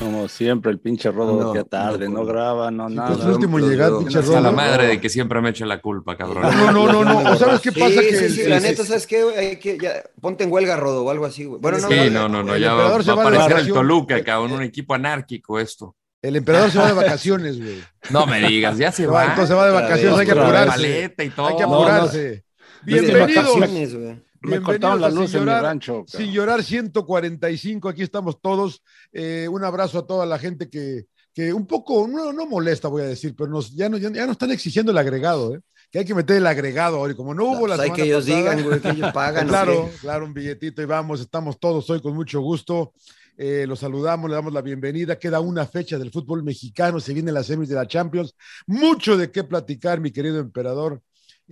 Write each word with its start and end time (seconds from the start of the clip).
Como 0.00 0.28
siempre, 0.28 0.72
el 0.72 0.78
pinche 0.78 1.10
Rodo 1.10 1.54
no, 1.54 1.64
tarde, 1.66 2.08
no, 2.08 2.24
graba, 2.24 2.70
no 2.70 2.88
nada. 2.88 3.14
Pues 3.14 3.22
último 3.26 3.58
en 3.58 3.68
llegar, 3.68 3.92
pinche 3.98 4.22
Rodo. 4.22 4.38
A 4.38 4.40
la 4.40 4.50
madre 4.50 4.86
de 4.86 4.98
que 4.98 5.10
siempre 5.10 5.42
me 5.42 5.50
eche 5.50 5.66
la 5.66 5.82
culpa, 5.82 6.16
cabrón. 6.16 6.42
No, 6.42 6.72
no, 6.72 7.04
no, 7.04 7.22
no. 7.22 7.36
¿Sabes 7.36 7.60
qué 7.60 7.70
pasa? 7.70 8.00
Sí, 8.00 8.08
que 8.08 8.16
sí, 8.16 8.28
sí, 8.30 8.48
la 8.48 8.60
neta, 8.60 8.82
¿sabes 8.82 9.06
qué? 9.06 9.22
Hay 9.36 9.56
que 9.58 9.76
ya, 9.76 10.02
ponte 10.18 10.44
en 10.44 10.50
huelga, 10.50 10.76
Rodo, 10.76 11.04
o 11.04 11.10
algo 11.10 11.26
así, 11.26 11.44
güey. 11.44 11.60
Bueno, 11.60 11.76
no, 11.76 11.88
sí, 11.88 12.10
no, 12.10 12.30
no, 12.30 12.42
no, 12.42 12.56
ya 12.56 12.72
va, 12.72 12.88
va 12.88 12.96
a 12.96 13.12
aparecer 13.12 13.58
el 13.58 13.68
Toluca, 13.68 14.24
cabrón, 14.24 14.52
un 14.52 14.62
equipo 14.62 14.94
anárquico 14.94 15.60
esto. 15.60 15.94
El 16.22 16.36
emperador 16.36 16.70
se 16.70 16.78
va 16.78 16.86
de 16.86 16.94
vacaciones, 16.94 17.58
güey. 17.60 17.82
No 18.10 18.24
me 18.26 18.40
digas, 18.40 18.78
ya 18.78 18.92
se 18.92 19.06
va. 19.06 19.24
Entonces 19.24 19.48
se 19.48 19.54
va 19.54 19.66
de 19.66 19.72
vacaciones, 19.72 20.18
hay 20.18 20.26
que 20.26 20.32
apurarse. 20.32 21.14
Y 21.18 21.28
todo. 21.28 21.46
Hay 21.46 21.56
que 21.56 21.62
apurarse. 21.62 22.44
Bienvenidos. 22.84 24.18
Me 24.42 24.60
cortaron 24.60 25.00
la 25.00 25.10
luz 25.10 25.34
en 25.34 25.44
mi 25.44 25.50
rancho. 25.50 26.04
Sin 26.06 26.32
llorar 26.32 26.62
145, 26.62 27.88
aquí 27.88 28.02
estamos 28.02 28.40
todos. 28.40 28.82
Eh, 29.12 29.48
un 29.50 29.64
abrazo 29.64 29.98
a 29.98 30.06
toda 30.06 30.24
la 30.26 30.38
gente 30.38 30.70
que, 30.70 31.06
que 31.34 31.52
un 31.52 31.66
poco, 31.66 32.08
no, 32.08 32.32
no 32.32 32.46
molesta, 32.46 32.88
voy 32.88 33.02
a 33.02 33.06
decir, 33.06 33.34
pero 33.36 33.50
nos, 33.50 33.74
ya, 33.74 33.88
no, 33.88 33.98
ya, 33.98 34.10
ya 34.10 34.22
nos 34.22 34.32
están 34.32 34.50
exigiendo 34.50 34.92
el 34.92 34.98
agregado, 34.98 35.54
¿eh? 35.54 35.60
que 35.90 35.98
hay 35.98 36.04
que 36.04 36.14
meter 36.14 36.36
el 36.36 36.46
agregado 36.46 36.98
ahora. 36.98 37.12
Y 37.12 37.16
como 37.16 37.34
no 37.34 37.44
hubo 37.44 37.66
la 37.66 37.76
pues 37.76 37.90
hay 37.90 37.96
que 37.96 38.02
ellos 38.02 38.24
pasada, 38.24 38.38
digan, 38.38 38.64
güey, 38.64 38.80
que 38.80 38.90
ellos 38.90 39.12
pagan. 39.12 39.48
claro, 39.48 39.90
claro, 40.00 40.24
un 40.24 40.32
billetito 40.32 40.82
y 40.82 40.86
vamos, 40.86 41.20
estamos 41.20 41.58
todos 41.58 41.88
hoy 41.90 42.00
con 42.00 42.14
mucho 42.14 42.40
gusto. 42.40 42.92
Eh, 43.36 43.64
los 43.66 43.78
saludamos, 43.78 44.28
le 44.28 44.36
damos 44.36 44.52
la 44.52 44.60
bienvenida. 44.60 45.18
Queda 45.18 45.40
una 45.40 45.66
fecha 45.66 45.98
del 45.98 46.10
fútbol 46.10 46.42
mexicano, 46.42 47.00
se 47.00 47.14
vienen 47.14 47.34
las 47.34 47.46
semis 47.46 47.68
de 47.68 47.74
la 47.74 47.86
Champions. 47.86 48.34
Mucho 48.66 49.16
de 49.16 49.30
qué 49.30 49.44
platicar, 49.44 49.98
mi 49.98 50.10
querido 50.10 50.38
emperador. 50.38 51.02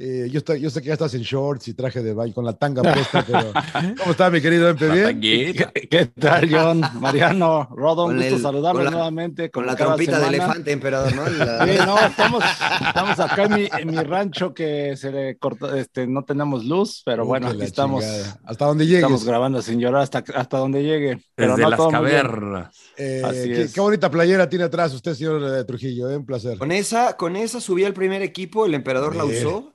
Eh, 0.01 0.29
yo, 0.31 0.39
estoy, 0.39 0.61
yo, 0.61 0.71
sé 0.71 0.81
que 0.81 0.87
ya 0.87 0.93
estás 0.93 1.13
en 1.15 1.23
shorts 1.23 1.67
y 1.67 1.75
traje 1.75 2.01
de 2.01 2.15
baile 2.15 2.33
con 2.33 2.45
la 2.45 2.53
tanga 2.53 2.83
puesta, 2.95 3.25
pero 3.27 3.53
¿cómo 3.99 4.13
está 4.13 4.31
mi 4.31 4.41
querido 4.41 4.69
Empe? 4.69 4.89
¿Bien? 4.89 5.21
¿Qué, 5.21 5.89
¿Qué, 5.91 6.07
tal, 6.07 6.49
John? 6.49 6.83
Mariano, 7.01 7.69
Rodo, 7.73 8.07
un 8.07 8.17
gusto 8.17 8.39
saludarlos 8.39 8.85
con 8.85 8.85
la, 8.85 8.91
nuevamente. 8.93 9.51
Con 9.51 9.67
la 9.67 9.75
trompita 9.75 10.21
de 10.21 10.29
elefante, 10.29 10.71
emperador, 10.71 11.13
¿no? 11.17 11.29
La... 11.29 11.67
Sí, 11.67 11.73
no, 11.85 11.99
estamos, 11.99 12.45
estamos 12.87 13.19
acá 13.19 13.43
en 13.43 13.55
mi, 13.55 13.69
en 13.77 13.91
mi, 13.91 13.97
rancho 13.97 14.55
que 14.55 14.97
se 14.97 15.11
le 15.11 15.37
cortó, 15.37 15.75
este, 15.75 16.07
no 16.07 16.25
tenemos 16.25 16.65
luz, 16.65 17.03
pero 17.05 17.25
Uy, 17.25 17.29
bueno, 17.31 17.49
aquí 17.49 17.63
estamos. 17.63 18.05
Chingada. 18.05 18.41
Hasta 18.45 18.67
donde 18.67 18.87
llegue. 18.87 18.99
Estamos 18.99 19.25
grabando 19.25 19.63
sin 19.63 19.81
llorar 19.81 20.03
hasta, 20.03 20.23
hasta 20.33 20.59
donde 20.59 20.85
llegue. 20.85 21.21
Pero 21.35 21.57
Desde 21.57 21.63
no 21.65 21.71
las 21.71 21.91
cavernas. 21.91 22.77
Eh, 22.97 23.23
qué, 23.45 23.69
qué, 23.75 23.81
bonita 23.81 24.09
playera 24.09 24.49
tiene 24.49 24.67
atrás 24.67 24.95
usted, 24.95 25.15
señor 25.15 25.45
de 25.45 25.65
Trujillo, 25.65 26.09
¿eh? 26.09 26.17
un 26.17 26.25
placer. 26.25 26.57
Con 26.57 26.71
esa, 26.71 27.17
con 27.17 27.35
esa 27.35 27.61
subí 27.61 27.85
al 27.85 27.95
primer 27.95 28.23
equipo, 28.23 28.65
el 28.65 28.75
emperador 28.75 29.15
Bien. 29.15 29.27
la 29.27 29.39
usó. 29.41 29.75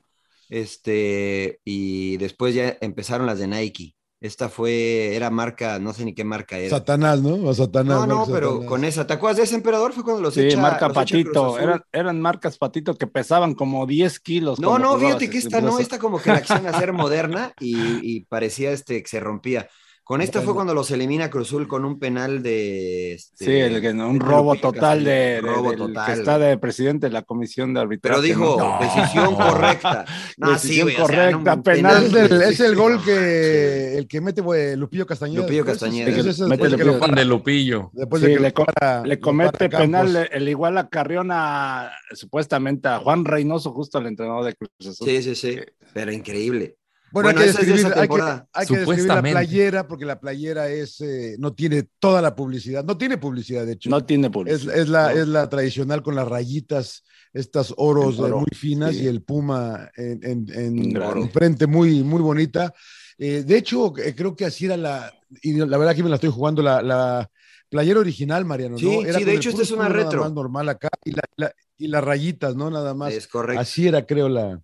Este, 0.53 1.61
y 1.65 2.17
después 2.17 2.53
ya 2.53 2.77
empezaron 2.79 3.25
las 3.25 3.39
de 3.39 3.47
Nike. 3.47 3.95
Esta 4.21 4.49
fue, 4.49 5.15
era 5.15 5.31
marca, 5.31 5.79
no 5.79 5.93
sé 5.93 6.05
ni 6.05 6.13
qué 6.13 6.23
marca 6.23 6.59
era. 6.59 6.69
Satanás, 6.69 7.23
¿no? 7.23 7.49
O 7.49 7.53
Satanás. 7.55 7.97
No, 7.97 8.05
no, 8.05 8.25
pero 8.31 8.49
Satanás. 8.49 8.69
con 8.69 8.85
esa. 8.85 9.07
¿Te 9.07 9.13
acuerdas 9.13 9.37
de 9.37 9.43
ese 9.43 9.55
emperador? 9.55 9.93
Fue 9.93 10.03
cuando 10.03 10.21
los 10.21 10.35
Sí, 10.35 10.41
echa, 10.41 10.61
marca 10.61 10.87
los 10.89 10.95
Patito. 10.95 11.57
Eran, 11.57 11.83
eran 11.91 12.21
marcas 12.21 12.59
Patito 12.59 12.93
que 12.93 13.07
pesaban 13.07 13.55
como 13.55 13.87
10 13.87 14.19
kilos. 14.19 14.59
No, 14.59 14.77
no, 14.77 14.99
fíjate 14.99 15.27
que 15.27 15.39
esta 15.39 15.59
no, 15.59 15.79
esta 15.79 15.97
como 15.97 16.21
que 16.21 16.29
la 16.29 16.35
a 16.37 16.79
ser 16.79 16.93
moderna 16.93 17.51
y, 17.59 17.75
y 18.01 18.25
parecía 18.25 18.71
este 18.71 19.01
que 19.01 19.09
se 19.09 19.19
rompía. 19.19 19.67
Con 20.05 20.19
esta 20.19 20.41
fue 20.41 20.53
cuando 20.53 20.73
los 20.73 20.91
elimina 20.91 21.29
Cruzul 21.29 21.65
con 21.65 21.85
un 21.85 21.97
penal 21.97 22.43
de. 22.43 23.13
Este, 23.13 23.45
Sí, 23.45 23.51
el, 23.51 23.79
que- 23.79 23.91
un 23.91 24.19
de 24.19 24.25
robo 24.25 24.55
total 24.57 25.01
de, 25.05 25.11
de- 25.11 25.41
robo 25.41 25.69
del 25.69 25.79
total. 25.79 26.05
que 26.05 26.11
está 26.19 26.37
de 26.37 26.57
presidente 26.57 27.07
de 27.07 27.13
la 27.13 27.21
comisión 27.21 27.73
de 27.73 27.79
arbitraje. 27.79 28.13
Pero 28.13 28.21
dijo, 28.21 28.57
¿no? 28.59 28.79
decisión 28.85 29.33
correcta. 29.35 30.03
No, 30.37 30.51
Decisión 30.51 30.75
sí, 30.75 30.81
güey, 30.81 30.95
o 30.95 31.07
sea, 31.07 31.31
correcta, 31.31 31.55
no, 31.55 31.63
penal. 31.63 32.03
Es 32.05 32.13
el, 32.31 32.41
es 32.41 32.59
el 32.59 32.75
gol 32.75 33.01
que 33.01 33.97
el 33.97 34.07
que 34.09 34.19
mete 34.19 34.41
güey, 34.41 34.75
Lupillo 34.75 35.05
Castañeda. 35.05 35.41
Lupillo 35.43 35.61
es- 35.61 35.67
Castañeda. 35.67 36.09
es 36.09 36.39
Mete 36.39 36.49
después 36.49 36.71
de 36.71 36.77
que 36.77 36.83
Lupillo. 36.83 36.91
lo 36.93 36.99
para- 36.99 37.15
de 37.15 37.25
Lupillo. 37.25 37.89
después 37.93 38.21
Sí, 38.21 38.27
de 38.27 38.33
que 38.35 38.39
le, 38.41 38.51
para- 38.51 39.05
le 39.05 39.19
comete 39.21 39.69
penal 39.69 40.13
Campos. 40.13 40.29
el 40.33 40.49
igual 40.49 40.77
a 40.79 40.89
Carriona, 40.89 41.91
supuestamente 42.13 42.89
a 42.89 42.99
Juan 42.99 43.23
Reynoso, 43.23 43.71
justo 43.71 43.99
el 43.99 44.07
entrenador 44.07 44.43
de 44.43 44.53
Cruz 44.55 44.69
Azul. 44.81 45.07
Sí, 45.07 45.23
sí, 45.23 45.35
sí. 45.35 45.59
Pero 45.93 46.11
increíble. 46.11 46.75
Bueno, 47.13 47.27
Bueno, 47.27 47.39
hay 47.41 47.45
que 47.45 47.49
esa 47.51 47.59
es 47.61 47.67
de 47.67 47.73
describir, 47.73 47.79
esa 47.79 47.87
hay 47.87 47.93
que, 47.93 48.13
temporada. 48.15 48.47
hay 48.53 48.67
que 48.67 48.77
describir 48.79 49.05
la 49.05 49.21
playera 49.21 49.87
porque 49.87 50.05
la 50.05 50.19
playera 50.19 50.67
es 50.69 50.99
eh, 51.01 51.35
no 51.37 51.53
tiene 51.53 51.83
toda 51.99 52.23
la 52.23 52.35
publicidad, 52.35 52.83
no 52.83 52.97
tiene 52.97 53.19
publicidad 53.19 53.65
de 53.67 53.73
hecho. 53.73 53.89
No 53.91 54.03
tiene 54.03 54.31
publicidad. 54.31 54.75
es 54.75 54.89
la, 54.89 55.13
¿no? 55.13 55.21
es 55.21 55.27
la 55.27 55.47
tradicional 55.47 56.01
con 56.01 56.15
las 56.15 56.27
rayitas, 56.27 57.03
estas 57.31 57.71
oros 57.77 58.17
oro, 58.17 58.37
eh, 58.37 58.39
muy 58.39 58.57
finas 58.57 58.95
sí. 58.95 59.03
y 59.03 59.07
el 59.07 59.21
puma 59.21 59.91
en, 59.95 60.19
en, 60.23 60.93
en- 60.95 61.29
frente 61.31 61.67
muy, 61.67 62.01
muy 62.03 62.19
bonita. 62.21 62.73
Eh, 63.19 63.43
de 63.45 63.57
hecho, 63.57 63.95
eh, 63.99 64.15
creo 64.15 64.35
que 64.35 64.45
así 64.45 64.65
era 64.65 64.75
la, 64.75 65.13
y 65.43 65.53
la 65.53 65.77
verdad 65.77 65.95
que 65.95 66.01
me 66.01 66.09
la 66.09 66.15
estoy 66.15 66.31
jugando, 66.31 66.63
la, 66.63 66.81
la 66.81 67.29
playera 67.69 67.99
original, 67.99 68.43
Mariano. 68.43 68.77
Sí, 68.79 68.85
¿no? 68.85 69.13
sí, 69.13 69.23
de 69.23 69.35
hecho, 69.35 69.49
esta 69.51 69.61
es 69.61 69.69
una 69.69 69.87
retro. 69.87 70.21
más 70.21 70.33
normal 70.33 70.67
acá 70.69 70.89
y, 71.05 71.11
la, 71.11 71.21
la- 71.35 71.53
y 71.77 71.87
las 71.89 72.03
rayitas, 72.03 72.55
¿no? 72.55 72.71
Nada 72.71 72.95
más. 72.95 73.13
Es 73.13 73.27
correcto. 73.27 73.61
Así 73.61 73.87
era, 73.87 74.03
creo, 74.05 74.29
la, 74.29 74.59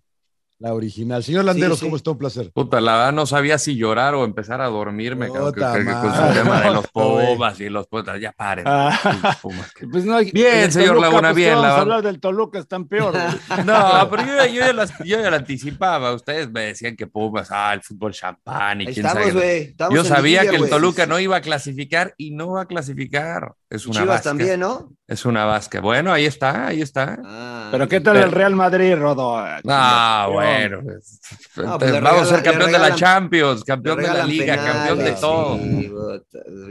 la 0.60 0.74
original. 0.74 1.24
Señor 1.24 1.44
Landeros, 1.46 1.78
sí. 1.78 1.86
¿cómo 1.86 1.96
está? 1.96 2.10
Un 2.12 2.18
placer. 2.18 2.52
Puta, 2.52 2.80
la 2.80 2.92
verdad 2.96 3.12
no 3.12 3.24
sabía 3.26 3.58
si 3.58 3.76
llorar 3.76 4.14
o 4.14 4.24
empezar 4.24 4.60
a 4.60 4.66
dormirme, 4.66 5.26
cabrón, 5.28 5.52
que- 5.54 5.60
que- 5.60 5.84
que 5.86 5.92
con 5.92 6.14
su 6.14 6.34
tema 6.34 6.60
de 6.60 6.70
los. 6.74 6.86
Pumas 6.88 7.58
y 7.60 7.68
los 7.70 7.86
Pumas, 7.88 8.20
ya 8.20 8.32
paren. 8.32 8.64
Ah. 8.68 9.36
Pues 9.90 10.04
no, 10.04 10.18
Bien, 10.32 10.70
señor 10.70 10.90
Toluca, 10.90 11.06
Laguna, 11.08 11.28
pues, 11.30 11.36
bien, 11.36 11.48
¿qué 11.48 11.54
Vamos 11.54 11.62
la 11.62 11.68
a 11.68 11.70
verdad. 11.72 11.80
hablar 11.82 12.02
del 12.02 12.20
Toluca, 12.20 12.58
están 12.58 12.84
peor. 12.86 13.14
No, 13.64 14.08
pero 14.10 14.22
yo, 14.26 14.46
yo 14.52 14.60
ya 14.60 14.72
las- 14.72 14.98
yo 14.98 15.20
ya 15.20 15.30
la 15.30 15.38
anticipaba. 15.38 16.12
Ustedes 16.12 16.50
me 16.50 16.60
decían 16.66 16.94
que 16.94 17.06
Pumas, 17.06 17.48
ah, 17.50 17.72
el 17.72 17.82
fútbol 17.82 18.12
champán 18.12 18.82
y 18.82 18.86
Ahí 18.88 18.94
quién 18.94 19.06
estamos, 19.06 19.28
sabe. 19.32 19.74
Yo 19.92 20.04
sabía 20.04 20.42
que 20.48 20.56
el. 20.56 20.68
Toluca 20.68 21.06
no 21.06 21.18
iba 21.18 21.36
a 21.36 21.40
clasificar 21.40 22.14
y 22.18 22.32
no 22.32 22.50
va 22.50 22.62
a 22.62 22.66
clasificar. 22.66 23.54
Es 23.70 23.86
una 23.86 24.00
Chivas 24.00 24.08
vasca. 24.16 24.30
también, 24.30 24.58
¿no? 24.58 24.92
Es 25.06 25.24
una 25.24 25.44
vasca. 25.44 25.80
Bueno, 25.80 26.12
ahí 26.12 26.24
está, 26.24 26.66
ahí 26.66 26.82
está. 26.82 27.16
Ah, 27.24 27.68
Pero 27.70 27.86
¿qué 27.88 28.00
tal 28.00 28.14
Pero- 28.14 28.26
el 28.26 28.32
Real 28.32 28.56
Madrid, 28.56 28.96
Rodo? 28.96 29.36
Ah, 29.36 30.28
bueno. 30.32 30.80
pues, 30.82 31.20
No, 31.56 31.78
pues 31.78 32.00
Vamos 32.02 32.22
a 32.22 32.24
ser 32.34 32.42
campeón 32.42 32.72
de 32.72 32.78
la 32.80 32.94
Champions, 32.96 33.62
campeón 33.62 33.98
de 33.98 34.08
la 34.08 34.24
Liga, 34.26 34.56
campeón 34.56 34.98
de 34.98 35.12
todo. 35.12 35.56
sí, 35.58 35.92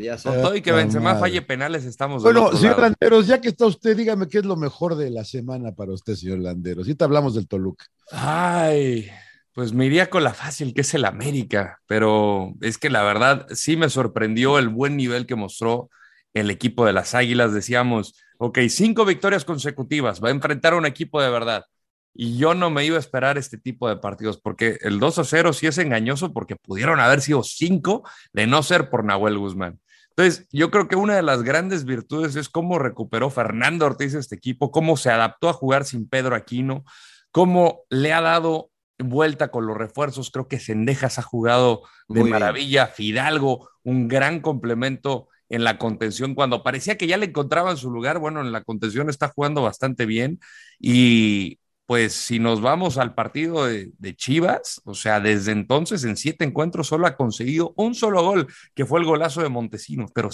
ya 0.01 0.17
Con 0.17 0.41
todo 0.41 0.55
y 0.57 0.61
que 0.61 0.73
Benzema 0.73 1.11
madre. 1.13 1.19
falle 1.21 1.41
penales, 1.41 1.85
estamos 1.85 2.21
Bueno, 2.21 2.51
señor 2.51 2.71
lado. 2.71 2.81
Landeros, 2.81 3.27
ya 3.27 3.39
que 3.39 3.47
está 3.47 3.65
usted, 3.65 3.95
dígame 3.95 4.27
qué 4.27 4.39
es 4.39 4.45
lo 4.45 4.57
mejor 4.57 4.95
de 4.95 5.09
la 5.09 5.23
semana 5.23 5.71
para 5.71 5.93
usted, 5.93 6.15
señor 6.15 6.39
Landeros. 6.39 6.85
Ahorita 6.85 7.05
hablamos 7.05 7.33
del 7.35 7.47
Toluca. 7.47 7.85
Ay, 8.11 9.09
pues 9.53 9.71
me 9.73 9.85
iría 9.85 10.09
con 10.09 10.23
la 10.25 10.33
fácil, 10.33 10.73
que 10.73 10.81
es 10.81 10.93
el 10.93 11.05
América, 11.05 11.79
pero 11.87 12.53
es 12.61 12.77
que 12.77 12.89
la 12.89 13.03
verdad 13.03 13.47
sí 13.53 13.77
me 13.77 13.89
sorprendió 13.89 14.59
el 14.59 14.67
buen 14.69 14.97
nivel 14.97 15.25
que 15.25 15.35
mostró 15.35 15.89
el 16.33 16.49
equipo 16.49 16.85
de 16.85 16.93
las 16.93 17.15
Águilas. 17.15 17.53
Decíamos, 17.53 18.15
ok, 18.37 18.59
cinco 18.69 19.05
victorias 19.05 19.45
consecutivas, 19.45 20.23
va 20.23 20.29
a 20.29 20.31
enfrentar 20.31 20.73
a 20.73 20.77
un 20.77 20.85
equipo 20.85 21.21
de 21.21 21.29
verdad. 21.29 21.65
Y 22.13 22.37
yo 22.37 22.53
no 22.53 22.69
me 22.69 22.85
iba 22.85 22.97
a 22.97 22.99
esperar 22.99 23.37
este 23.37 23.57
tipo 23.57 23.87
de 23.87 23.97
partidos, 23.97 24.39
porque 24.41 24.77
el 24.81 24.99
2 24.99 25.19
a 25.19 25.23
0 25.23 25.53
sí 25.53 25.67
es 25.67 25.77
engañoso, 25.77 26.33
porque 26.33 26.55
pudieron 26.55 26.99
haber 26.99 27.21
sido 27.21 27.43
cinco 27.43 28.03
de 28.33 28.47
no 28.47 28.63
ser 28.63 28.89
por 28.89 29.05
Nahuel 29.05 29.37
Guzmán. 29.37 29.79
Entonces, 30.09 30.47
yo 30.51 30.69
creo 30.69 30.89
que 30.89 30.97
una 30.97 31.15
de 31.15 31.21
las 31.21 31.43
grandes 31.43 31.85
virtudes 31.85 32.35
es 32.35 32.49
cómo 32.49 32.77
recuperó 32.77 33.29
Fernando 33.29 33.85
Ortiz 33.85 34.15
este 34.15 34.35
equipo, 34.35 34.69
cómo 34.69 34.97
se 34.97 35.09
adaptó 35.11 35.47
a 35.47 35.53
jugar 35.53 35.85
sin 35.85 36.09
Pedro 36.09 36.35
Aquino, 36.35 36.83
cómo 37.31 37.83
le 37.89 38.11
ha 38.11 38.19
dado 38.19 38.69
vuelta 38.97 39.49
con 39.49 39.65
los 39.65 39.77
refuerzos. 39.77 40.29
Creo 40.29 40.49
que 40.49 40.59
Sendejas 40.59 41.19
ha 41.19 41.21
jugado 41.21 41.83
de 42.09 42.25
maravilla. 42.25 42.87
Fidalgo, 42.87 43.69
un 43.83 44.09
gran 44.09 44.41
complemento 44.41 45.28
en 45.49 45.63
la 45.63 45.77
contención. 45.77 46.35
Cuando 46.35 46.63
parecía 46.63 46.97
que 46.97 47.07
ya 47.07 47.17
le 47.17 47.25
encontraban 47.27 47.77
su 47.77 47.91
lugar, 47.91 48.19
bueno, 48.19 48.41
en 48.41 48.51
la 48.51 48.63
contención 48.63 49.09
está 49.09 49.29
jugando 49.29 49.61
bastante 49.63 50.05
bien. 50.05 50.39
Y 50.79 51.59
pues 51.89 52.13
si 52.13 52.37
nos 52.37 52.61
vamos 52.61 52.99
al 52.99 53.15
partido 53.15 53.65
de, 53.65 54.15
Chivas, 54.15 54.79
o 54.85 54.93
sea, 54.93 55.19
desde 55.19 55.51
entonces 55.51 56.03
en 56.03 56.17
siete 56.17 56.45
encuentros 56.45 56.85
solo 56.85 57.07
ha 57.07 57.15
conseguido 57.15 57.73
un 57.77 57.95
solo 57.95 58.21
gol, 58.21 58.45
que 58.75 58.85
fue 58.85 58.99
el 58.99 59.07
golazo 59.07 59.41
de 59.41 59.49
Montesinos. 59.49 60.11
Pero, 60.13 60.27
o 60.27 60.31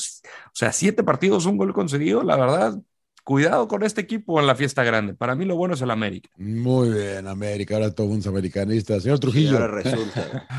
sea, 0.53 0.73
siete 0.73 1.01
partidos, 1.01 1.45
un 1.45 1.56
gol 1.56 1.73
conseguido, 1.73 2.23
la 2.23 2.35
verdad, 2.35 2.77
cuidado 3.23 3.69
con 3.69 3.83
este 3.83 4.01
equipo 4.01 4.38
en 4.41 4.47
la 4.47 4.56
fiesta 4.56 4.83
grande. 4.83 5.13
Para 5.13 5.33
mí 5.33 5.45
lo 5.45 5.56
bueno 5.56 5.75
es 5.75 5.81
el 5.81 5.91
América. 5.91 6.29
Muy 6.35 6.89
bien, 6.89 7.25
América. 7.25 7.75
Ahora 7.75 7.95
todo 7.95 8.07
un 8.07 8.21
americanista. 8.27 9.00
Señor 9.00 9.19
Trujillo. 9.19 9.53
ahora 9.53 9.67
resulta. 9.67 10.47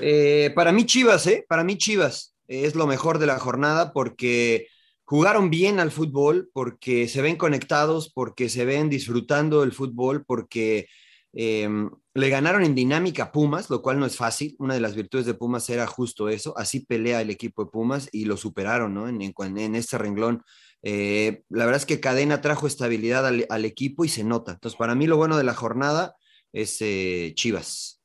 Eh, 0.00 0.52
para 0.54 0.72
mí 0.72 0.84
Chivas, 0.84 1.26
¿eh? 1.26 1.44
Para 1.48 1.62
mí 1.62 1.76
Chivas 1.76 2.31
es 2.52 2.74
lo 2.74 2.86
mejor 2.86 3.18
de 3.18 3.26
la 3.26 3.38
jornada 3.38 3.92
porque 3.92 4.66
jugaron 5.04 5.50
bien 5.50 5.80
al 5.80 5.90
fútbol, 5.90 6.50
porque 6.52 7.08
se 7.08 7.22
ven 7.22 7.36
conectados, 7.36 8.10
porque 8.12 8.48
se 8.48 8.64
ven 8.64 8.88
disfrutando 8.88 9.62
el 9.62 9.72
fútbol, 9.72 10.24
porque 10.24 10.88
em, 11.32 11.90
le 12.14 12.28
ganaron 12.28 12.62
en 12.62 12.74
dinámica 12.74 13.24
a 13.24 13.32
Pumas, 13.32 13.70
lo 13.70 13.82
cual 13.82 13.98
no 13.98 14.06
es 14.06 14.16
fácil. 14.16 14.54
Una 14.58 14.74
de 14.74 14.80
las 14.80 14.94
virtudes 14.94 15.26
de 15.26 15.34
Pumas 15.34 15.68
era 15.70 15.86
justo 15.86 16.28
eso. 16.28 16.56
Así 16.56 16.80
pelea 16.80 17.20
el 17.20 17.30
equipo 17.30 17.64
de 17.64 17.70
Pumas 17.70 18.08
y 18.12 18.26
lo 18.26 18.36
superaron 18.36 18.94
¿no? 18.94 19.08
en, 19.08 19.20
en, 19.22 19.74
este 19.74 19.98
renglón. 19.98 20.42
Eh, 20.82 21.42
la 21.48 21.64
verdad 21.64 21.80
es 21.80 21.86
que 21.86 22.00
Cadena 22.00 22.40
trajo 22.40 22.66
estabilidad 22.66 23.26
al, 23.26 23.64
equipo 23.64 24.04
y 24.04 24.08
se 24.08 24.24
nota. 24.24 24.52
Entonces, 24.52 24.76
para 24.78 24.94
mí 24.94 25.06
lo 25.06 25.16
bueno 25.16 25.36
de 25.36 25.44
la 25.44 25.54
jornada 25.54 26.16
es 26.52 26.76
eh, 26.80 27.32
Chivas. 27.34 28.00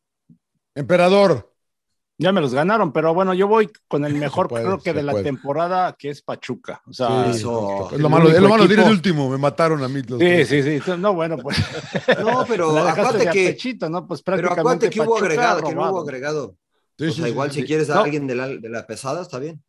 Emperador. 0.75 1.56
Ya 2.19 2.31
me 2.31 2.41
los 2.41 2.53
ganaron, 2.53 2.91
pero 2.91 3.13
bueno, 3.13 3.33
yo 3.33 3.47
voy 3.47 3.69
con 3.87 4.03
el 4.03 4.13
mejor, 4.15 4.47
creo 4.47 4.79
que 4.79 4.93
de 4.93 5.03
la 5.03 5.21
temporada, 5.21 5.95
que 5.97 6.09
es 6.09 6.21
Pachuca. 6.21 6.81
O 6.87 6.93
sea, 6.93 7.29
eso. 7.29 7.89
Es 7.91 7.99
lo 7.99 8.09
malo, 8.09 8.29
es 8.29 8.41
lo 8.41 8.49
malo 8.49 8.67
de 8.67 8.81
último, 8.83 9.29
me 9.29 9.37
mataron 9.37 9.83
a 9.83 9.87
mí. 9.87 10.01
sí, 10.01 10.45
sí, 10.45 10.79
sí. 10.79 10.91
No, 10.97 11.13
bueno, 11.13 11.37
pues. 11.37 11.57
No, 12.19 12.45
pero 12.47 12.77
acuérdate 12.87 13.29
que. 13.29 13.49
Pechito, 13.49 13.89
¿no? 13.89 14.07
Pues 14.07 14.21
pero 14.23 14.51
acuérdate 14.51 14.89
que 14.89 15.01
hubo 15.01 15.17
agregado, 15.17 15.61
que 15.61 15.75
no 15.75 15.91
hubo 15.91 16.01
agregado. 16.01 16.55
o 16.99 17.11
sea, 17.11 17.27
igual 17.27 17.51
si 17.51 17.63
quieres 17.63 17.89
a 17.89 18.01
alguien 18.01 18.25
de 18.27 18.35
la, 18.35 18.47
de 18.47 18.69
la 18.69 18.87
pesada, 18.87 19.21
está 19.21 19.39
bien 19.39 19.61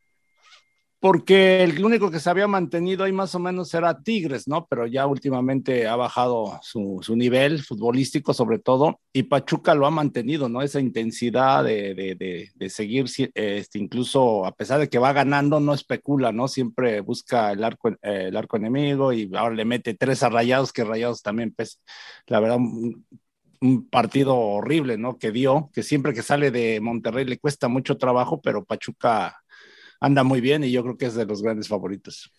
porque 1.00 1.62
el 1.62 1.84
único 1.84 2.10
que 2.10 2.18
se 2.18 2.28
había 2.28 2.48
mantenido 2.48 3.04
ahí 3.04 3.12
más 3.12 3.34
o 3.34 3.38
menos 3.38 3.72
era 3.72 4.02
Tigres, 4.02 4.48
¿no? 4.48 4.66
Pero 4.66 4.86
ya 4.86 5.06
últimamente 5.06 5.86
ha 5.86 5.94
bajado 5.94 6.58
su, 6.62 7.00
nivel 7.14 7.62
futbolístico 7.62 8.34
sobre 8.34 8.58
todo 8.58 9.00
y 9.12 9.24
Pachuca 9.24 9.74
lo 9.74 9.86
ha 9.86 9.90
mantenido, 9.90 10.48
¿no? 10.48 10.60
Esa 10.62 10.80
intensidad 10.80 11.62
de, 11.64 12.50
seguir, 12.68 13.06
este, 13.34 13.78
incluso 13.78 14.44
a 14.44 14.52
pesar 14.52 14.80
de 14.80 14.88
que 14.88 14.98
va 14.98 15.12
ganando, 15.12 15.60
no 15.60 15.72
especula, 15.72 16.32
¿no? 16.32 16.48
Siempre 16.48 17.00
busca 17.00 17.52
el 17.52 17.62
arco, 17.62 17.90
el 18.02 18.36
arco 18.36 18.56
enemigo 18.56 19.12
y 19.12 19.30
ahora 19.36 19.54
le 19.54 19.64
mete 19.64 19.94
tres 19.94 20.22
a 20.24 20.28
Rayados, 20.30 20.72
que 20.72 20.84
Rayados 20.84 21.22
también, 21.22 21.52
pues, 21.56 21.80
la 22.26 22.40
verdad, 22.40 22.56
un, 22.56 23.06
un 23.60 23.88
partido 23.88 24.36
horrible, 24.36 24.98
¿no? 24.98 25.18
Que 25.18 25.30
dio, 25.30 25.70
que 25.72 25.82
siempre 25.82 26.14
que 26.14 26.22
sale 26.22 26.50
de 26.50 26.80
Monterrey 26.80 27.24
le 27.24 27.38
cuesta 27.38 27.68
mucho 27.68 27.96
trabajo, 27.98 28.40
pero 28.40 28.64
Pachuca 28.64 29.42
anda 30.00 30.24
muy 30.24 30.40
bien 30.40 30.64
y 30.64 30.70
yo 30.70 30.82
creo 30.82 30.96
que 30.96 31.06
es 31.06 31.14
de 31.14 31.26
los 31.26 31.42
grandes 31.42 31.68
favoritos. 31.68 32.30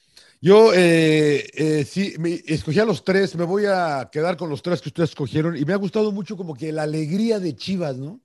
Yo 0.41 0.73
eh, 0.73 1.49
eh, 1.53 1.85
sí, 1.85 2.13
me, 2.17 2.41
escogí 2.45 2.79
a 2.79 2.85
los 2.85 3.03
tres, 3.03 3.35
me 3.35 3.43
voy 3.43 3.65
a 3.65 4.09
quedar 4.11 4.37
con 4.37 4.49
los 4.49 4.61
tres 4.61 4.81
que 4.81 4.89
ustedes 4.89 5.09
escogieron 5.09 5.57
y 5.57 5.65
me 5.65 5.73
ha 5.73 5.77
gustado 5.77 6.11
mucho 6.11 6.37
como 6.37 6.55
que 6.55 6.71
la 6.71 6.83
alegría 6.83 7.39
de 7.39 7.55
Chivas, 7.55 7.97
¿no? 7.97 8.21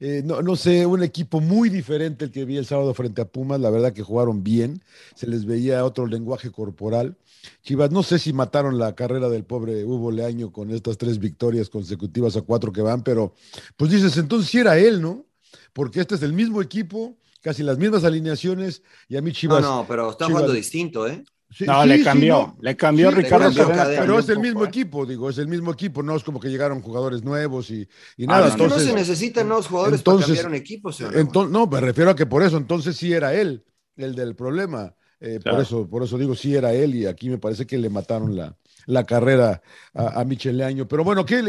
Eh, 0.00 0.22
no, 0.24 0.42
no, 0.42 0.54
sé, 0.54 0.86
un 0.86 1.02
equipo 1.02 1.40
muy 1.40 1.68
diferente 1.68 2.24
el 2.24 2.30
que 2.30 2.44
vi 2.44 2.56
el 2.56 2.64
sábado 2.64 2.94
frente 2.94 3.20
a 3.20 3.24
Pumas, 3.24 3.60
la 3.60 3.68
verdad 3.68 3.92
que 3.92 4.02
jugaron 4.02 4.44
bien, 4.44 4.80
se 5.16 5.26
les 5.26 5.44
veía 5.44 5.84
otro 5.84 6.06
lenguaje 6.06 6.52
corporal. 6.52 7.16
Chivas, 7.62 7.90
no 7.90 8.02
sé 8.04 8.18
si 8.18 8.32
mataron 8.32 8.78
la 8.78 8.94
carrera 8.94 9.28
del 9.28 9.44
pobre 9.44 9.84
Hugo 9.84 10.12
Leaño 10.12 10.52
con 10.52 10.70
estas 10.70 10.98
tres 10.98 11.18
victorias 11.18 11.68
consecutivas 11.68 12.36
a 12.36 12.42
cuatro 12.42 12.72
que 12.72 12.80
van, 12.80 13.02
pero 13.02 13.34
pues 13.76 13.90
dices, 13.90 14.16
entonces 14.16 14.48
sí 14.50 14.58
era 14.58 14.78
él, 14.78 15.02
¿no? 15.02 15.26
Porque 15.72 16.00
este 16.00 16.14
es 16.14 16.22
el 16.22 16.32
mismo 16.32 16.62
equipo, 16.62 17.16
casi 17.40 17.62
las 17.62 17.78
mismas 17.78 18.04
alineaciones 18.04 18.82
y 19.08 19.16
a 19.16 19.22
mí 19.22 19.32
Chivas. 19.32 19.62
No, 19.62 19.76
no, 19.78 19.86
pero 19.86 20.10
está 20.10 20.26
jugando 20.26 20.52
distinto, 20.52 21.06
¿eh? 21.06 21.24
no, 21.60 21.86
le 21.86 22.02
cambió, 22.02 22.56
le 22.60 22.76
cambió 22.76 23.10
Ricardo. 23.10 23.50
pero 23.66 24.18
es 24.18 24.28
el 24.28 24.38
mismo 24.38 24.64
¿eh? 24.64 24.68
equipo, 24.68 25.06
digo, 25.06 25.30
es 25.30 25.38
el 25.38 25.48
mismo 25.48 25.72
equipo, 25.72 26.02
no 26.02 26.14
es 26.14 26.22
como 26.22 26.38
que 26.38 26.48
llegaron 26.48 26.82
jugadores 26.82 27.24
nuevos 27.24 27.70
y, 27.70 27.88
y 28.16 28.24
ah, 28.24 28.26
nada. 28.26 28.48
entonces, 28.50 28.78
no 28.78 28.84
se 28.90 28.94
necesitan 28.94 29.48
nuevos 29.48 29.66
jugadores 29.66 30.02
para 30.02 30.18
cambiar 30.18 30.46
un 30.46 30.54
equipo, 30.54 30.90
Entonces, 31.14 31.52
no, 31.52 31.66
me 31.66 31.80
refiero 31.80 32.10
a 32.10 32.16
que 32.16 32.26
por 32.26 32.42
eso 32.42 32.58
entonces 32.58 32.96
sí 32.96 33.12
era 33.12 33.34
él 33.34 33.64
el 33.96 34.14
del 34.14 34.34
problema. 34.34 34.94
Eh, 35.20 35.40
por, 35.42 35.60
eso, 35.60 35.88
por 35.88 36.04
eso 36.04 36.16
digo, 36.16 36.36
sí 36.36 36.54
era 36.54 36.72
él 36.72 36.94
y 36.94 37.06
aquí 37.06 37.28
me 37.28 37.38
parece 37.38 37.66
que 37.66 37.76
le 37.76 37.90
mataron 37.90 38.36
la, 38.36 38.56
la 38.88 39.04
carrera 39.04 39.62
a, 39.92 40.20
a 40.20 40.24
Michel 40.24 40.56
Leaño. 40.56 40.88
Pero 40.88 41.04
bueno, 41.04 41.26
que, 41.26 41.42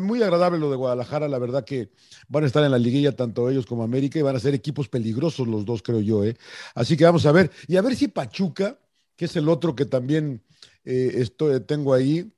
muy 0.00 0.22
agradable 0.22 0.58
lo 0.58 0.70
de 0.70 0.76
Guadalajara, 0.76 1.28
la 1.28 1.38
verdad 1.38 1.64
que 1.64 1.90
van 2.28 2.44
a 2.44 2.46
estar 2.46 2.64
en 2.64 2.70
la 2.70 2.78
liguilla 2.78 3.12
tanto 3.12 3.50
ellos 3.50 3.66
como 3.66 3.82
América 3.82 4.18
y 4.18 4.22
van 4.22 4.36
a 4.36 4.40
ser 4.40 4.54
equipos 4.54 4.88
peligrosos 4.88 5.46
los 5.46 5.66
dos, 5.66 5.82
creo 5.82 6.00
yo. 6.00 6.24
¿eh? 6.24 6.34
Así 6.74 6.96
que 6.96 7.04
vamos 7.04 7.26
a 7.26 7.32
ver. 7.32 7.50
Y 7.66 7.76
a 7.76 7.82
ver 7.82 7.94
si 7.94 8.08
Pachuca, 8.08 8.78
que 9.16 9.26
es 9.26 9.36
el 9.36 9.50
otro 9.50 9.76
que 9.76 9.84
también 9.84 10.42
eh, 10.84 11.12
estoy, 11.16 11.60
tengo 11.60 11.92
ahí, 11.92 12.32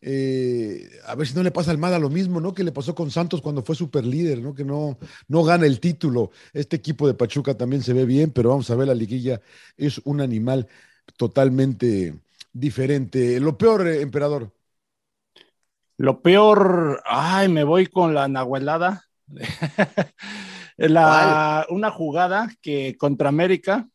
eh, 0.00 0.88
a 1.04 1.14
ver 1.14 1.26
si 1.26 1.34
no 1.34 1.42
le 1.42 1.50
pasa 1.50 1.70
al 1.70 1.76
Mada 1.76 1.98
lo 1.98 2.08
mismo, 2.08 2.40
¿no? 2.40 2.54
Que 2.54 2.64
le 2.64 2.72
pasó 2.72 2.94
con 2.94 3.10
Santos 3.10 3.42
cuando 3.42 3.62
fue 3.62 3.76
super 3.76 4.06
líder, 4.06 4.40
¿no? 4.40 4.54
Que 4.54 4.64
no, 4.64 4.98
no 5.28 5.44
gana 5.44 5.66
el 5.66 5.78
título. 5.78 6.30
Este 6.54 6.76
equipo 6.76 7.06
de 7.06 7.12
Pachuca 7.12 7.52
también 7.54 7.82
se 7.82 7.92
ve 7.92 8.06
bien, 8.06 8.30
pero 8.30 8.48
vamos 8.48 8.70
a 8.70 8.76
ver, 8.76 8.88
la 8.88 8.94
liguilla 8.94 9.42
es 9.76 10.00
un 10.04 10.22
animal 10.22 10.66
totalmente 11.18 12.18
diferente. 12.52 13.40
Lo 13.40 13.56
peor, 13.56 13.86
eh, 13.86 14.00
emperador. 14.02 14.52
Lo 15.96 16.22
peor, 16.22 17.02
ay, 17.04 17.48
me 17.48 17.64
voy 17.64 17.86
con 17.86 18.14
la 18.14 18.28
nahuelada. 18.28 19.04
la, 20.76 21.66
una 21.68 21.90
jugada 21.90 22.50
que 22.62 22.96
contra 22.96 23.28
América, 23.28 23.88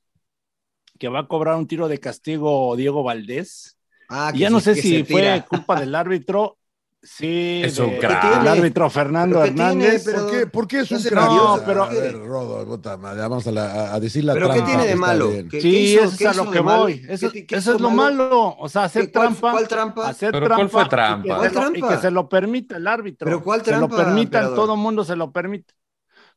que 1.00 1.10
va 1.10 1.22
a 1.22 1.28
cobrar 1.28 1.56
un 1.56 1.68
tiro 1.68 1.88
de 1.88 2.00
castigo 2.00 2.75
Diego 2.75 3.04
Valdés. 3.04 3.78
Ah, 4.07 4.31
ya 4.36 4.50
no 4.50 4.60
sé 4.60 4.75
si 4.75 5.03
fue 5.03 5.44
culpa 5.50 5.80
del 5.80 5.96
árbitro 5.96 6.58
Sí, 7.06 7.62
es 7.64 7.78
un 7.78 7.92
El 7.92 8.48
árbitro 8.48 8.90
Fernando 8.90 9.44
Hernández. 9.44 10.04
¿Por, 10.06 10.32
qué, 10.32 10.48
¿Por, 10.48 10.68
qué, 10.68 10.80
es 10.80 10.92
un 10.92 11.04
crack? 11.04 11.30
No, 11.30 11.62
pero... 11.64 11.84
A 11.84 11.90
ver, 11.90 12.18
Rodo, 12.18 12.66
vamos 12.66 13.48
a, 13.48 13.94
a, 13.94 14.00
decir 14.00 14.24
la 14.24 14.34
¿Pero 14.34 14.52
qué 14.52 14.64
tiene 14.64 14.88
de 14.88 14.96
malo? 14.96 15.32
sí, 15.52 15.96
eso 15.96 16.06
es 16.06 16.26
a 16.26 16.34
lo 16.34 16.50
que 16.50 16.60
voy. 16.60 17.06
Eso, 17.08 17.32
eso 17.32 17.76
es 17.76 17.82
lo 17.82 17.92
malo. 17.92 18.56
O 18.58 18.68
sea, 18.68 18.86
hacer 18.86 19.12
trampa. 19.12 19.52
¿Cuál 19.52 19.68
trampa? 19.68 20.10
Hacer 20.10 20.32
¿Pero 20.32 20.48
trampa. 20.48 20.68
¿Cuál 20.68 20.70
fue 20.70 20.90
trampa? 20.90 21.28
Y 21.28 21.30
que, 21.30 21.38
¿Cuál 21.38 21.52
trampa? 21.52 21.78
Y 21.78 21.82
que 21.82 21.98
se 21.98 22.12
lo 22.12 22.28
permita 22.28 22.78
el 22.78 22.88
árbitro. 22.88 23.26
¿Pero 23.26 23.44
cuál 23.44 23.62
trampa? 23.62 23.86
Se 23.86 23.92
lo 23.92 24.04
permitan, 24.04 24.56
todo 24.56 24.74
el 24.74 24.80
mundo 24.80 25.04
se 25.04 25.16
lo 25.16 25.32
permite. 25.32 25.76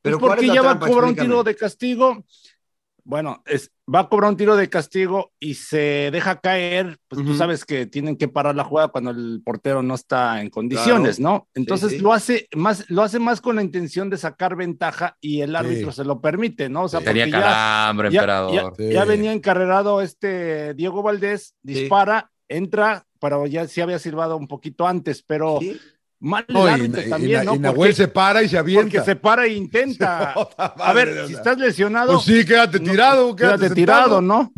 ¿Pero 0.02 0.18
porque 0.18 0.46
ya 0.46 0.62
va 0.62 0.72
a 0.72 0.78
cobrar 0.78 1.04
un 1.04 1.16
tiro 1.16 1.42
de 1.42 1.56
castigo 1.56 2.24
bueno, 3.08 3.42
es, 3.46 3.72
va 3.92 4.00
a 4.00 4.08
cobrar 4.10 4.30
un 4.30 4.36
tiro 4.36 4.54
de 4.54 4.68
castigo 4.68 5.32
y 5.40 5.54
se 5.54 6.10
deja 6.12 6.40
caer, 6.40 6.98
pues 7.08 7.24
tú 7.24 7.34
sabes 7.34 7.64
que 7.64 7.86
tienen 7.86 8.18
que 8.18 8.28
parar 8.28 8.54
la 8.54 8.64
jugada 8.64 8.88
cuando 8.88 9.12
el 9.12 9.40
portero 9.42 9.82
no 9.82 9.94
está 9.94 10.42
en 10.42 10.50
condiciones, 10.50 11.18
¿no? 11.18 11.48
Entonces 11.54 12.02
lo 12.02 12.12
hace 12.12 12.48
más, 12.54 12.84
lo 12.90 13.02
hace 13.02 13.18
más 13.18 13.40
con 13.40 13.56
la 13.56 13.62
intención 13.62 14.10
de 14.10 14.18
sacar 14.18 14.56
ventaja 14.56 15.16
y 15.22 15.40
el 15.40 15.56
árbitro 15.56 15.90
se 15.90 16.04
lo 16.04 16.20
permite, 16.20 16.68
¿no? 16.68 16.82
O 16.82 16.88
sea, 16.88 17.00
Tenía 17.00 17.30
calambre, 17.30 18.10
ya, 18.10 18.20
emperador. 18.20 18.74
Ya, 18.76 19.04
venía 19.06 19.32
encarrerado 19.32 20.02
este 20.02 20.74
Diego 20.74 21.02
Valdés, 21.02 21.54
dispara, 21.62 22.30
entra, 22.46 23.06
pero 23.18 23.46
ya 23.46 23.66
sí 23.68 23.80
había 23.80 23.98
silbado 23.98 24.36
un 24.36 24.48
poquito 24.48 24.86
antes, 24.86 25.22
pero 25.22 25.60
Mal 26.20 26.44
el 26.48 27.10
también, 27.10 27.44
¿no? 27.44 27.54
Y 27.54 27.58
Nahuel 27.60 27.94
se 27.94 28.08
para 28.08 28.42
y 28.42 28.48
se 28.48 28.58
avienta. 28.58 28.82
Porque 28.82 29.04
se 29.04 29.16
para 29.16 29.46
e 29.46 29.52
intenta. 29.52 30.34
a 30.56 30.92
ver, 30.92 31.26
si 31.26 31.34
estás 31.34 31.56
lesionado. 31.58 32.14
Pues 32.14 32.24
sí, 32.24 32.44
quédate 32.44 32.80
tirado. 32.80 33.36
quédate, 33.36 33.70
tirado, 33.70 34.20
¿no? 34.20 34.52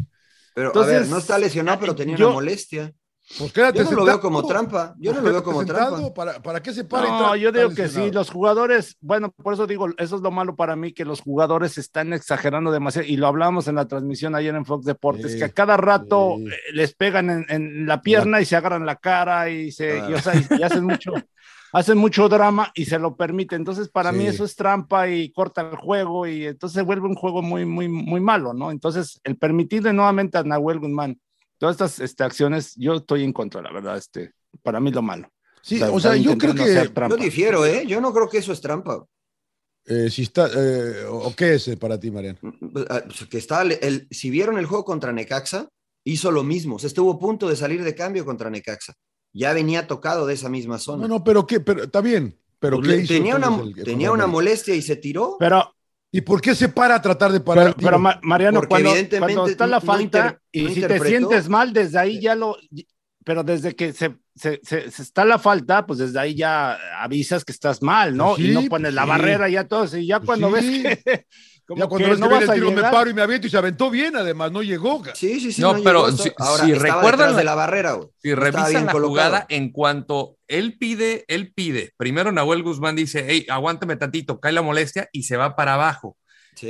Pero, 0.55 0.69
Entonces, 0.69 0.95
a 0.95 0.99
ver, 1.01 1.09
no 1.09 1.19
está 1.19 1.39
lesionado, 1.39 1.79
pero 1.81 1.95
tenía 1.95 2.17
una 2.17 2.31
molestia. 2.31 2.93
Pues 3.39 3.53
quédate 3.53 3.79
yo 3.79 3.85
no 3.85 3.91
lo 3.99 4.05
veo 4.07 4.21
como 4.21 4.45
trampa. 4.45 4.95
Yo 4.99 5.13
no 5.13 5.21
lo 5.21 5.31
veo 5.31 5.43
como 5.45 5.65
trampa. 5.65 6.13
¿Para, 6.13 6.43
¿Para 6.43 6.63
qué 6.63 6.73
se 6.73 6.83
para? 6.83 7.07
No, 7.07 7.37
yo 7.37 7.53
digo 7.53 7.71
que 7.71 7.89
sí. 7.89 8.11
Los 8.11 8.31
jugadores, 8.31 8.97
bueno, 9.01 9.31
por 9.31 9.55
eso 9.55 9.67
digo, 9.67 9.89
eso 9.99 10.17
es 10.17 10.23
lo 10.23 10.31
malo 10.33 10.57
para 10.57 10.75
mí, 10.75 10.93
que 10.93 11.05
los 11.05 11.21
jugadores 11.21 11.79
están 11.79 12.13
exagerando 12.13 12.73
demasiado. 12.73 13.07
Y 13.07 13.17
lo 13.17 13.29
hablamos 13.29 13.69
en 13.69 13.77
la 13.77 13.87
transmisión 13.87 14.35
ayer 14.35 14.55
en 14.55 14.65
Fox 14.65 14.85
Deportes, 14.85 15.37
que 15.37 15.45
a 15.45 15.51
cada 15.51 15.77
rato 15.77 16.39
les 16.73 16.95
pegan 16.95 17.47
en, 17.49 17.87
la 17.87 18.03
pierna 18.03 18.41
y 18.41 18.47
se 18.47 18.57
agarran 18.57 18.85
la 18.85 18.97
cara 18.97 19.49
y 19.51 19.71
se 19.71 20.03
y 20.09 20.13
hacen 20.63 20.85
mucho 20.85 21.13
hacen 21.73 21.99
mucho 21.99 22.29
drama 22.29 22.71
y 22.75 22.85
se 22.85 22.99
lo 22.99 23.17
permite. 23.17 23.57
Entonces, 23.57 23.89
para 23.89 24.13
mí 24.13 24.27
eso 24.27 24.45
es 24.45 24.57
trampa 24.57 25.09
y 25.09 25.33
corta 25.33 25.63
el 25.63 25.77
juego 25.77 26.27
y 26.27 26.47
entonces 26.47 26.75
se 26.75 26.83
vuelve 26.83 27.07
un 27.07 27.15
juego 27.15 27.43
muy, 27.43 27.65
muy, 27.65 27.89
muy 27.89 28.21
malo, 28.21 28.53
¿no? 28.53 28.71
Entonces, 28.71 29.21
el 29.25 29.37
permitirle 29.37 29.93
nuevamente 29.93 30.39
a 30.39 30.43
Nahuel 30.43 30.81
Guzmán 30.81 31.21
todas 31.59 31.75
estas 31.75 32.01
este, 32.01 32.25
acciones, 32.25 32.75
yo 32.77 32.95
estoy 32.95 33.23
en 33.23 33.33
contra, 33.33 33.61
la 33.61 33.71
verdad, 33.71 33.97
este, 33.97 34.33
para 34.63 34.81
mí 34.81 34.91
lo 34.91 35.03
malo. 35.03 35.29
Sí, 35.63 35.81
o 35.83 36.01
sea, 36.01 36.17
yo 36.17 36.39
creo 36.39 36.55
que. 36.55 36.91
Yo 37.09 37.17
difiero, 37.17 37.67
¿eh? 37.67 37.85
Yo 37.87 38.01
no 38.01 38.15
creo 38.15 38.29
que 38.29 38.39
eso 38.39 38.53
es 38.53 38.63
trampa. 38.63 39.05
Eh, 39.85 40.09
si 40.11 40.23
está, 40.23 40.49
eh, 40.57 41.05
¿O 41.09 41.35
qué 41.37 41.55
es 41.55 41.77
para 41.77 42.01
ti, 42.01 42.11
Mariano? 42.11 42.39
Ah, 42.89 43.03
pues, 43.05 43.27
que 43.27 43.39
está 43.39 43.63
el, 43.63 44.09
si 44.11 44.31
vieron 44.31 44.59
el 44.59 44.67
juego 44.67 44.85
contra 44.85 45.13
Necaxa, 45.13 45.69
hizo 46.05 46.31
lo 46.31 46.43
mismo. 46.43 46.79
Se 46.79 46.87
estuvo 46.87 47.13
a 47.13 47.19
punto 47.19 47.49
de 47.49 47.57
salir 47.57 47.85
de 47.85 47.95
cambio 47.95 48.25
contra 48.25 48.49
Necaxa. 48.49 48.95
Ya 49.33 49.53
venía 49.53 49.87
tocado 49.87 50.27
de 50.27 50.35
esa 50.35 50.49
misma 50.49 50.79
zona. 50.79 51.03
No, 51.07 51.09
no, 51.09 51.25
pero 51.25 51.47
qué, 51.47 51.61
pero 51.61 51.85
está 51.85 52.01
bien. 52.01 52.37
Pero 52.59 52.79
pues 52.79 52.89
¿qué 52.89 52.97
hizo 53.03 53.15
tenía 53.15 53.37
una, 53.37 53.51
tenía 53.85 54.13
una 54.13 54.27
molestia 54.27 54.75
y 54.75 54.83
se 54.83 54.97
tiró. 54.97 55.37
Pero, 55.39 55.75
¿Y 56.13 56.21
por 56.23 56.41
qué 56.41 56.55
se 56.55 56.69
para 56.69 56.97
a 56.97 57.03
tratar 57.03 57.31
de 57.31 57.41
parar? 57.41 57.75
Pero, 57.77 57.99
Mariano, 58.23 58.63
cuando, 58.69 58.91
cuando, 59.19 59.47
está 59.47 59.67
la 59.67 59.81
falta 59.81 60.41
y 60.51 60.69
si 60.69 60.83
te 60.83 60.99
sientes 61.01 61.49
mal, 61.49 61.73
desde 61.73 61.99
ahí 61.99 62.21
ya 62.21 62.35
lo. 62.35 62.57
Pero 63.25 63.45
desde 63.45 63.77
que 63.77 63.93
se, 63.93 64.17
se, 64.35 64.61
se, 64.63 64.87
está 64.87 65.25
la 65.25 65.39
falta, 65.39 65.87
pues 65.87 66.01
desde 66.01 66.19
ahí 66.19 66.35
ya 66.35 66.77
avisas 67.01 67.45
que 67.45 67.53
estás 67.53 67.83
mal, 67.83 68.17
¿no? 68.17 68.37
y 68.39 68.49
no 68.49 68.63
pones 68.65 68.95
la 68.95 69.05
barrera 69.05 69.49
ya 69.49 69.69
todo. 69.69 69.87
Y 69.97 70.07
ya 70.07 70.21
cuando 70.21 70.51
ves 70.51 70.65
que. 70.65 71.27
Ya 71.77 71.87
cuando 71.87 72.09
ves 72.09 72.19
que 72.21 72.29
viene 72.29 72.45
el 72.45 72.51
tiro, 72.53 72.71
me 72.73 72.83
paro 72.83 73.11
y 73.11 73.15
me 73.15 73.23
aviento 73.23 73.47
y 73.47 73.51
se 73.51 73.59
aventó 73.59 73.91
bien, 73.91 74.17
además, 74.17 74.53
no 74.53 74.63
llegó. 74.63 75.03
Sí, 75.15 75.41
sí, 75.41 75.53
sí. 75.53 75.63
No, 75.63 75.77
pero 75.83 76.11
si, 76.13 76.31
Ahora, 76.37 76.65
si 76.65 76.75
recuerdan 76.75 77.37
de 77.37 77.45
la 77.45 77.55
barrera, 77.55 77.93
güey. 77.93 78.09
Si 78.19 78.35
revisan 78.35 78.87
la 78.87 78.93
jugada, 78.93 79.47
en 79.49 79.71
cuanto 79.71 80.37
él 80.49 80.77
pide, 80.79 81.25
él 81.29 81.53
pide. 81.55 81.93
Primero 81.97 82.33
Nahuel 82.33 82.63
Guzmán 82.63 82.97
dice, 82.97 83.25
hey, 83.29 83.47
aguántame 83.49 83.97
tantito, 83.97 84.41
cae 84.41 84.53
la 84.53 84.63
molestia 84.63 85.09
y 85.13 85.25
se 85.25 85.37
va 85.37 85.57
para 85.57 85.75
abajo. 85.75 86.17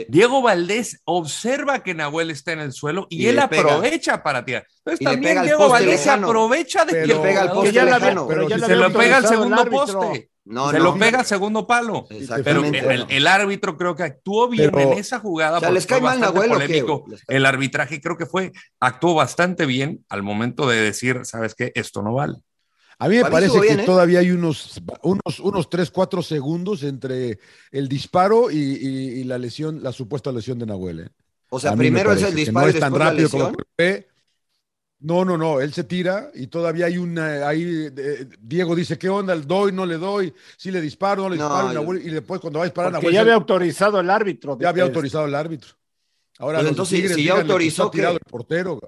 Diego 0.09 0.43
Valdés 0.43 1.01
observa 1.05 1.83
que 1.83 1.95
Nahuel 1.95 2.31
está 2.31 2.53
en 2.53 2.61
el 2.61 2.73
suelo 2.73 3.07
y, 3.11 3.27
él 3.27 3.39
aprovecha 3.39 4.23
para 4.23 4.45
tirar. 4.45 4.67
Entonces 4.79 5.05
también 5.05 5.43
Diego 5.43 5.69
Valdés 5.69 6.01
se 6.01 6.11
aprovecha 6.11 6.85
de 6.85 7.03
que 7.03 7.15
pega 7.17 7.43
el 7.43 7.51
poste 7.51 7.85
lejano, 7.85 8.27
pero 8.27 8.49
si 8.49 8.61
se 8.61 8.77
lo 8.77 8.93
pega 8.93 9.17
al 9.19 9.27
segundo 9.27 9.65
poste. 9.67 10.31
No, 10.43 10.71
se 10.71 10.81
lo 10.81 10.97
pega 10.99 11.21
al 11.21 11.27
segundo 11.27 11.67
palo. 11.67 12.07
Pero 12.43 12.65
el, 12.65 13.27
árbitro 13.27 13.77
creo 13.77 13.95
que 13.95 14.03
actuó 14.03 14.49
bien 14.49 14.77
en 14.79 14.95
esa 14.95 15.21
jugada. 15.21 15.59
O 15.59 15.61
sea, 15.61 15.71
les 15.71 15.87
cae 15.87 16.01
mal 16.01 16.19
Nahuel 16.19 16.51
polémico. 16.51 17.05
El 17.29 17.47
arbitraje 17.47 18.01
creo 18.01 18.17
que 18.17 18.27
fue, 18.27 18.53
actuó 18.81 19.15
bastante 19.15 19.67
bien 19.67 20.05
al 20.09 20.23
momento 20.23 20.69
de 20.69 20.81
decir, 20.81 21.21
¿sabes 21.25 21.55
qué? 21.55 21.73
Esto 21.75 22.03
no 22.03 22.15
vale. 22.15 22.39
A 23.01 23.09
mí 23.09 23.17
me 23.17 23.25
parece 23.31 23.59
que 23.63 23.73
¿eh? 23.73 23.83
todavía 23.87 24.19
hay 24.19 24.31
unos, 24.31 24.79
unos, 25.03 25.41
unos 25.41 25.71
3, 25.71 25.91
4 25.91 26.23
segundos 26.23 26.83
entre 26.83 27.39
el 27.73 27.89
disparo 27.89 28.51
y, 28.51 29.25
la 29.25 29.39
lesión, 29.39 29.83
la 29.83 29.91
supuesta 29.91 30.31
lesión 30.31 30.59
de 30.59 30.67
Nahuel. 30.67 31.01
¿eh? 31.01 31.09
O 31.49 31.59
sea, 31.59 31.75
primero 31.75 32.13
es 32.13 32.23
el 32.23 32.35
disparo 32.35 32.67
no 32.67 32.73
y 32.73 32.75
es 32.75 32.81
tan 32.81 32.95
rápido 32.95 33.31
como 33.31 33.53
No, 34.99 35.25
no, 35.25 35.39
no, 35.39 35.63
él 35.63 35.73
se 35.73 35.85
tira 35.85 36.31
y 36.35 36.49
todavía 36.49 36.87
hay 36.87 36.99
una, 36.99 37.49
ahí 37.49 37.89
Diego 38.39 38.77
dice, 38.77 38.99
¿qué 38.99 39.09
onda? 39.09 39.35
¿Le 39.35 39.47
doy, 39.47 39.73
no 39.73 39.87
le 39.87 39.97
doy? 39.97 40.35
Si 40.59 40.71
le 40.71 40.83
disparo, 40.83 41.23
no 41.23 41.31
le 41.31 41.37
disparo, 41.37 41.95
y, 41.95 42.11
después 42.11 42.39
cuando 42.39 42.59
va 42.59 42.67
a 42.67 42.69
disparar 42.69 42.93
Nahuel... 42.93 43.15
ya 43.15 43.23
había 43.23 43.35
autorizado 43.35 43.99
el 43.99 44.11
árbitro. 44.11 44.59
Ya 44.61 44.69
había 44.69 44.83
autorizado 44.83 45.25
el 45.25 45.35
árbitro. 45.35 45.71
Ahora, 46.39 46.61
entonces, 46.61 47.15
si 47.15 47.25
ya 47.25 47.41
autorizó 47.41 47.91
que... 47.91 48.03
el 48.03 48.21
portero. 48.21 48.79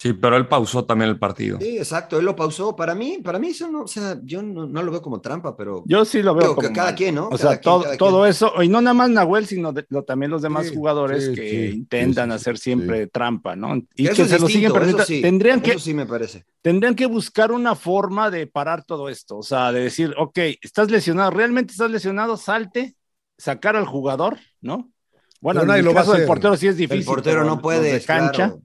Sí, 0.00 0.12
pero 0.12 0.36
él 0.36 0.46
pausó 0.46 0.84
también 0.84 1.10
el 1.10 1.18
partido. 1.18 1.58
Sí, 1.60 1.76
exacto, 1.76 2.20
él 2.20 2.24
lo 2.24 2.36
pausó. 2.36 2.76
Para 2.76 2.94
mí, 2.94 3.18
para 3.22 3.40
mí 3.40 3.48
eso 3.48 3.68
no, 3.68 3.82
o 3.82 3.88
sea, 3.88 4.20
yo 4.22 4.42
no, 4.42 4.66
lo 4.66 4.92
veo 4.92 5.02
como 5.02 5.20
trampa, 5.20 5.56
pero... 5.56 5.82
Yo 5.86 6.04
sí 6.04 6.22
lo 6.22 6.36
veo 6.36 6.54
como... 6.54 6.72
cada 6.72 6.94
quien, 6.94 7.16
¿no? 7.16 7.28
O 7.28 7.36
sea, 7.36 7.60
todo, 7.60 7.84
todo 7.98 8.24
eso, 8.24 8.62
y 8.62 8.68
no 8.68 8.80
nada 8.80 8.94
más 8.94 9.10
Nahuel, 9.10 9.46
sino 9.46 9.74
también 9.74 10.30
los 10.30 10.42
demás 10.42 10.70
jugadores 10.70 11.30
que 11.30 11.70
intentan 11.70 12.30
hacer 12.30 12.58
siempre 12.58 13.08
trampa, 13.08 13.56
¿no? 13.56 13.74
Y 13.96 14.08
que, 14.08 14.24
se 14.24 14.38
lo 14.38 14.46
siguen 14.46 14.72
perdiendo. 14.72 15.04
tendrían 15.04 15.60
que, 15.60 15.76
sí 15.80 15.92
me 15.94 16.06
parece. 16.06 16.44
Tendrían 16.62 16.94
que 16.94 17.06
buscar 17.06 17.50
una 17.50 17.74
forma 17.74 18.30
de 18.30 18.46
parar 18.46 18.84
todo 18.84 19.08
esto, 19.08 19.38
o 19.38 19.42
sea, 19.42 19.72
de 19.72 19.80
decir, 19.80 20.14
ok, 20.16 20.38
estás 20.60 20.92
lesionado, 20.92 21.32
realmente 21.32 21.72
estás 21.72 21.90
lesionado, 21.90 22.36
salte, 22.36 22.94
sacar 23.36 23.74
al 23.74 23.86
jugador, 23.86 24.38
¿no? 24.60 24.92
Bueno, 25.40 25.62
en 25.62 25.70
el 25.70 25.84
lo 25.84 25.94
caso 25.94 26.12
del 26.12 26.26
portero 26.26 26.56
sí 26.56 26.68
es 26.68 26.76
difícil. 26.76 27.00
El 27.00 27.04
portero 27.04 27.44
no 27.44 27.60
puede. 27.60 27.92
De 27.92 28.00
cancha. 28.00 28.56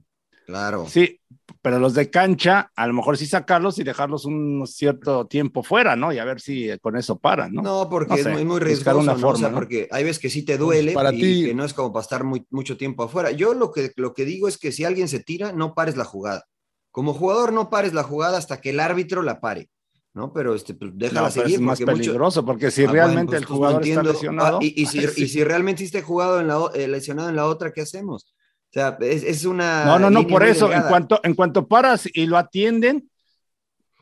Claro. 0.46 0.86
Sí, 0.88 1.20
pero 1.64 1.78
los 1.78 1.94
de 1.94 2.10
cancha, 2.10 2.70
a 2.76 2.86
lo 2.86 2.92
mejor 2.92 3.16
sí 3.16 3.26
sacarlos 3.26 3.78
y 3.78 3.84
dejarlos 3.84 4.26
un 4.26 4.66
cierto 4.66 5.26
tiempo 5.26 5.62
fuera, 5.62 5.96
¿no? 5.96 6.12
Y 6.12 6.18
a 6.18 6.24
ver 6.26 6.38
si 6.38 6.68
con 6.80 6.94
eso 6.94 7.18
paran, 7.18 7.54
¿no? 7.54 7.62
No, 7.62 7.88
porque 7.88 8.20
es 8.20 8.26
muy, 8.28 8.44
muy 8.44 8.60
riesgoso, 8.60 8.98
una 8.98 9.16
forma, 9.16 9.50
porque 9.50 9.88
hay 9.90 10.04
veces 10.04 10.18
que 10.18 10.28
sí 10.28 10.42
te 10.42 10.58
duele 10.58 10.92
para 10.92 11.10
y 11.10 11.20
ti... 11.22 11.44
que 11.46 11.54
no 11.54 11.64
es 11.64 11.72
como 11.72 11.90
para 11.90 12.02
estar 12.02 12.22
muy, 12.22 12.46
mucho 12.50 12.76
tiempo 12.76 13.04
afuera. 13.04 13.30
Yo 13.30 13.54
lo 13.54 13.72
que, 13.72 13.92
lo 13.96 14.12
que 14.12 14.26
digo 14.26 14.46
es 14.46 14.58
que 14.58 14.72
si 14.72 14.84
alguien 14.84 15.08
se 15.08 15.20
tira, 15.20 15.52
no 15.52 15.72
pares 15.72 15.96
la 15.96 16.04
jugada. 16.04 16.44
Como 16.90 17.14
jugador, 17.14 17.50
no 17.54 17.70
pares 17.70 17.94
la 17.94 18.02
jugada 18.02 18.36
hasta 18.36 18.60
que 18.60 18.68
el 18.68 18.78
árbitro 18.78 19.22
la 19.22 19.40
pare. 19.40 19.70
¿no? 20.12 20.34
Pero 20.34 20.54
este, 20.54 20.74
pues, 20.74 20.90
déjala 20.94 21.30
seguir. 21.30 21.54
Es 21.54 21.60
más 21.62 21.80
peligroso, 21.80 22.44
porque 22.44 22.70
si 22.70 22.84
ah, 22.84 22.90
realmente 22.90 23.30
pues, 23.30 23.40
el 23.40 23.48
pues, 23.48 23.56
jugador 23.56 23.86
está 23.86 24.02
lesionado. 24.02 24.58
Ah, 24.58 24.62
y, 24.62 24.84
si, 24.84 24.98
y, 25.16 25.28
si, 25.28 25.42
realmente 25.42 25.82
esté 25.82 26.02
jugado 26.02 26.40
en 26.40 26.48
la, 26.48 26.60
eh, 26.74 26.88
lesionado 26.88 27.30
en 27.30 27.36
la 27.36 27.46
otra, 27.46 27.72
¿qué 27.72 27.80
hacemos? 27.80 28.34
O 28.74 28.80
sea, 28.80 28.98
es, 29.00 29.44
una. 29.44 29.84
No, 29.84 30.00
no, 30.00 30.10
no, 30.10 30.26
por 30.26 30.42
eso, 30.42 30.72
en 30.72 30.82
cuanto, 30.82 31.20
en 31.22 31.34
cuanto 31.34 31.68
paras 31.68 32.08
y 32.12 32.26
lo 32.26 32.36
atienden, 32.36 33.08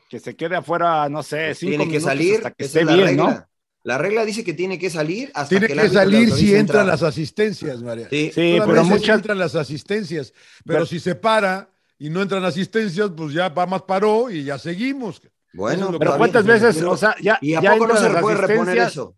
que 0.09 0.19
se 0.19 0.35
quede 0.35 0.55
afuera, 0.55 1.07
no 1.09 1.21
sé, 1.21 1.49
pues 1.49 1.59
tiene 1.59 1.87
que 1.87 1.99
salir 1.99 2.37
hasta 2.37 2.51
que 2.51 2.65
esté 2.65 2.83
bien, 2.83 3.15
¿no? 3.15 3.45
La 3.83 3.99
regla 3.99 4.25
dice 4.25 4.43
que 4.43 4.53
tiene 4.53 4.79
que 4.79 4.89
salir 4.89 5.29
hasta 5.35 5.49
tiene 5.49 5.67
que, 5.67 5.75
que 5.75 5.89
salir 5.89 6.31
si 6.31 6.55
entran 6.55 6.87
las 6.87 7.03
asistencias, 7.03 7.83
María. 7.83 8.09
Sí, 8.09 8.31
pero 8.33 8.83
muchas 8.83 9.17
entran 9.17 9.37
las 9.37 9.53
asistencias, 9.53 10.33
pero, 10.65 10.87
si 10.87 10.99
se 10.99 11.13
para 11.13 11.69
y 11.99 12.09
no 12.09 12.23
entran 12.23 12.43
asistencias, 12.43 13.11
pues 13.15 13.31
ya 13.31 13.49
va 13.49 13.67
más 13.67 13.83
paró 13.83 14.31
y 14.31 14.43
ya 14.43 14.57
seguimos. 14.57 15.21
Bueno, 15.53 15.95
pero 15.99 16.17
cuántas 16.17 16.45
veces, 16.45 16.81
o 16.81 16.97
sea, 16.97 17.15
ya 17.21 17.37
y 17.41 17.53
a 17.53 17.61
poco 17.61 17.89
no 17.89 17.97
se 17.97 18.09
le 18.09 18.19
puede 18.21 18.37
reponer 18.37 18.77
eso. 18.79 19.15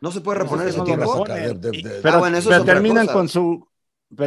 No 0.00 0.10
se 0.10 0.20
puede 0.20 0.40
reponer 0.40 0.66
eso 0.66 0.82
tiempo. 0.82 1.24
Pero, 2.02 2.18
bueno, 2.18 2.38
eso 2.38 2.64
terminan 2.64 3.06
con 3.06 3.28
su 3.28 3.68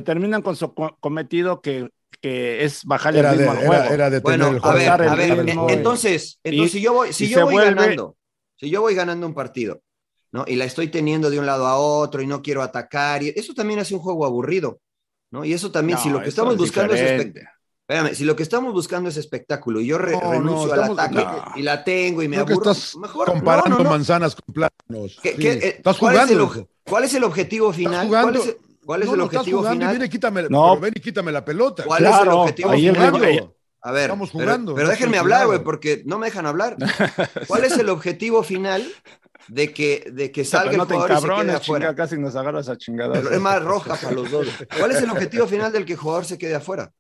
terminan 0.04 0.42
con 0.42 0.56
su 0.56 0.74
cometido 0.74 1.62
que, 1.62 1.90
que 2.22 2.64
es 2.64 2.84
bajar 2.86 3.16
el 3.16 3.30
ritmo 3.30 3.52
al 3.52 3.58
juego. 3.58 3.84
Era, 3.86 4.10
de 4.10 4.20
bueno, 4.20 4.48
el 4.50 4.60
a 4.62 4.74
ver, 4.74 4.90
a 4.90 5.16
ver, 5.16 5.50
entonces, 5.70 6.40
entonces 6.44 6.72
si 6.72 6.82
yo 6.82 6.94
voy, 6.94 7.14
si 7.14 7.30
yo 7.30 7.46
voy 7.46 7.64
ganando, 7.64 8.18
si 8.56 8.70
yo 8.70 8.82
voy 8.82 8.96
ganando 8.96 9.28
un 9.28 9.34
partido, 9.34 9.82
¿no? 10.32 10.46
Y 10.48 10.56
la 10.56 10.66
estoy 10.66 10.88
teniendo 10.90 11.30
de 11.30 11.40
un 11.40 11.46
lado 11.46 11.68
a 11.68 11.78
otro 11.78 12.22
y 12.22 12.28
no 12.28 12.42
quiero 12.42 12.62
atacar, 12.62 13.24
y 13.24 13.30
eso 13.30 13.54
también 13.54 13.80
hace 13.80 13.94
un 13.94 14.02
juego 14.02 14.26
aburrido, 14.26 14.80
¿no? 15.32 15.46
Y 15.46 15.54
eso 15.54 15.72
también, 15.72 15.98
si 16.00 16.10
lo 16.10 16.22
que 16.22 16.30
estamos 16.30 16.58
buscando 16.58 16.94
es 16.94 17.34
Espérame, 17.90 18.14
si 18.16 18.26
lo 18.26 18.36
que 18.36 18.44
estamos 18.44 18.74
buscando 18.74 19.08
es 19.08 19.16
espectáculo 19.16 19.80
y 19.80 19.88
yo 19.88 19.98
renuncio 19.98 20.74
al 20.74 20.92
ataque 20.92 21.26
y 21.56 21.62
la 21.62 21.86
tengo 21.86 22.22
y 22.22 22.28
me 22.28 22.36
aburro, 22.36 22.72
estás 22.72 22.98
mejor 22.98 23.28
comparando 23.28 23.82
manzanas 23.86 24.36
con 24.36 24.54
plátanos. 24.54 25.18
Eh, 25.24 25.76
estás 25.78 25.98
jugando. 25.98 26.68
¿Cuál 26.84 27.06
es, 27.06 27.14
el, 27.14 27.24
objetivo 27.24 27.72
final? 27.72 28.10
¿Cuál 28.10 28.36
es, 28.36 28.58
¿Cuál 28.88 29.04
es 29.04 29.10
el 29.10 29.20
objetivo 29.20 29.70
final? 29.70 30.02
Y 30.02 30.10
quítame, 30.10 30.44
no. 30.50 30.80
ven 30.80 30.94
y 30.96 31.02
quítame 31.02 31.30
la 31.30 31.44
pelota. 31.44 31.84
¿Cuál 31.84 32.06
es 32.06 32.22
el 32.22 32.30
objetivo 32.30 32.72
final? 32.72 33.54
A 33.82 33.92
ver, 33.92 34.04
estamos 34.04 34.32
jugando. 34.32 34.76
Pero, 34.76 34.88
déjenme 34.88 35.18
hablar, 35.18 35.46
güey, 35.46 35.60
porque 35.62 36.04
no 36.06 36.18
me 36.18 36.28
dejan 36.28 36.46
hablar. 36.46 36.78
¿Cuál 37.48 37.66
es 37.66 37.78
el 37.78 37.90
objetivo 37.90 38.44
final 38.44 38.90
de 39.50 39.74
que, 39.74 40.10
de 40.12 40.32
que 40.32 40.46
salga 40.46 40.72
el 40.72 40.80
jugador 40.80 41.12
y 41.12 41.16
se 41.18 41.28
quede 41.28 41.52
afuera? 41.52 41.96
casi 41.96 42.18
nos 42.18 42.36
agarras 42.38 42.70
a 42.70 42.78
chingadas. 42.78 43.26
es 43.30 43.42
más 43.42 43.62
roja 43.62 43.96
para 43.96 44.14
los 44.14 44.32
dos. 44.32 44.48
¿Cuál 44.80 44.92
es 44.92 45.02
el 45.02 45.10
objetivo 45.10 45.48
final 45.48 45.72
del 45.74 45.86
que 45.86 45.94
el 45.94 46.00
jugador 46.00 46.24
se 46.24 46.38
quede 46.38 46.56
afuera? 46.56 46.94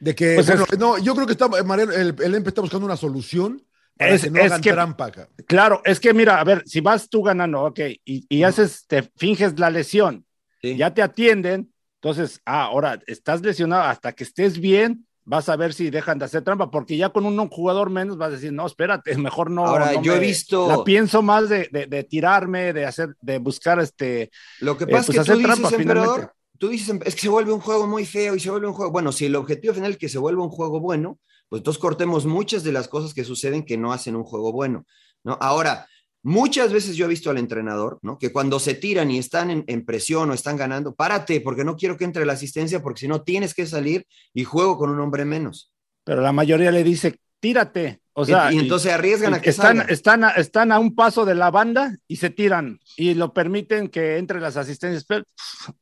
De 0.00 0.14
que, 0.14 0.36
pues 0.36 0.46
bueno, 0.46 0.64
no, 0.78 0.98
yo 0.98 1.14
creo 1.14 1.26
que 1.26 1.32
está, 1.32 1.48
Mariano, 1.48 1.92
el, 1.92 2.14
el 2.18 2.34
EMPE 2.34 2.48
está 2.48 2.60
buscando 2.62 2.86
una 2.86 2.96
solución 2.96 3.65
es, 3.98 4.24
que 4.24 4.30
no 4.30 4.42
hagan 4.42 4.60
trampa 4.60 5.10
Claro, 5.46 5.80
es 5.84 6.00
que 6.00 6.12
mira, 6.12 6.40
a 6.40 6.44
ver, 6.44 6.62
si 6.66 6.80
vas 6.80 7.08
tú 7.08 7.22
ganando, 7.22 7.62
ok, 7.64 7.80
y, 8.04 8.42
haces, 8.42 8.86
te 8.86 9.02
finges 9.16 9.58
la 9.58 9.70
lesión, 9.70 10.24
ya 10.62 10.92
te 10.92 11.02
atienden, 11.02 11.72
entonces, 12.00 12.40
ah, 12.44 12.64
ahora 12.64 13.00
estás 13.06 13.40
lesionado 13.42 13.82
hasta 13.84 14.12
que 14.12 14.24
estés 14.24 14.58
bien, 14.58 15.06
vas 15.26 15.48
a 15.48 15.56
ver 15.56 15.74
si 15.74 15.90
dejan 15.90 16.18
de 16.18 16.24
hacer 16.24 16.42
trampa, 16.42 16.70
porque 16.70 16.96
ya 16.96 17.10
con 17.10 17.26
un 17.26 17.48
jugador 17.48 17.90
menos 17.90 18.16
vas 18.16 18.28
a 18.28 18.32
decir, 18.32 18.52
no, 18.52 18.66
espérate, 18.66 19.16
mejor 19.18 19.50
no. 19.50 19.66
Ahora, 19.66 20.00
yo 20.00 20.14
he 20.14 20.20
visto. 20.20 20.68
La 20.68 20.84
pienso 20.84 21.20
más 21.20 21.48
de, 21.48 21.68
de, 21.70 22.04
tirarme, 22.04 22.72
de 22.72 22.86
hacer, 22.86 23.14
de 23.20 23.38
buscar 23.38 23.78
este. 23.80 24.30
Lo 24.60 24.78
que 24.78 24.84
eh, 24.84 24.86
pasa 24.86 25.10
es 25.12 25.16
pues, 25.16 25.28
que 25.28 25.32
tú 25.32 25.38
dices, 25.38 25.72
emperador, 25.72 26.32
tú 26.58 26.68
dices, 26.68 26.96
es 27.04 27.14
que 27.14 27.20
se 27.22 27.28
vuelve 27.28 27.52
un 27.52 27.60
juego 27.60 27.86
muy 27.86 28.06
feo 28.06 28.34
y 28.36 28.40
se 28.40 28.50
vuelve 28.50 28.68
un 28.68 28.72
juego. 28.72 28.92
Bueno, 28.92 29.12
si 29.12 29.26
el 29.26 29.36
objetivo 29.36 29.74
final 29.74 29.92
es 29.92 29.98
que 29.98 30.08
se 30.08 30.18
vuelva 30.18 30.44
un 30.44 30.50
juego 30.50 30.80
bueno, 30.80 31.18
pues 31.48 31.60
entonces 31.60 31.80
cortemos 31.80 32.26
muchas 32.26 32.64
de 32.64 32.72
las 32.72 32.88
cosas 32.88 33.14
que 33.14 33.24
suceden 33.24 33.64
que 33.64 33.76
no 33.76 33.92
hacen 33.92 34.16
un 34.16 34.24
juego 34.24 34.52
bueno, 34.52 34.84
¿no? 35.22 35.38
Ahora, 35.40 35.86
muchas 36.22 36.72
veces 36.72 36.96
yo 36.96 37.06
he 37.06 37.08
visto 37.08 37.30
al 37.30 37.38
entrenador, 37.38 38.00
¿no? 38.02 38.18
Que 38.18 38.32
cuando 38.32 38.58
se 38.58 38.74
tiran 38.74 39.12
y 39.12 39.18
están 39.18 39.64
en, 39.66 39.84
presión 39.84 40.28
o 40.28 40.34
están 40.34 40.56
ganando, 40.56 40.94
párate, 40.94 41.40
porque 41.40 41.64
no 41.64 41.76
quiero 41.76 41.96
que 41.96 42.04
entre 42.04 42.26
la 42.26 42.32
asistencia, 42.32 42.82
porque 42.82 43.00
si 43.00 43.08
no 43.08 43.22
tienes 43.22 43.54
que 43.54 43.64
salir 43.64 44.04
y 44.34 44.42
juego 44.42 44.76
con 44.76 44.90
un 44.90 45.00
hombre 45.00 45.24
menos. 45.24 45.72
Pero 46.02 46.22
la 46.22 46.32
mayoría 46.32 46.72
le 46.72 46.82
dice, 46.82 47.20
tírate. 47.38 48.00
O 48.12 48.24
sea, 48.24 48.52
y, 48.52 48.58
entonces 48.58 48.92
arriesgan 48.92 49.34
a 49.34 49.40
que 49.40 49.50
están, 49.50 49.88
están, 49.88 50.24
a, 50.24 50.30
están 50.30 50.72
a 50.72 50.80
un 50.80 50.96
paso 50.96 51.24
de 51.24 51.34
la 51.34 51.50
banda 51.50 51.96
y 52.08 52.16
se 52.16 52.30
tiran 52.30 52.80
y 52.96 53.14
lo 53.14 53.32
permiten 53.32 53.88
que 53.88 54.16
entre 54.16 54.40
las 54.40 54.56
asistencias. 54.56 55.06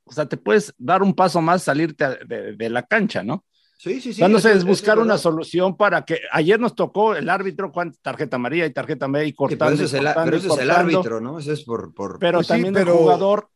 o 0.04 0.12
sea, 0.12 0.26
te 0.26 0.36
puedes 0.36 0.74
dar 0.76 1.02
un 1.02 1.14
paso 1.14 1.40
más, 1.40 1.62
salirte 1.62 2.04
de, 2.26 2.54
de 2.54 2.70
la 2.70 2.82
cancha, 2.82 3.22
¿no? 3.22 3.44
Sí, 3.76 4.00
sí, 4.00 4.12
sí. 4.14 4.20
Dándose 4.20 4.52
es 4.52 4.64
buscar 4.64 4.98
una 4.98 5.18
solución 5.18 5.76
para 5.76 6.04
que 6.04 6.20
ayer 6.32 6.58
nos 6.58 6.74
tocó 6.74 7.14
el 7.16 7.28
árbitro 7.28 7.70
cuánta 7.72 7.98
tarjeta 8.00 8.36
amarilla 8.36 8.66
y 8.66 8.72
tarjeta 8.72 9.08
media 9.08 9.26
y 9.26 9.30
Sí, 9.30 9.34
pero 9.36 9.48
cortando. 9.48 9.74
eso 9.74 9.84
es 9.84 9.92
y 9.92 9.96
el, 9.96 10.04
cortando 10.04 10.24
pero 10.30 10.36
eso 10.38 10.54
es 10.54 10.60
el 10.60 10.70
árbitro, 10.70 11.20
¿no? 11.20 11.38
Eso 11.38 11.52
es 11.52 11.62
por. 11.64 11.92
por... 11.92 12.18
Pero 12.18 12.38
Pues 12.38 12.46
sí, 12.46 12.52
también 12.52 12.72
pero- 12.74 12.92
el 12.92 12.98
jugador, 12.98 13.48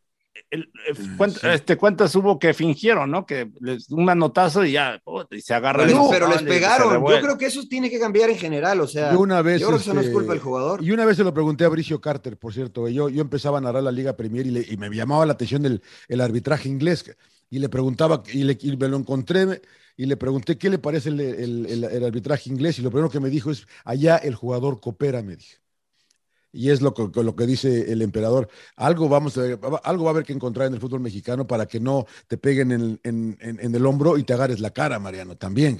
el- 0.50 0.70
el- 0.86 1.16
cuánt- 1.16 1.38
sí. 1.40 1.46
este, 1.48 1.76
¿cuántas 1.76 2.14
hubo 2.14 2.38
que 2.38 2.52
fingieron, 2.54 3.10
no? 3.10 3.26
Que 3.26 3.50
les, 3.60 3.90
un 3.90 4.04
manotazo 4.04 4.64
y 4.64 4.72
ya, 4.72 5.00
puta, 5.04 5.34
y 5.34 5.40
se 5.40 5.54
agarra 5.54 5.84
Pero, 5.84 5.96
el 5.96 6.02
les, 6.02 6.10
pero 6.10 6.46
pegaron. 6.46 7.06
Yo 7.08 7.20
creo 7.20 7.38
que 7.38 7.46
eso 7.46 7.62
tiene 7.68 7.88
que 7.90 7.98
cambiar 7.98 8.30
en 8.30 8.36
general. 8.38 8.80
O 8.80 8.86
sea, 8.86 9.12
Yo 9.12 9.20
una 9.20 9.40
vez, 9.42 9.60
yo 9.60 9.68
creo 9.68 9.78
que 9.78 9.82
eso 9.82 9.94
no 9.94 10.00
es 10.00 10.06
este, 10.06 10.14
culpa 10.16 10.32
del 10.32 10.42
jugador. 10.42 10.82
Y 10.84 10.90
una 10.92 11.04
vez 11.04 11.16
se 11.16 11.24
lo 11.24 11.32
pregunté 11.34 11.64
a 11.64 11.68
Bricio 11.68 12.00
Carter, 12.00 12.36
por 12.36 12.52
cierto. 12.52 12.88
Yo, 12.88 13.08
yo 13.08 13.20
empezaba 13.22 13.58
a 13.58 13.60
narrar 13.60 13.82
la 13.82 13.92
Liga 13.92 14.14
Premier 14.16 14.46
y, 14.46 14.50
le- 14.50 14.66
y 14.68 14.76
me 14.76 14.90
llamaba 14.90 15.24
la 15.26 15.32
atención 15.32 15.64
el, 15.64 15.82
el 16.08 16.20
arbitraje 16.20 16.68
inglés. 16.68 17.04
Y 17.50 17.58
le 17.60 17.68
preguntaba, 17.68 18.22
y, 18.32 18.44
le- 18.44 18.58
y 18.60 18.76
me 18.76 18.88
lo 18.88 18.96
encontré, 18.98 19.60
y 19.98 20.06
le 20.06 20.16
pregunté 20.16 20.58
qué 20.58 20.70
le 20.70 20.78
parece 20.78 21.10
el, 21.10 21.20
el- 21.20 22.04
arbitraje 22.06 22.50
inglés. 22.50 22.78
Y 22.78 22.82
lo 22.82 22.90
primero 22.90 23.10
que 23.10 23.20
me 23.20 23.30
dijo 23.30 23.50
es: 23.50 23.66
allá 23.84 24.16
el 24.18 24.34
jugador 24.36 24.80
coopera, 24.80 25.22
me 25.22 25.36
dijo. 25.36 25.58
Y 26.52 26.70
es 26.70 26.80
lo 26.80 26.94
que, 26.94 27.22
lo 27.22 27.36
que 27.36 27.46
dice 27.46 27.92
el 27.92 28.00
emperador. 28.02 28.48
Algo, 28.76 29.08
vamos 29.08 29.36
algo 29.38 30.04
va 30.04 30.10
a 30.10 30.12
haber 30.14 30.24
que 30.24 30.32
encontrar 30.32 30.68
en 30.68 30.74
el 30.74 30.80
fútbol 30.80 31.00
mexicano 31.00 31.46
para 31.46 31.66
que 31.66 31.78
no 31.80 32.06
te 32.26 32.38
peguen 32.38 32.72
en, 32.72 33.00
en- 33.04 33.36
en- 33.40 33.74
el 33.74 33.86
hombro 33.86 34.16
y 34.18 34.24
te 34.24 34.32
agarres 34.32 34.60
la 34.60 34.70
cara, 34.70 34.98
Mariano, 34.98 35.36
también. 35.36 35.78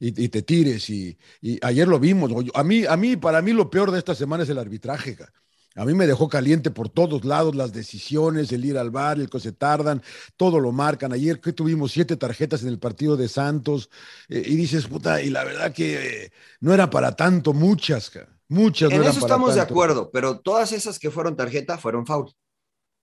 Y, 0.00 0.28
te 0.28 0.42
tires. 0.42 0.88
Y, 0.90 1.18
ayer 1.62 1.88
lo 1.88 1.98
vimos. 2.00 2.32
A 2.54 2.64
mí, 2.64 2.84
a 2.86 2.96
mí, 2.96 3.16
para 3.16 3.42
mí, 3.42 3.52
lo 3.52 3.68
peor 3.70 3.90
de 3.90 3.98
esta 3.98 4.14
semana 4.14 4.44
es 4.44 4.48
el 4.50 4.58
arbitraje. 4.58 5.16
ca. 5.16 5.32
A 5.76 5.84
mí 5.84 5.92
me 5.92 6.06
dejó 6.06 6.28
caliente 6.28 6.70
por 6.70 6.88
todos 6.88 7.24
lados 7.24 7.54
las 7.54 7.72
decisiones, 7.72 8.50
el 8.50 8.64
ir 8.64 8.78
al 8.78 8.90
bar, 8.90 9.20
el 9.20 9.28
que 9.28 9.38
se 9.38 9.52
tardan, 9.52 10.02
todo 10.36 10.58
lo 10.58 10.72
marcan. 10.72 11.12
Ayer 11.12 11.38
que 11.40 11.52
tuvimos 11.52 11.92
siete 11.92 12.16
tarjetas 12.16 12.62
en 12.62 12.68
el 12.68 12.78
partido 12.78 13.16
de 13.16 13.28
Santos 13.28 13.90
eh, 14.28 14.42
y 14.44 14.56
dices, 14.56 14.86
puta, 14.86 15.20
y 15.20 15.28
la 15.28 15.44
verdad 15.44 15.72
que 15.72 16.24
eh, 16.24 16.32
no 16.60 16.72
era 16.72 16.88
para 16.88 17.14
tanto, 17.14 17.52
muchas, 17.52 18.10
muchas. 18.48 18.90
En 18.90 18.96
no 18.96 19.02
eran 19.02 19.12
eso 19.12 19.20
para 19.20 19.34
estamos 19.34 19.54
de 19.54 19.60
acuerdo, 19.60 20.10
pero 20.10 20.40
todas 20.40 20.72
esas 20.72 20.98
que 20.98 21.10
fueron 21.10 21.36
tarjeta 21.36 21.76
fueron 21.76 22.06
foul. 22.06 22.32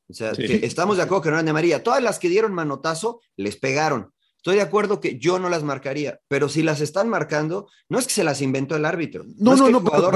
O 0.09 0.13
sea, 0.13 0.33
Sí. 0.35 0.45
que 0.45 0.65
estamos 0.65 0.97
de 0.97 1.03
acuerdo 1.03 1.21
que 1.21 1.29
no 1.29 1.35
eran 1.35 1.45
de 1.45 1.51
amarilla. 1.51 1.83
Todas 1.83 2.01
las 2.01 2.19
que 2.19 2.27
dieron 2.27 2.53
manotazo 2.53 3.21
les 3.37 3.55
pegaron. 3.55 4.11
Estoy 4.43 4.57
de 4.57 4.61
acuerdo 4.61 4.99
que 4.99 5.17
yo 5.19 5.39
no 5.39 5.47
las 5.47 5.63
marcaría, 5.63 6.19
pero 6.27 6.49
si 6.49 6.63
las 6.63 6.81
están 6.81 7.07
marcando, 7.07 7.69
no 7.87 7.97
es 7.97 8.07
que 8.07 8.13
se 8.13 8.25
las 8.25 8.41
inventó 8.41 8.75
el 8.75 8.83
árbitro. 8.83 9.23
No, 9.37 9.53
es 9.53 9.59
no, 9.59 9.67
que 9.67 9.71
no, 9.71 9.77
el 9.77 9.83
pero- 9.85 9.95
jugador 9.95 10.11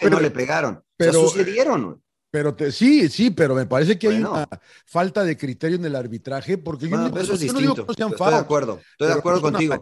pero- 0.00 0.10
no 0.16 0.20
le 0.20 0.30
pegaron. 0.32 0.74
o 0.74 0.84
pero- 0.96 1.12
sea, 1.12 1.22
sucedieron. 1.22 2.02
Pero 2.32 2.52
te, 2.56 2.72
sí, 2.72 3.08
sí, 3.08 3.30
pero 3.30 3.54
me 3.54 3.66
parece 3.66 3.96
que 3.96 4.08
Bueno. 4.08 4.34
hay 4.34 4.42
una 4.48 4.60
falta 4.86 5.22
de 5.22 5.36
criterio 5.36 5.76
en 5.76 5.84
el 5.84 5.94
arbitraje, 5.94 6.58
porque 6.58 6.86
yo, 6.86 6.90
Bueno, 6.90 7.04
no- 7.04 7.10
pero 7.12 7.22
eso 7.24 7.34
es 7.34 7.40
yo 7.42 7.52
no 7.52 7.58
digo 7.60 7.74
distinto. 7.74 7.94
que 7.94 8.02
no 8.02 8.08
sean 8.08 8.12
Estoy 8.12 8.32
de 8.32 8.38
acuerdo. 8.40 8.80
Estoy 8.90 9.06
de 9.06 9.14
acuerdo 9.14 9.38
no 9.38 9.42
son 9.44 9.52
contigo. 9.52 9.74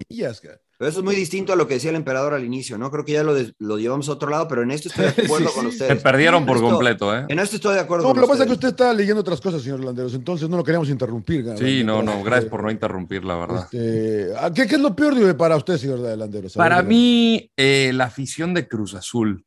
Pero 0.79 0.91
eso 0.91 1.01
es 1.01 1.05
muy 1.05 1.17
distinto 1.17 1.53
a 1.53 1.57
lo 1.57 1.67
que 1.67 1.75
decía 1.75 1.91
el 1.91 1.97
emperador 1.97 2.35
al 2.35 2.45
inicio, 2.45 2.79
¿no? 2.79 2.89
Creo 2.93 3.05
que 3.05 3.13
ya 3.13 3.25
lo, 3.25 3.35
lo 3.59 3.79
llevamos 3.79 4.09
a 4.09 4.13
otro 4.13 4.31
lado, 4.31 4.47
pero 4.47 4.63
en 4.63 4.71
esto 4.71 4.89
estoy 4.89 5.07
de 5.07 5.11
acuerdo 5.27 5.49
Sí, 5.49 5.55
con 5.55 5.63
sí. 5.65 5.69
ustedes. 5.71 5.97
Se 5.99 6.03
perdieron 6.05 6.47
por 6.47 6.57
Esto- 6.59 6.69
completo, 6.71 7.17
¿eh? 7.17 7.27
En 7.29 7.39
esto 7.41 7.57
estoy 7.57 7.75
de 7.75 7.81
acuerdo 7.81 8.05
No, 8.05 8.09
con 8.11 8.15
pero 8.15 8.21
lo 8.23 8.27
que 8.29 8.33
pasa 8.35 8.43
es 8.45 8.47
que 8.49 8.53
ustedes. 8.55 8.73
usted 8.75 8.85
está 8.85 8.95
leyendo 8.97 9.21
otras 9.21 9.41
cosas, 9.41 9.61
señor 9.63 9.81
Landeros, 9.81 10.15
entonces 10.15 10.49
no 10.49 10.57
lo 10.57 10.63
queríamos 10.63 10.89
interrumpir. 10.89 11.45
ca. 11.45 11.57
Sí, 11.57 11.83
no, 11.85 12.01
no, 12.03 12.13
Este, 12.13 12.25
gracias 12.25 12.51
por 12.51 12.63
no 12.63 12.71
interrumpir, 12.71 13.25
la 13.25 13.37
verdad. 13.37 13.65
este, 13.65 14.33
¿a 14.39 14.53
¿qué, 14.53 14.69
qué 14.69 14.77
es 14.77 14.81
lo 14.81 14.95
peor 14.95 15.17
digo, 15.17 15.37
para 15.37 15.57
usted, 15.57 15.79
señor 15.79 15.99
Landeros? 15.99 16.55
Para 16.55 16.81
mí, 16.83 17.51
eh, 17.57 17.91
la 17.93 18.05
afición 18.05 18.55
de 18.55 18.69
Cruz 18.69 18.95
Azul, 18.95 19.45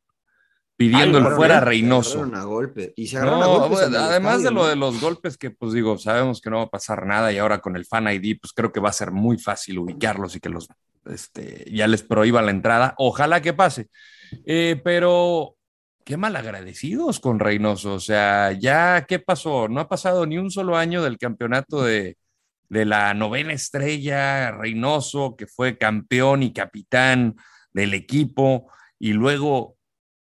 pidiendo 0.76 1.16
el 1.18 1.26
fuera 1.34 1.60
se 1.60 1.64
Reynoso. 1.64 2.18
agarraron 2.18 2.40
a 2.40 2.44
golpe. 2.44 2.92
Y 2.96 3.06
se 3.06 3.16
agarraron 3.16 3.40
No, 3.40 3.46
a 3.46 3.58
golpes 3.58 3.78
bueno, 3.90 3.98
además 3.98 4.42
de 4.42 4.50
lo 4.50 4.62
¿no? 4.64 4.66
de 4.68 4.76
los 4.76 5.00
golpes 5.00 5.38
que, 5.38 5.50
pues 5.50 5.72
digo, 5.72 5.96
sabemos 5.96 6.42
que 6.42 6.50
no 6.50 6.58
va 6.58 6.64
a 6.64 6.70
pasar 6.70 7.06
nada 7.06 7.32
y 7.32 7.38
ahora 7.38 7.60
con 7.60 7.74
el 7.76 7.86
Fan 7.86 8.08
ID, 8.08 8.38
pues 8.40 8.52
creo 8.52 8.70
que 8.70 8.80
va 8.80 8.90
a 8.90 8.92
ser 8.92 9.12
muy 9.12 9.38
fácil 9.38 9.78
ubicarlos 9.78 10.34
y 10.36 10.40
que 10.40 10.48
los, 10.48 10.68
este, 11.06 11.70
ya 11.70 11.86
les 11.86 12.02
prohíba 12.02 12.42
la 12.42 12.50
entrada. 12.50 12.94
Ojalá 12.98 13.42
que 13.42 13.52
pase. 13.52 13.88
Eh, 14.46 14.80
pero 14.84 15.56
qué 16.04 16.16
malagradecidos 16.16 17.20
con 17.20 17.38
Reynoso. 17.38 17.94
O 17.94 18.00
sea, 18.00 18.52
ya, 18.52 19.04
¿qué 19.08 19.18
pasó? 19.18 19.68
No 19.68 19.80
ha 19.80 19.88
pasado 19.88 20.26
ni 20.26 20.38
un 20.38 20.50
solo 20.50 20.76
año 20.76 21.02
del 21.02 21.18
campeonato 21.18 21.82
de, 21.82 22.16
de 22.68 22.84
la 22.84 23.12
novena 23.14 23.52
estrella, 23.52 24.50
Reynoso, 24.50 25.36
que 25.36 25.46
fue 25.46 25.78
campeón 25.78 26.42
y 26.42 26.52
capitán 26.52 27.36
del 27.72 27.94
equipo, 27.94 28.70
y 28.98 29.12
luego 29.12 29.76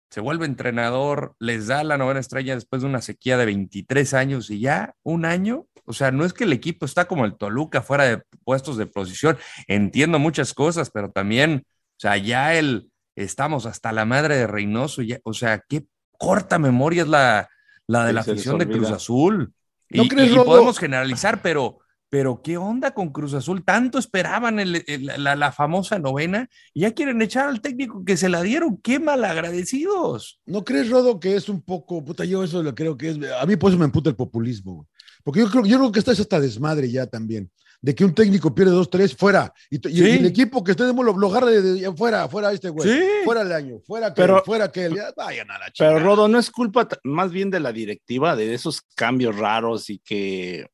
se 0.10 0.22
vuelve 0.22 0.46
entrenador, 0.46 1.36
les 1.40 1.68
da 1.68 1.84
la 1.84 1.98
novena 1.98 2.20
estrella 2.20 2.56
después 2.56 2.82
de 2.82 2.88
una 2.88 3.02
sequía 3.02 3.38
de 3.38 3.46
23 3.46 4.14
años 4.14 4.50
y 4.50 4.60
ya 4.60 4.96
un 5.04 5.26
año. 5.26 5.68
O 5.88 5.94
sea, 5.94 6.12
no 6.12 6.26
es 6.26 6.34
que 6.34 6.44
el 6.44 6.54
equipo 6.54 6.86
está 6.86 7.06
como 7.06 7.26
el 7.26 7.36
Toluca 7.38 7.82
fuera 7.82 8.04
de 8.04 8.22
puestos 8.44 8.78
de 8.78 8.86
posición. 8.86 9.38
Entiendo 9.68 10.20
muchas 10.20 10.54
cosas, 10.54 10.90
pero 10.92 11.10
también, 11.12 11.64
o 11.66 12.00
sea, 12.00 12.18
ya 12.18 12.54
el 12.56 12.92
estamos 13.16 13.66
hasta 13.66 13.92
la 13.92 14.06
madre 14.06 14.38
de 14.38 14.46
Reynoso. 14.48 15.02
Ya, 15.02 15.20
o 15.24 15.34
sea, 15.34 15.64
qué 15.68 15.86
corta 16.20 16.60
memoria 16.60 17.02
es 17.04 17.08
la, 17.08 17.50
la 17.88 18.04
de 18.04 18.10
Sí, 18.10 18.14
la 18.16 18.22
afición 18.22 18.58
de. 18.60 18.68
Cruz 18.70 18.92
Azul. 18.92 19.54
¿No 19.90 20.04
Y, 20.04 20.10
crees, 20.10 20.30
y 20.32 20.36
Rodo? 20.36 20.46
podemos 20.46 20.78
generalizar, 20.78 21.42
pero, 21.42 21.80
pero 22.10 22.42
¿qué 22.44 22.58
onda 22.58 22.92
con 22.92 23.10
Cruz 23.14 23.34
Azul? 23.34 23.64
Tanto 23.64 23.98
esperaban 24.00 24.60
el- 24.60 24.84
el- 24.86 25.06
la, 25.24 25.36
la 25.38 25.52
famosa 25.54 25.98
novena 25.98 26.50
y 26.74 26.82
ya 26.82 26.92
quieren 26.92 27.22
echar 27.22 27.48
al 27.48 27.62
técnico 27.62 28.04
que 28.04 28.18
se 28.18 28.28
la 28.30 28.42
dieron. 28.42 28.78
¡Qué 28.84 29.00
malagradecidos! 29.00 30.40
¿No 30.46 30.64
crees, 30.64 30.90
Rodo, 30.90 31.20
que 31.20 31.36
es 31.36 31.50
un 31.50 31.62
poco, 31.62 32.04
puta, 32.04 32.26
yo 32.26 32.44
eso 32.44 32.62
lo 32.64 32.76
creo 32.76 32.98
que 32.98 33.10
es, 33.10 33.18
a 33.40 33.46
mí 33.46 33.56
por 33.56 33.72
eso 33.72 33.80
me 33.80 33.86
emputa 33.86 34.10
el 34.10 34.16
populismo, 34.16 34.76
güey. 34.76 34.88
Porque 35.28 35.42
yo 35.42 35.50
creo, 35.50 35.66
yo 35.66 35.78
creo 35.78 35.92
que 35.92 36.00
está 36.00 36.14
es 36.14 36.22
hasta 36.22 36.40
desmadre 36.40 36.90
ya 36.90 37.06
también, 37.06 37.52
de 37.82 37.94
que 37.94 38.06
un 38.06 38.14
técnico 38.16 38.56
pierde 38.56 38.72
dos, 38.72 38.90
tres, 38.90 39.14
fuera, 39.14 39.54
y, 39.70 39.80
t- 39.80 39.90
y- 39.90 39.98
Sí. 39.98 40.04
y 40.04 40.12
el 40.20 40.26
equipo 40.28 40.64
que 40.64 40.72
esté 40.72 40.86
de 40.86 40.94
lo, 40.94 41.18
lo 41.18 41.28
agarra 41.28 41.48
de, 41.48 41.62
de- 41.62 41.74
de- 41.82 41.94
fuera, 41.98 42.30
fuera 42.30 42.54
este 42.54 42.70
güey, 42.70 42.90
Sí. 42.90 43.04
fuera 43.26 43.42
el 43.42 43.52
año, 43.52 43.80
fuera 43.86 44.14
que, 44.14 44.22
Pero- 44.22 44.42
fuera 44.46 44.72
que, 44.72 44.90
ya, 44.96 45.12
vayan 45.18 45.52
a 45.52 45.56
la 45.60 45.66
Pero 45.66 45.74
chingada. 45.74 46.00
Rodo, 46.00 46.28
no 46.30 46.40
es 46.40 46.50
culpa 46.50 46.88
más 47.04 47.30
bien 47.32 47.50
de 47.52 47.60
la 47.60 47.74
directiva, 47.74 48.38
de 48.38 48.54
esos 48.54 48.82
cambios 48.96 49.36
raros 49.36 49.90
y 49.90 50.00
que, 50.00 50.66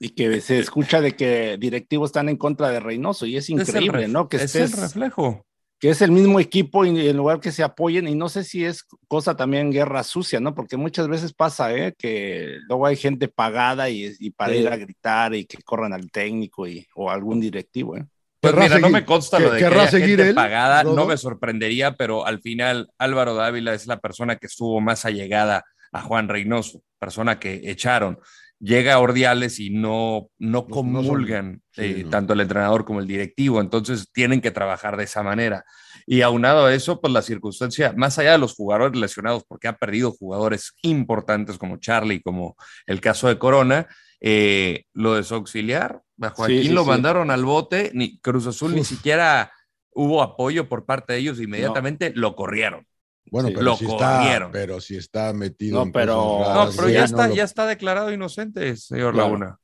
y 0.00 0.08
que 0.10 0.40
se 0.40 0.58
escucha 0.58 1.02
de 1.02 1.14
que 1.14 1.58
directivos 1.60 2.08
están 2.08 2.30
en 2.30 2.38
contra 2.38 2.70
de 2.70 2.80
Reynoso 2.80 3.26
y 3.26 3.36
es 3.36 3.50
el 3.50 3.60
increíble, 3.60 4.08
¿no? 4.08 4.28
Que 4.30 4.38
es 4.38 4.54
el 4.54 4.62
estés, 4.62 4.80
reflejo. 4.80 5.44
Que 5.80 5.90
es 5.90 6.02
el 6.02 6.10
mismo 6.10 6.40
equipo 6.40 6.84
y 6.84 7.08
en 7.08 7.16
lugar 7.16 7.40
que 7.40 7.52
se 7.52 7.62
apoyen 7.62 8.08
y 8.08 8.14
no 8.14 8.28
sé 8.28 8.42
si 8.44 8.64
es 8.64 8.84
cosa 9.06 9.36
también 9.36 9.70
guerra 9.70 10.02
sucia, 10.02 10.40
¿no? 10.40 10.54
Porque 10.54 10.76
muchas 10.76 11.06
veces 11.08 11.32
pasa, 11.32 11.72
¿eh? 11.74 11.94
Que 11.96 12.56
luego 12.68 12.86
hay 12.86 12.96
gente 12.96 13.28
pagada 13.28 13.88
y, 13.88 14.12
y 14.18 14.30
para 14.30 14.52
Sí. 14.54 14.58
ir 14.60 14.68
a 14.68 14.76
gritar 14.76 15.34
y 15.34 15.44
que 15.44 15.58
corran 15.62 15.92
al 15.92 16.10
técnico 16.10 16.66
y, 16.66 16.86
o 16.94 17.10
algún 17.10 17.40
directivo, 17.40 17.96
¿eh? 17.96 18.04
Pues 18.40 18.52
¿Querrá 18.54 18.64
mira, 18.68 18.78
no 18.78 18.90
me 18.90 19.04
consta 19.04 19.40
lo 19.40 19.50
de 19.50 19.58
que 19.58 19.64
querrá 19.64 19.82
haya 19.82 19.90
seguir 19.90 20.10
gente 20.16 20.28
él, 20.28 20.34
pagada, 20.36 20.84
Rodo? 20.84 20.94
no 20.94 21.06
me 21.06 21.16
sorprendería, 21.16 21.96
pero 21.96 22.24
al 22.24 22.40
final 22.40 22.88
Álvaro 22.96 23.34
Dávila 23.34 23.74
es 23.74 23.88
la 23.88 23.98
persona 23.98 24.36
que 24.36 24.46
estuvo 24.46 24.80
más 24.80 25.04
allegada 25.04 25.64
a 25.90 26.02
Juan 26.02 26.28
Reynoso, 26.28 26.82
persona 27.00 27.40
que 27.40 27.62
echaron. 27.70 28.18
Llega 28.60 28.94
a 28.94 28.98
Ordiales 28.98 29.60
y 29.60 29.70
no, 29.70 30.30
no 30.38 30.66
comulgan 30.66 31.62
sí, 31.70 31.82
eh, 31.82 32.02
no. 32.04 32.10
tanto 32.10 32.32
el 32.32 32.40
entrenador 32.40 32.84
como 32.84 33.00
el 33.00 33.06
directivo, 33.06 33.60
entonces 33.60 34.10
tienen 34.12 34.40
que 34.40 34.50
trabajar 34.50 34.96
de 34.96 35.04
esa 35.04 35.22
manera. 35.22 35.64
Y 36.06 36.22
aunado 36.22 36.66
a 36.66 36.74
eso, 36.74 37.00
pues 37.00 37.12
la 37.12 37.22
circunstancia, 37.22 37.92
más 37.96 38.18
allá 38.18 38.32
de 38.32 38.38
los 38.38 38.54
jugadores 38.54 38.98
lesionados, 38.98 39.44
porque 39.46 39.68
ha 39.68 39.76
perdido 39.76 40.10
jugadores 40.10 40.72
importantes 40.82 41.58
como 41.58 41.76
Charlie, 41.76 42.20
como 42.20 42.56
el 42.86 43.00
caso 43.00 43.28
de 43.28 43.38
Corona, 43.38 43.86
eh, 44.20 44.84
lo 44.92 45.14
de 45.14 45.22
su 45.22 45.34
auxiliar, 45.34 46.02
a 46.20 46.30
Joaquín 46.30 46.62
sí, 46.62 46.68
lo 46.70 46.84
mandaron 46.84 47.30
al 47.30 47.44
bote, 47.44 47.90
ni 47.94 48.18
Cruz 48.18 48.46
Azul 48.46 48.74
ni 48.74 48.84
siquiera 48.84 49.52
hubo 49.92 50.22
apoyo 50.22 50.68
por 50.68 50.84
parte 50.84 51.12
de 51.12 51.20
ellos, 51.20 51.40
inmediatamente 51.40 52.12
lo 52.14 52.34
corrieron. 52.34 52.86
Bueno, 53.30 53.48
Sí. 53.48 53.54
pero 53.54 53.64
Lo 53.66 53.76
si 53.76 53.84
está, 53.86 54.48
pero 54.52 54.80
si 54.80 54.96
está 54.96 55.32
metido 55.32 55.76
No, 55.78 55.82
en 55.84 55.92
pero- 55.92 56.14
cosas 56.16 56.48
No, 56.54 56.60
raras, 56.60 56.76
pero 56.76 56.88
ya 56.88 56.98
no 57.00 57.04
está, 57.04 57.28
lo- 57.28 57.34
ya 57.34 57.44
está 57.44 57.66
declarado 57.66 58.12
inocente, 58.12 58.76
señor 58.76 59.12
Claro. 59.14 59.28
Laguna. 59.28 59.58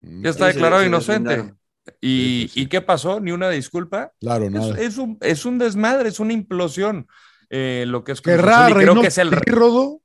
Mm, 0.00 0.24
Ya 0.24 0.30
está 0.30 0.46
Sí, 0.48 0.52
declarado 0.54 0.84
inocente. 0.84 1.54
¿Y. 2.00 2.50
¿Y 2.54 2.66
qué 2.66 2.80
pasó? 2.80 3.20
¿Ni 3.20 3.32
una 3.32 3.48
disculpa? 3.50 4.12
Claro, 4.20 4.44
Es, 4.46 4.50
nada. 4.52 4.78
es 4.80 4.98
un, 4.98 5.18
es 5.20 5.44
un 5.44 5.58
desmadre, 5.58 6.08
es 6.08 6.20
una 6.20 6.32
implosión. 6.32 7.06
eh, 7.54 7.84
lo 7.86 8.02
que 8.02 8.12
es 8.12 8.22
Cruz 8.22 8.36
¿Querrá 8.36 8.64
Azul, 8.64 8.80
y 8.80 8.84
creo 8.86 9.00
que 9.02 9.08
es 9.08 9.18
el 9.18 9.30
Rodo? 9.30 10.00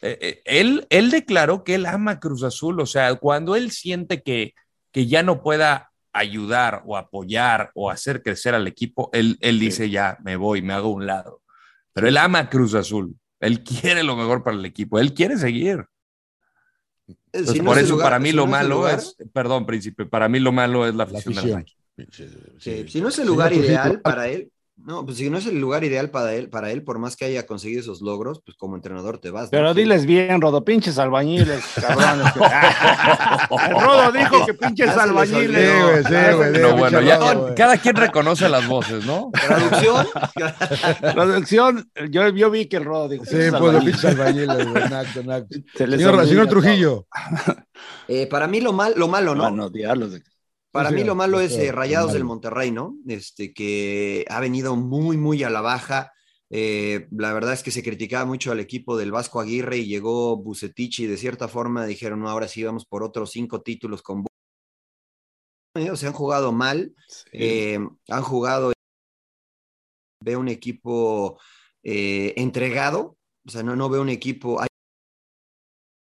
eh, 0.00 0.16
eh, 0.22 0.42
él, 0.46 0.86
él 0.88 1.10
declaró 1.10 1.62
que 1.62 1.74
él 1.74 1.84
ama 1.84 2.18
Cruz 2.18 2.42
Azul, 2.44 2.80
o 2.80 2.86
sea, 2.86 3.14
cuando 3.16 3.56
él 3.56 3.70
siente 3.72 4.22
que, 4.22 4.54
que 4.90 5.06
ya 5.06 5.22
no 5.22 5.42
pueda 5.42 5.90
ayudar 6.14 6.82
o 6.86 6.96
apoyar 6.96 7.72
o 7.74 7.90
hacer 7.90 8.22
crecer 8.22 8.54
al 8.54 8.66
equipo, 8.66 9.10
él, 9.12 9.36
él 9.42 9.60
dice 9.60 9.90
ya, 9.90 10.16
me 10.24 10.36
voy, 10.36 10.62
me 10.62 10.72
hago 10.72 10.88
a 10.88 10.92
un 10.94 11.04
lado. 11.06 11.42
Pero 11.98 12.08
él 12.08 12.16
ama 12.16 12.48
Cruz 12.48 12.74
Azul, 12.74 13.14
él 13.40 13.62
quiere 13.62 14.02
lo 14.02 14.16
mejor 14.16 14.42
para 14.42 14.56
el 14.56 14.64
equipo, 14.64 14.98
él 14.98 15.14
quiere 15.14 15.36
seguir. 15.36 15.84
Eh, 17.08 17.14
Entonces, 17.32 17.52
si 17.52 17.58
no 17.60 17.64
por 17.66 17.78
eso 17.78 17.90
lugar- 17.92 18.06
para 18.06 18.18
mí 18.18 18.30
si 18.30 18.36
lo 18.36 18.46
no 18.46 18.56
es 18.56 18.62
el 18.62 18.68
malo 18.68 18.74
lugar- 18.76 18.98
es, 18.98 19.16
perdón, 19.32 19.66
príncipe, 19.66 20.06
para 20.06 20.28
mí 20.28 20.40
lo 20.40 20.52
malo 20.52 20.86
es 20.86 20.94
la 20.94 21.04
La 21.06 21.18
afición. 21.18 21.64
Sí, 21.66 22.04
Sí, 22.12 22.28
sí. 22.60 22.84
si 22.88 23.00
no 23.00 23.08
es 23.08 23.18
el 23.18 23.26
lugar 23.26 23.48
Trujillo, 23.48 23.68
ideal 23.68 24.00
para 24.00 24.28
él, 24.28 24.50
No, 24.84 25.04
pues 25.04 25.18
si 25.18 25.28
no 25.28 25.36
es 25.36 25.44
el 25.46 25.60
lugar 25.60 25.84
ideal 25.84 26.08
para 26.08 26.32
él, 26.34 26.48
para 26.48 26.70
él, 26.70 26.82
por 26.82 26.98
más 26.98 27.14
que 27.16 27.24
haya 27.26 27.44
conseguido 27.46 27.80
esos 27.80 28.00
logros, 28.00 28.40
pues 28.44 28.56
como 28.56 28.74
entrenador 28.76 29.18
te 29.18 29.30
vas. 29.30 29.44
¿no? 29.44 29.50
Pero 29.50 29.74
diles 29.74 30.06
bien, 30.06 30.40
Rodo, 30.40 30.64
pinches 30.64 30.98
albañiles, 30.98 31.62
cabrones. 31.80 32.32
El 33.50 33.74
Rodo 33.80 34.12
dijo 34.12 34.46
que 34.46 34.54
pinches 34.54 34.88
albañiles. 34.96 35.70
Sí, 35.72 35.82
güey, 35.82 36.04
sí, 36.04 36.36
güey, 36.36 36.62
No, 36.62 36.76
bueno, 36.76 37.00
ya 37.02 37.18
Rodo, 37.18 37.42
güey. 37.42 37.54
cada 37.54 37.76
quien 37.76 37.96
reconoce 37.96 38.48
las 38.48 38.66
voces, 38.66 39.04
¿no? 39.04 39.30
Traducción. 39.32 40.06
Producción, 41.14 41.90
yo, 42.10 42.28
yo 42.30 42.50
vi 42.50 42.66
que 42.66 42.76
el 42.78 42.84
Rodo 42.84 43.08
dijo. 43.08 43.24
Sí, 43.24 43.32
pinches 43.32 43.54
pues 43.58 43.72
los 43.74 43.84
pinches 43.84 44.04
albañiles, 44.04 44.68
güey, 44.70 44.88
naco, 44.88 45.22
naco. 45.24 45.46
Se 45.74 45.86
Señor, 45.86 46.14
olvida 46.14 46.26
señor. 46.26 46.46
Trujillo. 46.48 47.06
Eh, 48.06 48.26
para 48.26 48.46
mí 48.46 48.60
lo, 48.60 48.72
mal, 48.72 48.94
lo 48.96 49.08
malo, 49.08 49.34
¿no? 49.34 49.42
Van 49.42 49.60
a 49.60 49.66
odiarlos 49.66 50.12
de- 50.12 50.22
Para 50.70 50.90
Sí, 50.90 50.96
mí 50.96 51.04
lo 51.04 51.14
malo 51.14 51.40
es 51.40 51.56
eh, 51.56 51.72
Rayados 51.72 52.12
del. 52.12 52.24
Monterrey, 52.24 52.70
¿no? 52.70 52.96
Este, 53.06 53.52
que 53.54 54.24
ha 54.28 54.40
venido 54.40 54.76
muy, 54.76 55.16
muy 55.16 55.42
a 55.42 55.50
la 55.50 55.60
baja. 55.60 56.12
Eh, 56.50 57.08
la 57.10 57.32
verdad 57.32 57.52
es 57.54 57.62
que 57.62 57.70
se 57.70 57.82
criticaba 57.82 58.24
mucho 58.24 58.52
al 58.52 58.60
equipo 58.60 58.96
del 58.96 59.12
Vasco 59.12 59.40
Aguirre 59.40 59.78
y 59.78 59.86
llegó 59.86 60.36
Bucetich 60.36 61.00
y 61.00 61.06
de 61.06 61.16
cierta 61.16 61.48
forma 61.48 61.86
dijeron, 61.86 62.20
no, 62.20 62.28
ahora 62.28 62.48
sí 62.48 62.62
vamos 62.62 62.86
por 62.86 63.02
otros 63.02 63.30
cinco 63.30 63.62
títulos 63.62 64.02
con... 64.02 64.24
Bu-". 64.24 64.28
Eh, 65.76 65.90
o 65.90 65.96
sea, 65.96 66.10
han 66.10 66.14
jugado 66.14 66.52
mal, 66.52 66.94
eh, 67.32 67.78
han 68.08 68.22
jugado... 68.22 68.72
Veo 70.24 70.40
un 70.40 70.48
equipo 70.48 71.40
entregado, 71.82 73.16
o 73.46 73.50
sea, 73.50 73.62
no, 73.62 73.74
no 73.76 73.88
veo 73.88 74.02
un 74.02 74.10
equipo... 74.10 74.60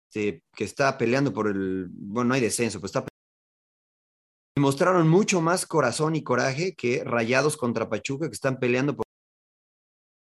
este, 0.09 0.43
que 0.55 0.63
está 0.63 0.97
peleando 0.97 1.33
por 1.33 1.47
el... 1.47 1.87
Bueno, 1.89 2.29
no 2.29 2.33
hay 2.35 2.41
descenso, 2.41 2.79
pues 2.79 2.91
está 2.91 3.05
mostraron 4.59 5.09
mucho 5.09 5.41
más 5.41 5.65
corazón 5.65 6.15
y 6.15 6.23
coraje 6.23 6.75
que 6.75 7.03
Rayados 7.03 7.57
contra 7.57 7.89
Pachuca 7.89 8.27
que 8.27 8.33
están 8.33 8.59
peleando 8.59 8.95
por. 8.95 9.05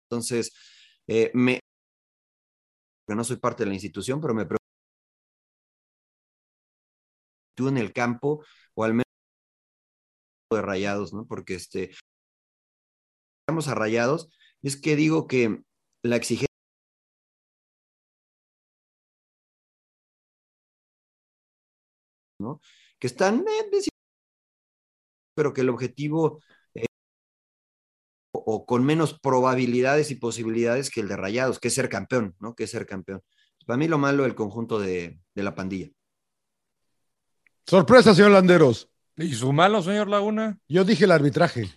Entonces, 0.10 0.54
eh, 1.08 1.32
me. 1.34 1.60
que 3.08 3.15
no 3.15 3.23
soy 3.23 3.38
parte 3.38 3.63
de 3.63 3.67
la 3.69 3.73
institución, 3.73 4.21
pero 4.21 4.34
me 4.34 4.45
preocupa 4.45 4.63
tú 7.56 7.67
en 7.67 7.78
el 7.78 7.93
campo 7.93 8.43
o 8.76 8.84
al 8.84 8.93
menos 8.93 9.04
de 10.52 10.62
Rayados, 10.62 11.13
¿no? 11.13 11.26
Porque 11.28 11.56
este. 11.56 11.91
Vamos 13.47 13.67
a 13.67 13.76
Rayados, 13.76 14.30
es 14.62 14.80
que 14.80 14.95
digo 14.95 15.28
que 15.28 15.63
la 16.04 16.15
exigencia. 16.17 16.47
¿no? 22.39 22.60
Que 22.99 23.08
están 23.08 23.45
eh, 23.47 23.69
pero 25.33 25.53
que 25.53 25.61
el 25.61 25.69
objetivo 25.69 26.41
eh, 26.73 26.85
o, 28.31 28.65
con 28.65 28.83
menos 28.83 29.19
probabilidades 29.19 30.11
y 30.11 30.15
posibilidades 30.15 30.89
que 30.89 31.01
el 31.01 31.07
de 31.07 31.17
Rayados, 31.17 31.59
que 31.59 31.67
es 31.69 31.73
ser 31.73 31.89
campeón, 31.89 32.35
¿no? 32.39 32.55
Que 32.55 32.65
es 32.65 32.71
ser 32.71 32.85
campeón. 32.85 33.21
Para 33.65 33.77
mí 33.77 33.87
lo 33.87 33.97
malo 33.97 34.25
el 34.25 34.35
conjunto 34.35 34.79
de, 34.79 35.19
de 35.33 35.43
la 35.43 35.55
pandilla. 35.55 35.89
Sorpresa, 37.65 38.13
señor 38.13 38.31
Landeros. 38.31 38.89
¿Y 39.15 39.33
su 39.33 39.53
malo, 39.53 39.81
señor 39.81 40.07
Laguna? 40.09 40.59
Yo 40.67 40.83
dije 40.83 41.05
el 41.05 41.11
arbitraje. 41.11 41.69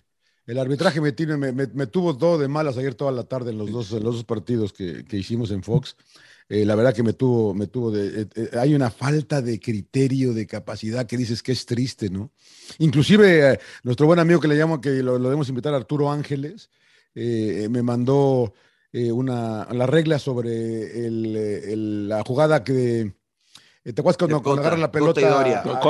El 0.47 0.57
arbitraje 0.59 1.01
me, 1.01 1.11
tiene, 1.11 1.37
me, 1.37 1.51
me- 1.51 1.67
me 1.67 1.87
tuvo 1.87 2.17
todo 2.17 2.37
de 2.37 2.47
malas 2.47 2.77
ayer 2.77 2.95
toda 2.95 3.11
la 3.11 3.25
tarde 3.25 3.51
en 3.51 3.57
los 3.57 3.69
dos, 3.71 3.91
en 3.91 4.03
los 4.03 4.15
dos 4.15 4.23
partidos 4.23 4.73
que, 4.73 5.03
que 5.05 5.17
hicimos 5.17 5.51
en 5.51 5.61
Fox. 5.61 5.95
Eh, 6.49 6.63
la 6.65 6.75
verdad 6.75 6.93
que 6.95 7.03
me 7.03 7.11
tuvo, 7.11 7.53
me 7.53 7.67
tuvo 7.67 7.91
de. 7.91 8.21
eh, 8.21 8.27
eh, 8.35 8.49
hay 8.57 8.73
una 8.73 8.89
falta 8.89 9.41
de 9.41 9.59
criterio, 9.59 10.33
de 10.33 10.47
capacidad 10.47 11.05
que 11.05 11.17
dices 11.17 11.43
que 11.43 11.51
es 11.51 11.65
triste, 11.65 12.09
¿no? 12.09 12.31
Inclusive 12.79 13.51
eh, 13.53 13.59
nuestro 13.83 14.05
buen 14.07 14.19
amigo 14.19 14.39
que 14.39 14.47
le 14.47 14.55
llamo, 14.55 14.79
que 14.79 14.91
lo, 15.03 15.17
lo 15.19 15.25
debemos 15.25 15.49
invitar, 15.49 15.73
Arturo 15.73 16.09
Ángeles, 16.09 16.69
me 17.13 17.81
mandó 17.83 18.53
eh, 18.93 19.11
una, 19.11 19.65
la 19.73 19.87
regla 19.87 20.19
sobre 20.19 21.05
el, 21.07 21.35
el- 21.35 22.07
la 22.07 22.23
jugada 22.23 22.63
que. 22.63 23.13
¿Te 23.83 23.91
acuerdas 23.91 24.17
cuando, 24.17 24.41
agarra 24.61 24.77
la 24.77 24.91
Cota 24.91 25.21
y 25.21 25.23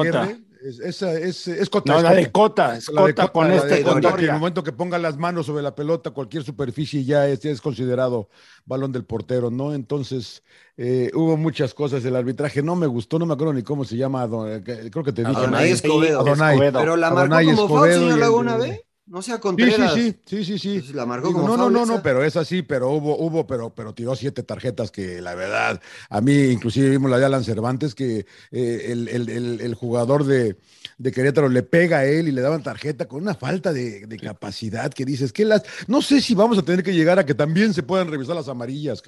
pelota? 0.02 0.40
Es, 0.64 0.80
esa 0.80 1.14
es, 1.14 1.48
es 1.48 1.70
Cota. 1.70 1.94
No, 1.94 1.98
es 2.00 2.04
la 2.04 2.10
Cota. 2.10 2.22
de 2.22 2.32
Cota, 2.32 2.78
es 2.78 2.90
La 2.92 3.02
de 3.06 3.14
Cota 3.14 3.32
con 3.32 3.52
este 3.52 3.80
en 3.82 4.20
el 4.30 4.32
momento 4.34 4.64
que 4.64 4.72
ponga 4.72 4.98
las 4.98 5.18
manos 5.18 5.46
sobre 5.46 5.62
la 5.64 5.76
pelota, 5.76 6.12
cualquier 6.12 6.44
superficie 6.44 7.04
ya 7.04 7.28
es, 7.28 7.40
ya 7.42 7.52
es 7.52 7.62
considerado 7.62 8.30
balón 8.66 8.92
del 8.92 9.06
portero, 9.06 9.52
¿no? 9.52 9.74
Entonces, 9.74 10.44
eh, 10.78 11.12
hubo 11.14 11.38
muchas 11.38 11.74
cosas. 11.74 12.04
El 12.06 12.16
arbitraje 12.16 12.62
no 12.64 12.76
me 12.76 12.88
gustó, 12.88 13.20
no 13.20 13.26
me 13.26 13.34
acuerdo 13.34 13.54
ni 13.54 13.64
cómo 13.64 13.84
se 13.86 13.98
llama, 13.98 14.24
Adon- 14.26 14.64
eh, 14.66 14.90
creo 14.92 15.04
que 15.04 15.14
te 15.14 15.24
dije. 15.24 15.36
Adonai 15.36 15.72
Escobedo. 15.72 16.20
Adonai. 16.22 16.56
Escobedo. 16.56 16.80
Pero 16.80 16.96
la 16.98 17.10
marcó 17.10 17.20
Adonai 17.36 17.46
como 17.46 17.68
foul, 17.68 17.90
Escobedo 17.90 18.00
señor 18.00 18.20
Laguna, 18.20 18.58
¿ve? 18.58 18.87
No 19.08 19.22
sea 19.22 19.40
Sí, 19.58 19.72
sí, 19.72 19.90
Contreras. 19.90 19.90
sí, 19.90 20.22
sí, 20.26 20.46
sí, 20.46 20.60
sí. 20.60 20.84
Entonces, 20.84 20.96
la 20.96 21.06
marcó 21.06 21.32
Digo, 21.32 21.34
como 21.34 21.50
no, 21.50 21.58
no, 21.58 21.72
no, 21.72 21.84
no, 21.86 22.02
pero 22.04 22.24
es 22.24 22.36
así, 22.38 22.62
pero 22.62 22.92
hubo, 22.92 23.18
hubo, 23.18 23.48
pero, 23.48 23.74
pero 23.74 23.94
tiró 23.96 24.16
siete 24.16 24.44
tarjetas 24.44 24.92
que 24.92 25.20
la 25.20 25.34
verdad, 25.34 25.82
a 26.12 26.22
mí 26.22 26.32
inclusive 26.52 26.90
vimos 26.92 27.10
la 27.10 27.18
de 27.18 27.26
Alan 27.26 27.44
Cervantes 27.44 27.96
que 27.96 28.28
eh, 28.52 28.86
el, 28.92 29.08
el- 29.10 29.30
el- 29.30 29.62
el 29.62 29.74
jugador 29.76 30.26
de, 30.26 30.58
de 31.00 31.12
Querétaro 31.12 31.50
le 31.50 31.64
pega 31.64 31.98
a 32.00 32.06
él 32.06 32.28
y 32.28 32.32
le 32.32 32.42
daban 32.42 32.62
tarjeta 32.62 33.08
con 33.08 33.22
una 33.24 33.34
falta 33.34 33.74
de, 33.74 34.06
de 34.06 34.18
capacidad 34.20 34.94
que 34.94 35.06
dices 35.06 35.34
que 35.34 35.44
las, 35.46 35.64
no 35.88 36.04
sé 36.04 36.22
si 36.22 36.36
vamos 36.36 36.58
a 36.60 36.64
tener 36.64 36.84
que 36.84 36.94
llegar 36.94 37.18
a 37.18 37.26
que 37.26 37.34
también 37.34 37.74
se 37.74 37.82
puedan 37.82 38.10
revisar 38.12 38.36
las 38.36 38.48
amarillas, 38.50 39.02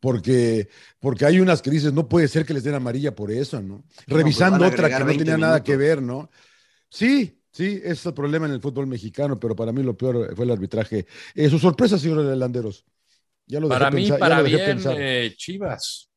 porque, 0.00 0.68
porque 0.98 1.26
hay 1.26 1.40
unas 1.40 1.60
que 1.62 1.70
dices, 1.70 1.92
no 1.92 2.08
puede 2.08 2.28
ser 2.28 2.46
que 2.46 2.54
les 2.54 2.64
den 2.64 2.74
amarilla 2.74 3.14
por 3.14 3.30
eso, 3.30 3.60
¿no? 3.60 3.84
pues 4.06 4.22
Revisando 4.22 4.66
otra 4.66 4.94
que 4.94 5.04
no 5.04 5.14
20 5.14 5.16
tenía 5.16 5.36
nada 5.38 5.62
que 5.62 5.76
ver, 5.76 6.00
¿no? 6.02 6.30
Sí, 6.90 7.39
sí, 7.52 7.80
ese 7.82 7.92
es 7.92 8.06
el 8.06 8.14
problema 8.14 8.46
en 8.46 8.52
el 8.52 8.60
fútbol 8.60 8.86
mexicano, 8.86 9.38
pero 9.38 9.54
para 9.56 9.72
mí 9.72 9.82
lo 9.82 9.96
peor 9.96 10.34
fue 10.36 10.44
el 10.44 10.50
arbitraje. 10.50 11.06
Eh, 11.34 11.48
su 11.50 11.58
sorpresa, 11.58 11.98
señor 11.98 12.18
Landeros. 12.36 12.84
Ya 13.46 13.60
lo 13.60 13.68
dejé 13.70 13.78
Para 13.80 13.90
mí, 13.90 14.04
pensar- 14.08 14.18
ya 14.20 14.24
para 14.28 14.42
bien, 14.42 14.64
pensar. 14.66 14.96
eh, 14.98 15.34
Chivas. 15.36 16.09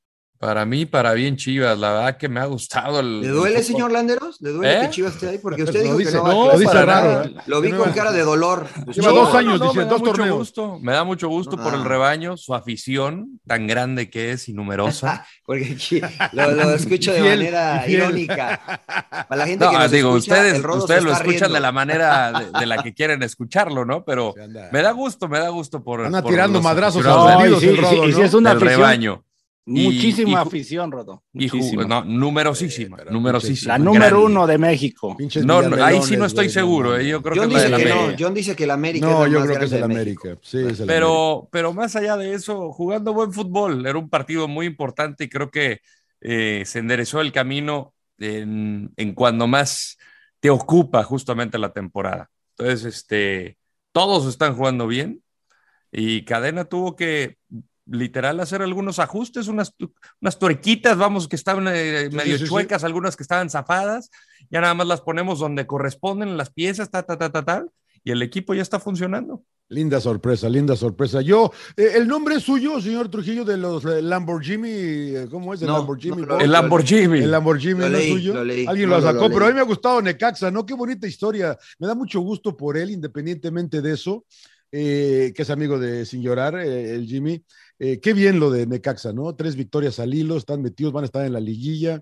Para 0.44 0.66
mí, 0.66 0.86
para 0.86 1.14
bien 1.14 1.38
Chivas. 1.38 1.80
La 1.80 1.94
verdad 1.94 2.18
que 2.18 2.28
me 2.28 2.42
ha 2.42 2.46
gustado 2.46 3.00
el. 3.00 3.22
¿Le 3.22 3.30
duele, 3.30 3.60
el 3.60 3.64
señor 3.64 3.94
Landeros? 3.94 4.42
¿Le 4.42 4.50
duele 4.50 4.74
¿Eh? 4.78 4.82
que 4.82 4.90
Chivas 4.90 5.14
esté 5.14 5.30
ahí? 5.30 5.38
Porque 5.38 5.64
usted 5.64 5.82
dijo 5.84 5.96
dice- 5.98 6.12
que 6.12 6.18
no 6.18 6.24
va 6.24 6.30
a 6.30 6.34
no, 6.34 6.46
lo 6.48 6.52
dice 6.60 6.66
para 6.66 6.86
raro, 6.86 7.10
nada. 7.30 7.44
Lo 7.48 7.62
vi 7.62 7.72
no 7.72 7.78
con 7.78 7.92
cara 7.94 8.12
de 8.12 8.24
dolor. 8.24 8.68
Lleva 8.94 9.12
dos 9.14 9.34
años, 9.36 9.60
me 9.62 9.68
dice, 9.68 9.80
da 9.80 9.86
dos 9.86 10.00
mucho 10.02 10.12
torneos. 10.12 10.38
gusto, 10.38 10.80
me 10.82 10.92
da 10.92 11.06
mucho 11.06 11.30
gusto 11.30 11.56
por 11.56 11.74
el 11.74 11.86
rebaño, 11.86 12.36
su 12.36 12.54
afición 12.54 13.40
tan 13.48 13.68
grande 13.68 14.10
que 14.10 14.32
es 14.32 14.50
y 14.50 14.54
numerosa. 14.54 15.26
Porque 15.46 15.78
aquí 15.80 16.02
lo, 16.34 16.52
lo 16.52 16.72
escucho 16.72 17.14
de 17.14 17.22
fiel, 17.22 17.38
manera 17.40 17.82
fiel. 17.86 18.00
irónica. 18.02 18.82
Para 19.30 19.36
la 19.38 19.48
gente 19.48 19.64
No, 19.64 19.72
que 19.72 19.78
nos 19.78 19.92
digo, 19.92 20.18
escucha, 20.18 20.34
ustedes, 20.36 20.54
el 20.62 20.70
ustedes 20.72 21.04
lo 21.06 21.12
escuchan 21.14 21.30
riendo. 21.40 21.54
de 21.54 21.60
la 21.62 21.72
manera 21.72 22.32
de, 22.54 22.60
de 22.60 22.66
la 22.66 22.84
que 22.84 22.94
quieren 22.94 23.24
escucharlo, 23.24 23.86
¿no? 23.86 24.04
Pero 24.04 24.34
me 24.74 24.82
da 24.82 24.92
gusto, 24.92 25.30
me 25.30 25.40
da 25.40 25.48
gusto 25.48 25.82
por. 25.82 26.06
Anda 26.06 26.22
por 26.22 26.32
tirando 26.32 26.58
los 26.58 26.64
madrazos 26.66 27.06
a 27.06 27.10
los 27.10 27.18
No, 27.18 27.46
y 27.46 27.50
¿no? 28.12 28.24
es 28.26 28.34
una 28.34 28.52
afición, 28.52 28.60
rebaño. 28.60 29.24
Y- 29.66 29.84
muchísima 29.86 30.32
y 30.32 30.36
afición, 30.36 30.92
Rodo. 30.92 31.24
Y 31.34 31.46
muchísima. 31.48 31.86
no, 31.86 32.04
numerosísima, 32.04 32.98
numerosísima. 33.10 33.78
la 33.78 33.80
número 33.84 34.06
grande. 34.08 34.26
uno 34.26 34.46
de 34.48 34.58
México. 34.58 35.16
Pinches 35.16 35.46
No, 35.46 35.62
no, 35.62 35.82
ahí 35.84 36.02
sí 36.02 36.18
no 36.18 36.26
estoy 36.26 36.46
güey, 36.48 36.54
seguro, 36.54 36.90
no, 36.92 36.98
eh, 36.98 37.08
yo 37.08 37.22
creo 37.22 37.36
John 37.38 37.50
que 37.50 37.54
la 37.56 37.60
dice 37.64 37.78
que 37.78 37.86
la 37.90 37.96
no, 37.96 38.02
América. 38.02 38.24
John 38.26 38.34
dice 38.34 38.56
que 38.58 38.64
el 38.66 38.72
América 38.72 39.06
No, 39.08 39.14
es 39.14 39.20
la 39.20 39.28
yo 39.34 39.40
más 39.40 39.48
creo 39.48 39.60
que 39.60 39.66
es 39.66 39.72
el 39.72 39.84
América. 39.84 40.38
Sí, 40.42 40.58
es 40.58 40.64
el 40.64 40.64
América. 40.68 40.86
Pero, 40.88 41.48
pero 41.52 41.74
más 41.74 41.96
allá 41.96 42.18
de 42.18 42.34
eso, 42.34 42.74
jugando 42.74 43.14
buen 43.14 43.32
fútbol, 43.32 43.86
era 43.86 43.98
un 43.98 44.10
partido 44.10 44.48
muy 44.50 44.66
importante 44.66 45.24
y 45.24 45.30
creo 45.30 45.50
que 45.50 45.80
eh, 46.20 46.64
se 46.66 46.80
enderezó 46.80 47.22
el 47.22 47.32
camino 47.32 47.94
en, 48.18 48.92
en 48.98 49.14
cuando 49.14 49.48
más 49.48 49.98
te 50.42 50.50
ocupa 50.50 51.04
justamente 51.04 51.58
la 51.58 51.72
temporada. 51.72 52.30
Entonces, 52.58 52.84
este, 52.96 53.58
todos 53.94 54.28
están 54.28 54.56
jugando 54.56 54.88
bien 54.88 55.24
y 55.90 56.26
Cadena 56.26 56.66
tuvo 56.66 56.96
que 56.98 57.38
literal 57.86 58.40
hacer 58.40 58.62
algunos 58.62 59.00
ajustes, 59.00 59.48
unas, 59.48 59.74
unas 60.22 60.40
tuerquitas, 60.40 60.98
vamos, 60.98 61.28
que 61.28 61.36
estaban 61.36 61.68
eh, 61.70 62.08
Sí, 62.10 62.16
medio 62.16 62.34
sí, 62.34 62.40
sí, 62.40 62.44
sí. 62.46 62.50
chuecas, 62.50 62.84
algunas 62.84 63.16
que 63.18 63.24
estaban 63.24 63.50
zafadas, 63.50 64.10
ya 64.50 64.62
nada 64.62 64.74
más 64.74 64.88
las 64.88 65.02
ponemos 65.02 65.40
donde 65.40 65.68
corresponden 65.68 66.38
las 66.38 66.50
piezas, 66.52 66.90
ta, 66.90 67.04
ta, 67.04 67.18
ta, 67.18 67.30
ta, 67.32 67.44
ta, 67.44 67.66
y 68.04 68.12
el 68.12 68.22
equipo 68.22 68.54
ya 68.54 68.62
está 68.62 68.80
funcionando. 68.80 69.44
Linda 69.70 70.00
sorpresa, 70.02 70.50
linda 70.50 70.76
sorpresa. 70.76 71.22
Yo, 71.22 71.52
eh, 71.78 71.92
el 71.96 72.08
nombre 72.08 72.36
es 72.36 72.44
suyo, 72.44 72.80
señor 72.82 73.10
Trujillo, 73.10 73.44
de 73.46 73.58
los 73.58 73.84
eh, 73.86 74.02
Lamborghini, 74.02 75.28
¿cómo 75.32 75.54
es? 75.54 75.62
El 75.62 75.68
No, 75.70 75.78
Lamborghini. 75.80 76.22
no? 76.22 76.40
El 76.40 76.52
Lamborghini. 76.52 77.20
El 77.20 77.32
Lamborghini 77.32 77.80
Lo 77.80 77.90
¿no 77.90 77.98
es 77.98 78.08
suyo. 78.10 78.34
lo 78.34 78.44
leí. 78.44 78.66
Alguien 78.68 78.90
No, 78.90 78.98
lo 78.98 79.02
sacó, 79.02 79.28
lo 79.30 79.34
pero 79.34 79.46
a 79.46 79.48
mí 79.48 79.54
me 79.56 79.62
ha 79.62 79.66
gustado 79.66 80.02
Necaxa, 80.02 80.52
¿no? 80.52 80.66
Qué 80.66 80.74
bonita 80.74 81.08
historia. 81.08 81.58
Me 81.80 81.88
da 81.88 81.96
mucho 81.96 82.20
gusto 82.20 82.56
por 82.56 82.78
él, 82.78 82.92
independientemente 82.92 83.82
de 83.82 83.94
eso, 83.94 84.26
eh, 84.72 85.32
que 85.36 85.42
es 85.44 85.50
amigo 85.50 85.80
de 85.80 86.06
Sin 86.06 86.22
Llorar, 86.22 86.56
eh, 86.56 86.94
el 86.94 87.06
Jimmy. 87.08 87.44
Eh, 87.86 88.00
qué 88.00 88.14
bien 88.14 88.40
lo 88.40 88.50
de 88.50 88.66
Necaxa, 88.66 89.12
¿no? 89.12 89.36
Tres 89.36 89.58
victorias 89.58 90.00
al 90.00 90.14
hilo, 90.14 90.38
están 90.38 90.62
metidos, 90.62 90.94
van 90.94 91.04
a 91.04 91.08
estar 91.08 91.26
en 91.26 91.34
la 91.34 91.42
liguilla. 91.42 92.00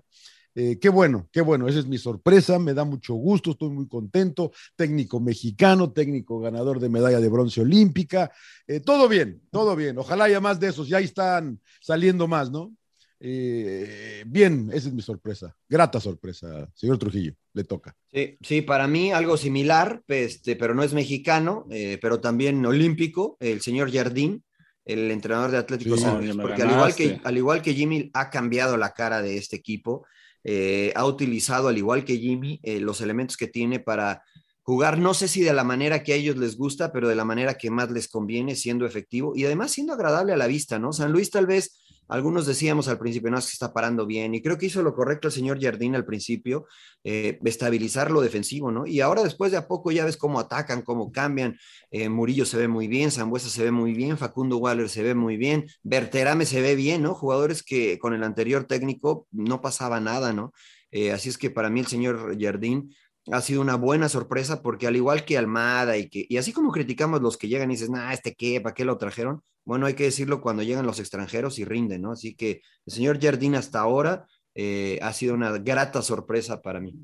Eh, 0.54 0.78
qué 0.78 0.88
bueno, 0.88 1.28
qué 1.32 1.40
bueno, 1.40 1.66
esa 1.66 1.80
es 1.80 1.88
mi 1.88 1.98
sorpresa, 1.98 2.60
me 2.60 2.72
da 2.72 2.84
mucho 2.84 3.14
gusto, 3.14 3.50
estoy 3.50 3.70
muy 3.70 3.88
contento. 3.88 4.52
Técnico 4.76 5.18
mexicano, 5.18 5.90
técnico 5.90 6.38
ganador 6.38 6.78
de 6.78 6.88
medalla 6.88 7.18
de 7.18 7.28
bronce 7.28 7.62
olímpica. 7.62 8.30
Eh, 8.68 8.78
todo 8.78 9.08
bien, 9.08 9.42
todo 9.50 9.74
bien. 9.74 9.98
Ojalá 9.98 10.26
haya 10.26 10.40
más 10.40 10.60
de 10.60 10.68
esos, 10.68 10.86
ya 10.86 11.00
están 11.00 11.58
saliendo 11.80 12.28
más, 12.28 12.52
¿no? 12.52 12.72
Bien, 13.18 14.70
esa 14.72 14.88
es 14.88 14.94
mi 14.94 15.02
sorpresa. 15.02 15.56
Grata 15.68 15.98
sorpresa, 15.98 16.70
señor 16.74 16.98
Trujillo, 16.98 17.34
le 17.54 17.64
toca. 17.64 17.96
Sí, 18.12 18.36
sí 18.40 18.62
para 18.62 18.86
mí 18.86 19.10
algo 19.10 19.36
similar, 19.36 20.00
este, 20.06 20.54
pero 20.54 20.74
no 20.74 20.84
es 20.84 20.92
mexicano, 20.92 21.66
pero 22.00 22.20
también 22.20 22.64
olímpico, 22.66 23.36
el 23.40 23.60
señor 23.60 23.92
Jardín, 23.92 24.44
el 24.84 25.10
entrenador 25.10 25.50
de 25.50 25.58
Atlético 25.58 25.96
Sí, 25.96 26.02
San 26.02 26.18
Luis, 26.18 26.36
porque 26.36 26.62
al 26.62 26.70
igual, 26.70 26.94
que, 26.94 27.20
al 27.22 27.36
igual 27.36 27.62
que 27.62 27.74
Jimmy 27.74 28.10
ha 28.14 28.30
cambiado 28.30 28.76
la 28.76 28.92
cara 28.92 29.22
de 29.22 29.36
este 29.36 29.56
equipo, 29.56 30.06
eh, 30.44 30.92
ha 30.96 31.04
utilizado, 31.06 31.68
al 31.68 31.78
igual 31.78 32.04
que 32.04 32.18
Jimmy, 32.18 32.60
eh, 32.62 32.80
los 32.80 33.00
elementos 33.00 33.36
que 33.36 33.46
tiene 33.46 33.78
para 33.78 34.22
jugar, 34.62 34.98
no 34.98 35.14
sé 35.14 35.28
si 35.28 35.42
de 35.42 35.52
la 35.52 35.64
manera 35.64 36.02
que 36.02 36.12
a 36.12 36.16
ellos 36.16 36.36
les 36.36 36.56
gusta, 36.56 36.92
pero 36.92 37.08
de 37.08 37.14
la 37.14 37.24
manera 37.24 37.54
que 37.54 37.70
más 37.70 37.90
les 37.90 38.08
conviene, 38.08 38.56
siendo 38.56 38.86
efectivo 38.86 39.34
y 39.36 39.44
además 39.44 39.72
siendo 39.72 39.92
agradable 39.92 40.32
a 40.32 40.36
la 40.36 40.46
vista, 40.46 40.78
¿no? 40.78 40.92
San 40.92 41.12
Luis 41.12 41.30
tal 41.30 41.46
vez, 41.46 41.81
algunos 42.12 42.46
decíamos 42.46 42.88
al 42.88 42.98
principio, 42.98 43.30
no, 43.30 43.38
que 43.38 43.44
está 43.44 43.72
parando 43.72 44.04
bien, 44.06 44.34
y 44.34 44.42
creo 44.42 44.58
que 44.58 44.66
hizo 44.66 44.82
lo 44.82 44.94
correcto 44.94 45.28
el 45.28 45.32
señor 45.32 45.62
Jardín 45.62 45.94
al 45.94 46.04
principio, 46.04 46.66
eh, 47.04 47.38
estabilizar 47.44 48.10
lo 48.10 48.20
defensivo, 48.20 48.70
¿no? 48.70 48.86
Y 48.86 49.00
ahora 49.00 49.22
después 49.22 49.50
de 49.50 49.56
a 49.56 49.66
poco 49.66 49.90
ya 49.90 50.04
ves 50.04 50.18
cómo 50.18 50.38
atacan, 50.38 50.82
cómo 50.82 51.10
cambian, 51.10 51.58
eh, 51.90 52.10
Murillo 52.10 52.44
se 52.44 52.58
ve 52.58 52.68
muy 52.68 52.86
bien, 52.86 53.10
Zambuesa 53.10 53.48
se 53.48 53.64
ve 53.64 53.70
muy 53.70 53.94
bien, 53.94 54.18
Facundo 54.18 54.58
Waller 54.58 54.90
se 54.90 55.02
ve 55.02 55.14
muy 55.14 55.38
bien, 55.38 55.66
Berterame 55.82 56.44
se 56.44 56.60
ve 56.60 56.76
bien, 56.76 57.02
¿no? 57.02 57.14
Jugadores 57.14 57.62
que 57.62 57.98
con 57.98 58.12
el 58.12 58.22
anterior 58.24 58.64
técnico 58.64 59.26
no 59.30 59.62
pasaba 59.62 59.98
nada, 59.98 60.34
¿no? 60.34 60.52
Eh, 60.90 61.12
así 61.12 61.30
es 61.30 61.38
que 61.38 61.50
para 61.50 61.70
mí 61.70 61.80
el 61.80 61.86
señor 61.86 62.36
Jardín 62.38 62.94
ha 63.30 63.40
sido 63.40 63.60
una 63.60 63.76
buena 63.76 64.08
sorpresa 64.08 64.62
porque 64.62 64.86
al 64.86 64.96
igual 64.96 65.24
que 65.24 65.38
Almada 65.38 65.96
y 65.96 66.08
que 66.08 66.26
y 66.28 66.36
así 66.36 66.52
como 66.52 66.72
criticamos 66.72 67.22
los 67.22 67.36
que 67.36 67.48
llegan 67.48 67.70
y 67.70 67.74
dices, 67.74 67.90
nah, 67.90 68.12
este 68.12 68.34
qué, 68.34 68.60
¿para 68.60 68.74
qué 68.74 68.84
lo 68.84 68.98
trajeron? 68.98 69.42
Bueno, 69.64 69.86
hay 69.86 69.94
que 69.94 70.04
decirlo 70.04 70.40
cuando 70.40 70.62
llegan 70.62 70.86
los 70.86 70.98
extranjeros 70.98 71.58
y 71.58 71.64
rinden, 71.64 72.02
¿no? 72.02 72.12
Así 72.12 72.34
que 72.34 72.62
el 72.86 72.92
señor 72.92 73.20
Jardín 73.22 73.54
hasta 73.54 73.80
ahora 73.80 74.26
eh, 74.54 74.98
ha 75.02 75.12
sido 75.12 75.34
una 75.34 75.56
grata 75.58 76.02
sorpresa 76.02 76.60
para 76.60 76.80
mí. 76.80 76.94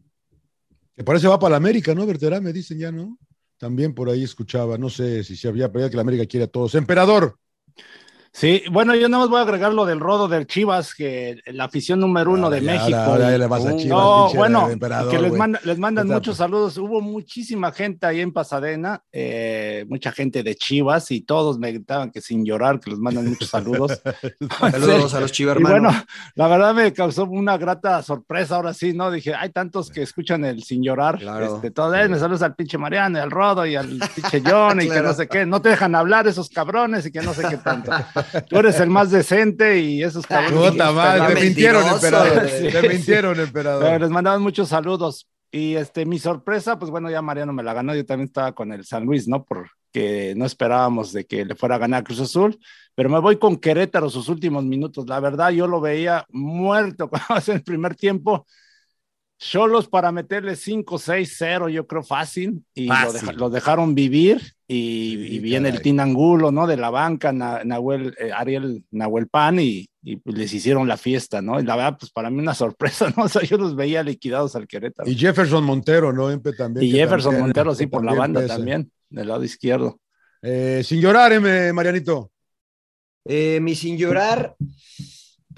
Que 0.96 1.04
parece 1.04 1.28
va 1.28 1.38
para 1.38 1.52
la 1.52 1.56
América, 1.58 1.94
¿no? 1.94 2.04
Verterá, 2.04 2.40
me 2.40 2.52
dicen 2.52 2.78
ya, 2.78 2.90
¿no? 2.90 3.16
También 3.58 3.94
por 3.94 4.08
ahí 4.08 4.24
escuchaba, 4.24 4.76
no 4.76 4.90
sé 4.90 5.22
si 5.22 5.36
se 5.36 5.48
había 5.48 5.70
pero 5.70 5.88
que 5.88 5.96
la 5.96 6.02
América 6.02 6.26
quiere 6.26 6.44
a 6.44 6.48
todos. 6.48 6.74
Emperador, 6.74 7.38
Sí, 8.38 8.62
bueno, 8.70 8.94
yo 8.94 9.08
nada 9.08 9.24
más 9.24 9.30
voy 9.30 9.40
a 9.40 9.42
agregar 9.42 9.74
lo 9.74 9.84
del 9.84 9.98
rodo 9.98 10.28
del 10.28 10.46
Chivas, 10.46 10.94
que 10.94 11.40
la 11.46 11.64
afición 11.64 11.98
número 11.98 12.30
uno 12.30 12.48
de 12.50 12.60
Ya, 12.62 12.72
México. 12.74 12.96
ahora 12.96 13.32
ya 13.32 13.38
le 13.38 13.46
vas 13.48 13.66
a 13.66 13.76
Chivas, 13.76 13.88
no, 13.88 14.30
bueno, 14.32 14.68
que 15.10 15.18
les, 15.18 15.32
manda- 15.32 15.60
les 15.64 15.76
mandan 15.76 16.06
muchos 16.06 16.36
saludos. 16.36 16.78
Hubo 16.78 17.00
muchísima 17.00 17.72
gente 17.72 18.06
ahí 18.06 18.20
en 18.20 18.32
Pasadena, 18.32 19.02
eh, 19.10 19.84
mucha 19.88 20.12
gente 20.12 20.44
de 20.44 20.54
Chivas 20.54 21.10
y 21.10 21.22
todos 21.22 21.58
me 21.58 21.72
gritaban 21.72 22.12
que 22.12 22.20
sin 22.20 22.44
llorar, 22.44 22.78
que 22.78 22.90
les 22.90 23.00
mandan 23.00 23.26
muchos 23.28 23.48
saludos. 23.48 24.00
Saludos 24.70 25.14
a 25.14 25.20
los 25.20 25.30
Y 25.30 25.34
chivermanos. 25.34 25.70
bueno, 25.92 26.04
la 26.36 26.46
verdad 26.46 26.74
me 26.74 26.92
causó 26.92 27.24
una 27.24 27.58
grata 27.58 28.00
sorpresa 28.04 28.54
ahora 28.54 28.72
sí, 28.72 28.92
¿no? 28.92 29.10
Dije, 29.10 29.34
hay 29.34 29.50
tantos 29.50 29.90
que 29.90 30.02
escuchan 30.02 30.44
el 30.44 30.62
sin 30.62 30.84
llorar. 30.84 31.18
Claro. 31.18 31.56
Este, 31.56 31.72
todo, 31.72 31.92
eh, 31.96 32.08
me 32.08 32.16
saludas 32.20 32.42
al 32.42 32.54
pinche 32.54 32.78
Mariano 32.78 33.18
y 33.18 33.20
al 33.20 33.32
Rodo 33.32 33.66
y 33.66 33.74
al 33.74 33.88
pinche 34.14 34.40
John 34.48 34.80
y 34.80 34.88
que 34.88 35.02
no 35.02 35.12
sé 35.12 35.26
qué. 35.26 35.44
No 35.44 35.60
te 35.60 35.70
dejan 35.70 35.96
hablar 35.96 36.28
esos 36.28 36.48
cabrones 36.50 37.04
y 37.04 37.10
que 37.10 37.20
no 37.20 37.34
sé 37.34 37.42
qué 37.50 37.56
tanto. 37.56 37.90
Tú 38.48 38.58
eres 38.58 38.78
el 38.80 38.90
más 38.90 39.10
decente 39.10 39.78
y 39.80 40.02
esos 40.02 40.26
cabrones. 40.26 40.72
puta 40.72 40.92
madre, 40.92 41.34
te 41.34 41.40
mintieron, 41.42 41.86
emperador. 41.86 42.48
güey. 42.48 42.72
Te 42.72 42.88
mintieron, 42.88 43.32
Pero 43.34 43.46
emperador. 43.46 44.00
les 44.00 44.10
mandaban 44.10 44.42
muchos 44.42 44.68
saludos. 44.68 45.28
Y 45.50 45.76
este, 45.76 46.04
mi 46.04 46.18
sorpresa, 46.18 46.78
pues 46.78 46.90
bueno, 46.90 47.10
ya 47.10 47.22
Mariano 47.22 47.52
me 47.52 47.62
la 47.62 47.72
ganó. 47.72 47.94
Yo 47.94 48.04
también 48.04 48.26
estaba 48.28 48.52
con 48.54 48.72
el 48.72 48.84
San 48.84 49.04
Luis, 49.04 49.26
¿no? 49.28 49.44
Porque 49.44 50.34
no 50.36 50.44
esperábamos 50.44 51.12
de 51.12 51.26
que 51.26 51.44
le 51.44 51.54
fuera 51.54 51.76
a 51.76 51.78
ganar 51.78 52.04
Cruz 52.04 52.20
Azul. 52.20 52.58
Pero 52.94 53.08
me 53.08 53.18
voy 53.18 53.38
con 53.38 53.56
Querétaro 53.56 54.10
sus 54.10 54.28
últimos 54.28 54.64
minutos. 54.64 55.06
La 55.08 55.20
verdad, 55.20 55.50
yo 55.50 55.66
lo 55.66 55.80
veía 55.80 56.26
muerto 56.30 57.08
cuando 57.10 57.26
hace 57.30 57.52
el 57.52 57.62
primer 57.62 57.94
tiempo. 57.94 58.46
Solos 59.40 59.86
para 59.88 60.10
meterle 60.10 60.56
5, 60.56 60.98
6, 60.98 61.34
0, 61.38 61.68
yo 61.68 61.86
creo 61.86 62.02
fácil. 62.02 62.64
Y 62.74 62.86
lo, 62.86 62.94
Fácil. 62.94 63.20
deja- 63.20 63.32
lo 63.34 63.50
dejaron 63.50 63.94
vivir. 63.94 64.42
Y, 64.66 65.14
Sí, 65.16 65.34
y 65.36 65.38
viene 65.38 65.68
el 65.68 65.74
caray. 65.76 65.84
Tinangulo, 65.84 66.50
¿no? 66.50 66.66
De 66.66 66.76
la 66.76 66.90
banca, 66.90 67.32
Na- 67.32 67.62
Nahuel, 67.64 68.14
eh, 68.18 68.32
Ariel 68.32 68.84
Nahuel 68.90 69.28
Pan, 69.28 69.60
y, 69.60 69.88
y, 70.02 70.20
les 70.24 70.52
hicieron 70.52 70.88
la 70.88 70.96
fiesta, 70.96 71.40
¿no? 71.40 71.58
Y 71.60 71.62
la 71.62 71.76
verdad, 71.76 71.96
pues 72.00 72.10
para 72.10 72.28
mí 72.30 72.38
una 72.40 72.54
sorpresa, 73.06 73.12
¿no? 73.16 73.24
O 73.24 73.28
sea, 73.28 73.42
yo 73.42 73.56
los 73.58 73.76
veía 73.76 74.02
liquidados 74.02 74.56
al 74.56 74.66
Querétaro. 74.66 75.08
Y 75.08 75.14
Jefferson 75.14 75.62
Montero, 75.64 76.12
¿no? 76.12 76.30
Empe 76.30 76.52
también. 76.52 76.84
Y 76.86 76.90
Jefferson 76.90 77.30
también- 77.30 77.46
Montero, 77.46 77.74
sí, 77.76 77.86
por 77.86 78.04
la 78.04 78.14
banda 78.14 78.40
pesa. 78.40 78.56
también, 78.56 78.90
del 79.08 79.28
lado 79.28 79.44
izquierdo. 79.44 80.00
Eh, 80.42 80.82
sin 80.84 81.00
llorar, 81.00 81.32
eh, 81.32 81.72
Marianito. 81.72 82.30
Eh, 83.24 83.60
mi 83.60 83.74
sin 83.76 83.96
llorar, 83.96 84.54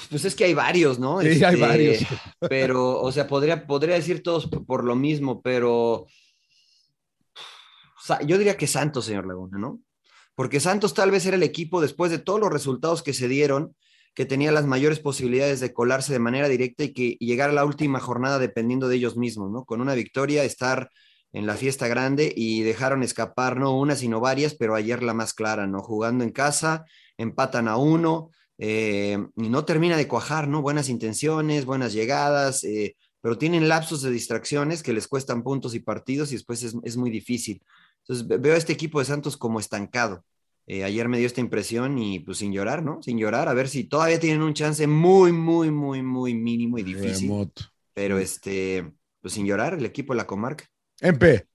pues 0.08 0.24
es 0.24 0.34
que 0.34 0.44
hay 0.44 0.54
varios, 0.54 0.98
¿no? 0.98 1.20
Sí, 1.20 1.28
hay 1.44 1.54
Este, 1.54 1.56
varios. 1.56 1.98
Pero, 2.48 3.00
o 3.00 3.12
sea, 3.12 3.26
podría, 3.26 3.66
podría 3.66 3.96
decir 3.96 4.22
todos 4.22 4.48
por 4.48 4.84
lo 4.84 4.94
mismo, 4.94 5.42
pero 5.42 6.06
yo 8.26 8.38
diría 8.38 8.56
que 8.56 8.66
Santos, 8.66 9.04
señor 9.04 9.26
Laguna, 9.26 9.58
¿no? 9.58 9.80
Porque 10.34 10.60
Santos 10.60 10.94
tal 10.94 11.10
vez 11.10 11.26
era 11.26 11.36
el 11.36 11.42
equipo, 11.42 11.80
después 11.80 12.10
de 12.10 12.18
todos 12.18 12.40
los 12.40 12.52
resultados 12.52 13.02
que 13.02 13.12
se 13.12 13.28
dieron, 13.28 13.76
que 14.14 14.24
tenía 14.26 14.52
las 14.52 14.66
mayores 14.66 14.98
posibilidades 14.98 15.60
de 15.60 15.72
colarse 15.72 16.12
de 16.12 16.18
manera 16.18 16.48
directa 16.48 16.84
y 16.84 16.92
que 16.92 17.16
y 17.18 17.26
llegar 17.26 17.50
a 17.50 17.52
la 17.52 17.64
última 17.64 18.00
jornada 18.00 18.38
dependiendo 18.38 18.88
de 18.88 18.96
ellos 18.96 19.16
mismos, 19.16 19.50
¿no? 19.50 19.64
Con 19.64 19.80
una 19.80 19.94
victoria, 19.94 20.44
estar 20.44 20.90
en 21.32 21.46
la 21.46 21.54
fiesta 21.54 21.86
grande 21.86 22.32
y 22.34 22.62
dejaron 22.62 23.02
escapar 23.02 23.56
no 23.56 23.76
una, 23.78 23.94
sino 23.94 24.18
varias, 24.18 24.54
pero 24.54 24.74
ayer 24.74 25.02
la 25.02 25.14
más 25.14 25.32
clara, 25.32 25.66
¿no? 25.66 25.82
Jugando 25.82 26.24
en 26.24 26.30
casa, 26.30 26.84
empatan 27.18 27.68
a 27.68 27.76
uno 27.76 28.30
eh, 28.62 29.18
y 29.36 29.48
no 29.48 29.64
termina 29.64 29.96
de 29.96 30.06
cuajar, 30.06 30.46
¿no? 30.46 30.62
Buenas 30.62 30.88
intenciones, 30.88 31.64
buenas 31.64 31.92
llegadas, 31.94 32.62
eh, 32.64 32.94
pero 33.22 33.36
tienen 33.38 33.68
lapsos 33.68 34.02
de 34.02 34.10
distracciones 34.10 34.82
que 34.82 34.92
les 34.92 35.08
cuestan 35.08 35.42
puntos 35.42 35.74
y 35.74 35.80
partidos 35.80 36.30
y 36.30 36.36
después 36.36 36.62
es, 36.62 36.76
es 36.84 36.96
muy 36.96 37.10
difícil. 37.10 37.62
Entonces 38.02 38.26
ve- 38.28 38.38
veo 38.38 38.54
a 38.54 38.58
este 38.58 38.72
equipo 38.72 38.98
de 39.00 39.06
Santos 39.06 39.36
como 39.36 39.58
estancado. 39.60 40.24
Eh, 40.66 40.84
ayer 40.84 41.08
me 41.08 41.18
dio 41.18 41.26
esta 41.26 41.40
impresión 41.40 41.98
y 41.98 42.20
pues 42.20 42.38
sin 42.38 42.52
llorar, 42.52 42.84
¿no? 42.84 43.02
Sin 43.02 43.18
llorar, 43.18 43.48
a 43.48 43.54
ver 43.54 43.68
si 43.68 43.84
todavía 43.84 44.20
tienen 44.20 44.42
un 44.42 44.54
chance 44.54 44.86
muy, 44.86 45.32
muy, 45.32 45.70
muy, 45.70 46.02
muy 46.02 46.34
mínimo 46.34 46.78
y 46.78 46.82
difícil. 46.82 47.30
Remoto. 47.30 47.64
Pero 47.94 48.18
este, 48.18 48.92
pues 49.20 49.34
sin 49.34 49.46
llorar, 49.46 49.74
el 49.74 49.84
equipo 49.84 50.12
de 50.12 50.18
la 50.18 50.26
comarca. 50.26 50.66
Empe. 51.00 51.46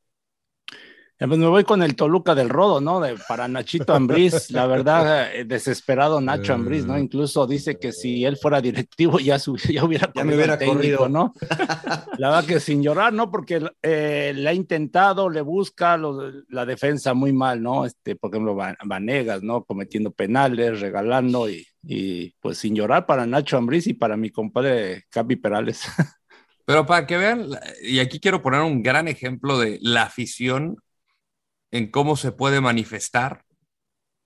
Eh, 1.18 1.28
Pues 1.28 1.40
me 1.40 1.48
voy 1.48 1.64
con 1.64 1.82
el 1.82 1.96
Toluca 1.96 2.36
del 2.36 2.50
Rodo, 2.50 2.82
¿no? 2.82 3.00
De, 3.00 3.16
para 3.28 3.48
Nachito 3.48 3.94
Ambriz, 3.94 4.52
la 4.52 4.68
verdad, 4.68 5.34
eh, 5.34 5.46
desesperado 5.46 6.20
Nacho 6.20 6.54
Ambriz, 6.54 6.86
¿no? 6.86 6.98
Incluso 7.00 7.48
dice 7.48 7.78
que 7.80 7.94
si 7.94 8.26
él 8.26 8.36
fuera 8.36 8.60
directivo 8.60 9.20
ya, 9.20 9.40
su- 9.40 9.56
ya 9.56 9.86
hubiera 9.86 10.12
Ya 10.14 10.24
me 10.26 10.32
corrido 10.34 10.36
hubiera 10.38 10.54
al 10.54 10.60
técnico, 10.60 10.76
corrido. 10.98 11.10
¿no? 11.10 11.34
La 12.18 12.30
verdad 12.32 12.46
que 12.46 12.60
sin 12.60 12.84
llorar, 12.84 13.14
¿no? 13.14 13.32
Porque 13.32 13.66
eh, 13.82 14.34
le 14.36 14.50
ha 14.50 14.54
intentado, 14.54 15.30
le 15.30 15.42
busca 15.42 15.96
lo- 15.96 16.32
la 16.50 16.66
defensa 16.66 17.14
muy 17.14 17.32
mal, 17.32 17.62
¿no? 17.64 17.86
Este, 17.86 18.18
por 18.18 18.32
ejemplo, 18.32 18.54
Va- 18.56 18.76
Vanegas, 18.84 19.42
¿no? 19.42 19.64
Cometiendo 19.64 20.12
penales, 20.12 20.82
regalando 20.82 21.50
y, 21.50 21.66
y, 21.84 22.32
pues 22.42 22.58
sin 22.58 22.76
llorar 22.76 23.06
para 23.06 23.26
Nacho 23.26 23.56
Ambriz 23.58 23.88
y 23.88 23.94
para 23.94 24.18
mi 24.18 24.32
compadre 24.32 25.06
Capi 25.10 25.38
Perales. 25.38 25.82
Pero 26.66 26.86
para 26.86 27.06
que 27.06 27.16
vean, 27.16 27.48
y 27.84 28.00
aquí 28.00 28.20
quiero 28.20 28.42
poner 28.42 28.62
un 28.62 28.82
gran 28.82 29.08
ejemplo 29.08 29.60
de 29.60 29.78
la 29.84 30.04
afición 30.04 30.78
en 31.72 31.90
cómo 31.92 32.16
se 32.18 32.32
puede 32.32 32.62
manifestar 32.62 33.44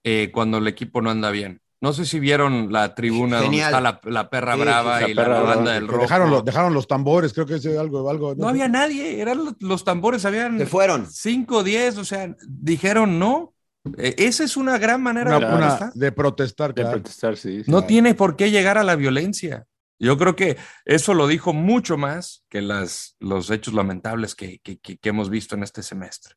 eh, 0.04 0.30
cuando 0.34 0.58
el 0.58 0.68
equipo 0.68 1.02
no 1.02 1.10
anda 1.10 1.32
bien. 1.32 1.62
No 1.82 1.94
sé 1.94 2.06
si 2.06 2.20
vieron 2.20 2.74
la 2.74 2.94
tribuna 2.94 3.40
donde 3.42 3.60
está 3.62 3.80
la, 3.80 4.02
la 4.04 4.30
perra 4.30 4.56
Sí, 4.56 4.60
brava 4.62 4.98
sí, 5.00 5.04
la 5.06 5.10
y 5.10 5.14
la, 5.14 5.28
banda 5.30 5.44
brava. 5.54 5.72
del 5.74 5.88
rojo. 5.88 6.02
dejaron, 6.02 6.30
los, 6.30 6.44
dejaron 6.44 6.74
los 6.74 6.88
tambores, 6.88 7.32
creo 7.34 7.46
que 7.46 7.56
es 7.56 7.66
algo. 7.78 8.10
algo 8.10 8.36
No 8.36 8.50
había 8.50 8.68
nadie, 8.68 9.22
eran 9.22 9.38
los, 9.46 9.56
los 9.62 9.84
tambores, 9.86 10.26
habían 10.26 10.58
Se 10.58 10.66
fueron. 10.66 11.10
5, 11.10 11.64
10, 11.64 11.98
o 11.98 12.06
sea, 12.06 12.36
dijeron 12.48 13.18
no. 13.18 13.54
Eh, 13.98 14.14
esa 14.18 14.44
es 14.44 14.58
una 14.58 14.78
gran 14.78 15.02
manera 15.02 15.38
una, 15.38 15.40
de 15.40 15.46
una- 15.56 15.58
protestar. 15.68 15.94
de 15.94 16.12
protestar, 16.12 16.74
De 16.74 16.82
claro. 16.82 16.98
protestar, 16.98 17.38
sí. 17.38 17.64
sí. 17.64 17.72
No 17.72 17.86
tiene 17.86 18.14
por 18.14 18.36
qué 18.36 18.52
llegar 18.52 18.78
a 18.78 18.84
la 18.84 18.98
violencia. 18.98 19.66
Yo 20.02 20.18
creo 20.18 20.36
que 20.36 20.58
eso 20.86 21.14
lo 21.14 21.28
dijo 21.28 21.54
mucho 21.54 21.98
más 21.98 22.44
que 22.50 22.62
las, 22.62 23.16
los 23.22 23.50
hechos 23.52 23.74
lamentables 23.74 24.36
que, 24.36 24.60
que- 24.60 24.80
que- 24.80 24.98
que 24.98 25.10
hemos 25.10 25.30
visto 25.30 25.56
en 25.56 25.64
este 25.64 25.82
semestre. 25.82 26.36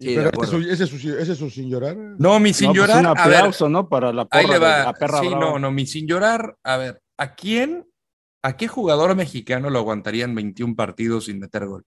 Sí, 0.00 0.14
de 0.14 0.22
Pero 0.30 0.42
ese, 0.42 0.50
su- 0.50 0.58
ese 0.70 0.84
es 0.84 0.90
su- 0.90 0.96
ese 1.18 1.32
es 1.32 1.38
su 1.38 1.50
sin 1.50 1.68
llorar. 1.70 1.96
No, 1.96 2.38
mi 2.38 2.52
sin 2.52 2.68
No, 2.68 2.74
pues 2.74 2.88
llorar. 2.88 3.00
un 3.00 3.06
a 3.18 3.26
ver, 3.26 3.36
aplauso, 3.38 3.68
¿no? 3.68 3.88
Para 3.88 4.12
la 4.12 4.24
porra 4.26 4.40
ahí 4.40 4.46
le 4.46 4.52
de 4.54 4.58
va. 4.60 4.84
la 4.84 4.92
perra 4.92 5.20
sí, 5.20 5.26
brava. 5.28 5.44
no, 5.44 5.58
no, 5.58 5.70
mi 5.72 5.86
sin 5.86 6.06
llorar. 6.06 6.56
A 6.62 6.76
ver, 6.76 7.00
¿a 7.16 7.34
quién, 7.34 7.84
a 8.42 8.56
qué 8.56 8.68
jugador 8.68 9.16
mexicano 9.16 9.70
lo 9.70 9.80
aguantarían 9.80 10.34
21 10.34 10.76
partidos 10.76 11.24
sin 11.24 11.40
meter 11.40 11.66
gol? 11.66 11.84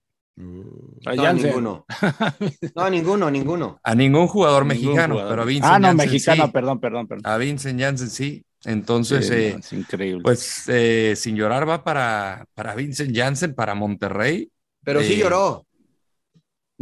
A 1.06 1.14
No, 1.14 1.22
Jansen. 1.22 1.46
ninguno. 1.48 1.84
No, 2.76 2.90
ninguno, 2.90 3.30
ninguno. 3.30 3.78
A 3.82 3.94
ningún 3.94 4.26
jugador 4.28 4.64
Ningún 4.66 4.84
mexicano, 4.86 5.14
jugador. 5.14 5.32
pero 5.32 5.42
a 5.42 5.44
Vincent 5.46 5.72
Ah, 5.74 5.78
no, 5.78 5.88
Janssen 5.88 6.08
mexicano, 6.10 6.44
sí. 6.46 6.50
perdón, 6.52 6.80
perdón, 6.80 7.06
perdón. 7.08 7.32
A 7.32 7.36
Vincent 7.38 7.80
Janssen 7.80 8.10
sí. 8.10 8.44
Entonces, 8.64 9.26
Sí, 9.26 9.34
eh, 9.34 9.56
es 9.58 9.72
increíble. 9.72 10.22
pues 10.22 10.64
eh, 10.68 11.14
sin 11.16 11.34
llorar 11.36 11.68
va 11.68 11.82
para, 11.82 12.44
para 12.54 12.74
Vincent 12.74 13.14
Janssen, 13.16 13.54
para 13.54 13.74
Monterrey. 13.74 14.48
Pero 14.84 15.00
sí 15.02 15.14
Eh, 15.14 15.18
lloró. 15.18 15.66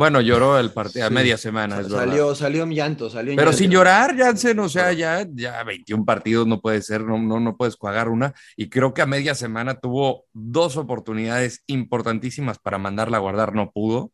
Bueno, 0.00 0.22
lloró 0.22 0.58
el 0.58 0.72
partido 0.72 1.04
a 1.04 1.10
media 1.10 1.36
semana. 1.36 1.84
salió, 1.84 2.34
salió 2.34 2.62
en 2.62 2.70
llanto, 2.70 3.10
salió 3.10 3.36
Pero 3.36 3.52
sin 3.52 3.70
llorar, 3.70 4.16
Jansen, 4.16 4.58
o 4.60 4.66
sea, 4.66 4.94
ya, 4.94 5.26
ya 5.30 5.62
21 5.62 6.06
partidos 6.06 6.46
no 6.46 6.62
puede 6.62 6.80
ser, 6.80 7.02
no, 7.02 7.18
no, 7.18 7.38
no 7.38 7.54
puedes 7.54 7.76
jugar 7.76 8.08
una. 8.08 8.32
Y 8.56 8.70
creo 8.70 8.94
que 8.94 9.02
a 9.02 9.06
media 9.06 9.34
semana 9.34 9.78
tuvo 9.78 10.24
dos 10.32 10.78
oportunidades 10.78 11.64
importantísimas 11.66 12.58
para 12.58 12.78
mandarla 12.78 13.18
a 13.18 13.20
guardar, 13.20 13.54
no 13.54 13.72
pudo. 13.72 14.10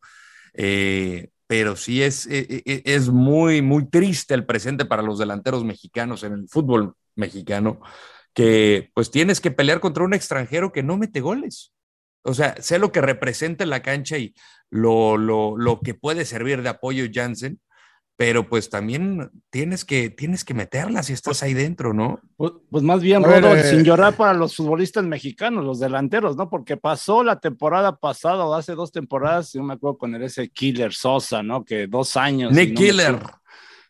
Eh, 0.55 1.29
pero 1.47 1.77
sí 1.77 2.03
es, 2.03 2.25
es, 2.25 2.49
e, 2.49 2.63
e, 2.65 2.81
es 2.83 3.07
muy, 3.07 3.61
muy 3.61 3.89
triste 3.89 4.33
el 4.33 4.45
presente 4.45 4.83
para 4.83 5.03
los 5.03 5.17
delanteros 5.17 5.63
mexicanos 5.63 6.21
en 6.23 6.33
el 6.33 6.49
fútbol 6.49 6.95
mexicano, 7.15 7.79
que 8.33 8.91
pues 8.93 9.09
tienes 9.09 9.39
que 9.39 9.51
pelear 9.51 9.79
contra 9.79 10.03
un 10.03 10.13
extranjero 10.13 10.73
que 10.73 10.83
no 10.83 10.97
mete 10.97 11.21
goles. 11.21 11.71
O 12.27 12.33
sea, 12.33 12.55
sé 12.61 12.77
lo 12.77 12.91
que 12.91 13.01
representa 13.01 13.63
en 13.63 13.69
la 13.69 13.81
cancha 13.81 14.17
y 14.17 14.35
lo, 14.69 15.17
lo, 15.17 15.57
lo 15.57 15.79
que 15.79 15.93
puede 15.93 16.25
servir 16.25 16.61
de 16.61 16.69
apoyo 16.69 17.05
Jansen, 17.11 17.59
pero 18.17 18.49
pues 18.49 18.69
también 18.69 19.29
tienes 19.51 19.85
que, 19.85 20.09
tienes 20.09 20.43
que 20.43 20.53
meterla 20.53 21.03
si 21.03 21.13
estás 21.13 21.43
ahí 21.43 21.53
dentro, 21.53 21.93
¿no? 21.93 22.19
Pues, 22.35 22.51
pues 22.69 22.83
más 22.83 23.01
bien, 23.01 23.23
Rodo, 23.23 23.55
eh, 23.55 23.63
sin 23.63 23.83
llorar 23.83 24.15
para 24.15 24.33
los 24.33 24.55
futbolistas 24.55 25.03
mexicanos, 25.05 25.63
los 25.63 25.79
delanteros, 25.79 26.35
¿no? 26.35 26.49
Porque 26.49 26.77
pasó 26.77 27.23
la 27.23 27.39
temporada 27.39 27.95
pasada 27.95 28.43
o 28.45 28.55
hace 28.55 28.73
dos 28.73 28.91
temporadas, 28.91 29.53
yo 29.53 29.63
me 29.63 29.75
acuerdo 29.75 29.99
con 29.99 30.15
ese 30.21 30.49
Killer 30.49 30.93
Sosa, 30.93 31.43
¿no? 31.43 31.63
Que 31.63 31.87
dos 31.87 32.17
años. 32.17 32.51
Nick 32.51 32.75
Killer. 32.75 33.19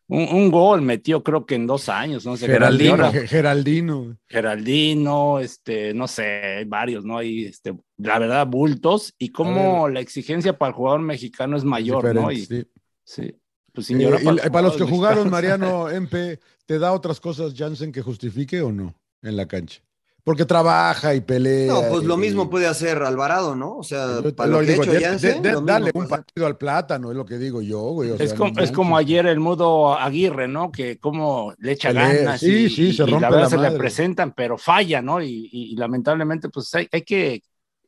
Un, 0.10 0.52
gol 0.52 0.82
metió 0.82 1.22
creo 1.22 1.46
que 1.46 1.56
en 1.56 1.68
dos 1.68 1.90
años, 1.90 2.26
no 2.26 2.38
sé. 2.38 2.48
Geraldino. 2.48 3.12
Geraldino. 3.12 4.18
Geraldino, 4.28 5.40
este, 5.40 5.94
no 5.94 6.08
sé, 6.08 6.64
varios, 6.66 7.04
¿no? 7.04 7.18
Hay, 7.18 7.46
este, 7.46 7.78
la 7.98 8.18
verdad, 8.18 8.48
bultos 8.48 9.14
y 9.18 9.30
cómo 9.30 9.90
la 9.90 10.00
exigencia 10.00 10.58
para 10.58 10.70
el 10.70 10.76
jugador 10.76 11.02
mexicano 11.02 11.58
es 11.58 11.66
mayor, 11.66 12.16
¿no? 12.16 12.32
Y, 12.32 12.46
sí. 12.46 12.66
sí. 13.04 13.36
Pues 13.74 13.92
eh, 13.92 14.50
para, 14.52 14.68
los 14.68 14.76
que 14.78 14.86
jugaron, 14.86 15.30
Mariano 15.30 15.90
MP, 15.92 16.40
¿te 16.66 16.80
da 16.80 16.94
otras 16.94 17.20
cosas 17.20 17.54
Jansen 17.56 17.92
que 17.92 18.02
justifique 18.02 18.62
o 18.62 18.72
no 18.72 18.96
en 19.22 19.38
la 19.38 19.48
cancha? 19.48 19.82
Porque 20.28 20.44
trabaja 20.44 21.16
y 21.16 21.22
pelea. 21.22 21.68
No, 21.68 21.84
pues 21.90 22.04
lo 22.04 22.18
mismo 22.18 22.50
puede 22.50 22.68
hacer 22.68 23.02
Alvarado, 23.02 23.56
¿no? 23.56 23.78
O 23.78 23.84
sea, 23.84 24.22
para 24.36 24.50
lo, 24.50 24.60
que 24.60 24.74
hecho 24.74 25.62
dale 25.62 25.90
un 25.94 26.06
partido 26.06 26.46
al 26.46 26.58
plátano, 26.58 27.12
es 27.12 27.16
lo 27.16 27.24
que 27.24 27.38
digo 27.38 27.62
yo, 27.62 27.80
güey. 27.92 28.12
es, 28.20 28.34
como, 28.74 28.98
ayer 28.98 29.26
el 29.26 29.40
mudo 29.40 29.98
Aguirre, 29.98 30.50
¿no? 30.50 30.70
Que 30.70 31.00
como 31.00 31.54
le 31.60 31.72
echa 31.72 31.94
ganas 31.94 32.42
sí, 32.42 32.66
y, 32.66 32.70
sí, 32.70 32.92
se 32.92 33.06
rompe 33.06 33.22
la 33.22 33.30
verdad 33.30 33.50
se 33.52 33.58
le 33.58 33.72
presentan, 33.78 34.34
pero 34.34 34.58
falla, 34.58 35.02
¿no? 35.02 35.22
Y, 35.22 35.74
lamentablemente, 35.78 36.50
pues 36.50 36.76
hay, 36.76 36.88
que 36.88 37.42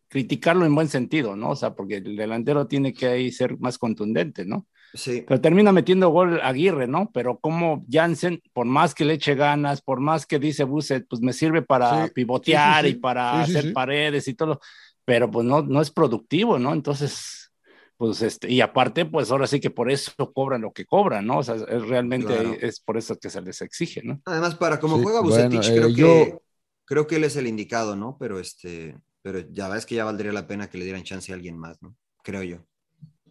criticarlo 0.08 0.66
en 0.66 0.74
buen 0.74 0.88
sentido, 0.88 1.36
¿no? 1.36 1.50
O 1.50 1.56
sea, 1.58 1.76
porque 1.76 1.98
el 1.98 2.16
delantero 2.16 2.68
tiene 2.68 2.94
que 2.94 3.08
ahí 3.08 3.34
ser 3.34 3.60
más 3.60 3.78
contundente, 3.78 4.46
¿no? 4.46 4.66
Sí. 4.94 5.24
Pero 5.28 5.40
termina 5.40 5.72
metiendo 5.72 6.10
gol 6.10 6.40
Aguirre, 6.42 6.88
¿no? 6.88 7.12
Pero 7.14 7.38
como 7.40 7.86
Jansen, 7.90 8.42
por 8.54 8.66
más 8.66 8.96
que 8.96 9.06
le 9.06 9.14
eche 9.14 9.36
ganas, 9.36 9.82
por 9.82 10.00
más 10.00 10.26
que 10.26 10.40
dice 10.40 10.64
Busset, 10.64 11.06
pues 11.08 11.22
me 11.22 11.34
sirve 11.34 11.62
para 11.62 12.08
pivotear 12.08 12.86
y 12.86 12.96
para 12.96 13.42
hacer 13.42 13.74
paredes 13.74 14.28
y 14.28 14.34
todo, 14.34 14.60
pero 15.06 15.30
pues 15.30 15.46
no, 15.46 15.62
no 15.62 15.82
es 15.82 15.92
productivo, 15.92 16.58
¿no? 16.58 16.74
Entonces, 16.74 17.52
pues 17.98 18.22
este, 18.22 18.50
y 18.50 18.62
aparte, 18.62 19.06
pues 19.06 19.30
ahora 19.30 19.46
sí 19.46 19.60
que 19.60 19.70
por 19.70 19.92
eso 19.92 20.14
cobran 20.34 20.62
lo 20.62 20.72
que 20.72 20.86
cobran, 20.86 21.26
¿no? 21.26 21.40
O 21.40 21.44
sea, 21.44 21.56
es, 21.56 21.88
realmente 21.88 22.66
es 22.66 22.80
por 22.80 22.98
eso 22.98 23.18
que 23.18 23.30
se 23.30 23.42
les 23.42 23.62
exige, 23.62 24.02
¿no? 24.04 24.22
Además, 24.26 24.56
para 24.56 24.80
como 24.80 25.00
juega 25.00 25.22
Bucetich, 25.22 25.70
creo, 25.70 25.90
eh, 25.90 25.94
que, 25.94 26.38
creo 26.86 27.08
que 27.08 27.18
él 27.18 27.26
es 27.26 27.36
el 27.36 27.46
indicado, 27.46 27.96
¿no? 27.96 28.18
Pero 28.18 28.40
este, 28.40 28.98
pero 29.22 29.40
ya 29.52 29.68
ves 29.68 29.86
que 29.86 29.96
ya 29.96 30.06
valdría 30.06 30.32
la 30.32 30.48
pena 30.48 30.70
que 30.70 30.78
le 30.78 30.86
dieran 30.86 31.04
chance 31.04 31.32
a 31.32 31.36
alguien 31.36 31.58
más, 31.58 31.82
¿no? 31.82 31.96
Creo 32.24 32.42
yo. 32.44 32.66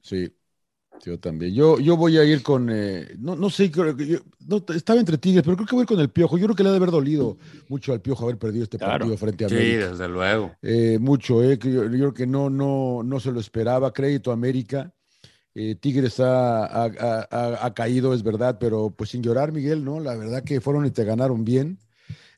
Sí, 0.02 0.36
yo 1.04 1.18
también. 1.18 1.54
Yo, 1.54 1.78
yo 1.78 1.96
voy 1.96 2.18
a 2.18 2.24
ir 2.24 2.42
con, 2.42 2.68
eh, 2.70 3.14
no, 3.18 3.36
no 3.36 3.50
sé, 3.50 3.70
creo 3.70 3.96
que 3.96 4.06
yo, 4.06 4.18
no, 4.46 4.62
estaba 4.74 4.98
entre 4.98 5.18
Tigres, 5.18 5.42
pero 5.44 5.56
creo 5.56 5.66
que 5.66 5.74
voy 5.74 5.82
a 5.82 5.84
ir 5.84 5.88
con 5.88 6.00
el 6.00 6.10
Piojo. 6.10 6.38
Yo 6.38 6.46
creo 6.46 6.56
que 6.56 6.62
le 6.62 6.68
ha 6.68 6.72
de 6.72 6.78
haber 6.78 6.90
dolido 6.90 7.36
mucho 7.68 7.92
al 7.92 8.00
Piojo 8.00 8.24
haber 8.24 8.38
perdido 8.38 8.64
este 8.64 8.78
partido 8.78 9.16
frente 9.16 9.44
a 9.44 9.46
América. 9.48 9.86
Sí, 9.86 9.90
desde 9.90 10.08
luego. 10.08 10.52
Eh, 10.62 10.98
mucho, 11.00 11.42
eh, 11.42 11.58
yo, 11.62 11.84
yo, 11.84 11.88
creo 11.90 12.14
que 12.14 12.26
no, 12.26 12.50
no, 12.50 13.02
no 13.02 13.20
se 13.20 13.32
lo 13.32 13.40
esperaba. 13.40 13.92
Crédito 13.92 14.30
a 14.30 14.34
América. 14.34 14.92
Eh, 15.54 15.74
Tigres 15.74 16.20
ha, 16.20 16.66
ha, 16.66 17.66
ha, 17.66 17.74
caído, 17.74 18.14
es 18.14 18.22
verdad, 18.22 18.58
pero 18.60 18.90
pues 18.90 19.10
sin 19.10 19.22
llorar, 19.22 19.50
Miguel, 19.50 19.84
¿no? 19.84 19.98
La 19.98 20.14
verdad 20.14 20.44
que 20.44 20.60
fueron 20.60 20.86
y 20.86 20.90
te 20.90 21.04
ganaron 21.04 21.44
bien. 21.44 21.78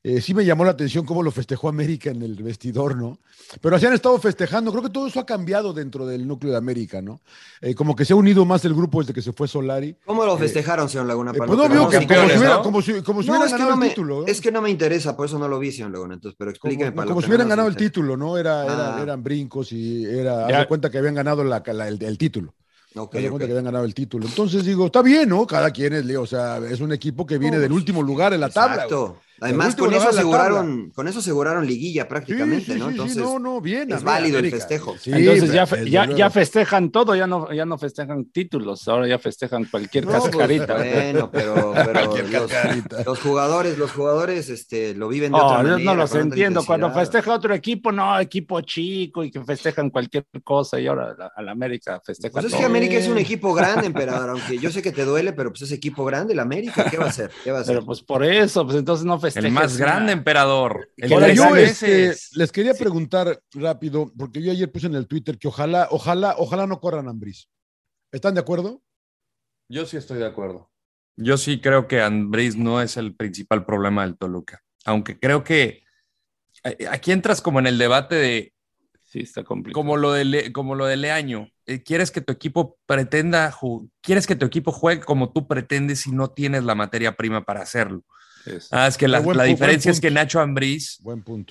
Eh, 0.03 0.23
sí 0.23 0.33
me 0.33 0.47
llamó 0.47 0.65
la 0.65 0.71
atención 0.71 1.05
cómo 1.05 1.23
lo 1.23 1.31
festejó 1.31 1.69
América 1.69 2.11
en 2.11 2.23
el 2.23 2.43
vestidor, 2.43 2.97
¿no? 2.97 3.19
Pero 3.61 3.77
así 3.77 3.85
han 3.85 3.93
estado 3.93 4.19
festejando. 4.19 4.71
Creo 4.71 4.83
que 4.83 4.89
todo 4.89 5.07
eso 5.07 5.21
ha 5.21 5.27
cambiado 5.27 5.75
dentro 5.75 6.07
del 6.07 6.27
núcleo 6.27 6.53
de 6.53 6.59
América, 6.59 7.03
¿no? 7.03 7.21
Eh, 7.61 7.75
como 7.75 7.95
que 7.95 8.07
se 8.07 8.15
ha 8.15 8.17
unido 8.17 8.47
más 8.47 8.65
el 8.65 8.73
grupo 8.73 9.01
desde 9.01 9.13
que 9.13 9.21
se 9.21 9.35
fue 9.35 9.47
Solari. 9.47 9.95
¿Cómo 10.07 10.25
lo 10.25 10.37
eh, 10.37 10.39
festejaron, 10.39 10.89
señor 10.89 11.07
Laguna? 11.07 11.35
pues 11.35 11.51
no 11.51 11.69
veo 11.69 11.89
que 11.91 12.07
como, 12.07 12.29
si 12.29 12.39
hubiera, 12.39 12.63
como 12.63 12.83
si, 12.83 13.03
como 13.03 13.23
si 13.23 13.31
hubieran 13.31 13.51
ganado 13.51 13.83
el 13.83 13.89
título. 13.91 14.27
Es 14.27 14.41
que 14.41 14.51
no 14.51 14.63
me 14.63 14.71
interesa, 14.71 15.15
por 15.15 15.27
eso 15.27 15.39
no 15.39 15.49
lo 15.49 15.59
vi, 15.59 15.71
señor 15.71 15.91
Laguna. 15.91 16.15
Entonces, 16.15 16.37
pero 16.39 16.51
explíqueme 16.51 16.93
Como, 16.93 17.07
como 17.07 17.21
si 17.21 17.29
hubieran 17.29 17.49
ganado 17.49 17.69
el 17.69 17.77
título, 17.77 18.17
¿no? 18.17 18.39
Era, 18.39 18.65
era, 18.65 18.97
ah. 18.97 19.03
eran 19.03 19.23
brincos 19.23 19.71
y 19.73 20.07
era. 20.07 20.47
Haz 20.47 20.67
cuenta 20.67 20.89
que 20.89 20.97
habían 20.97 21.15
ganado 21.15 21.45
la, 21.45 21.59
el, 21.59 22.17
título. 22.17 22.55
Okay, 22.95 23.29
cuenta 23.29 23.47
que 23.47 23.53
habían 23.53 23.67
ganado 23.67 23.85
el 23.85 23.95
título. 23.95 24.27
Entonces 24.27 24.65
digo, 24.65 24.87
está 24.87 25.03
bien, 25.03 25.29
¿no? 25.29 25.47
Cada 25.47 25.71
quien 25.71 25.93
es, 25.93 26.17
o 26.17 26.27
sea, 26.27 26.59
es 26.59 26.81
un 26.81 26.93
equipo 26.93 27.27
que 27.27 27.37
viene 27.37 27.59
del 27.59 27.73
último 27.73 28.03
lugar 28.03 28.33
en 28.33 28.41
la 28.41 28.49
tabla. 28.49 28.85
Exacto. 28.85 29.19
Además, 29.41 29.75
con 29.75 29.95
eso, 29.95 30.09
aseguraron, 30.09 30.91
con 30.91 31.09
eso 31.09 31.21
aseguraron 31.21 31.67
liguilla 31.67 32.07
prácticamente, 32.07 32.75
¿no? 32.77 32.91
Entonces, 32.91 33.17
no, 33.17 33.39
no, 33.39 33.61
bien, 33.61 33.91
es 33.91 34.03
válido 34.03 34.39
el 34.39 34.51
festejo. 34.51 34.97
Entonces 35.07 35.53
ya, 35.53 35.65
ya, 35.85 36.07
ya, 36.15 36.31
festejan 36.31 36.91
todo, 36.91 37.15
ya 37.15 37.27
no, 37.27 37.51
ya 37.53 37.65
no 37.65 37.79
festejan 37.79 38.27
títulos, 38.27 38.87
ahora 38.89 39.09
ya 39.09 39.19
festejan 39.19 39.65
cualquier 39.65 40.05
no, 40.05 40.13
pues, 40.13 40.25
cascarita. 40.25 40.75
bueno, 40.75 41.31
pero, 41.31 41.73
pero 41.75 42.17
los, 42.27 42.53
los, 43.07 43.21
jugadores, 43.21 43.79
los 43.79 43.93
jugadores 43.93 44.51
este, 44.51 44.95
lo 44.95 45.09
viven 45.09 45.33
de 45.33 45.39
otra 45.39 45.63
manera. 45.63 45.79
no 45.79 45.95
los 45.95 46.15
entiendo. 46.15 46.63
Cuando 46.65 46.93
festeja 46.93 47.33
otro 47.33 47.55
equipo, 47.55 47.91
no, 47.93 48.21
equipo 48.21 48.61
chico 48.61 49.25
y 49.25 49.31
que 49.31 49.43
festejan 49.43 49.89
cualquier 49.89 50.27
cosa 50.45 50.79
y 50.79 50.87
ahora 50.87 51.17
a 51.35 51.43
la, 51.43 51.51
América 51.51 52.01
festeja 52.05 52.33
pues 52.33 52.45
es 52.45 52.55
que 52.55 52.65
América 52.65 52.97
es 52.97 53.09
un 53.09 53.19
equipo 53.19 53.53
grande, 53.55 53.87
emperador, 53.87 54.31
aunque 54.39 54.59
yo 54.59 54.71
sé 54.71 54.83
que 54.83 54.93
te 54.93 55.05
duele, 55.05 55.33
pero 55.33 55.51
pues 55.51 55.63
es 55.63 55.73
equipo 55.73 56.05
grande, 56.05 56.35
el 56.35 56.39
América, 56.39 56.87
¿qué 56.91 56.99
va 56.99 57.07
a 57.07 57.09
hacer? 57.09 57.31
¿Qué 57.43 57.51
va 57.51 57.59
a 57.59 57.61
hacer? 57.63 57.75
Pero 57.75 57.87
pues 57.87 58.03
por 58.03 58.25
eso, 58.25 58.65
pues 58.65 58.77
entonces 58.77 59.05
no 59.07 59.19
festejan 59.19 59.30
el 59.37 59.51
más 59.53 59.77
grande 59.77 60.13
emperador. 60.13 60.89
yo 60.97 61.57
este, 61.57 62.15
les 62.33 62.53
quería 62.53 62.75
preguntar 62.75 63.41
rápido, 63.53 64.13
porque 64.17 64.43
yo 64.43 64.53
ayer 64.53 64.71
puse 64.71 64.87
en 64.87 64.95
el 64.95 65.07
Twitter 65.07 65.39
que 65.39 65.49
ojalá, 65.49 65.89
ojalá, 65.91 66.35
ojalá 66.39 66.67
no 66.67 66.81
corran 66.81 67.09
Ambris. 67.09 67.49
¿Están 68.13 68.35
de 68.35 68.41
acuerdo? 68.41 68.83
Yo 69.69 69.87
sí 69.87 69.97
estoy 69.97 70.19
de 70.19 70.27
acuerdo. 70.27 70.71
Yo 71.17 71.37
sí 71.37 71.61
creo 71.61 71.87
que 71.87 72.01
Ambris 72.01 72.57
no 72.57 72.81
es 72.81 72.97
el 72.97 73.15
principal 73.15 73.65
problema 73.65 74.03
del 74.03 74.17
Toluca. 74.17 74.63
Aunque 74.85 75.19
creo 75.19 75.45
que 75.45 75.85
eh, 76.65 76.87
aquí 76.91 77.13
entras 77.13 77.41
como 77.41 77.59
en 77.59 77.67
el 77.67 77.79
debate 77.79 78.15
de. 78.15 78.55
Sí, 79.05 79.21
está 79.21 79.45
complicado. 79.45 79.81
Como 79.81 79.97
lo 79.97 80.13
de, 80.13 80.53
como 80.53 80.75
lo 80.75 80.87
de 80.87 80.97
Leaño. 80.97 81.49
Eh, 81.67 81.83
quieres 81.83 82.11
que 82.11 82.21
tu 82.21 82.33
equipo 82.33 82.79
pretenda, 82.87 83.55
quieres 84.01 84.27
que 84.27 84.37
tu 84.37 84.47
equipo 84.47 84.73
juegue 84.73 85.03
como 85.03 85.33
tú 85.33 85.47
pretendes 85.47 86.07
y 86.07 86.13
no 86.13 86.31
tienes 86.31 86.65
la 86.65 86.75
materia 86.75 87.17
prima 87.17 87.45
para 87.45 87.63
hacerlo. 87.63 88.03
Es, 88.47 88.69
ah, 88.73 88.87
es 88.87 88.97
que 88.97 89.09
la, 89.09 89.21
diferencia 89.45 89.91
es 89.91 90.01
que 90.01 90.11
Nacho 90.11 90.41
Ambriz 90.41 90.99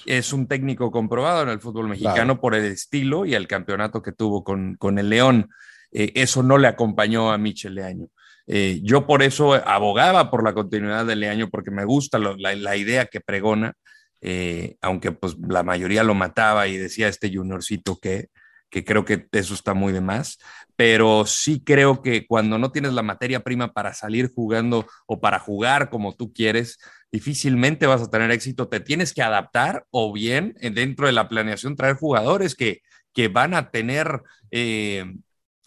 es 0.06 0.34
un 0.34 0.47
técnico 0.47 0.91
comprobado 0.91 1.43
en 1.43 1.49
el 1.49 1.60
fútbol 1.60 1.88
mexicano 1.88 2.39
por 2.39 2.56
el 2.56 2.65
estilo 2.65 3.25
y 3.25 3.36
el 3.36 3.47
campeonato 3.47 4.02
que 4.02 4.12
tuvo 4.12 4.43
con, 4.43 4.75
con 4.75 4.99
el 4.99 5.10
León. 5.10 5.49
Eh, 5.91 6.12
eso 6.15 6.43
no 6.43 6.58
le 6.58 6.67
acompañó 6.67 7.32
a 7.32 7.38
Michel 7.38 7.75
Leaño. 7.75 8.08
Eh, 8.47 8.80
yo 8.84 9.06
por 9.06 9.21
eso 9.21 9.54
abogaba 9.54 10.32
por 10.32 10.43
la 10.43 10.54
continuidad 10.54 11.06
de 11.06 11.15
Leaño 11.15 11.49
porque 11.49 11.71
me 11.71 11.86
gusta 11.86 12.17
la, 12.17 12.36
la, 12.56 12.75
idea 12.75 13.06
que 13.06 13.21
pregona, 13.21 13.73
eh, 14.21 14.78
aunque 14.82 15.12
pues 15.12 15.36
la 15.47 15.62
mayoría 15.62 16.04
lo 16.04 16.15
mataba 16.15 16.67
y 16.67 16.78
decía 16.78 17.08
este 17.08 17.32
juniorcito 17.32 17.97
que, 17.97 18.30
que 18.69 18.86
creo 18.86 19.05
que 19.05 19.27
eso 19.32 19.53
está 19.53 19.73
muy 19.73 19.91
de 19.91 20.01
más, 20.01 20.39
pero 20.75 21.25
sí 21.25 21.62
creo 21.63 22.01
que 22.01 22.25
cuando 22.27 22.58
no 22.58 22.71
tienes 22.71 22.93
la 22.93 23.03
materia 23.03 23.41
prima 23.41 23.73
para 23.73 23.93
salir 23.93 24.32
jugando 24.34 24.88
o 25.08 25.19
para 25.19 25.39
jugar 25.39 25.89
como 25.89 26.15
tú 26.15 26.32
quieres, 26.32 26.79
difícilmente 27.12 27.88
vas 27.88 28.01
a 28.01 28.10
tener 28.10 28.32
éxito. 28.32 28.67
Te 28.67 28.79
tienes 28.79 29.13
que 29.13 29.21
adaptar 29.21 29.86
o 29.91 30.13
bien 30.13 30.55
eh, 30.62 30.69
dentro 30.69 31.08
de 31.08 31.13
la 31.13 31.27
planeación 31.27 31.75
traer 31.75 31.95
jugadores 31.95 32.55
que, 32.55 32.82
que 33.13 33.27
van 33.27 33.53
a 33.53 33.71
tener 33.71 34.21
eh, 34.51 35.05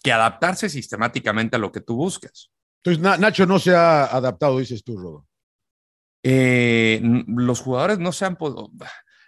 que 0.01 0.11
adaptarse 0.11 0.69
sistemáticamente 0.69 1.55
a 1.55 1.59
lo 1.59 1.71
que 1.71 1.81
tú 1.81 1.95
buscas. 1.95 2.51
Entonces, 2.83 3.19
Nacho 3.19 3.45
no 3.45 3.59
se 3.59 3.73
ha 3.73 4.05
adaptado, 4.05 4.59
dices 4.59 4.83
tú, 4.83 4.97
Rodo. 4.97 5.25
Eh, 6.21 7.01
los 7.27 7.59
jugadores 7.59 7.99
no 7.99 8.11
se 8.11 8.25
han 8.25 8.35
podido 8.35 8.71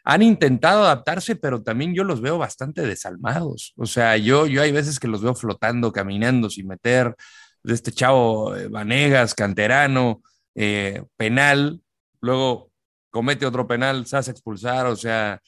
han 0.06 0.22
intentado 0.22 0.84
adaptarse, 0.84 1.36
pero 1.36 1.64
también 1.64 1.96
yo 1.96 2.04
los 2.04 2.22
veo 2.22 2.38
bastante 2.38 2.84
desalmados. 2.84 3.74
O 3.76 3.88
sea, 3.88 4.16
yo, 4.18 4.46
yo 4.46 4.62
hay 4.62 4.72
veces 4.72 5.00
que 5.00 5.08
los 5.08 5.22
veo 5.22 5.34
flotando, 5.34 5.92
caminando 5.92 6.50
sin 6.50 6.68
meter 6.68 7.16
de 7.64 7.74
este 7.74 7.92
chavo 7.92 8.56
eh, 8.56 8.68
Vanegas, 8.68 9.34
canterano, 9.34 10.22
eh, 10.54 11.04
penal, 11.18 11.82
luego 12.22 12.72
comete 13.10 13.48
otro 13.48 13.68
penal, 13.68 14.06
se 14.06 14.18
hace 14.18 14.32
expulsar, 14.32 14.86
o 14.86 14.96
sea, 14.96 15.42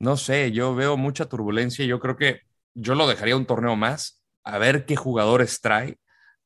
no 0.00 0.16
sé, 0.16 0.50
yo 0.50 0.74
veo 0.74 0.96
mucha 0.96 1.26
turbulencia, 1.26 1.84
yo 1.84 2.00
creo 2.00 2.16
que 2.16 2.40
yo 2.74 2.96
lo 2.96 3.06
dejaría 3.06 3.36
un 3.36 3.46
torneo 3.46 3.76
más 3.76 4.22
a 4.42 4.58
ver 4.58 4.86
qué 4.86 4.96
jugadores 4.96 5.60
trae 5.60 5.98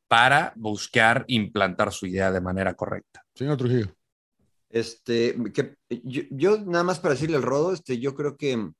para 0.07 0.53
buscar 0.57 1.25
implantar 1.29 1.93
su 1.93 2.07
idea 2.07 2.31
de 2.31 2.43
manera 2.43 2.75
correcta. 2.75 3.25
Señor 3.35 3.57
Trujillo. 3.57 3.98
Este, 4.71 5.37
que, 5.55 5.75
yo, 5.89 6.23
yo 6.31 6.59
nada 6.59 6.85
más 6.85 7.01
para 7.01 7.15
decirle 7.15 7.37
al 7.37 7.43
Rodo, 7.43 7.73
este, 7.73 7.99
yo 7.99 8.15
creo 8.15 8.37
que 8.37 8.71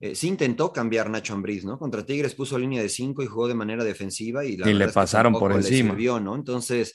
eh, 0.00 0.14
sí 0.14 0.28
intentó 0.28 0.72
cambiar 0.72 1.10
Nacho 1.10 1.34
Ambriz, 1.34 1.64
¿no? 1.64 1.78
Contra 1.78 2.04
Tigres 2.04 2.34
puso 2.34 2.58
línea 2.58 2.82
de 2.82 2.88
cinco 2.88 3.22
y 3.22 3.26
jugó 3.26 3.48
de 3.48 3.54
manera 3.54 3.84
defensiva 3.84 4.44
y, 4.44 4.56
la 4.56 4.70
y 4.70 4.74
le 4.74 4.88
pasaron 4.88 5.32
por 5.32 5.52
encima. 5.52 5.90
sirvió, 5.90 6.20
¿no? 6.20 6.34
Entonces, 6.34 6.94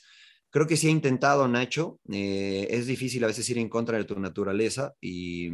creo 0.50 0.66
que 0.66 0.76
sí 0.76 0.88
ha 0.88 0.90
intentado 0.90 1.48
Nacho. 1.48 1.98
eh, 2.10 2.68
es 2.70 2.86
difícil 2.86 3.24
a 3.24 3.26
veces 3.26 3.48
ir 3.50 3.58
en 3.58 3.68
contra 3.68 3.98
de 3.98 4.04
tu 4.04 4.18
naturaleza 4.18 4.94
y, 5.00 5.50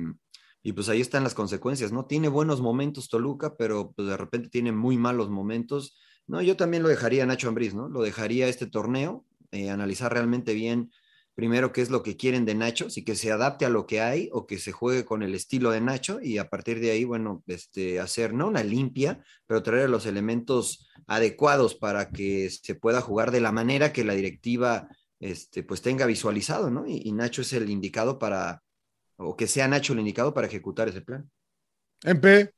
y 0.63 0.73
pues 0.73 0.89
ahí 0.89 1.01
están 1.01 1.25
las 1.25 1.35
consecuencias, 1.35 1.93
¿no? 1.93 2.07
Tiene 2.07 2.29
buenos 2.29 2.61
momentos 2.61 3.09
Toluca, 3.09 3.57
pero 3.57 3.93
pues 3.95 4.09
de 4.09 4.17
repente 4.17 4.49
tiene 4.49 4.73
muy 4.73 4.97
malos 4.97 5.31
momentos. 5.31 5.97
No, 6.27 6.43
yo 6.43 6.57
también 6.57 6.83
lo 6.83 6.89
dejaría 6.89 7.23
a 7.23 7.27
Nacho 7.27 7.49
Ambriz, 7.49 7.73
¿no? 7.75 7.89
Lo 7.89 8.03
dejaría 8.03 8.49
este 8.49 8.67
torneo, 8.67 9.25
eh, 9.53 9.71
analizar 9.71 10.13
realmente 10.13 10.55
bien 10.55 10.91
primero 11.37 11.71
qué 11.71 11.83
es 11.83 11.91
lo 11.91 12.03
que 12.03 12.17
quieren 12.17 12.47
de 12.47 12.55
Nacho, 12.55 12.89
si 12.89 13.05
que 13.05 13.15
se 13.15 13.31
adapte 13.31 13.67
a 13.67 13.69
lo 13.69 13.87
que 13.87 14.01
hay 14.01 14.31
o 14.33 14.47
que 14.47 14.59
se 14.59 14.73
juegue 14.73 15.05
con 15.05 15.23
el 15.23 15.35
estilo 15.35 15.71
de 15.71 15.83
Nacho 15.83 16.19
y 16.21 16.39
a 16.39 16.49
partir 16.49 16.81
de 16.81 16.91
ahí, 16.91 17.05
bueno, 17.05 17.45
este, 17.47 18.01
hacer 18.01 18.33
no 18.33 18.49
una 18.49 18.65
limpia, 18.65 19.23
pero 19.47 19.63
traer 19.63 19.91
los 19.91 20.07
elementos 20.07 20.89
adecuados 21.07 21.75
para 21.75 22.11
que 22.11 22.49
se 22.51 22.75
pueda 22.75 23.03
jugar 23.03 23.31
de 23.31 23.41
la 23.41 23.53
manera 23.53 23.93
que 23.93 24.03
la 24.03 24.15
directiva 24.15 24.89
este, 25.21 25.63
pues 25.63 25.83
tenga 25.83 26.07
visualizado, 26.07 26.71
¿no? 26.71 26.87
Y, 26.87 27.03
y 27.05 27.13
Nacho 27.13 27.43
es 27.43 27.53
el 27.53 27.69
indicado 27.69 28.19
para, 28.19 28.63
o 29.17 29.37
que 29.37 29.47
sea 29.47 29.69
Nacho 29.69 29.93
el 29.93 30.01
indicado 30.01 30.33
para 30.33 30.47
ejecutar 30.47 30.89
ese 30.89 31.03
plan. 31.03 31.31
MP. 32.03 32.56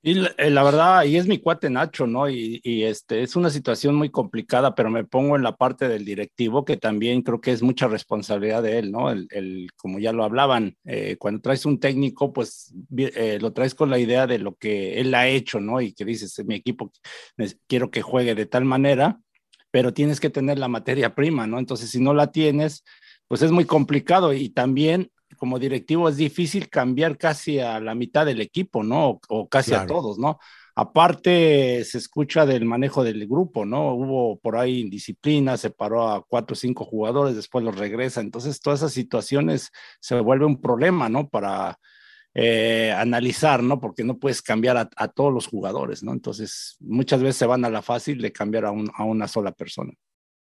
Y 0.00 0.14
la, 0.14 0.32
eh, 0.38 0.50
verdad, 0.50 1.04
y 1.04 1.16
es 1.16 1.26
mi 1.26 1.38
cuate 1.38 1.68
Nacho, 1.70 2.06
¿no? 2.06 2.30
Y, 2.30 2.60
y, 2.62 2.84
este, 2.84 3.22
es 3.22 3.34
una 3.34 3.50
situación 3.50 3.96
muy 3.96 4.10
complicada, 4.10 4.74
pero 4.76 4.90
me 4.90 5.04
pongo 5.04 5.34
en 5.34 5.42
la 5.42 5.56
parte 5.56 5.88
del 5.88 6.04
directivo, 6.04 6.64
que 6.64 6.76
también 6.76 7.22
creo 7.22 7.40
que 7.40 7.50
es 7.50 7.62
mucha 7.62 7.88
responsabilidad 7.88 8.62
de 8.62 8.78
él, 8.78 8.92
¿no? 8.92 9.10
El, 9.10 9.26
el 9.30 9.68
como 9.76 9.98
ya 9.98 10.12
lo 10.12 10.22
hablaban, 10.22 10.76
eh, 10.84 11.16
cuando 11.18 11.40
traes 11.40 11.66
un 11.66 11.80
técnico, 11.80 12.32
pues 12.32 12.72
eh, 12.96 13.38
lo 13.40 13.52
traes 13.52 13.74
con 13.74 13.90
la 13.90 13.98
idea 13.98 14.28
de 14.28 14.38
lo 14.38 14.54
que 14.54 15.00
él 15.00 15.12
ha 15.14 15.26
hecho, 15.26 15.58
¿no? 15.58 15.80
Y 15.80 15.92
que 15.92 16.04
dices, 16.04 16.44
mi 16.46 16.54
equipo 16.54 16.92
quiero 17.66 17.90
que 17.90 18.02
juegue 18.02 18.36
de 18.36 18.46
tal 18.46 18.64
manera, 18.64 19.20
pero 19.72 19.92
tienes 19.92 20.20
que 20.20 20.30
tener 20.30 20.60
la 20.60 20.68
materia 20.68 21.14
prima, 21.16 21.48
¿no? 21.48 21.58
Entonces, 21.58 21.90
si 21.90 22.00
no 22.00 22.14
la 22.14 22.30
tienes, 22.30 22.84
pues 23.26 23.42
es 23.42 23.50
muy 23.50 23.64
complicado 23.64 24.32
y 24.32 24.48
también 24.48 25.10
como 25.36 25.58
directivo 25.58 26.08
es 26.08 26.16
difícil 26.16 26.68
cambiar 26.68 27.18
casi 27.18 27.58
a 27.60 27.80
la 27.80 27.94
mitad 27.94 28.26
del 28.26 28.40
equipo, 28.40 28.82
¿no? 28.82 29.10
O, 29.10 29.20
o 29.28 29.48
casi 29.48 29.70
claro. 29.70 29.84
a 29.84 29.86
todos, 29.86 30.18
¿no? 30.18 30.38
Aparte, 30.80 31.84
se 31.84 31.98
escucha 31.98 32.46
del 32.46 32.64
manejo 32.64 33.02
del 33.02 33.26
grupo, 33.26 33.66
¿no? 33.66 33.94
Hubo 33.94 34.38
por 34.38 34.56
ahí 34.56 34.78
indisciplina, 34.78 35.56
se 35.56 35.70
paró 35.70 36.08
a 36.08 36.24
cuatro 36.24 36.52
o 36.52 36.56
cinco 36.56 36.84
jugadores, 36.84 37.34
después 37.34 37.64
los 37.64 37.76
regresa. 37.76 38.20
Entonces, 38.20 38.60
todas 38.60 38.78
esas 38.78 38.92
situaciones 38.92 39.70
se 39.98 40.20
vuelve 40.20 40.46
un 40.46 40.60
problema, 40.60 41.08
¿no? 41.08 41.28
Para 41.28 41.80
eh, 42.32 42.94
analizar, 42.96 43.60
¿no? 43.60 43.80
Porque 43.80 44.04
no 44.04 44.18
puedes 44.18 44.40
cambiar 44.40 44.76
a, 44.76 44.88
a, 44.94 45.08
todos 45.08 45.34
los 45.34 45.48
jugadores, 45.48 46.04
¿no? 46.04 46.12
Entonces, 46.12 46.76
muchas 46.78 47.20
veces 47.20 47.38
se 47.38 47.46
van 47.46 47.64
a 47.64 47.70
la 47.70 47.82
fácil 47.82 48.22
de 48.22 48.30
cambiar 48.30 48.66
a, 48.66 48.70
un, 48.70 48.88
a 48.94 49.02
una 49.02 49.26
sola 49.26 49.50
persona. 49.50 49.92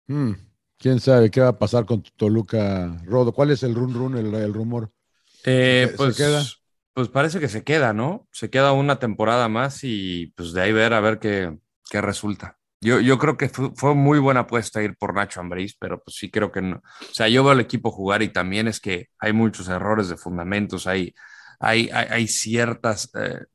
Mm. 0.07 0.31
¿Quién 0.77 0.99
sabe 0.99 1.31
qué 1.31 1.41
va 1.41 1.49
a 1.49 1.59
pasar 1.59 1.85
con 1.85 2.03
Toluca 2.15 3.01
Rodo? 3.05 3.31
¿Cuál 3.31 3.51
es 3.51 3.63
el 3.63 3.75
run 3.75 3.93
run, 3.93 4.17
el, 4.17 4.33
el 4.33 4.53
rumor? 4.53 4.91
Eh, 5.43 5.87
¿Se, 5.89 5.97
pues, 5.97 6.15
¿Se 6.15 6.23
queda? 6.23 6.43
Pues 6.93 7.09
parece 7.09 7.39
que 7.39 7.49
se 7.49 7.63
queda, 7.63 7.93
¿no? 7.93 8.27
Se 8.31 8.49
queda 8.49 8.71
una 8.71 8.99
temporada 8.99 9.49
más 9.49 9.83
y 9.83 10.27
pues 10.35 10.53
de 10.53 10.61
ahí 10.61 10.71
ver 10.71 10.93
a 10.93 11.01
ver 11.01 11.19
qué, 11.19 11.57
qué 11.89 12.01
resulta. 12.01 12.57
Yo, 12.81 12.99
yo 12.99 13.17
creo 13.17 13.35
que 13.37 13.49
fue, 13.49 13.71
fue, 13.75 13.95
muy 13.95 14.19
buena 14.19 14.41
apuesta 14.41 14.83
ir 14.83 14.95
por 14.95 15.13
Nacho 15.13 15.39
Ambriz, 15.39 15.75
pero 15.79 16.01
pues 16.03 16.17
sí 16.17 16.29
creo 16.29 16.51
que 16.51 16.61
no. 16.61 16.77
O 16.77 17.13
sea, 17.13 17.27
yo 17.27 17.43
veo 17.43 17.51
al 17.51 17.59
equipo 17.59 17.91
jugar 17.91 18.21
y 18.21 18.29
también 18.29 18.67
es 18.67 18.79
que 18.79 19.09
hay 19.19 19.33
muchos 19.33 19.67
errores 19.69 20.07
de 20.07 20.17
fundamentos, 20.17 20.87
hay, 20.87 21.13
hay, 21.59 21.89
hay, 21.91 22.07
hay 22.09 22.27
ciertas, 22.27 23.09
eh, 23.15 23.45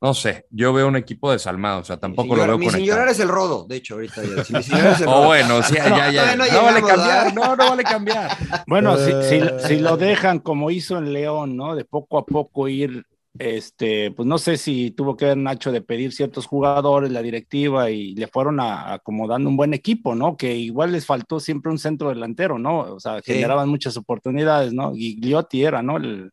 no 0.00 0.14
sé, 0.14 0.46
yo 0.50 0.72
veo 0.72 0.86
un 0.86 0.94
equipo 0.96 1.32
desalmado, 1.32 1.80
o 1.80 1.84
sea, 1.84 1.96
tampoco 1.96 2.28
señora, 2.34 2.46
lo 2.46 2.52
veo 2.52 2.58
mi 2.58 2.66
conectado. 2.66 2.84
señora 2.94 3.10
es 3.10 3.20
el 3.20 3.28
rodo, 3.28 3.66
de 3.68 3.76
hecho, 3.76 3.94
ahorita 3.94 4.22
ya. 4.24 4.44
Si 4.44 4.52
mi 4.52 4.62
señora 4.62 4.92
es 4.92 5.00
el 5.00 5.08
oh, 5.08 5.12
rodo. 5.12 5.26
bueno, 5.26 5.62
sí, 5.62 5.74
ya, 5.74 6.10
ya. 6.12 6.36
No, 6.36 6.44
no, 6.46 6.52
no 6.52 6.62
vale 6.62 6.80
llegamos, 6.80 6.90
cambiar, 6.90 7.34
no, 7.34 7.56
no 7.56 7.68
vale 7.70 7.82
cambiar. 7.84 8.36
Bueno, 8.66 8.96
si, 8.96 9.10
si, 9.28 9.34
Eh. 9.36 9.52
si 9.66 9.76
lo 9.80 9.96
dejan 9.96 10.38
como 10.38 10.70
hizo 10.70 10.98
en 10.98 11.12
León, 11.12 11.56
¿no? 11.56 11.74
De 11.74 11.84
poco 11.84 12.18
a 12.18 12.24
poco 12.26 12.68
ir, 12.68 13.04
este, 13.40 14.10
pues 14.12 14.26
no 14.26 14.36
sé 14.38 14.56
si 14.56 14.90
tuvo 14.92 15.16
que 15.16 15.24
ver 15.26 15.36
Nacho 15.36 15.70
de 15.72 15.80
pedir 15.80 16.12
ciertos 16.12 16.46
jugadores, 16.46 17.10
la 17.10 17.22
directiva, 17.22 17.90
y 17.90 18.14
le 18.14 18.26
fueron 18.28 18.60
a- 18.60 18.92
acomodando 18.94 19.48
un 19.48 19.56
buen 19.56 19.74
equipo, 19.74 20.14
¿no? 20.14 20.36
Que 20.36 20.54
igual 20.56 20.92
les 20.92 21.06
faltó 21.06 21.38
siempre 21.40 21.70
un 21.72 21.78
centro 21.78 22.08
delantero, 22.08 22.58
¿no? 22.58 22.80
O 22.94 23.00
sea, 23.00 23.16
Sí. 23.22 23.32
generaban 23.32 23.68
muchas 23.68 23.96
oportunidades, 23.96 24.72
¿no? 24.72 24.92
Gigliotti 24.94 25.64
era, 25.64 25.82
¿no? 25.82 25.96
El, 25.96 26.30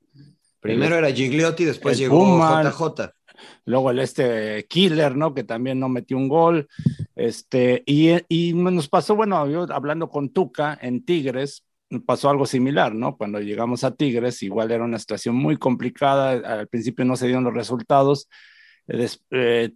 Primero 0.60 0.96
era 0.96 1.12
Gigliotti, 1.12 1.64
después 1.64 1.96
llegó 1.98 2.18
Puma, 2.20 2.64
JJ. 2.64 3.12
Luego 3.66 3.92
el 3.92 4.00
este 4.00 4.66
Killer, 4.68 5.16
¿no? 5.16 5.34
Que 5.34 5.44
también 5.44 5.80
no 5.80 5.90
metió 5.90 6.18
un 6.18 6.28
gol. 6.28 6.68
Este, 7.16 7.84
y, 7.86 8.12
y 8.28 8.54
nos 8.54 8.88
pasó, 8.90 9.16
bueno, 9.16 9.48
yo 9.50 9.66
hablando 9.74 10.10
con 10.10 10.30
Tuca 10.30 10.78
en 10.82 11.06
Tigres, 11.06 11.66
pasó 12.06 12.30
algo 12.30 12.46
similar, 12.46 12.94
¿no? 12.96 13.18
Cuando 13.18 13.40
llegamos 13.40 13.84
a 13.84 13.96
Tigres, 13.96 14.44
igual 14.44 14.72
era 14.72 14.84
una 14.84 15.00
situación 15.00 15.36
muy 15.36 15.58
complicada, 15.58 16.60
al 16.60 16.68
principio 16.68 17.06
no 17.06 17.16
se 17.16 17.28
dieron 17.28 17.44
los 17.44 17.54
resultados. 17.54 18.30
Des, 18.88 19.24
eh, 19.32 19.72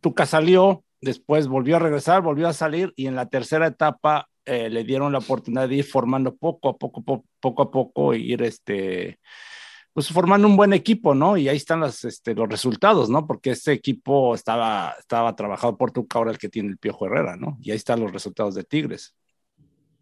Tuca 0.00 0.26
salió, 0.26 0.84
después 1.00 1.46
volvió 1.48 1.76
a 1.76 1.80
regresar, 1.80 2.22
volvió 2.22 2.48
a 2.48 2.52
salir 2.52 2.92
y 2.96 3.06
en 3.06 3.14
la 3.14 3.28
tercera 3.28 3.66
etapa 3.66 4.28
eh, 4.44 4.68
le 4.68 4.84
dieron 4.84 5.12
la 5.12 5.18
oportunidad 5.18 5.68
de 5.68 5.76
ir 5.76 5.84
formando 5.84 6.36
poco 6.36 6.68
a 6.68 6.76
poco, 6.76 7.02
po 7.02 7.24
poco 7.40 7.62
a 7.62 7.70
poco, 7.70 8.12
e 8.12 8.18
ir 8.18 8.42
este, 8.42 9.18
pues 9.94 10.08
formando 10.08 10.48
un 10.48 10.56
buen 10.56 10.72
equipo, 10.72 11.14
¿no? 11.14 11.36
Y 11.36 11.48
ahí 11.48 11.56
están 11.56 11.80
las, 11.80 12.04
este, 12.04 12.34
los 12.34 12.48
resultados, 12.48 13.08
¿no? 13.08 13.26
Porque 13.26 13.52
este 13.52 13.72
equipo 13.72 14.34
estaba, 14.34 14.94
estaba 14.98 15.34
trabajado 15.36 15.76
por 15.78 15.92
Tuca, 15.92 16.18
ahora 16.18 16.32
el 16.32 16.38
que 16.38 16.48
tiene 16.48 16.68
el 16.70 16.78
Piojo 16.78 17.06
Herrera, 17.06 17.36
¿no? 17.36 17.56
Y 17.62 17.70
ahí 17.70 17.76
están 17.76 18.00
los 18.00 18.12
resultados 18.12 18.56
de 18.56 18.64
Tigres. 18.64 19.14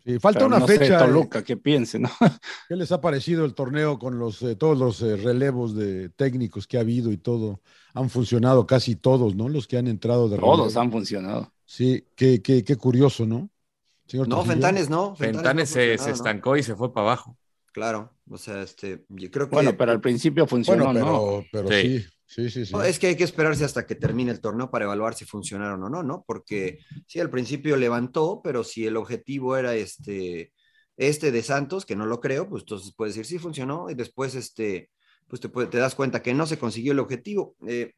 Sí, 0.04 0.18
falta 0.18 0.38
Pero 0.40 0.46
una 0.48 0.58
no 0.58 0.66
sé, 0.66 0.78
fecha. 0.78 0.98
Toluca, 0.98 1.44
¿qué 1.44 1.56
piense, 1.56 1.98
no? 1.98 2.08
¿Qué 2.68 2.74
les 2.74 2.90
ha 2.90 3.00
parecido 3.00 3.44
el 3.44 3.54
torneo 3.54 3.98
con 3.98 4.18
los, 4.18 4.42
eh, 4.42 4.56
todos 4.56 4.76
los 4.76 5.00
eh, 5.02 5.16
relevos 5.16 5.76
de 5.76 6.08
técnicos 6.08 6.66
que 6.66 6.78
ha 6.78 6.80
habido 6.80 7.12
y 7.12 7.18
todo? 7.18 7.60
Han 7.94 8.10
funcionado 8.10 8.66
casi 8.66 8.96
todos, 8.96 9.36
¿no? 9.36 9.48
Los 9.48 9.68
que 9.68 9.76
han 9.76 9.86
entrado 9.86 10.28
de 10.28 10.38
Todos 10.38 10.74
relevo. 10.74 10.80
han 10.80 10.90
funcionado. 10.90 11.52
Sí, 11.66 12.04
qué, 12.16 12.42
qué, 12.42 12.64
qué 12.64 12.76
curioso, 12.76 13.26
¿no? 13.26 13.50
Señor 14.06 14.26
No. 14.26 14.44
Fentanes 14.44 14.90
no. 14.90 15.14
Fentanes 15.14 15.70
no 15.70 15.74
se, 15.74 15.98
se 15.98 16.08
¿no? 16.08 16.14
estancó 16.14 16.56
y 16.56 16.62
se 16.62 16.74
fue 16.74 16.92
para 16.92 17.06
abajo. 17.06 17.36
Claro, 17.72 18.11
o 18.32 18.38
sea, 18.38 18.62
este, 18.62 19.04
yo 19.08 19.30
creo 19.30 19.48
que... 19.48 19.54
Bueno, 19.56 19.76
pero 19.76 19.92
al 19.92 20.00
principio 20.00 20.46
funcionó, 20.46 20.86
Bueno, 20.86 21.00
¿no? 21.00 21.44
pero, 21.50 21.66
pero 21.68 21.68
Sí. 21.80 22.00
sí, 22.00 22.06
sí, 22.26 22.50
sí, 22.50 22.66
sí. 22.66 22.72
No, 22.72 22.82
es 22.82 22.98
que 22.98 23.08
hay 23.08 23.16
que 23.16 23.24
esperarse 23.24 23.64
hasta 23.64 23.86
que 23.86 23.94
termine 23.94 24.30
el 24.32 24.40
torneo 24.40 24.70
para 24.70 24.86
evaluar 24.86 25.14
si 25.14 25.24
funcionaron 25.24 25.82
o 25.82 25.88
no, 25.90 26.02
¿no? 26.02 26.24
Porque 26.26 26.78
sí, 27.06 27.20
al 27.20 27.30
principio 27.30 27.76
levantó, 27.76 28.40
pero 28.42 28.64
si 28.64 28.86
el 28.86 28.96
objetivo 28.96 29.56
era 29.56 29.74
este, 29.74 30.52
este 30.96 31.30
de 31.30 31.42
Santos, 31.42 31.84
que 31.86 31.96
no 31.96 32.06
lo 32.06 32.20
creo, 32.20 32.48
pues 32.48 32.62
entonces 32.62 32.94
puedes 32.96 33.14
decir 33.14 33.26
sí 33.26 33.38
funcionó 33.38 33.90
y 33.90 33.94
después 33.94 34.34
este, 34.34 34.90
pues 35.28 35.40
te, 35.40 35.48
puede- 35.48 35.68
te 35.68 35.78
das 35.78 35.94
cuenta 35.94 36.22
que 36.22 36.34
no 36.34 36.46
se 36.46 36.58
consiguió 36.58 36.92
el 36.92 36.98
objetivo. 37.00 37.54
Eh, 37.66 37.92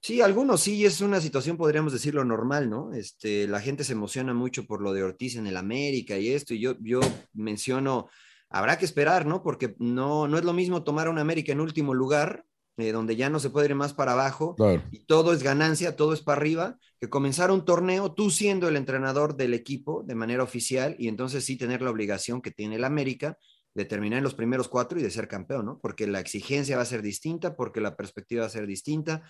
sí, 0.00 0.20
algunos 0.20 0.60
sí, 0.60 0.84
es 0.84 1.00
una 1.00 1.20
situación, 1.20 1.56
podríamos 1.56 1.92
decirlo, 1.92 2.24
normal, 2.24 2.68
¿no? 2.70 2.92
Este, 2.92 3.46
la 3.48 3.60
gente 3.60 3.84
se 3.84 3.92
emociona 3.92 4.34
mucho 4.34 4.66
por 4.66 4.82
lo 4.82 4.92
de 4.92 5.02
Ortiz 5.02 5.36
en 5.36 5.46
el 5.46 5.56
América 5.56 6.18
y 6.18 6.28
esto, 6.30 6.54
y 6.54 6.60
yo, 6.60 6.74
yo 6.80 7.00
menciono, 7.32 8.08
habrá 8.54 8.78
que 8.78 8.84
esperar, 8.84 9.26
¿no? 9.26 9.42
Porque 9.42 9.74
no, 9.78 10.28
no 10.28 10.38
es 10.38 10.44
lo 10.44 10.52
mismo 10.52 10.84
tomar 10.84 11.06
a 11.06 11.10
un 11.10 11.18
América 11.18 11.52
en 11.52 11.60
último 11.60 11.92
lugar, 11.94 12.44
eh, 12.76 12.92
donde 12.92 13.14
ya 13.16 13.30
no 13.30 13.38
se 13.38 13.50
puede 13.50 13.66
ir 13.68 13.74
más 13.74 13.92
para 13.92 14.12
abajo, 14.12 14.54
Claro. 14.56 14.82
y 14.90 15.04
todo 15.06 15.32
es 15.32 15.42
ganancia, 15.42 15.96
todo 15.96 16.12
es 16.12 16.22
para 16.22 16.38
arriba, 16.40 16.78
que 17.00 17.08
comenzar 17.08 17.50
un 17.50 17.64
torneo 17.64 18.12
tú 18.14 18.30
siendo 18.30 18.68
el 18.68 18.76
entrenador 18.76 19.36
del 19.36 19.54
equipo 19.54 20.02
de 20.04 20.14
manera 20.14 20.42
oficial 20.42 20.96
y 20.98 21.08
entonces 21.08 21.44
sí 21.44 21.56
tener 21.56 21.82
la 21.82 21.90
obligación 21.90 22.40
que 22.42 22.50
tiene 22.50 22.76
el 22.76 22.84
América 22.84 23.36
de 23.74 23.84
terminar 23.84 24.18
en 24.18 24.24
los 24.24 24.34
primeros 24.34 24.68
cuatro 24.68 24.98
y 24.98 25.02
de 25.02 25.10
ser 25.10 25.26
campeón, 25.28 25.66
¿no? 25.66 25.78
Porque 25.80 26.06
la 26.06 26.20
exigencia 26.20 26.76
va 26.76 26.82
a 26.82 26.86
ser 26.86 27.02
distinta, 27.02 27.56
porque 27.56 27.80
la 27.80 27.96
perspectiva 27.96 28.42
va 28.42 28.46
a 28.46 28.50
ser 28.50 28.66
distinta. 28.66 29.22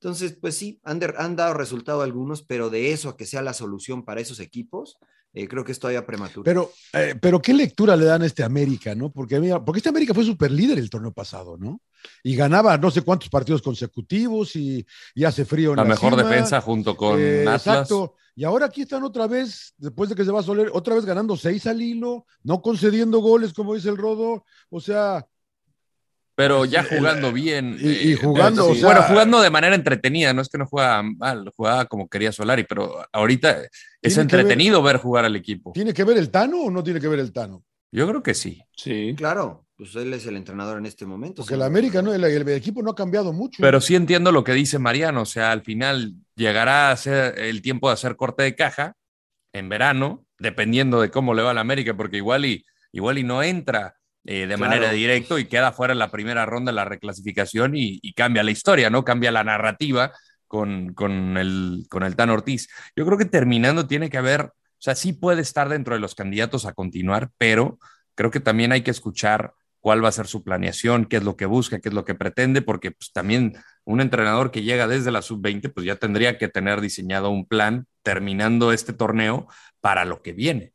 Entonces, 0.00 0.38
pues 0.40 0.54
sí, 0.56 0.80
han, 0.84 1.00
de- 1.00 1.14
han 1.18 1.34
dado 1.34 1.54
resultado 1.54 2.02
algunos, 2.02 2.42
pero 2.44 2.70
de 2.70 2.92
eso 2.92 3.08
a 3.08 3.16
que 3.16 3.26
sea 3.26 3.42
la 3.42 3.52
solución 3.54 4.04
para 4.04 4.20
esos 4.20 4.38
equipos, 4.38 4.98
eh, 5.34 5.46
creo 5.46 5.64
que 5.64 5.72
es 5.72 5.78
todavía 5.78 6.04
prematuro. 6.06 6.44
Pero, 6.44 6.72
eh, 6.92 7.14
pero 7.20 7.40
qué 7.40 7.52
lectura 7.52 7.96
le 7.96 8.04
dan 8.06 8.22
a 8.22 8.26
este 8.26 8.42
América, 8.42 8.94
¿no? 8.94 9.10
Porque, 9.10 9.38
mira, 9.40 9.64
porque 9.64 9.78
este 9.78 9.90
América 9.90 10.14
fue 10.14 10.24
super 10.24 10.50
líder 10.50 10.78
el 10.78 10.90
torneo 10.90 11.12
pasado, 11.12 11.56
¿no? 11.56 11.80
Y 12.22 12.34
ganaba 12.36 12.76
no 12.78 12.90
sé 12.90 13.02
cuántos 13.02 13.28
partidos 13.28 13.60
consecutivos 13.62 14.56
y, 14.56 14.86
y 15.14 15.24
hace 15.24 15.44
frío 15.44 15.70
en 15.70 15.76
La 15.76 15.82
la, 15.82 15.88
mejor 15.90 16.14
cima. 16.14 16.22
defensa 16.28 16.60
junto 16.60 16.96
con 16.96 17.16
Eh, 17.20 17.40
Atlas. 17.42 17.66
Exacto. 17.66 18.14
Y 18.34 18.44
ahora 18.44 18.66
aquí 18.66 18.82
están 18.82 19.02
otra 19.02 19.26
vez, 19.26 19.74
después 19.78 20.08
de 20.08 20.14
que 20.14 20.24
se 20.24 20.30
va 20.30 20.38
a 20.40 20.42
Soler, 20.44 20.70
otra 20.72 20.94
vez 20.94 21.04
ganando 21.04 21.36
seis 21.36 21.66
al 21.66 21.82
hilo, 21.82 22.24
no 22.44 22.62
concediendo 22.62 23.18
goles, 23.18 23.52
como 23.52 23.74
dice 23.74 23.88
el 23.88 23.96
Rodo. 23.96 24.44
O 24.70 24.80
sea, 24.80 25.26
pero 26.38 26.64
ya 26.64 26.84
jugando 26.84 27.32
bien. 27.32 27.76
Y, 27.80 28.12
y 28.12 28.14
jugando, 28.14 28.68
eh, 28.68 28.70
o 28.70 28.74
sea, 28.76 28.84
bueno, 28.84 29.02
jugando 29.02 29.40
de 29.40 29.50
manera 29.50 29.74
entretenida, 29.74 30.32
no 30.32 30.40
es 30.40 30.48
que 30.48 30.56
no 30.56 30.66
juega 30.66 31.02
mal, 31.02 31.50
jugaba 31.56 31.86
como 31.86 32.08
quería 32.08 32.30
Solari, 32.30 32.62
pero 32.62 33.04
ahorita 33.10 33.66
es 34.00 34.16
entretenido 34.18 34.80
ver, 34.80 34.98
jugar 34.98 35.24
al 35.24 35.34
equipo. 35.34 35.72
¿Tiene 35.72 35.92
que 35.92 36.04
ver 36.04 36.16
el 36.16 36.30
Tano 36.30 36.60
o 36.60 36.70
no 36.70 36.84
tiene 36.84 37.00
que 37.00 37.08
ver 37.08 37.18
el 37.18 37.32
Tano? 37.32 37.64
Yo 37.90 38.06
creo 38.06 38.22
que 38.22 38.34
sí. 38.34 38.62
Sí. 38.76 39.14
Claro, 39.16 39.66
pues 39.76 39.96
él 39.96 40.14
es 40.14 40.26
el 40.26 40.36
entrenador 40.36 40.78
en 40.78 40.86
este 40.86 41.06
momento. 41.06 41.42
Porque 41.42 41.56
el. 41.56 41.62
América, 41.62 42.02
¿no? 42.02 42.14
El, 42.14 42.22
el 42.22 42.48
equipo 42.50 42.84
no 42.84 42.92
ha 42.92 42.94
cambiado 42.94 43.32
mucho. 43.32 43.60
Pero 43.60 43.80
sí 43.80 43.96
entiendo 43.96 44.30
lo 44.30 44.44
que 44.44 44.52
dice 44.52 44.78
Mariano, 44.78 45.22
o 45.22 45.26
sea, 45.26 45.50
al 45.50 45.62
final 45.62 46.14
llegará 46.36 46.92
a 46.92 46.96
ser 46.96 47.36
el 47.36 47.62
tiempo 47.62 47.88
de 47.88 47.94
hacer 47.94 48.14
corte 48.14 48.44
de 48.44 48.54
caja 48.54 48.94
en 49.52 49.68
verano, 49.68 50.24
dependiendo 50.38 51.00
de 51.00 51.10
cómo 51.10 51.34
le 51.34 51.42
va 51.42 51.50
a 51.50 51.54
la 51.54 51.62
América, 51.62 51.96
porque 51.96 52.18
igual 52.18 52.44
y, 52.44 52.64
igual 52.92 53.18
y 53.18 53.24
no 53.24 53.42
entra 53.42 53.97
eh, 54.30 54.46
de 54.46 54.56
Claro. 54.56 54.60
manera 54.60 54.92
directa 54.92 55.40
y 55.40 55.46
queda 55.46 55.72
fuera 55.72 55.92
en 55.94 55.98
la 55.98 56.10
primera 56.10 56.44
ronda 56.44 56.70
de 56.70 56.76
la 56.76 56.84
reclasificación 56.84 57.74
y, 57.74 57.98
y 58.02 58.12
cambia 58.12 58.42
la 58.42 58.50
historia, 58.50 58.90
¿no? 58.90 59.02
Cambia 59.02 59.32
la 59.32 59.42
narrativa 59.42 60.12
con, 60.46 60.92
con, 60.92 61.38
el, 61.38 61.86
con 61.88 62.02
el 62.02 62.14
Tan 62.14 62.28
Ortiz. 62.28 62.68
Yo 62.94 63.06
creo 63.06 63.16
que 63.16 63.24
terminando 63.24 63.86
tiene 63.86 64.10
que 64.10 64.18
haber, 64.18 64.42
o 64.42 64.52
sea, 64.80 64.94
sí 64.94 65.14
puede 65.14 65.40
estar 65.40 65.70
dentro 65.70 65.94
de 65.94 66.00
los 66.00 66.14
candidatos 66.14 66.66
a 66.66 66.74
continuar, 66.74 67.30
pero 67.38 67.78
creo 68.14 68.30
que 68.30 68.40
también 68.40 68.72
hay 68.72 68.82
que 68.82 68.90
escuchar 68.90 69.54
cuál 69.80 70.04
va 70.04 70.08
a 70.08 70.12
ser 70.12 70.26
su 70.26 70.42
planeación, 70.42 71.06
qué 71.06 71.16
es 71.16 71.22
lo 71.22 71.36
que 71.36 71.46
busca, 71.46 71.80
qué 71.80 71.88
es 71.88 71.94
lo 71.94 72.04
que 72.04 72.14
pretende, 72.14 72.60
porque 72.60 72.90
pues, 72.90 73.12
también 73.12 73.54
un 73.84 74.02
entrenador 74.02 74.50
que 74.50 74.62
llega 74.62 74.86
desde 74.88 75.10
la 75.10 75.22
sub-20, 75.22 75.72
pues 75.72 75.86
ya 75.86 75.96
tendría 75.96 76.36
que 76.36 76.48
tener 76.48 76.82
diseñado 76.82 77.30
un 77.30 77.46
plan 77.46 77.86
terminando 78.02 78.72
este 78.72 78.92
torneo 78.92 79.46
para 79.80 80.04
lo 80.04 80.20
que 80.20 80.34
viene. 80.34 80.72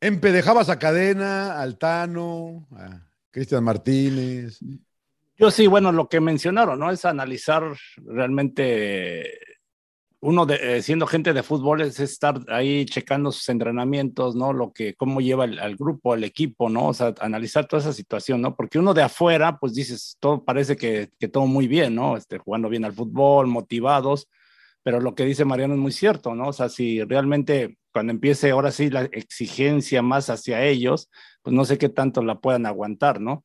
Empedejabas 0.00 0.68
a 0.68 0.78
Cadena, 0.78 1.60
al 1.60 1.76
Tano, 1.76 2.68
a 2.76 3.06
Cristian 3.30 3.64
Martínez. 3.64 4.60
Yo 5.36 5.50
sí, 5.50 5.66
bueno, 5.66 5.92
lo 5.92 6.08
que 6.08 6.20
mencionaron, 6.20 6.78
¿no? 6.78 6.90
Es 6.90 7.04
analizar 7.04 7.64
realmente 7.96 9.38
uno 10.20 10.46
de, 10.46 10.78
eh, 10.78 10.82
siendo 10.82 11.06
gente 11.06 11.32
de 11.32 11.42
fútbol 11.42 11.80
es 11.80 12.00
estar 12.00 12.40
ahí 12.48 12.84
checando 12.86 13.30
sus 13.30 13.48
entrenamientos, 13.48 14.34
¿no? 14.34 14.52
Lo 14.52 14.72
que, 14.72 14.94
cómo 14.94 15.20
lleva 15.20 15.44
el, 15.44 15.58
al 15.60 15.76
grupo, 15.76 16.12
al 16.12 16.24
equipo, 16.24 16.68
¿no? 16.68 16.88
O 16.88 16.94
sea, 16.94 17.14
analizar 17.20 17.66
toda 17.66 17.80
esa 17.82 17.92
situación, 17.92 18.40
¿no? 18.40 18.56
Porque 18.56 18.78
uno 18.78 18.94
de 18.94 19.02
afuera, 19.02 19.58
pues 19.58 19.74
dices, 19.74 20.16
todo 20.18 20.44
parece 20.44 20.76
que, 20.76 21.10
que 21.18 21.28
todo 21.28 21.46
muy 21.46 21.68
bien, 21.68 21.94
¿no? 21.94 22.16
Este, 22.16 22.38
jugando 22.38 22.68
bien 22.68 22.84
al 22.84 22.92
fútbol, 22.92 23.46
motivados, 23.46 24.28
pero 24.88 25.02
lo 25.02 25.14
que 25.14 25.26
dice 25.26 25.44
Mariano 25.44 25.74
es 25.74 25.80
muy 25.80 25.92
cierto, 25.92 26.34
¿no? 26.34 26.48
O 26.48 26.52
sea, 26.54 26.70
si 26.70 27.04
realmente 27.04 27.76
cuando 27.92 28.10
empiece 28.10 28.52
ahora 28.52 28.70
sí 28.70 28.88
la 28.88 29.02
exigencia 29.02 30.00
más 30.00 30.30
hacia 30.30 30.64
ellos, 30.64 31.10
pues 31.42 31.54
no 31.54 31.66
sé 31.66 31.76
qué 31.76 31.90
tanto 31.90 32.22
la 32.22 32.38
puedan 32.38 32.64
aguantar, 32.64 33.20
¿no? 33.20 33.44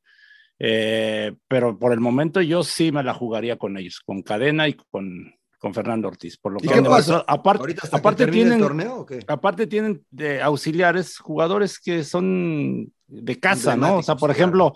Eh, 0.57 1.35
pero 1.49 1.77
por 1.77 1.91
el 1.91 1.99
momento 1.99 2.39
yo 2.39 2.63
sí 2.63 2.93
me 2.93 3.03
la 3.03 3.13
jugaría 3.13 3.57
con 3.57 3.75
ellos, 3.75 3.99
con 4.05 4.21
Cadena 4.21 4.69
y 4.69 4.75
con, 4.89 5.33
con 5.59 5.73
Fernando 5.73 6.07
Ortiz. 6.07 6.37
Por 6.37 6.53
lo 6.53 6.59
¿Y 6.61 6.67
que 6.69 6.75
qué 6.75 6.81
pasa? 6.81 7.25
Aparte, 7.27 7.63
¿Ahorita 7.63 7.81
hasta 7.83 7.97
aparte 7.97 8.25
tienen, 8.27 8.53
el 8.53 8.59
torneo 8.61 8.99
o 8.99 9.05
qué? 9.05 9.19
aparte 9.27 9.67
tienen 9.67 10.01
auxiliares 10.41 11.17
jugadores 11.17 11.77
que 11.77 12.05
son 12.05 12.89
de 13.05 13.39
casa, 13.41 13.75
¿no? 13.75 13.97
O 13.97 14.01
sea, 14.01 14.15
por 14.15 14.31
ejemplo, 14.31 14.75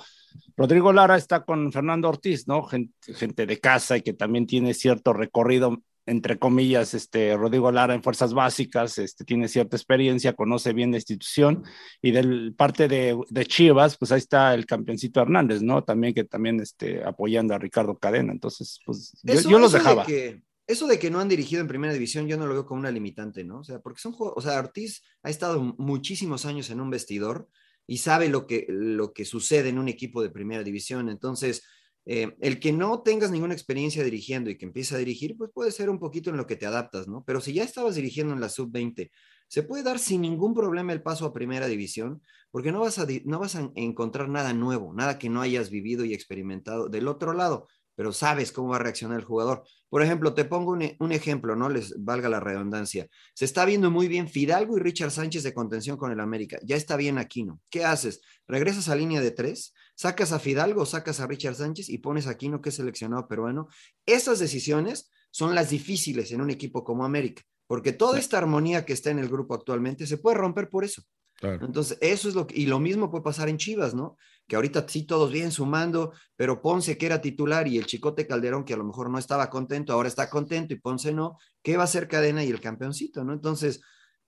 Rodrigo 0.58 0.92
Lara 0.92 1.16
está 1.16 1.46
con 1.46 1.72
Fernando 1.72 2.10
Ortiz, 2.10 2.46
¿no? 2.46 2.64
Gente, 2.64 3.14
gente 3.14 3.46
de 3.46 3.58
casa 3.58 3.96
y 3.96 4.02
que 4.02 4.12
también 4.12 4.46
tiene 4.46 4.74
cierto 4.74 5.14
recorrido, 5.14 5.78
entre 6.08 6.40
comillas, 6.40 6.94
este, 6.96 7.38
Rodrigo 7.38 7.72
Lara 7.72 7.94
en 7.94 8.02
fuerzas 8.02 8.34
básicas, 8.34 8.98
este, 8.98 9.24
tiene 9.26 9.48
cierta 9.48 9.76
experiencia, 9.78 10.34
conoce 10.34 10.74
bien 10.74 10.90
la 10.92 10.98
institución 10.98 11.64
y 12.02 12.12
del 12.12 12.56
parte 12.56 12.88
de, 12.88 13.16
de 13.30 13.46
Chivas, 13.46 13.98
pues 13.98 14.12
ahí 14.12 14.20
está 14.20 14.54
el 14.56 14.66
campeoncito 14.66 15.22
Hernández, 15.22 15.62
¿no? 15.62 15.84
También 15.84 16.14
que 16.16 16.24
también 16.24 16.60
este, 16.62 17.04
apoyando 17.04 17.54
a 17.54 17.60
Ricardo 17.60 17.98
Cadena, 18.00 18.32
entonces, 18.32 18.80
pues 18.86 19.12
yo, 19.22 19.34
Eso- 19.34 19.50
yo 19.50 19.60
los 19.60 19.70
eso 19.74 19.78
de 19.78 19.84
dejaba. 19.84 20.06
que- 20.06 20.42
eso 20.66 20.86
de 20.88 21.00
que 21.00 21.10
no 21.10 21.20
han 21.22 21.30
dirigido 21.30 21.62
en 21.62 21.68
primera 21.70 21.94
división, 21.94 22.28
yo 22.28 22.36
no 22.38 22.46
lo 22.48 22.54
veo 22.54 22.66
como 22.66 22.82
una 22.82 22.92
limitante, 22.92 23.44
¿no? 23.46 23.60
O 23.60 23.64
sea, 23.64 23.80
porque 23.80 24.02
son 24.02 24.14
o 24.18 24.42
sea, 24.42 24.60
Ortiz 24.60 25.02
ha 25.24 25.30
estado 25.30 25.62
muchísimos 25.78 26.46
años 26.46 26.70
en 26.70 26.82
un 26.82 26.90
vestidor 26.90 27.48
y 27.86 28.00
sabe 28.00 28.28
lo 28.28 28.48
que, 28.48 28.66
lo 28.68 29.14
que 29.14 29.24
sucede 29.24 29.70
en 29.70 29.80
un 29.80 29.88
equipo 29.88 30.22
de 30.22 30.30
primera 30.30 30.64
división. 30.64 31.08
Entonces, 31.08 31.64
eh, 32.10 32.36
el 32.40 32.60
que 32.60 32.72
no 32.72 33.02
tengas 33.02 33.32
ninguna 33.32 33.54
experiencia 33.54 34.02
dirigiendo 34.02 34.50
y 34.50 34.58
que 34.58 34.66
empiece 34.66 34.96
a 34.96 34.98
dirigir, 34.98 35.36
pues 35.38 35.52
puede 35.54 35.72
ser 35.72 35.90
un 35.90 36.00
poquito 36.00 36.30
en 36.30 36.38
lo 36.38 36.48
que 36.48 36.56
te 36.56 36.66
adaptas, 36.66 37.08
¿no? 37.08 37.24
Pero 37.26 37.42
si 37.42 37.52
ya 37.54 37.64
estabas 37.64 37.96
dirigiendo 37.96 38.34
en 38.34 38.40
la 38.40 38.48
sub-20, 38.48 39.12
se 39.50 39.64
puede 39.64 39.84
dar 39.84 40.00
sin 40.00 40.22
ningún 40.22 40.54
problema 40.54 40.94
el 40.94 41.04
paso 41.04 41.26
a 41.26 41.34
primera 41.34 41.68
división, 41.68 42.22
porque 42.50 42.72
no 42.72 42.80
vas 42.80 42.98
a, 42.98 43.06
no 43.26 43.40
vas 43.40 43.56
a 43.56 43.70
encontrar 43.76 44.30
nada 44.30 44.54
nuevo, 44.54 44.94
nada 44.94 45.20
que 45.20 45.30
no 45.30 45.42
hayas 45.42 45.70
vivido 45.70 46.06
y 46.06 46.14
experimentado 46.14 46.88
del 46.88 47.10
otro 47.10 47.34
lado, 47.34 47.68
pero 47.96 48.14
sabes 48.14 48.52
cómo 48.52 48.70
va 48.70 48.76
a 48.76 48.80
reaccionar 48.80 49.20
el 49.20 49.26
jugador. 49.26 49.64
Por 49.90 50.04
ejemplo, 50.04 50.34
te 50.34 50.46
pongo 50.46 50.72
un, 50.72 50.84
e- 50.84 50.98
un 51.00 51.12
ejemplo, 51.12 51.56
no 51.56 51.68
les 51.68 51.96
valga 51.98 52.30
la 52.30 52.40
redundancia. 52.40 53.08
Se 53.34 53.46
está 53.46 53.66
viendo 53.66 53.90
muy 53.90 54.08
bien 54.08 54.30
Fidalgo 54.30 54.78
y 54.78 54.82
Richard 54.82 55.12
Sánchez 55.12 55.44
de 55.44 55.54
contención 55.54 55.98
con 55.98 56.12
el 56.12 56.20
América. 56.20 56.60
Ya 56.64 56.76
está 56.76 56.96
bien 56.96 57.18
Aquino. 57.18 57.60
¿Qué 57.72 57.84
haces? 57.84 58.22
Regresas 58.48 58.88
a 58.88 58.96
línea 58.96 59.20
de 59.20 59.32
tres, 59.32 59.74
sacas 59.98 60.32
a 60.32 60.40
Fidalgo, 60.40 60.86
sacas 60.86 61.20
a 61.20 61.28
Richard 61.28 61.56
Sánchez 61.56 61.90
y 61.90 61.98
pones 61.98 62.28
a 62.28 62.32
Aquino, 62.32 62.62
que 62.62 62.70
es 62.70 62.76
seleccionado 62.76 63.28
peruano. 63.28 63.68
Esas 64.06 64.38
decisiones 64.38 65.10
son 65.32 65.56
las 65.56 65.72
difíciles 65.72 66.32
en 66.32 66.42
un 66.42 66.52
equipo 66.52 66.84
como 66.84 67.04
América, 67.04 67.42
porque 67.66 67.94
toda 67.94 68.20
esta 68.20 68.38
armonía 68.38 68.86
que 68.86 68.94
está 68.94 69.10
en 69.10 69.18
el 69.18 69.28
grupo 69.28 69.56
actualmente 69.56 70.06
se 70.06 70.20
puede 70.20 70.38
romper 70.38 70.70
por 70.70 70.84
eso. 70.84 71.02
Claro. 71.34 71.66
Entonces, 71.66 71.98
eso 72.02 72.30
es 72.30 72.36
lo 72.36 72.46
que, 72.46 72.60
y 72.60 72.68
lo 72.68 72.80
mismo 72.80 73.10
puede 73.10 73.24
pasar 73.24 73.50
en 73.50 73.58
Chivas, 73.58 73.94
¿no? 73.94 74.18
Que 74.48 74.56
ahorita 74.56 74.86
sí 74.88 75.04
todos 75.04 75.32
bien 75.32 75.52
sumando, 75.52 76.14
pero 76.36 76.62
Ponce 76.62 76.98
que 76.98 77.06
era 77.08 77.22
titular 77.22 77.68
y 77.68 77.78
el 77.78 77.86
Chicote 77.88 78.28
Calderón 78.28 78.66
que 78.66 78.74
a 78.74 78.78
lo 78.78 78.84
mejor 78.84 79.10
no 79.10 79.18
estaba 79.18 79.50
contento, 79.50 79.94
ahora 79.94 80.08
está 80.08 80.30
contento 80.30 80.74
y 80.74 80.80
Ponce 80.80 81.12
no, 81.12 81.38
¿qué 81.64 81.76
va 81.76 81.84
a 81.84 81.88
ser 81.88 82.08
cadena 82.08 82.44
y 82.44 82.50
el 82.50 82.62
campeoncito, 82.62 83.24
¿no? 83.24 83.34
Entonces, 83.34 83.82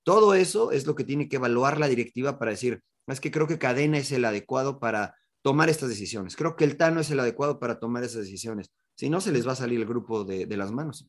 todo 0.03 0.34
eso 0.34 0.72
es 0.72 0.88
lo 0.88 0.95
que 0.95 1.03
tiene 1.03 1.30
que 1.30 1.36
evaluar 1.36 1.80
la 1.80 1.88
directiva 1.88 2.39
para 2.39 2.51
decir, 2.51 2.82
es 3.07 3.20
que 3.20 3.32
creo 3.32 3.47
que 3.47 3.59
cadena 3.59 3.97
es 3.99 4.11
el 4.11 4.26
adecuado 4.26 4.80
para 4.80 5.15
tomar 5.41 5.69
estas 5.69 5.89
decisiones. 5.89 6.35
Creo 6.35 6.55
que 6.55 6.63
el 6.65 6.77
Tano 6.77 6.99
es 7.01 7.09
el 7.11 7.19
adecuado 7.19 7.59
para 7.59 7.79
tomar 7.79 8.03
esas 8.03 8.21
decisiones. 8.23 8.69
Si 8.95 9.09
no, 9.09 9.21
se 9.21 9.31
les 9.31 9.47
va 9.47 9.53
a 9.53 9.55
salir 9.55 9.79
el 9.79 9.85
grupo 9.87 10.23
de, 10.23 10.45
de 10.45 10.57
las 10.57 10.71
manos. 10.71 11.05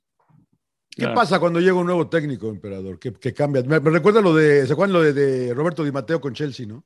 ¿Qué 0.90 1.02
Claro. 1.02 1.14
pasa 1.14 1.38
cuando 1.38 1.60
llega 1.60 1.74
un 1.74 1.86
nuevo 1.86 2.08
técnico, 2.08 2.48
emperador? 2.48 2.98
Que, 2.98 3.12
que 3.12 3.32
cambia. 3.32 3.62
Me, 3.62 3.78
me 3.80 3.90
recuerda 3.90 4.20
lo 4.20 4.34
de, 4.34 4.66
¿se 4.66 4.72
acuerdan 4.72 4.92
lo 4.94 5.02
de, 5.02 5.12
de 5.12 5.54
Roberto 5.54 5.84
Di 5.84 5.92
Matteo 5.92 6.20
con 6.20 6.34
Chelsea, 6.34 6.66
no? 6.66 6.84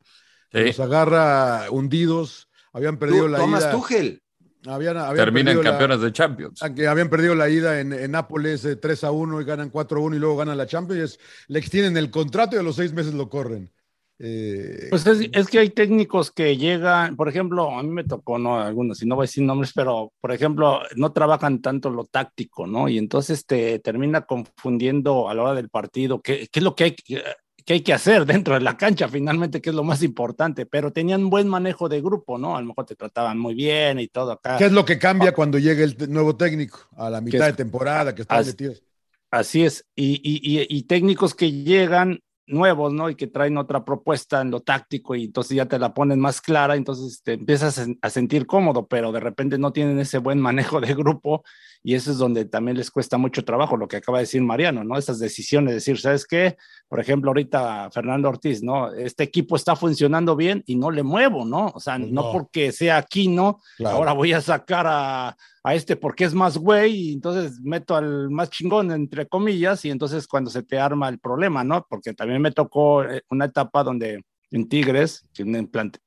Sí. 0.52 0.60
Los 0.60 0.80
agarra 0.80 1.70
hundidos, 1.70 2.48
habían 2.72 2.98
perdido 2.98 3.24
Tú, 3.24 3.28
la 3.28 3.38
Tomás 3.38 3.62
ida. 3.64 3.72
Tuchel, 3.72 4.20
Habían, 4.66 4.96
habían 4.96 5.26
Terminan 5.26 5.56
la- 5.58 5.62
campeones 5.62 6.00
de 6.00 6.12
Champions. 6.12 6.62
aunque 6.62 6.86
habían 6.86 7.10
perdido 7.10 7.34
la 7.34 7.50
ida 7.50 7.80
en, 7.80 7.92
en 7.92 8.10
Nápoles 8.12 8.64
eh, 8.64 8.76
3 8.76 9.04
a 9.04 9.10
1 9.10 9.40
y 9.42 9.44
ganan 9.44 9.68
4 9.68 9.98
a 9.98 10.02
1 10.02 10.16
y 10.16 10.18
luego 10.18 10.36
ganan 10.38 10.56
la 10.56 10.66
Champions. 10.66 11.18
le 11.48 11.58
extienden 11.58 11.96
el 11.98 12.10
contrato 12.10 12.56
y 12.56 12.60
a 12.60 12.62
los 12.62 12.76
seis 12.76 12.92
meses 12.94 13.12
lo 13.12 13.28
corren. 13.28 13.70
Eh, 14.18 14.88
Pues 14.90 15.06
es, 15.06 15.28
es 15.32 15.48
que 15.48 15.58
hay 15.58 15.70
técnicos 15.70 16.30
que 16.30 16.56
llegan, 16.56 17.16
por 17.16 17.28
ejemplo, 17.28 17.70
a 17.76 17.82
mí 17.82 17.88
me 17.90 18.04
tocó, 18.04 18.38
no 18.38 18.60
algunos, 18.60 19.02
y 19.02 19.06
no 19.06 19.16
voy 19.16 19.24
a 19.24 19.26
decir 19.26 19.42
nombres, 19.44 19.72
pero 19.74 20.12
por 20.20 20.30
ejemplo, 20.32 20.80
no 20.96 21.12
trabajan 21.12 21.60
tanto 21.60 21.90
lo 21.90 22.04
táctico, 22.04 22.66
¿no? 22.66 22.88
Y 22.88 22.98
entonces 22.98 23.44
te 23.44 23.80
termina 23.80 24.22
confundiendo 24.22 25.28
a 25.28 25.34
la 25.34 25.42
hora 25.42 25.54
del 25.54 25.68
partido 25.68 26.20
qué, 26.22 26.46
qué 26.50 26.60
es 26.60 26.62
lo 26.64 26.74
que 26.76 26.84
hay, 26.84 26.92
que 26.94 27.22
que 27.66 27.72
hay 27.72 27.80
que 27.80 27.94
hacer 27.94 28.26
dentro 28.26 28.54
de 28.54 28.60
la 28.60 28.76
cancha, 28.76 29.08
finalmente, 29.08 29.60
que 29.62 29.70
es 29.70 29.76
lo 29.76 29.84
más 29.84 30.02
importante, 30.02 30.66
pero 30.66 30.92
tenían 30.92 31.30
buen 31.30 31.48
manejo 31.48 31.88
de 31.88 32.00
grupo, 32.02 32.38
¿no? 32.38 32.56
A 32.56 32.60
lo 32.60 32.66
mejor 32.68 32.84
te 32.84 32.94
trataban 32.94 33.38
muy 33.38 33.54
bien 33.54 33.98
y 33.98 34.08
todo 34.08 34.32
acá. 34.32 34.58
¿Qué 34.58 34.66
es 34.66 34.72
lo 34.72 34.84
que 34.84 34.98
cambia 34.98 35.32
cuando 35.32 35.58
llega 35.58 35.82
el 35.82 35.96
nuevo 36.10 36.36
técnico 36.36 36.78
a 36.96 37.08
la 37.10 37.20
mitad 37.20 37.46
es- 37.46 37.46
de 37.46 37.52
temporada 37.64 38.14
que 38.14 38.22
están 38.22 38.44
metidos? 38.46 38.82
Así 39.30 39.64
es, 39.64 39.84
y, 39.96 40.20
y, 40.22 40.60
y, 40.60 40.66
y 40.68 40.82
técnicos 40.84 41.34
que 41.34 41.50
llegan 41.50 42.20
nuevos, 42.46 42.92
¿no? 42.92 43.10
Y 43.10 43.14
que 43.14 43.26
traen 43.26 43.58
otra 43.58 43.84
propuesta 43.84 44.40
en 44.40 44.50
lo 44.50 44.60
táctico 44.60 45.14
y 45.14 45.24
entonces 45.24 45.56
ya 45.56 45.66
te 45.66 45.78
la 45.78 45.94
ponen 45.94 46.20
más 46.20 46.40
clara, 46.40 46.76
entonces 46.76 47.22
te 47.22 47.34
empiezas 47.34 47.78
a, 47.78 47.86
a 48.02 48.10
sentir 48.10 48.46
cómodo, 48.46 48.86
pero 48.86 49.12
de 49.12 49.20
repente 49.20 49.58
no 49.58 49.72
tienen 49.72 49.98
ese 49.98 50.18
buen 50.18 50.40
manejo 50.40 50.80
de 50.80 50.94
grupo 50.94 51.44
y 51.86 51.94
eso 51.94 52.10
es 52.10 52.16
donde 52.18 52.46
también 52.46 52.78
les 52.78 52.90
cuesta 52.90 53.18
mucho 53.18 53.44
trabajo, 53.44 53.76
lo 53.76 53.86
que 53.86 53.98
acaba 53.98 54.18
de 54.18 54.22
decir 54.24 54.40
Mariano, 54.42 54.82
¿no? 54.84 54.96
Esas 54.96 55.18
decisiones, 55.18 55.74
decir, 55.74 56.00
¿sabes 56.00 56.26
qué? 56.26 56.56
Por 56.88 56.98
ejemplo, 56.98 57.28
ahorita 57.30 57.90
Fernando 57.92 58.30
Ortiz, 58.30 58.62
¿no? 58.62 58.90
Este 58.92 59.22
equipo 59.22 59.54
está 59.54 59.76
funcionando 59.76 60.34
bien 60.34 60.62
y 60.66 60.76
no 60.76 60.90
le 60.90 61.02
muevo, 61.02 61.44
¿no? 61.44 61.66
O 61.74 61.80
sea, 61.80 61.98
Pues 61.98 62.10
no, 62.10 62.22
no. 62.22 62.32
porque 62.32 62.72
sea 62.72 62.96
aquí, 62.96 63.28
¿no? 63.28 63.60
Claro. 63.76 63.96
Ahora 63.96 64.12
voy 64.14 64.32
a 64.32 64.40
sacar 64.40 64.86
a, 64.88 65.36
a 65.62 65.74
este 65.74 65.96
porque 65.96 66.24
es 66.24 66.32
más 66.32 66.56
güey 66.56 66.94
y 66.94 67.12
entonces 67.12 67.60
meto 67.60 67.94
al 67.94 68.30
más 68.30 68.48
chingón, 68.48 68.90
entre 68.90 69.26
comillas, 69.26 69.84
y 69.84 69.90
entonces 69.90 70.26
cuando 70.26 70.50
se 70.50 70.62
te 70.62 70.78
arma 70.78 71.10
el 71.10 71.18
problema, 71.18 71.62
¿no? 71.64 71.86
Porque 71.88 72.14
también 72.14 72.40
me 72.40 72.50
tocó 72.50 73.04
eh, 73.04 73.22
una 73.28 73.44
etapa 73.44 73.84
donde 73.84 74.24
en 74.50 74.68
Tigres, 74.70 75.26
que 75.34 75.42
un, 75.42 75.54
implante- 75.54 75.98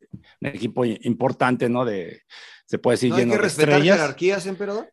un 0.42 0.48
equipo 0.48 0.86
importante, 0.86 1.70
¿no? 1.70 1.86
De, 1.86 2.22
se 2.66 2.80
puede 2.80 2.96
decir, 2.96 3.10
¿no 3.12 3.16
hay 3.18 3.22
lleno 3.22 3.34
que 3.34 3.38
de 3.38 3.44
respetar 3.44 3.74
estrellas. 3.76 3.98
jerarquías, 3.98 4.46
emperador? 4.48 4.92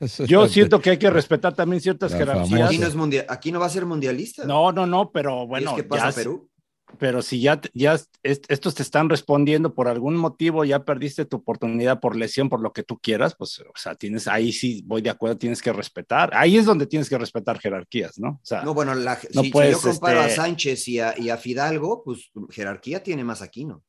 Yo 0.26 0.46
siento 0.48 0.80
que 0.80 0.90
hay 0.90 0.98
que 0.98 1.10
respetar 1.10 1.54
también 1.54 1.80
ciertas 1.80 2.12
La 2.12 2.18
jerarquías. 2.18 2.68
Aquí 2.68 2.78
no, 2.78 2.86
es 2.86 2.94
mundial, 2.94 3.26
aquí 3.28 3.52
no 3.52 3.60
va 3.60 3.66
a 3.66 3.70
ser 3.70 3.86
mundialista. 3.86 4.44
No, 4.44 4.72
no, 4.72 4.86
no, 4.86 5.10
pero 5.10 5.44
¿Y 5.44 5.46
bueno, 5.46 5.70
es 5.70 5.76
que 5.76 5.84
pasa 5.84 6.10
ya 6.10 6.16
Perú? 6.16 6.48
pero 6.96 7.20
si 7.20 7.40
ya, 7.40 7.60
ya 7.74 7.98
estos 8.22 8.74
te 8.74 8.82
están 8.82 9.10
respondiendo 9.10 9.74
por 9.74 9.88
algún 9.88 10.16
motivo, 10.16 10.64
ya 10.64 10.84
perdiste 10.84 11.26
tu 11.26 11.38
oportunidad 11.38 12.00
por 12.00 12.16
lesión, 12.16 12.48
por 12.48 12.60
lo 12.60 12.72
que 12.72 12.82
tú 12.82 12.98
quieras, 12.98 13.34
pues, 13.36 13.60
o 13.60 13.72
sea, 13.76 13.94
tienes, 13.94 14.26
ahí 14.26 14.52
sí 14.52 14.82
voy 14.86 15.02
de 15.02 15.10
acuerdo, 15.10 15.36
tienes 15.36 15.60
que 15.60 15.72
respetar. 15.72 16.30
Ahí 16.32 16.56
es 16.56 16.64
donde 16.64 16.86
tienes 16.86 17.08
que 17.08 17.18
respetar 17.18 17.58
jerarquías, 17.58 18.18
¿no? 18.18 18.28
O 18.28 18.40
sea, 18.42 18.62
no, 18.62 18.72
bueno, 18.72 18.94
la, 18.94 19.16
si, 19.16 19.50
yo 19.50 19.80
comparo 19.80 20.20
a 20.20 20.26
este 20.26 20.36
Sánchez 20.36 20.88
y 20.88 21.00
a, 21.00 21.14
y 21.18 21.28
a, 21.28 21.36
Fidalgo, 21.36 22.02
pues 22.02 22.30
jerarquía 22.50 23.02
tiene 23.02 23.22
más 23.22 23.42
aquí, 23.42 23.64
¿no? 23.64 23.82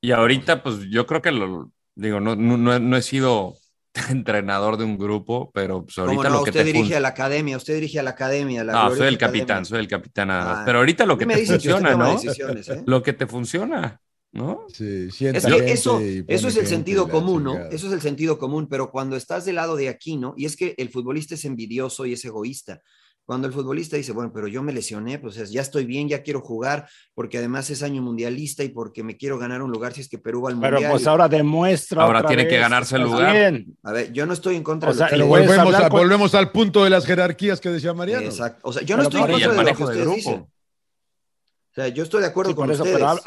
Y 0.00 0.12
ahorita, 0.12 0.62
pues 0.62 0.80
yo 0.90 1.06
creo 1.06 1.22
que 1.22 1.32
lo, 1.32 1.72
digo, 1.94 2.20
no, 2.20 2.36
no, 2.36 2.78
no 2.78 2.96
he 2.96 3.02
sido 3.02 3.56
entrenador 4.10 4.76
de 4.76 4.84
un 4.84 4.98
grupo, 4.98 5.50
pero 5.52 5.84
pues 5.84 5.96
ahorita 5.98 6.28
lo 6.28 6.42
que 6.42 6.50
usted 6.50 6.64
dirige 6.64 6.96
a 6.96 7.00
la 7.00 7.08
academia, 7.08 7.56
usted 7.56 7.74
dirige 7.74 8.00
a 8.00 8.02
la 8.02 8.10
academia. 8.10 8.64
La 8.64 8.72
no, 8.72 8.94
soy 8.94 9.06
el 9.06 9.18
capitán, 9.18 9.64
soy 9.64 9.80
el 9.80 9.88
capitán 9.88 10.28
nada 10.28 10.62
ah, 10.62 10.62
pero 10.64 10.78
ahorita 10.78 11.06
lo 11.06 11.16
que 11.16 11.26
te 11.26 11.46
funciona, 11.46 11.94
¿no? 11.94 12.18
¿eh? 12.18 12.82
Lo 12.86 13.02
que 13.02 13.12
te 13.12 13.26
funciona, 13.26 14.00
¿no? 14.32 14.66
Sí, 14.68 15.08
es 15.20 15.46
que 15.46 15.72
eso, 15.72 16.00
eso 16.00 16.48
es 16.48 16.56
el 16.56 16.66
sentido 16.66 17.08
común, 17.08 17.44
¿no? 17.44 17.56
Eso 17.70 17.86
es 17.86 17.92
el 17.92 18.00
sentido 18.00 18.38
común, 18.38 18.66
pero 18.68 18.90
cuando 18.90 19.16
estás 19.16 19.44
del 19.44 19.56
lado 19.56 19.76
de 19.76 19.88
aquí, 19.88 20.16
¿no? 20.16 20.34
Y 20.36 20.46
es 20.46 20.56
que 20.56 20.74
el 20.76 20.88
futbolista 20.88 21.34
es 21.34 21.44
envidioso 21.44 22.04
y 22.06 22.14
es 22.14 22.24
egoísta. 22.24 22.82
Cuando 23.24 23.46
el 23.46 23.54
futbolista 23.54 23.96
dice, 23.96 24.12
bueno, 24.12 24.30
pero 24.34 24.48
yo 24.48 24.62
me 24.62 24.70
lesioné, 24.72 25.18
pues 25.18 25.50
ya 25.50 25.62
estoy 25.62 25.86
bien, 25.86 26.10
ya 26.10 26.22
quiero 26.22 26.42
jugar, 26.42 26.86
porque 27.14 27.38
además 27.38 27.70
es 27.70 27.82
año 27.82 28.02
mundialista 28.02 28.62
y 28.64 28.68
porque 28.68 29.02
me 29.02 29.16
quiero 29.16 29.38
ganar 29.38 29.62
un 29.62 29.70
lugar 29.70 29.94
si 29.94 30.02
es 30.02 30.10
que 30.10 30.18
Perú 30.18 30.42
va 30.42 30.50
al 30.50 30.56
mundial. 30.56 30.74
Pero 30.76 30.90
pues 30.90 31.06
ahora 31.06 31.26
demuestra. 31.26 32.02
Ahora 32.02 32.26
tiene 32.26 32.46
que 32.46 32.58
ganarse 32.58 32.96
el 32.96 33.02
lugar. 33.02 33.62
A 33.82 33.92
ver, 33.92 34.12
yo 34.12 34.26
no 34.26 34.34
estoy 34.34 34.56
en 34.56 34.62
contra 34.62 34.92
de 34.92 35.22
volvemos, 35.22 35.88
volvemos 35.88 36.34
al 36.34 36.50
punto 36.50 36.84
de 36.84 36.90
las 36.90 37.06
jerarquías 37.06 37.60
que 37.60 37.70
decía 37.70 37.94
Mariano. 37.94 38.26
Exacto. 38.26 38.60
O 38.62 38.72
sea, 38.72 38.82
yo 38.82 38.96
no 38.96 39.04
estoy 39.04 39.22
en 39.22 39.30
contra 39.30 39.52
de 39.52 39.70
lo 39.70 39.76
que 39.76 39.84
ustedes 39.84 40.14
dicen. 40.16 40.40
O 40.40 41.74
sea, 41.74 41.88
yo 41.88 42.02
estoy 42.02 42.20
de 42.20 42.26
acuerdo 42.26 42.54
con 42.54 42.70
eso, 42.70 42.82
ustedes. 42.82 43.00
Pero 43.00 43.22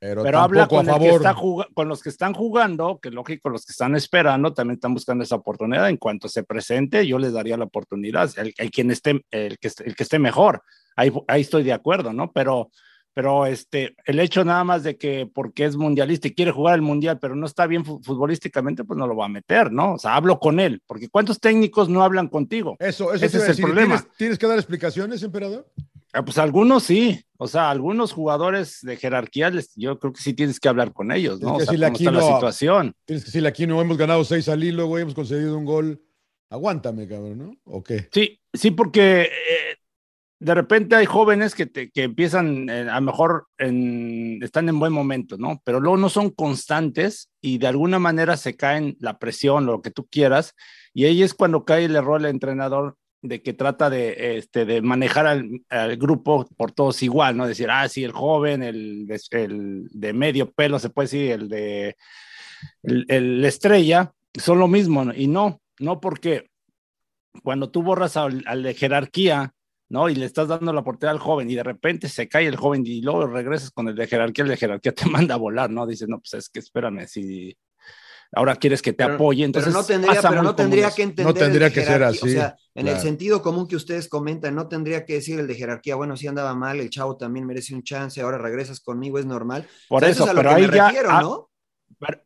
pero, 0.00 0.38
habla 0.38 0.68
con, 0.68 0.86
con, 1.74 1.88
los 1.88 2.02
que 2.02 2.08
están 2.08 2.32
jugando, 2.34 2.98
que 3.00 3.10
lógico, 3.10 3.50
los 3.50 3.64
que 3.64 3.72
están 3.72 3.96
esperando 3.96 4.54
también 4.54 4.76
están 4.76 4.94
buscando 4.94 5.24
esa 5.24 5.36
oportunidad. 5.36 5.88
En 5.88 5.96
cuanto 5.96 6.28
se 6.28 6.44
presente, 6.44 7.06
yo 7.06 7.18
les 7.18 7.32
daría 7.32 7.56
la 7.56 7.64
oportunidad. 7.64 8.30
El, 8.36 8.70
quien 8.70 8.90
esté, 8.90 9.24
el 9.30 9.58
que, 9.58 9.70
el 9.84 9.96
que 9.96 10.02
esté 10.02 10.18
mejor, 10.18 10.62
ahí, 10.96 11.12
ahí 11.26 11.40
estoy 11.40 11.62
de 11.64 11.72
acuerdo, 11.72 12.12
¿no? 12.12 12.32
Pero, 12.32 12.70
pero 13.18 13.46
este, 13.46 13.96
el 14.04 14.20
hecho 14.20 14.44
nada 14.44 14.62
más 14.62 14.84
de 14.84 14.96
que 14.96 15.28
porque 15.32 15.64
es 15.64 15.76
mundialista 15.76 16.28
y 16.28 16.34
quiere 16.34 16.52
jugar 16.52 16.76
el 16.76 16.82
mundial, 16.82 17.18
pero 17.20 17.34
no 17.34 17.46
está 17.46 17.66
bien 17.66 17.84
futbolísticamente, 17.84 18.84
pues 18.84 18.96
no 18.96 19.08
lo 19.08 19.16
va 19.16 19.26
a 19.26 19.28
meter, 19.28 19.72
¿no? 19.72 19.94
O 19.94 19.98
sea, 19.98 20.14
hablo 20.14 20.38
con 20.38 20.60
él, 20.60 20.80
porque 20.86 21.08
¿cuántos 21.08 21.40
técnicos 21.40 21.88
no 21.88 22.04
hablan 22.04 22.28
contigo? 22.28 22.76
Eso, 22.78 23.12
eso 23.12 23.26
Ese 23.26 23.38
es 23.38 23.48
el 23.48 23.64
problema. 23.64 23.96
¿Tienes, 23.96 24.16
¿Tienes 24.16 24.38
que 24.38 24.46
dar 24.46 24.58
explicaciones, 24.58 25.22
emperador? 25.24 25.68
Ah, 26.12 26.24
pues 26.24 26.38
algunos 26.38 26.84
sí, 26.84 27.22
o 27.36 27.46
sea, 27.46 27.70
algunos 27.70 28.12
jugadores 28.12 28.78
de 28.82 28.96
jerarquía, 28.96 29.52
yo 29.76 29.98
creo 29.98 30.12
que 30.12 30.22
sí 30.22 30.32
tienes 30.32 30.58
que 30.58 30.68
hablar 30.68 30.92
con 30.92 31.12
ellos, 31.12 31.40
¿no? 31.40 31.56
o 31.56 31.60
sea, 31.60 31.66
cómo 31.66 31.96
está 31.96 32.10
la 32.10 32.22
situación. 32.22 32.94
Tienes 33.04 33.24
que 33.24 33.28
decirle 33.28 33.48
aquí 33.48 33.66
no 33.66 33.80
hemos 33.80 33.98
ganado 33.98 34.24
seis 34.24 34.48
al 34.48 34.64
hilo, 34.64 34.86
güey, 34.86 35.02
hemos 35.02 35.14
conseguido 35.14 35.56
un 35.56 35.64
gol. 35.64 36.02
Aguántame, 36.50 37.06
cabrón, 37.06 37.38
¿no? 37.38 37.52
¿O 37.64 37.82
qué? 37.82 38.08
Sí, 38.10 38.40
sí, 38.54 38.70
porque 38.70 39.22
eh, 39.22 39.76
de 40.40 40.54
repente 40.54 40.96
hay 40.96 41.04
jóvenes 41.04 41.54
que, 41.54 41.66
te, 41.66 41.90
que 41.90 42.04
empiezan, 42.04 42.70
eh, 42.70 42.88
a 42.88 43.00
lo 43.00 43.02
mejor 43.02 43.48
en, 43.58 44.42
están 44.42 44.68
en 44.68 44.78
buen 44.78 44.92
momento, 44.92 45.36
¿no? 45.36 45.60
Pero 45.64 45.80
luego 45.80 45.98
no 45.98 46.08
son 46.08 46.30
constantes 46.30 47.28
y 47.42 47.58
de 47.58 47.66
alguna 47.66 47.98
manera 47.98 48.36
se 48.36 48.56
caen 48.56 48.96
la 49.00 49.18
presión 49.18 49.68
o 49.68 49.72
lo 49.72 49.82
que 49.82 49.90
tú 49.90 50.06
quieras. 50.10 50.54
Y 50.94 51.04
ahí 51.04 51.22
es 51.22 51.34
cuando 51.34 51.64
cae 51.64 51.84
el 51.84 51.96
error 51.96 52.22
del 52.22 52.30
entrenador 52.30 52.96
de 53.20 53.42
que 53.42 53.52
trata 53.52 53.90
de, 53.90 54.38
este, 54.38 54.64
de 54.64 54.80
manejar 54.80 55.26
al, 55.26 55.96
grupo 55.96 56.46
por 56.56 56.72
todos 56.72 57.02
igual, 57.02 57.36
¿no? 57.36 57.46
Decir, 57.46 57.68
ah, 57.70 57.88
sí, 57.88 58.04
el 58.04 58.12
joven, 58.12 58.62
el, 58.62 59.08
el 59.30 59.88
de 59.90 60.12
medio 60.12 60.52
pelo, 60.52 60.78
se 60.78 60.90
puede 60.90 61.06
decir, 61.06 61.32
el 61.32 61.48
de 61.48 61.96
el, 62.82 63.44
estrella, 63.44 64.12
son 64.34 64.58
lo 64.58 64.68
mismo, 64.68 65.12
y 65.14 65.26
no, 65.26 65.60
no 65.78 66.00
porque 66.00 66.50
cuando 67.42 67.70
tú 67.70 67.82
borras 67.82 68.16
al, 68.16 68.62
de 68.62 68.74
jerarquía, 68.74 69.52
¿no? 69.88 70.08
Y 70.08 70.14
le 70.14 70.26
estás 70.26 70.48
dando 70.48 70.72
la 70.72 70.80
oportunidad 70.80 71.14
al 71.14 71.20
joven 71.20 71.50
y 71.50 71.54
de 71.54 71.62
repente 71.62 72.08
se 72.08 72.28
cae 72.28 72.46
el 72.46 72.56
joven 72.56 72.86
y 72.86 73.00
luego 73.00 73.26
regresas 73.26 73.70
con 73.70 73.88
el 73.88 73.94
de 73.94 74.06
jerarquía, 74.06 74.44
el 74.44 74.50
de 74.50 74.56
jerarquía 74.56 74.92
te 74.92 75.06
manda 75.10 75.34
a 75.34 75.38
volar, 75.38 75.70
¿no? 75.70 75.86
Dices, 75.86 76.08
no, 76.08 76.18
pues 76.18 76.34
es 76.34 76.48
que 76.48 76.60
espérame, 76.60 77.06
si 77.06 77.56
ahora 78.32 78.56
quieres 78.56 78.82
que 78.82 78.92
te 78.92 79.04
apoye, 79.04 79.44
entonces 79.44 79.72
pero 79.72 79.80
no 79.80 79.86
tendría, 79.86 80.22
pero 80.22 80.42
no 80.42 80.54
tendría 80.54 80.90
que 80.90 81.02
entender 81.02 81.26
no 81.26 81.34
tendría 81.34 81.70
que 81.72 81.84
ser 81.84 82.02
así. 82.02 82.28
O 82.28 82.30
sea, 82.30 82.56
en 82.74 82.88
el 82.88 82.98
sentido 82.98 83.42
común 83.42 83.66
que 83.66 83.76
ustedes 83.76 84.08
comentan, 84.08 84.54
no 84.54 84.68
tendría 84.68 85.04
que 85.04 85.14
decir 85.14 85.40
el 85.40 85.46
de 85.46 85.54
jerarquía, 85.54 85.96
bueno, 85.96 86.16
si 86.16 86.26
andaba 86.26 86.54
mal, 86.54 86.80
el 86.80 86.90
chavo 86.90 87.16
también 87.16 87.46
merece 87.46 87.74
un 87.74 87.82
chance, 87.82 88.20
ahora 88.20 88.38
regresas 88.38 88.80
conmigo, 88.80 89.18
es 89.18 89.26
normal. 89.26 89.66
Por 89.88 90.04
eso, 90.04 90.26
pero 90.34 90.50
ahí 90.50 90.68
ya, 90.72 90.92
¿no? 91.20 91.48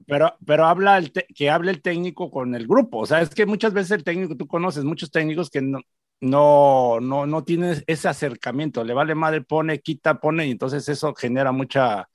Pero, 0.06 0.36
pero, 0.44 0.66
habla 0.66 0.98
el 0.98 1.12
que 1.12 1.48
hable 1.48 1.70
el 1.70 1.80
técnico 1.80 2.30
con 2.30 2.54
el 2.54 2.66
grupo, 2.66 2.98
o 2.98 3.06
sea, 3.06 3.22
es 3.22 3.30
que 3.30 3.46
muchas 3.46 3.72
veces 3.72 3.92
el 3.92 4.04
técnico, 4.04 4.36
tú 4.36 4.46
conoces 4.46 4.84
muchos 4.84 5.10
técnicos 5.10 5.48
que 5.48 5.62
no, 5.62 5.80
no, 6.20 7.00
no, 7.00 7.26
no 7.26 7.44
tienes 7.44 7.82
ese 7.86 8.08
acercamiento, 8.08 8.84
le 8.84 8.92
vale 8.92 9.14
madre, 9.14 9.40
pone, 9.40 9.80
quita, 9.80 10.20
pone, 10.20 10.46
y 10.46 10.50
entonces 10.50 10.88
eso 10.88 11.14
genera 11.14 11.52
mucha, 11.52 12.08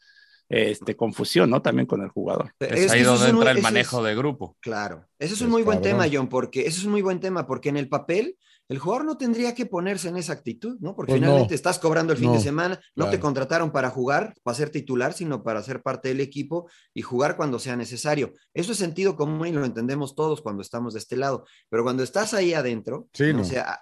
este, 0.49 0.95
confusión, 0.95 1.49
¿no? 1.49 1.61
También 1.61 1.85
con 1.85 2.01
el 2.01 2.09
jugador. 2.09 2.53
Es, 2.59 2.91
ahí 2.91 3.03
donde 3.03 3.29
entra 3.29 3.51
el 3.51 3.61
manejo 3.61 4.03
de 4.03 4.15
grupo. 4.15 4.55
Claro, 4.59 5.05
ese 5.19 5.33
es 5.33 5.41
un 5.41 5.49
muy 5.49 5.63
buen 5.63 5.81
tema, 5.81 6.05
John, 6.11 6.29
porque 6.29 6.61
ese 6.61 6.79
es 6.79 6.85
un 6.85 6.91
muy 6.91 7.01
buen 7.01 7.19
tema, 7.19 7.45
porque 7.47 7.69
en 7.69 7.77
el 7.77 7.89
papel 7.89 8.37
el 8.69 8.79
jugador 8.79 9.05
no 9.05 9.17
tendría 9.17 9.55
que 9.55 9.65
ponerse 9.65 10.09
en 10.09 10.17
esa 10.17 10.33
actitud, 10.33 10.77
¿no? 10.81 10.93
Porque 10.93 11.13
pues 11.13 11.21
finalmente 11.21 11.55
estás 11.55 11.79
cobrando 11.79 12.11
el 12.11 12.19
fin 12.19 12.33
de 12.33 12.39
semana, 12.39 12.79
no 12.95 13.09
te 13.09 13.19
contrataron 13.19 13.71
para 13.71 13.89
jugar, 13.89 14.33
para 14.43 14.55
ser 14.55 14.69
titular, 14.69 15.13
sino 15.13 15.41
para 15.41 15.63
ser 15.63 15.81
parte 15.81 16.09
del 16.09 16.19
equipo 16.19 16.69
y 16.93 17.01
jugar 17.01 17.37
cuando 17.37 17.59
sea 17.59 17.77
necesario. 17.77 18.33
Eso 18.53 18.73
es 18.73 18.77
sentido 18.77 19.15
común 19.15 19.47
y 19.47 19.51
lo 19.53 19.63
entendemos 19.63 20.15
todos 20.15 20.41
cuando 20.41 20.61
estamos 20.61 20.93
de 20.93 20.99
este 20.99 21.15
lado, 21.15 21.45
pero 21.69 21.83
cuando 21.83 22.03
estás 22.03 22.33
ahí 22.33 22.53
adentro, 22.53 23.07
o 23.39 23.43
sea, 23.45 23.79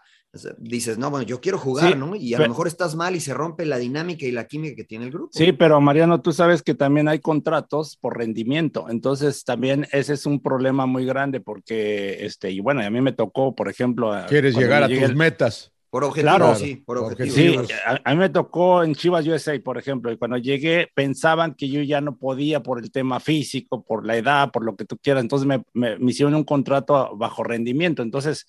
dices, 0.58 0.98
no, 0.98 1.10
bueno, 1.10 1.26
yo 1.26 1.42
quiero 1.42 1.58
jugar, 1.58 1.98
¿no? 1.98 2.16
Y 2.16 2.34
a 2.34 2.40
lo 2.40 2.48
mejor 2.48 2.68
estás 2.68 2.96
mal 2.96 3.16
y 3.16 3.20
se 3.20 3.34
rompe 3.34 3.66
la 3.66 3.78
dinámica 3.78 4.26
y 4.26 4.32
la 4.32 4.48
química 4.48 4.76
que 4.76 4.84
tiene 4.84 5.06
el 5.06 5.12
grupo. 5.12 5.30
Sí, 5.34 5.52
pero 5.52 5.80
Mariano, 5.82 6.22
tú 6.22 6.32
sabes 6.34 6.62
que 6.62 6.74
también 6.74 7.08
hay 7.08 7.20
contratos 7.20 7.98
por 7.98 8.18
rendimiento, 8.18 8.88
entonces 8.90 9.44
también 9.44 9.88
ese 9.92 10.14
es 10.14 10.26
un 10.26 10.42
problema 10.42 10.86
muy 10.86 11.06
grande 11.06 11.40
porque, 11.40 12.26
este, 12.26 12.52
y 12.52 12.60
bueno, 12.60 12.82
a 12.82 12.90
mí 12.90 13.02
me 13.02 13.12
tocó, 13.12 13.56
por 13.56 13.70
ejemplo... 13.70 14.12
Quieres 14.28 14.56
llegar 14.56 14.84
a 14.84 14.88
tus 14.88 15.16
metas. 15.16 15.72
Por 15.96 16.04
objetivo, 16.04 16.56
sí, 16.56 16.76
por 16.76 16.98
objetivo. 16.98 17.64
Sí, 17.64 17.74
a, 17.86 18.12
mí 18.12 18.18
me 18.18 18.28
tocó 18.28 18.84
en 18.84 18.96
Chivas 18.96 19.26
USA, 19.26 19.58
por 19.64 19.78
ejemplo, 19.78 20.12
y 20.12 20.18
cuando 20.18 20.36
llegué 20.36 20.90
pensaban 20.94 21.54
que 21.54 21.70
yo 21.70 21.82
ya 21.84 22.02
no 22.02 22.18
podía 22.18 22.62
por 22.62 22.80
el 22.80 22.92
tema 22.92 23.22
físico, 23.22 23.82
por 23.82 24.06
la 24.06 24.18
edad, 24.18 24.52
por 24.52 24.66
lo 24.66 24.76
que 24.76 24.84
tú 24.84 24.98
quieras, 24.98 25.24
entonces 25.24 25.48
me, 25.48 25.64
me, 25.74 25.98
me 25.98 26.12
hicieron 26.12 26.36
un 26.36 26.44
contrato 26.44 27.16
bajo 27.16 27.46
rendimiento, 27.46 28.04
entonces 28.04 28.46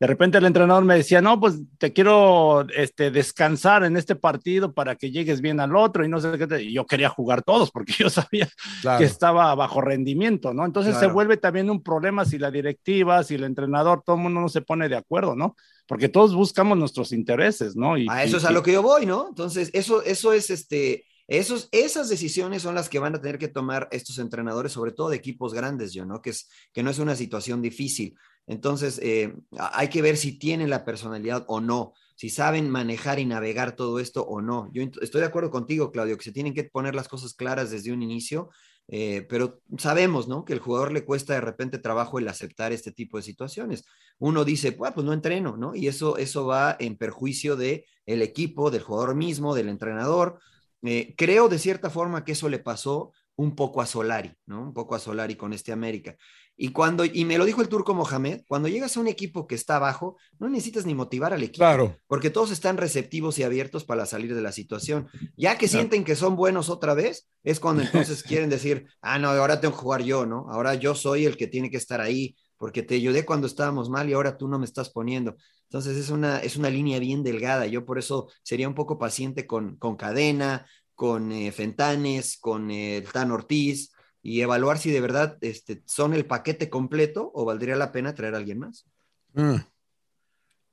de 0.00 0.06
repente 0.06 0.38
el 0.38 0.46
entrenador 0.46 0.82
me 0.82 0.96
decía, 0.96 1.20
no, 1.20 1.38
pues 1.38 1.58
te 1.76 1.92
quiero 1.92 2.66
este, 2.74 3.10
descansar 3.10 3.84
en 3.84 3.98
este 3.98 4.16
partido 4.16 4.72
para 4.72 4.96
que 4.96 5.10
llegues 5.10 5.42
bien 5.42 5.60
al 5.60 5.76
otro 5.76 6.02
y 6.02 6.08
no 6.08 6.18
sé 6.18 6.38
qué. 6.38 6.62
Y 6.62 6.72
yo 6.72 6.86
quería 6.86 7.10
jugar 7.10 7.42
todos 7.42 7.70
porque 7.70 7.92
yo 7.98 8.08
sabía 8.08 8.48
que 8.96 9.04
estaba 9.04 9.54
bajo 9.54 9.82
rendimiento, 9.82 10.54
¿no? 10.54 10.64
Entonces 10.64 10.96
se 10.96 11.06
vuelve 11.06 11.36
también 11.36 11.68
un 11.68 11.82
problema 11.82 12.24
si 12.24 12.38
la 12.38 12.50
directiva, 12.50 13.22
si 13.22 13.34
el 13.34 13.44
entrenador, 13.44 14.02
todo 14.02 14.16
el 14.16 14.22
mundo 14.22 14.40
no 14.40 14.48
se 14.48 14.62
pone 14.62 14.88
de 14.88 14.96
acuerdo, 14.96 15.36
¿no? 15.36 15.54
Porque 15.86 16.08
todos 16.08 16.34
buscamos 16.34 16.78
nuestros 16.78 17.12
intereses, 17.12 17.76
¿no? 17.76 17.98
Y, 17.98 18.06
a 18.08 18.24
eso 18.24 18.38
es 18.38 18.46
a 18.46 18.52
lo 18.52 18.62
que 18.62 18.72
yo 18.72 18.82
voy, 18.82 19.04
¿no? 19.04 19.28
Entonces, 19.28 19.68
eso, 19.74 20.02
eso 20.02 20.32
es 20.32 20.48
este. 20.48 21.04
Esos, 21.30 21.68
esas 21.70 22.08
decisiones 22.08 22.62
son 22.62 22.74
las 22.74 22.88
que 22.88 22.98
van 22.98 23.14
a 23.14 23.20
tener 23.20 23.38
que 23.38 23.46
tomar 23.46 23.86
estos 23.92 24.18
entrenadores, 24.18 24.72
sobre 24.72 24.90
todo 24.90 25.10
de 25.10 25.16
equipos 25.16 25.54
grandes, 25.54 25.92
yo, 25.92 26.04
¿no? 26.04 26.20
Que, 26.20 26.30
es, 26.30 26.50
que 26.72 26.82
no 26.82 26.90
es 26.90 26.98
una 26.98 27.14
situación 27.14 27.62
difícil. 27.62 28.16
Entonces, 28.48 28.98
eh, 29.00 29.32
hay 29.56 29.86
que 29.90 30.02
ver 30.02 30.16
si 30.16 30.40
tienen 30.40 30.70
la 30.70 30.84
personalidad 30.84 31.44
o 31.46 31.60
no, 31.60 31.94
si 32.16 32.30
saben 32.30 32.68
manejar 32.68 33.20
y 33.20 33.26
navegar 33.26 33.76
todo 33.76 34.00
esto 34.00 34.24
o 34.24 34.40
no. 34.40 34.68
Yo 34.72 34.82
estoy 35.00 35.20
de 35.20 35.28
acuerdo 35.28 35.52
contigo, 35.52 35.92
Claudio, 35.92 36.18
que 36.18 36.24
se 36.24 36.32
tienen 36.32 36.52
que 36.52 36.64
poner 36.64 36.96
las 36.96 37.06
cosas 37.06 37.34
claras 37.34 37.70
desde 37.70 37.92
un 37.92 38.02
inicio, 38.02 38.50
eh, 38.88 39.24
pero 39.28 39.62
sabemos, 39.78 40.26
¿no? 40.26 40.44
Que 40.44 40.52
el 40.52 40.58
jugador 40.58 40.90
le 40.90 41.04
cuesta 41.04 41.34
de 41.34 41.42
repente 41.42 41.78
trabajo 41.78 42.18
el 42.18 42.26
aceptar 42.26 42.72
este 42.72 42.90
tipo 42.90 43.18
de 43.18 43.22
situaciones. 43.22 43.84
Uno 44.18 44.44
dice, 44.44 44.72
pues 44.72 44.96
no 44.96 45.12
entreno, 45.12 45.56
¿no? 45.56 45.76
Y 45.76 45.86
eso, 45.86 46.16
eso 46.16 46.44
va 46.44 46.76
en 46.80 46.96
perjuicio 46.96 47.54
del 47.54 47.84
el 48.04 48.20
equipo, 48.20 48.72
del 48.72 48.82
jugador 48.82 49.14
mismo, 49.14 49.54
del 49.54 49.68
entrenador. 49.68 50.40
Eh, 50.82 51.14
creo 51.16 51.48
de 51.48 51.58
cierta 51.58 51.90
forma 51.90 52.24
que 52.24 52.32
eso 52.32 52.48
le 52.48 52.58
pasó 52.58 53.12
un 53.36 53.54
poco 53.54 53.80
a 53.80 53.86
Solari, 53.86 54.32
¿no? 54.46 54.62
Un 54.62 54.74
poco 54.74 54.94
a 54.94 54.98
Solari 54.98 55.34
con 55.34 55.52
este 55.52 55.72
América. 55.72 56.16
Y 56.62 56.72
cuando, 56.72 57.06
y 57.06 57.24
me 57.24 57.38
lo 57.38 57.46
dijo 57.46 57.62
el 57.62 57.70
turco 57.70 57.94
Mohamed, 57.94 58.42
cuando 58.46 58.68
llegas 58.68 58.94
a 58.94 59.00
un 59.00 59.08
equipo 59.08 59.46
que 59.46 59.54
está 59.54 59.76
abajo, 59.76 60.18
no 60.38 60.46
necesitas 60.50 60.84
ni 60.84 60.94
motivar 60.94 61.32
al 61.32 61.42
equipo. 61.42 61.64
Claro. 61.64 61.96
Porque 62.06 62.28
todos 62.28 62.50
están 62.50 62.76
receptivos 62.76 63.38
y 63.38 63.44
abiertos 63.44 63.86
para 63.86 64.04
salir 64.04 64.34
de 64.34 64.42
la 64.42 64.52
situación. 64.52 65.08
Ya 65.38 65.56
que 65.56 65.68
sienten 65.68 66.04
que 66.04 66.16
son 66.16 66.36
buenos 66.36 66.68
otra 66.68 66.92
vez, 66.92 67.30
es 67.44 67.60
cuando 67.60 67.82
entonces 67.82 68.22
quieren 68.22 68.50
decir, 68.50 68.86
ah, 69.00 69.18
no, 69.18 69.30
ahora 69.30 69.58
tengo 69.58 69.74
que 69.74 69.80
jugar 69.80 70.02
yo, 70.02 70.26
¿no? 70.26 70.46
Ahora 70.50 70.74
yo 70.74 70.94
soy 70.94 71.24
el 71.24 71.38
que 71.38 71.46
tiene 71.46 71.70
que 71.70 71.78
estar 71.78 72.02
ahí 72.02 72.36
porque 72.60 72.82
te 72.82 72.96
ayudé 72.96 73.24
cuando 73.24 73.46
estábamos 73.46 73.88
mal 73.88 74.06
y 74.10 74.12
ahora 74.12 74.36
tú 74.36 74.46
no 74.46 74.58
me 74.58 74.66
estás 74.66 74.90
poniendo. 74.90 75.34
Entonces 75.62 75.96
es 75.96 76.10
una, 76.10 76.40
es 76.40 76.58
una 76.58 76.68
línea 76.68 76.98
bien 76.98 77.22
delgada. 77.22 77.64
Yo 77.64 77.86
por 77.86 77.98
eso 77.98 78.28
sería 78.42 78.68
un 78.68 78.74
poco 78.74 78.98
paciente 78.98 79.46
con, 79.46 79.76
con 79.76 79.96
Cadena, 79.96 80.66
con 80.94 81.32
eh, 81.32 81.52
Fentanes, 81.52 82.36
con 82.38 82.70
eh, 82.70 82.98
el 82.98 83.10
Tan 83.10 83.30
Ortiz 83.30 83.92
y 84.20 84.42
evaluar 84.42 84.76
si 84.76 84.90
de 84.90 85.00
verdad 85.00 85.38
este, 85.40 85.82
son 85.86 86.12
el 86.12 86.26
paquete 86.26 86.68
completo 86.68 87.30
o 87.32 87.46
valdría 87.46 87.76
la 87.76 87.92
pena 87.92 88.14
traer 88.14 88.34
a 88.34 88.36
alguien 88.36 88.58
más. 88.58 88.86
Mm. 89.32 89.56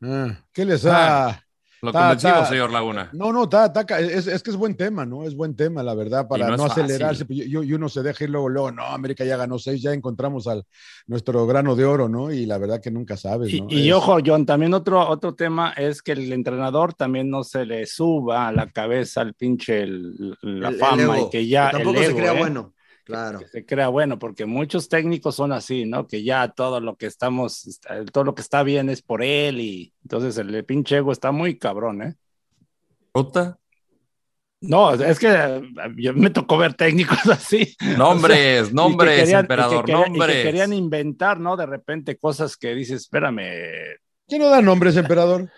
Ah, 0.01 0.45
¿Qué 0.51 0.65
les 0.65 0.85
ha...? 0.85 1.29
Ah, 1.29 1.46
lo 1.81 1.91
Ta- 1.91 1.99
convencimos, 1.99 2.39
ta- 2.39 2.45
señor 2.45 2.71
Laguna. 2.71 3.09
No, 3.13 3.31
no, 3.31 3.47
ta- 3.47 3.71
es, 3.99 4.27
es 4.27 4.41
que 4.43 4.49
es 4.49 4.55
buen 4.57 4.75
tema, 4.75 5.05
¿no? 5.05 5.23
Es 5.25 5.35
buen 5.35 5.55
tema, 5.55 5.83
la 5.83 5.93
verdad, 5.93 6.27
para 6.27 6.55
no 6.55 6.65
acelerarse. 6.65 7.25
pues, 7.25 7.39
Y, 7.39 7.51
y 7.51 7.73
uno 7.73 7.87
se 7.89 8.01
deja 8.03 8.23
ir 8.23 8.29
luego, 8.31 8.49
luego, 8.49 8.71
no, 8.71 8.83
América 8.85 9.23
ya 9.25 9.37
ganó 9.37 9.59
seis, 9.59 9.81
ya 9.81 9.93
encontramos 9.93 10.47
al 10.47 10.63
nuestro 11.05 11.45
grano 11.45 11.75
de 11.75 11.85
oro, 11.85 12.09
¿no? 12.09 12.31
Y 12.31 12.45
la 12.45 12.57
verdad 12.57 12.81
que 12.81 12.89
nunca 12.91 13.15
sabes, 13.17 13.53
Y, 13.53 13.61
¿no? 13.61 13.67
y 13.69 13.89
Es- 13.89 13.93
ojo, 13.95 14.17
John, 14.25 14.45
también 14.45 14.73
otro, 14.73 15.07
otro 15.07 15.35
tema 15.35 15.73
es 15.77 16.01
que 16.01 16.13
el 16.13 16.31
entrenador 16.33 16.93
también 16.93 17.29
no 17.29 17.43
se 17.43 17.65
le 17.65 17.85
suba 17.85 18.47
a 18.47 18.51
la 18.51 18.67
cabeza 18.71 19.21
al 19.21 19.33
pinche 19.35 19.81
el- 19.83 20.37
la 20.41 20.69
El- 20.69 20.75
fama 20.77 21.19
y 21.19 21.29
que 21.29 21.47
ya. 21.47 21.69
que 21.69 21.77
tampoco 21.77 21.97
el 21.99 22.03
se 22.05 22.09
ego, 22.11 22.19
crea 22.19 22.33
¿eh? 22.33 22.37
bueno. 22.39 22.73
Claro. 23.07 23.39
que 23.39 23.47
se 23.47 23.65
crea 23.65 23.87
bueno, 23.87 24.19
porque 24.19 24.45
muchos 24.45 24.89
técnicos 24.89 25.35
son 25.35 25.51
así, 25.53 25.85
¿no? 25.85 26.05
Que 26.07 26.23
ya 26.23 26.49
todo 26.49 26.79
lo 26.81 26.95
que 26.97 27.05
estamos, 27.05 27.79
todo 28.11 28.23
lo 28.25 28.35
que 28.35 28.41
está 28.41 28.63
bien 28.63 28.89
es 28.89 29.01
por 29.01 29.23
él 29.23 29.61
y 29.61 29.93
entonces 30.03 30.37
el 30.37 30.63
pinche 30.65 30.97
ego 30.97 31.11
está 31.13 31.31
muy 31.31 31.57
cabrón, 31.57 32.01
¿eh? 32.01 32.15
¿Puta? 33.13 33.57
No, 34.59 34.93
es 34.93 35.19
que 35.19 35.61
yo 35.97 36.13
me 36.15 36.31
tocó 36.31 36.57
ver 36.57 36.73
técnicos 36.73 37.19
así. 37.31 37.75
Nombres, 37.97 38.63
O 38.63 38.65
sea, 38.65 38.65
y 38.65 38.67
que 38.69 38.73
nombres, 38.73 39.19
querían- 39.21 39.29
que 39.29 39.39
emperador, 39.41 39.85
querían- 39.85 39.99
y 40.01 40.03
que 40.03 40.09
nombres. 40.17 40.43
querían 40.43 40.73
inventar, 40.73 41.39
¿no? 41.39 41.55
De 41.55 41.65
repente 41.65 42.17
cosas 42.17 42.57
que 42.57 42.73
dices, 42.75 43.01
espérame, 43.03 43.41
¿Quién 44.27 44.41
no 44.41 44.49
da 44.49 44.61
nombres, 44.61 44.97
emperador? 44.97 45.49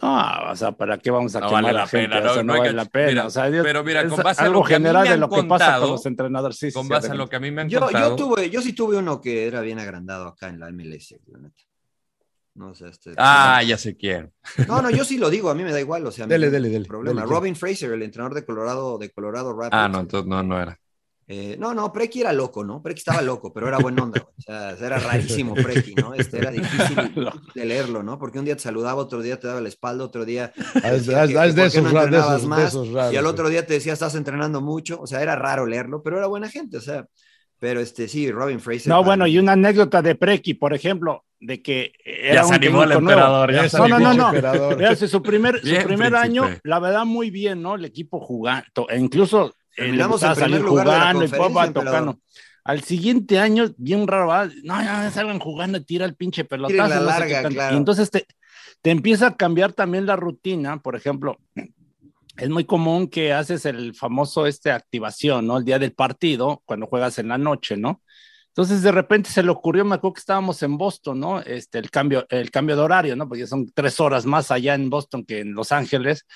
No, 0.00 0.50
o 0.52 0.56
sea, 0.56 0.72
¿para 0.72 0.98
qué 0.98 1.10
vamos 1.10 1.34
a 1.34 1.40
No 1.40 1.46
quemar 1.48 1.62
vale 1.64 1.78
a 1.78 1.80
la 1.82 1.86
gente? 1.88 2.08
pena, 2.16 2.30
o 2.30 2.34
sea, 2.34 2.42
no 2.44 2.52
vale 2.52 2.68
que- 2.70 2.72
la 2.76 2.84
pena. 2.84 3.06
mira, 3.08 3.26
o 3.26 3.30
sea, 3.30 3.48
yo- 3.50 3.62
pero 3.62 3.82
mira, 3.84 4.02
es 4.02 4.08
con 4.08 4.22
base 4.22 4.42
a 4.42 4.48
lo 4.48 4.58
a 4.58 4.62
mí 4.62 4.66
general 4.68 5.08
de 5.08 5.16
lo 5.16 5.28
que 5.28 5.42
pasa 5.44 5.78
con 5.80 5.90
los 5.90 6.06
entrenadores. 6.06 6.56
Sí, 6.56 6.70
sí, 6.70 6.74
Con 6.74 6.84
sí, 6.84 6.88
base 6.90 7.06
en 7.06 7.12
adelante. 7.12 7.24
lo 7.26 7.30
que 7.30 7.36
a 7.36 7.40
mí 7.40 7.50
me 7.50 7.62
han 7.62 7.68
Yo, 7.68 7.80
contado. 7.80 8.10
yo, 8.10 8.16
tuve, 8.16 8.50
yo 8.50 8.62
sí 8.62 8.72
tuve 8.72 8.96
uno 8.96 9.20
que 9.20 9.46
era 9.46 9.60
bien 9.60 9.78
agrandado 9.78 10.28
acá 10.28 10.48
en 10.48 10.60
la 10.60 10.68
MLS, 10.68 11.18
la 11.26 11.38
neta. 11.38 11.62
No, 12.54 12.70
o 12.70 12.74
sea, 12.74 12.88
este, 12.88 13.12
Ah, 13.16 13.62
ya 13.62 13.76
sé 13.78 13.96
quién. 13.96 14.32
no, 14.66 14.82
no, 14.82 14.90
yo 14.90 15.04
sí 15.04 15.16
lo 15.18 15.30
digo, 15.30 15.48
a 15.50 15.54
mí 15.54 15.62
me 15.62 15.70
da 15.72 15.78
igual, 15.80 16.04
o 16.06 16.10
sea, 16.10 16.24
a 16.24 16.28
Dele, 16.28 16.46
no 16.46 16.52
dele, 16.52 16.66
hay 16.68 16.72
dele, 16.74 16.86
problema. 16.86 17.20
dele, 17.22 17.32
Robin 17.32 17.54
Fraser, 17.56 17.92
el 17.92 18.02
entrenador 18.02 18.34
de 18.34 18.44
Colorado, 18.44 18.98
de 18.98 19.10
Colorado 19.10 19.52
Rapids. 19.52 19.70
Ah, 19.72 19.88
no, 19.88 20.00
entonces 20.00 20.28
no, 20.28 20.42
no 20.42 20.60
era. 20.60 20.76
Eh, 21.30 21.56
no, 21.58 21.74
no, 21.74 21.92
Preki 21.92 22.22
era 22.22 22.32
loco, 22.32 22.64
¿no? 22.64 22.80
Preki 22.82 23.00
estaba 23.00 23.20
loco, 23.20 23.52
pero 23.52 23.68
era 23.68 23.76
buen 23.78 24.00
onda. 24.00 24.26
O 24.38 24.42
sea, 24.42 24.70
era 24.70 24.98
rarísimo 24.98 25.54
Preki, 25.54 25.94
¿no? 25.96 26.14
Este 26.14 26.38
era 26.38 26.50
difícil 26.50 26.96
de 27.54 27.64
leerlo, 27.66 28.02
¿no? 28.02 28.18
Porque 28.18 28.38
un 28.38 28.46
día 28.46 28.56
te 28.56 28.62
saludaba, 28.62 29.02
otro 29.02 29.20
día 29.20 29.38
te 29.38 29.46
daba 29.46 29.60
la 29.60 29.68
espalda, 29.68 30.04
otro 30.04 30.24
día 30.24 30.52
te 30.54 30.62
Ah, 30.82 30.90
de 30.92 31.00
qué 31.28 31.64
esos 31.66 31.82
no 31.92 32.48
más, 32.48 32.74
y 33.12 33.16
al 33.16 33.26
otro 33.26 33.50
día 33.50 33.66
te 33.66 33.74
decía 33.74 33.92
estás 33.92 34.14
entrenando 34.14 34.62
mucho, 34.62 34.98
o 35.02 35.06
sea, 35.06 35.20
era 35.20 35.36
raro 35.36 35.66
leerlo, 35.66 36.02
pero 36.02 36.16
era 36.16 36.28
buena 36.28 36.48
gente, 36.48 36.78
o 36.78 36.80
sea, 36.80 37.06
pero 37.58 37.80
este 37.80 38.08
sí, 38.08 38.30
Robin 38.30 38.60
Fraser. 38.60 38.88
No, 38.88 39.04
bueno, 39.04 39.26
y 39.26 39.38
una 39.38 39.52
anécdota 39.52 40.00
de 40.00 40.14
Preki, 40.14 40.54
por 40.54 40.72
ejemplo, 40.72 41.24
de 41.40 41.60
que 41.60 41.92
era 42.04 42.42
se 42.42 42.48
un 42.48 42.54
animó 42.54 42.84
el 42.84 42.92
emperador, 42.92 43.52
ya 43.52 43.68
se 43.68 43.76
No, 43.78 43.88
no, 43.88 43.96
animó. 43.96 44.12
no, 44.12 44.14
no. 44.14 44.28
Emperador. 44.28 44.78
Fíjate, 44.78 45.08
su 45.08 45.22
primer, 45.22 45.60
Bien, 45.62 45.82
su 45.82 45.88
primer 45.88 46.12
príncipe. 46.12 46.16
año, 46.18 46.58
la 46.62 46.78
verdad, 46.78 47.04
muy 47.04 47.30
bien, 47.30 47.60
¿no? 47.60 47.74
El 47.74 47.84
equipo 47.84 48.18
jugando, 48.20 48.88
e 48.88 48.98
incluso 48.98 49.54
Terminamos 49.78 50.12
gustaba 50.12 50.34
en 50.34 50.44
primer 50.44 50.62
lugar 50.62 50.86
de 50.86 50.92
la 50.92 51.04
jugando 51.04 51.24
y 51.24 51.84
conferencia. 51.84 52.18
Al 52.64 52.82
siguiente 52.82 53.38
año, 53.38 53.72
bien 53.78 54.06
raro, 54.06 54.28
¿verdad? 54.28 54.52
no, 54.62 54.82
ya 54.82 55.10
salgan 55.10 55.38
jugando, 55.38 55.82
tira 55.82 56.04
el 56.04 56.14
pinche 56.14 56.44
pelotazo. 56.44 56.76
La 56.76 57.00
no 57.00 57.00
sé 57.00 57.06
larga, 57.06 57.48
claro. 57.48 57.74
Y 57.74 57.78
entonces 57.78 58.10
te, 58.10 58.26
te 58.82 58.90
empieza 58.90 59.28
a 59.28 59.36
cambiar 59.36 59.72
también 59.72 60.04
la 60.04 60.16
rutina, 60.16 60.78
por 60.82 60.94
ejemplo, 60.94 61.38
es 62.36 62.48
muy 62.48 62.64
común 62.64 63.08
que 63.08 63.32
haces 63.32 63.64
el 63.64 63.94
famoso 63.94 64.46
este 64.46 64.70
activación, 64.70 65.46
¿no? 65.46 65.58
El 65.58 65.64
día 65.64 65.78
del 65.78 65.92
partido, 65.92 66.62
cuando 66.64 66.86
juegas 66.86 67.18
en 67.18 67.28
la 67.28 67.38
noche, 67.38 67.76
¿no? 67.76 68.02
Entonces 68.48 68.82
de 68.82 68.92
repente 68.92 69.30
se 69.30 69.42
le 69.42 69.50
ocurrió, 69.50 69.84
me 69.84 69.94
acuerdo 69.94 70.14
que 70.14 70.20
estábamos 70.20 70.62
en 70.62 70.76
Boston, 70.78 71.20
¿no? 71.20 71.40
Este, 71.40 71.78
el 71.78 71.90
cambio, 71.90 72.26
el 72.28 72.50
cambio 72.50 72.76
de 72.76 72.82
horario, 72.82 73.16
¿no? 73.16 73.28
Porque 73.28 73.46
son 73.46 73.70
tres 73.72 74.00
horas 74.00 74.26
más 74.26 74.50
allá 74.50 74.74
en 74.74 74.90
Boston 74.90 75.24
que 75.24 75.40
en 75.40 75.52
Los 75.52 75.72
Ángeles. 75.72 76.26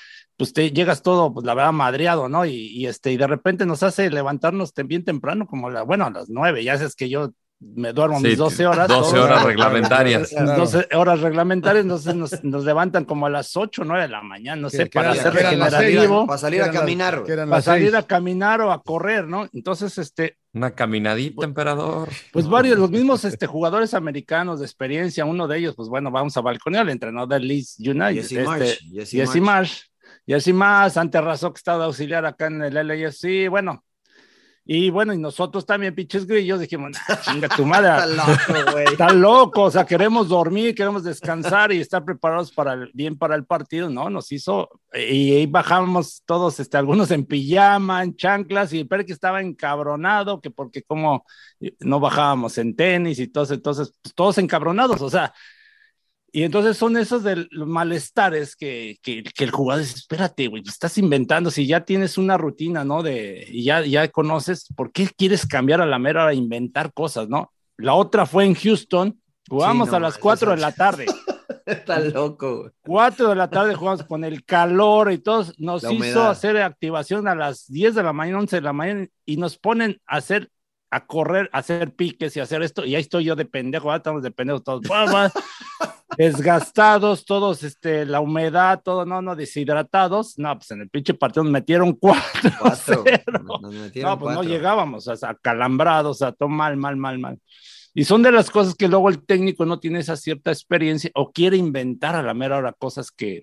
Pues 0.42 0.52
te 0.52 0.72
llegas 0.72 1.02
todo, 1.02 1.32
pues 1.32 1.46
la 1.46 1.54
verdad, 1.54 1.70
madreado, 1.70 2.28
¿no? 2.28 2.44
Y, 2.44 2.50
y 2.50 2.86
este, 2.86 3.12
y 3.12 3.16
de 3.16 3.28
repente 3.28 3.64
nos 3.64 3.84
hace 3.84 4.10
levantarnos 4.10 4.74
bien 4.74 5.04
temprano, 5.04 5.46
como 5.46 5.70
la, 5.70 5.82
bueno, 5.82 6.06
a 6.06 6.10
las 6.10 6.28
nueve, 6.30 6.64
ya 6.64 6.76
sabes 6.76 6.96
que 6.96 7.08
yo 7.08 7.30
me 7.60 7.92
duermo 7.92 8.18
Sí, 8.18 8.26
mis 8.26 8.38
12 8.38 8.66
horas. 8.66 8.88
12 8.88 9.14
todo, 9.14 9.24
horas 9.24 9.44
reglamentarias. 9.44 10.32
Las 10.32 10.56
12 10.56 10.88
horas 10.96 11.20
reglamentarias, 11.20 11.84
entonces 11.84 12.16
nos, 12.16 12.42
nos 12.42 12.64
levantan 12.64 13.04
como 13.04 13.26
a 13.26 13.30
las 13.30 13.56
8 13.56 13.82
o 13.82 13.84
9 13.84 14.02
de 14.02 14.08
la 14.08 14.20
mañana, 14.22 14.60
no 14.60 14.68
sé, 14.68 14.86
para 14.86 15.14
ser 15.14 15.32
regenerativo, 15.32 16.26
para 16.26 16.38
salir 16.38 16.62
a 16.62 16.72
caminar, 16.72 17.22
para 17.24 17.62
salir 17.62 17.94
a 17.94 18.02
caminar 18.02 18.62
o 18.62 18.72
a 18.72 18.82
correr, 18.82 19.28
¿no? 19.28 19.48
Entonces, 19.52 19.96
este, 19.96 20.38
Una 20.52 20.72
caminadita, 20.72 21.44
emperador. 21.44 22.08
pues 22.32 22.48
varios, 22.48 22.80
los 22.80 22.90
mismos 22.90 23.24
este, 23.24 23.46
jugadores 23.46 23.94
americanos 23.94 24.58
de 24.58 24.66
experiencia, 24.66 25.24
uno 25.24 25.46
de 25.46 25.58
ellos, 25.58 25.76
pues 25.76 25.88
bueno, 25.88 26.10
vamos 26.10 26.36
a 26.36 26.40
balconear, 26.40 26.84
el 26.86 26.90
entrenador 26.90 27.28
del 27.28 27.46
Leeds 27.46 27.76
United, 27.78 28.14
Jesse 28.14 28.32
este, 28.32 28.44
Marsh, 28.44 28.78
Jesse 28.92 29.10
Jesse 29.10 29.40
Marsh. 29.40 29.91
Marsh, 30.32 30.44
Jesse 30.44 30.54
Marsh, 30.54 30.98
ante 30.98 31.18
que 31.18 31.56
está 31.56 31.78
de 31.78 31.84
auxiliar 31.84 32.24
acá 32.24 32.46
en 32.46 32.62
el 32.62 32.74
LAFC, 32.74 33.48
bueno, 33.48 33.84
y 34.64 34.90
bueno, 34.90 35.12
y 35.12 35.18
nosotros 35.18 35.66
también, 35.66 35.92
pinches 35.92 36.24
grillos, 36.24 36.60
dijimos, 36.60 36.96
"Ah, 37.08 37.20
chinga 37.20 37.48
tu 37.48 37.66
madre, 37.66 37.88
Está 37.98 38.06
loco, 38.06 38.72
güey. 38.72 38.84
está 38.84 39.12
loco, 39.12 39.62
o 39.64 39.70
sea, 39.72 39.84
queremos 39.84 40.28
dormir, 40.28 40.72
queremos 40.74 41.02
descansar 41.02 41.72
y 41.72 41.80
estar 41.80 42.04
preparados 42.04 42.52
para 42.52 42.74
el, 42.74 42.90
bien 42.94 43.18
para 43.18 43.34
el 43.34 43.44
partido, 43.44 43.90
¿no? 43.90 44.08
Nos 44.08 44.30
hizo, 44.30 44.68
y 44.94 45.34
ahí 45.34 45.46
bajamos 45.46 46.22
todos, 46.26 46.60
este, 46.60 46.76
algunos 46.76 47.10
en 47.10 47.26
pijama, 47.26 48.04
en 48.04 48.14
chanclas, 48.14 48.72
y 48.72 48.86
el 48.88 49.04
que 49.04 49.12
estaba 49.12 49.40
encabronado, 49.40 50.40
que 50.40 50.50
porque 50.50 50.84
como 50.84 51.24
no 51.80 51.98
bajábamos 51.98 52.56
en 52.58 52.76
tenis 52.76 53.18
y 53.18 53.26
todos, 53.26 53.50
entonces, 53.50 53.92
pues, 54.00 54.14
todos 54.14 54.38
encabronados, 54.38 55.00
o 55.00 55.10
sea, 55.10 55.34
y 56.32 56.44
entonces 56.44 56.76
son 56.78 56.96
esos 56.96 57.22
de 57.22 57.46
los 57.50 57.68
malestares 57.68 58.56
que, 58.56 58.96
que, 59.02 59.22
que 59.22 59.44
el 59.44 59.50
jugador 59.50 59.82
dice, 59.84 59.96
espérate, 59.96 60.48
güey, 60.48 60.62
pues, 60.62 60.74
estás 60.74 60.96
inventando, 60.98 61.50
si 61.50 61.66
ya 61.66 61.84
tienes 61.84 62.16
una 62.18 62.38
rutina, 62.38 62.84
¿no? 62.84 63.02
De, 63.02 63.46
y 63.48 63.64
ya, 63.64 63.82
ya 63.82 64.08
conoces, 64.08 64.66
¿por 64.74 64.92
qué 64.92 65.08
quieres 65.16 65.46
cambiar 65.46 65.80
a 65.82 65.86
la 65.86 65.98
mera 65.98 66.26
a 66.26 66.34
inventar 66.34 66.92
cosas, 66.92 67.28
¿no? 67.28 67.52
La 67.76 67.94
otra 67.94 68.24
fue 68.26 68.44
en 68.46 68.54
Houston, 68.54 69.20
jugamos 69.48 69.88
Sí, 69.88 69.90
no, 69.92 69.96
a 69.98 70.00
las 70.00 70.14
esa- 70.14 70.20
4 70.22 70.50
de 70.52 70.56
la 70.56 70.72
tarde. 70.72 71.06
Está 71.66 72.00
loco, 72.00 72.60
güey. 72.62 72.70
4 72.82 73.28
de 73.28 73.34
la 73.36 73.48
tarde 73.48 73.74
jugamos 73.74 74.02
con 74.04 74.24
el 74.24 74.44
calor 74.44 75.12
y 75.12 75.18
todos, 75.18 75.54
nos 75.60 75.84
hizo 75.84 76.22
hacer 76.28 76.56
activación 76.56 77.28
a 77.28 77.34
las 77.34 77.66
10 77.70 77.94
de 77.94 78.02
la 78.02 78.12
mañana, 78.12 78.40
11 78.40 78.56
de 78.56 78.62
la 78.62 78.72
mañana 78.72 79.06
y 79.24 79.36
nos 79.36 79.58
ponen 79.58 80.00
a 80.06 80.16
hacer 80.16 80.50
a 80.90 81.06
correr, 81.06 81.48
a 81.52 81.58
hacer 81.58 81.94
piques 81.94 82.36
y 82.36 82.40
hacer 82.40 82.62
esto, 82.62 82.84
y 82.84 82.94
ahí 82.94 83.00
estoy 83.00 83.24
yo 83.24 83.34
de 83.34 83.46
pendejo, 83.46 83.84
ahora 83.88 83.96
estamos 83.98 84.22
de 84.22 84.30
pendejos 84.30 84.62
todos. 84.62 84.82
desgastados, 86.16 87.24
todos, 87.24 87.62
este, 87.62 88.04
la 88.06 88.20
humedad, 88.20 88.80
todo, 88.84 89.04
no, 89.04 89.22
no, 89.22 89.36
deshidratados, 89.36 90.38
no, 90.38 90.56
pues 90.58 90.70
en 90.70 90.82
el 90.82 90.88
pinche 90.88 91.14
partido 91.14 91.44
nos 91.44 91.52
metieron 91.52 91.92
cuatro, 91.92 92.50
Cuatro. 92.60 93.04
cero. 93.04 93.58
Nos 93.60 93.72
metieron 93.74 94.10
no, 94.12 94.18
pues 94.18 94.34
cuatro. 94.34 94.42
no 94.42 94.48
llegábamos, 94.48 95.08
o 95.08 95.16
sea, 95.16 95.30
acalambrados, 95.30 96.16
o 96.16 96.18
sea, 96.18 96.32
todo 96.32 96.48
mal, 96.48 96.76
mal, 96.76 96.96
mal, 96.96 97.18
mal. 97.18 97.38
Y 97.94 98.04
son 98.04 98.22
de 98.22 98.32
las 98.32 98.50
cosas 98.50 98.74
que 98.74 98.88
luego 98.88 99.08
el 99.10 99.24
técnico 99.24 99.66
no 99.66 99.78
tiene 99.78 99.98
esa 99.98 100.16
cierta 100.16 100.50
experiencia 100.50 101.10
o 101.14 101.30
quiere 101.30 101.56
inventar 101.58 102.14
a 102.16 102.22
la 102.22 102.32
mera 102.34 102.56
hora 102.56 102.72
cosas 102.72 103.10
que, 103.10 103.42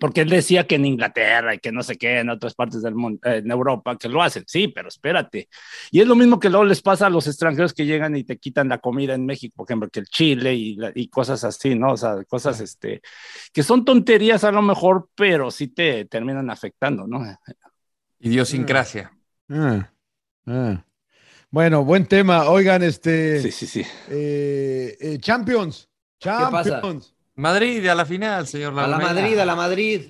porque 0.00 0.22
él 0.22 0.28
decía 0.28 0.66
que 0.66 0.74
en 0.74 0.84
Inglaterra 0.86 1.54
y 1.54 1.58
que 1.58 1.70
no 1.72 1.82
sé 1.82 1.96
qué, 1.96 2.18
en 2.18 2.30
otras 2.30 2.54
partes 2.54 2.82
del 2.82 2.94
mundo, 2.94 3.20
eh, 3.24 3.38
en 3.38 3.50
Europa, 3.50 3.96
que 3.96 4.08
lo 4.08 4.22
hacen, 4.22 4.44
sí, 4.46 4.68
pero 4.68 4.88
espérate. 4.88 5.48
Y 5.90 6.00
es 6.00 6.06
lo 6.06 6.16
mismo 6.16 6.40
que 6.40 6.50
luego 6.50 6.64
les 6.64 6.82
pasa 6.82 7.06
a 7.06 7.10
los 7.10 7.26
extranjeros 7.26 7.72
que 7.72 7.86
llegan 7.86 8.16
y 8.16 8.24
te 8.24 8.38
quitan 8.38 8.68
la 8.68 8.78
comida 8.78 9.14
en 9.14 9.24
México, 9.24 9.54
por 9.56 9.66
ejemplo, 9.68 9.88
que 9.88 10.00
el 10.00 10.06
chile 10.06 10.54
y, 10.54 10.76
la- 10.76 10.92
y 10.94 11.08
cosas 11.08 11.44
así, 11.44 11.74
¿no? 11.74 11.92
O 11.92 11.96
sea, 11.96 12.24
cosas 12.24 12.60
este, 12.60 13.02
que 13.52 13.62
son 13.62 13.84
tonterías 13.84 14.44
a 14.44 14.52
lo 14.52 14.62
mejor, 14.62 15.08
pero 15.14 15.50
sí 15.50 15.68
te 15.68 16.04
terminan 16.06 16.50
afectando, 16.50 17.06
¿no? 17.06 17.24
Idiosincrasia. 18.18 19.12
Ah, 19.48 19.92
ah. 20.46 20.84
Bueno, 21.50 21.84
buen 21.84 22.06
tema. 22.06 22.48
Oigan, 22.48 22.82
este. 22.82 23.40
Sí, 23.40 23.52
sí, 23.52 23.66
sí. 23.66 23.82
eh, 24.08 24.96
eh, 24.98 25.18
Champions. 25.20 25.88
pasa? 26.50 27.13
Madrid 27.36 27.86
a 27.88 27.94
la 27.94 28.04
final, 28.06 28.46
señor 28.46 28.78
A 28.78 28.86
la. 28.86 28.98
Madrid, 28.98 29.38
a 29.38 29.44
la 29.44 29.54
Madrid. 29.56 30.02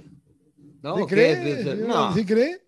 ¿No? 0.82 0.96
¿Sí 0.98 1.02
¿Qué? 1.06 1.14
cree? 1.14 1.62
¿Sí, 1.62 1.82
No. 1.86 2.12
¿Sí 2.14 2.26
cree? 2.26 2.60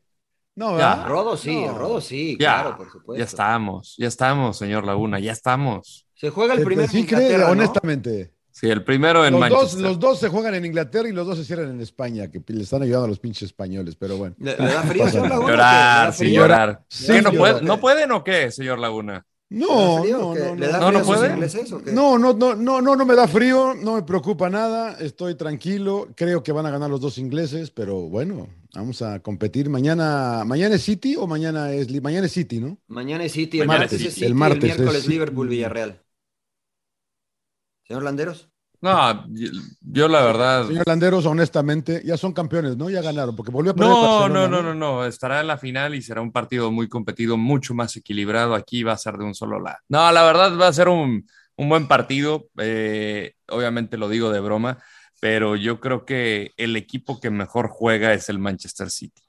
No, 0.55 0.79
Ya. 0.79 0.95
¿verdad? 0.95 1.09
Rodo 1.09 1.37
sí, 1.37 1.55
No. 1.67 1.77
Rodo 1.77 2.01
sí, 2.01 2.37
Ya, 2.41 2.63
claro, 2.63 2.77
por 2.79 2.91
supuesto. 2.91 3.19
ya 3.19 3.25
estamos, 3.25 3.95
ya 3.99 4.09
estamos, 4.09 4.57
señor 4.57 4.87
Laguna, 4.87 5.21
ya 5.21 5.33
estamos. 5.33 6.07
Se 6.15 6.31
juega 6.31 6.55
el 6.55 6.65
primero 6.65 6.89
sí 6.89 7.01
en 7.01 7.07
cree, 7.07 7.45
honestamente. 7.45 8.33
Sí, 8.51 8.69
el 8.71 8.83
primero 8.83 9.27
en 9.27 9.35
Los 9.39 9.51
dos, 9.51 9.51
Manchester. 9.51 9.83
los 9.83 9.99
dos 9.99 10.19
se 10.19 10.29
juegan 10.31 10.55
en 10.55 10.65
Inglaterra 10.65 11.07
y 11.07 11.13
los 11.13 11.27
dos 11.27 11.37
se 11.37 11.45
cierran 11.45 11.69
en 11.69 11.81
España, 11.83 12.31
que 12.31 12.43
le 12.47 12.63
están 12.63 12.83
ayudando 12.83 13.05
a 13.05 13.09
los 13.09 13.19
pinches 13.19 13.43
españoles, 13.43 13.97
pero 13.97 14.17
bueno. 14.17 14.35
¿Le, 14.39 14.57
le 14.57 14.65
da 14.73 14.83
frío, 14.83 15.07
señor. 15.11 15.29
Laguna? 15.29 15.47
¿Le 15.49 15.53
Llorar, 15.53 16.13
frío? 16.15 16.35
llorar. 16.41 16.81
Sí, 16.89 17.07
¿Qué, 17.13 17.21
no, 17.21 17.33
puede- 17.33 17.61
¿No 17.61 17.79
pueden 17.79 18.13
o 18.13 18.25
qué, 18.25 18.51
señor 18.51 18.79
Laguna? 18.79 19.27
No, 19.49 20.05
no, 20.05 20.35
no, 20.35 20.55
¿Le 20.57 20.67
da 20.67 20.81
no, 20.81 20.91
no? 22.57 22.97
No, 22.97 23.07
me 23.07 23.15
da 23.15 23.29
frío, 23.29 23.75
no 23.75 23.95
me 23.95 24.03
preocupa 24.03 24.51
nada, 24.51 24.99
estoy 24.99 25.37
tranquilo, 25.37 26.09
creo 26.17 26.43
que 26.43 26.51
van 26.51 26.67
a 26.67 26.71
ganar 26.71 26.91
los 26.91 27.01
dos 27.01 27.17
ingleses, 27.19 27.71
pero 27.71 28.09
bueno, 28.09 28.49
vamos 28.75 29.03
a 29.03 29.21
competir. 29.21 29.71
Mañana, 29.71 30.43
mañana 30.45 30.75
es 30.75 30.83
City 30.83 31.15
o 31.15 31.29
mañana 31.29 31.73
es 31.73 31.89
mañana 32.03 32.27
es 32.27 32.33
City, 32.33 32.59
¿no? 32.59 32.79
Mañana 32.89 33.25
es 33.25 33.33
City, 33.33 33.61
el 33.61 33.69
martes 33.69 34.01
es 34.03 34.15
City. 34.15 34.25
El 34.25 34.33
el, 34.33 34.35
martes 34.35 34.63
miércoles 34.65 34.97
es- 34.97 35.09
Liverpool 35.09 35.49
Villarreal. 35.49 36.03
Señor 37.87 38.03
Landeros. 38.03 38.51
No, 38.81 39.27
yo, 39.81 40.09
la 40.09 40.23
verdad. 40.23 40.67
Señor 40.67 40.87
Landeros, 40.87 41.27
honestamente, 41.27 42.03
ya 42.05 42.17
son 42.17 42.33
campeones, 42.33 42.77
¿no? 42.77 42.91
Ya 42.91 43.03
ganaron, 43.03 43.35
porque 43.35 43.51
volvió 43.51 43.73
a 43.73 43.75
perder 43.75 43.91
No, 43.91 44.29
no, 44.29 44.49
no, 44.49 44.63
no, 44.63 44.75
no. 44.75 45.05
Estará 45.07 45.41
en 45.41 45.47
la 45.47 45.59
final 45.59 45.95
y 45.95 46.03
será 46.03 46.21
un 46.21 46.33
partido 46.33 46.71
muy 46.71 46.89
competido, 46.89 47.37
mucho 47.37 47.75
más 47.75 47.97
equilibrado. 47.97 48.55
Aquí 48.55 48.83
va 48.83 48.93
a 48.93 48.99
ser 48.99 49.17
de 49.17 49.25
un 49.25 49.35
solo 49.35 49.61
lado. 49.61 49.79
No, 49.89 50.11
la 50.13 50.23
verdad 50.25 50.59
va 50.59 50.69
a 50.69 50.73
ser 50.73 50.89
un, 50.89 51.27
un 51.57 51.69
buen 51.69 51.89
partido. 51.89 52.49
Eh, 52.59 53.35
obviamente 53.49 53.97
lo 53.97 54.09
digo 54.09 54.31
de 54.31 54.41
broma, 54.41 54.79
pero 55.21 55.57
yo 55.57 55.81
creo 55.81 56.05
que 56.05 56.53
el 56.57 56.77
equipo 56.77 57.21
que 57.21 57.31
mejor 57.31 57.69
juega 57.69 58.13
es 58.13 58.29
el 58.29 58.39
Manchester 58.39 58.91
City. 58.91 59.23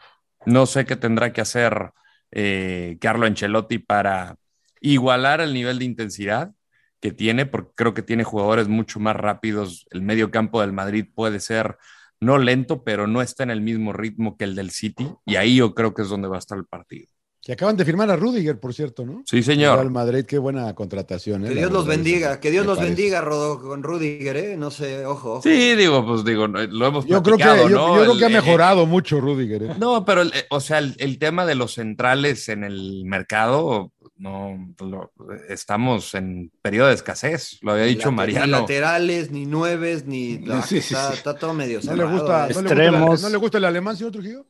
No 0.46 0.66
sé 0.66 0.86
qué 0.86 0.96
tendrá 0.96 1.34
que 1.34 1.42
hacer 1.42 1.92
eh, 2.32 2.98
Carlo 3.02 3.26
Ancelotti 3.26 3.80
para 3.80 4.36
igualar 4.82 5.42
el 5.42 5.54
nivel 5.54 5.80
de 5.80 5.86
intensidad 5.86 6.52
que 7.00 7.12
tiene, 7.12 7.46
porque 7.46 7.72
creo 7.76 7.94
que 7.94 8.02
tiene 8.02 8.24
jugadores 8.24 8.68
mucho 8.68 9.00
más 9.00 9.16
rápidos. 9.16 9.86
El 9.92 10.02
medio 10.02 10.32
campo 10.32 10.62
del 10.62 10.74
Madrid 10.74 11.06
puede 11.14 11.40
ser 11.40 11.78
no 12.20 12.38
lento, 12.40 12.84
pero 12.84 13.06
no 13.08 13.22
está 13.22 13.44
en 13.44 13.52
el 13.52 13.62
mismo 13.62 13.94
ritmo 13.94 14.38
que 14.38 14.46
el 14.46 14.56
del 14.56 14.72
City, 14.72 15.08
y 15.26 15.36
ahí 15.36 15.58
yo 15.58 15.76
creo 15.76 15.94
que 15.94 16.02
es 16.02 16.10
donde 16.10 16.28
va 16.28 16.38
a 16.38 16.40
estar 16.40 16.58
el 16.58 16.66
partido. 16.66 17.08
Que 17.40 17.54
acaban 17.54 17.78
de 17.78 17.86
firmar 17.86 18.10
a 18.12 18.18
Rudiger, 18.18 18.60
por 18.60 18.74
cierto, 18.74 19.06
¿no? 19.06 19.22
Sí, 19.26 19.42
señor. 19.42 19.76
Real 19.78 19.92
Madrid, 19.92 20.26
qué 20.26 20.38
buena 20.38 20.74
contratación. 20.74 21.46
¿eh? 21.46 21.50
Que 21.50 21.56
Dios 21.56 21.72
los 21.72 21.86
bendiga, 21.86 22.42
que 22.42 22.52
Dios 22.52 22.66
los 22.66 22.78
parece. 22.78 22.96
bendiga, 22.96 23.22
Rodo, 23.22 23.62
con 23.62 23.84
Rudiger, 23.84 24.36
¿eh? 24.36 24.58
No 24.58 24.70
sé, 24.70 25.06
ojo. 25.06 25.34
ojo. 25.36 25.42
Sí, 25.44 25.76
digo, 25.76 26.06
pues 26.06 26.26
digo, 26.26 26.48
lo 26.48 26.88
hemos 26.88 27.06
Yo 27.06 27.24
creo 27.24 27.38
que, 27.38 27.44
yo, 27.70 27.94
creo 27.94 28.12
El- 28.14 28.20
que 28.20 28.26
ha 28.26 28.30
eh, 28.30 28.34
mejorado 28.34 28.86
mucho 28.86 29.22
Rudiger. 29.22 29.64
¿eh? 29.64 29.70
No, 29.80 30.04
pero, 30.04 30.24
el- 30.24 30.34
o 30.50 30.60
sea, 30.60 30.80
el, 30.80 30.96
el 30.98 31.20
tema 31.20 31.46
de 31.46 31.56
los 31.56 31.76
centrales 31.76 32.50
en 32.50 32.66
el 32.66 33.06
mercado, 33.06 33.94
no, 34.20 34.74
lo- 34.80 35.12
estamos 35.50 36.14
en 36.16 36.52
periodo 36.62 36.88
de 36.90 36.96
escasez, 36.96 37.58
lo 37.62 37.72
había 37.74 37.86
dicho 37.86 38.10
late- 38.10 38.12
Ni 38.12 38.16
Mariano. 38.18 38.60
laterales, 38.62 39.32
ni 39.32 39.46
nueves, 39.46 40.06
ni. 40.06 40.38
Sí, 40.68 40.82
sí, 40.82 40.94
está, 40.94 41.10
sí. 41.12 41.18
está 41.18 41.38
todo 41.38 41.54
medio 41.54 41.80
¿No 41.84 41.96
le, 41.96 42.04
gusta, 42.06 42.48
¿eh? 42.50 42.54
no, 42.54 42.62
le 42.62 42.70
gusta 42.70 42.74
el, 42.74 42.80
Extremos. 42.90 43.22
¿No 43.22 43.30
le 43.30 43.38
gusta 43.38 43.58
el 43.58 43.66
alemán, 43.66 43.98
señor 43.98 44.12
Trujillo? 44.12 44.46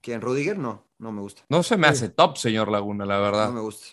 ¿Quién? 0.00 0.20
¿Rudiger? 0.20 0.58
No, 0.58 0.86
no 0.98 1.12
me 1.12 1.20
gusta. 1.22 1.42
No 1.48 1.62
se 1.62 1.76
me 1.76 1.86
hace 1.86 2.08
top, 2.10 2.36
señor 2.36 2.70
Laguna, 2.70 3.06
la 3.06 3.18
verdad. 3.18 3.48
No 3.48 3.54
me 3.54 3.60
gusta. 3.60 3.86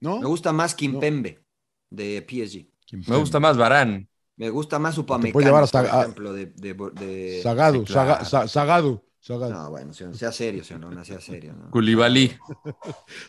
¿No? 0.00 0.18
Me 0.20 0.26
gusta 0.26 0.52
más 0.52 0.74
Kimpembe 0.74 1.44
de 1.90 2.24
PSG. 2.26 2.66
Me 3.08 3.16
gusta 3.16 3.38
más 3.40 3.56
Barán. 3.56 4.08
Me 4.36 4.50
gusta 4.50 4.78
más 4.78 4.94
puede 4.94 5.04
Upamecano, 5.04 5.44
llevar 5.44 5.64
a 5.64 5.66
por 5.66 5.84
ejemplo, 5.84 6.32
de... 6.32 6.46
de, 6.46 6.74
de- 6.94 7.40
Sagado, 7.42 7.80
Sí, 7.80 7.92
claro. 7.92 8.10
Saga- 8.14 8.24
Sa- 8.24 8.48
Sagado, 8.48 9.04
Sagado, 9.28 9.52
No, 9.52 9.68
bueno, 9.70 9.92
señor, 9.92 10.16
sea 10.16 10.32
serio, 10.32 10.64
señor, 10.64 10.90
no 10.90 11.04
sea 11.04 11.20
serio. 11.20 11.52
¿no? 11.52 11.70
Koulibaly. 11.70 12.34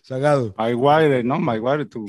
Sagado. 0.02 0.54
Maguire, 0.58 1.26
¿no? 1.26 1.40
Maguire, 1.40 1.88
tú. 1.88 2.06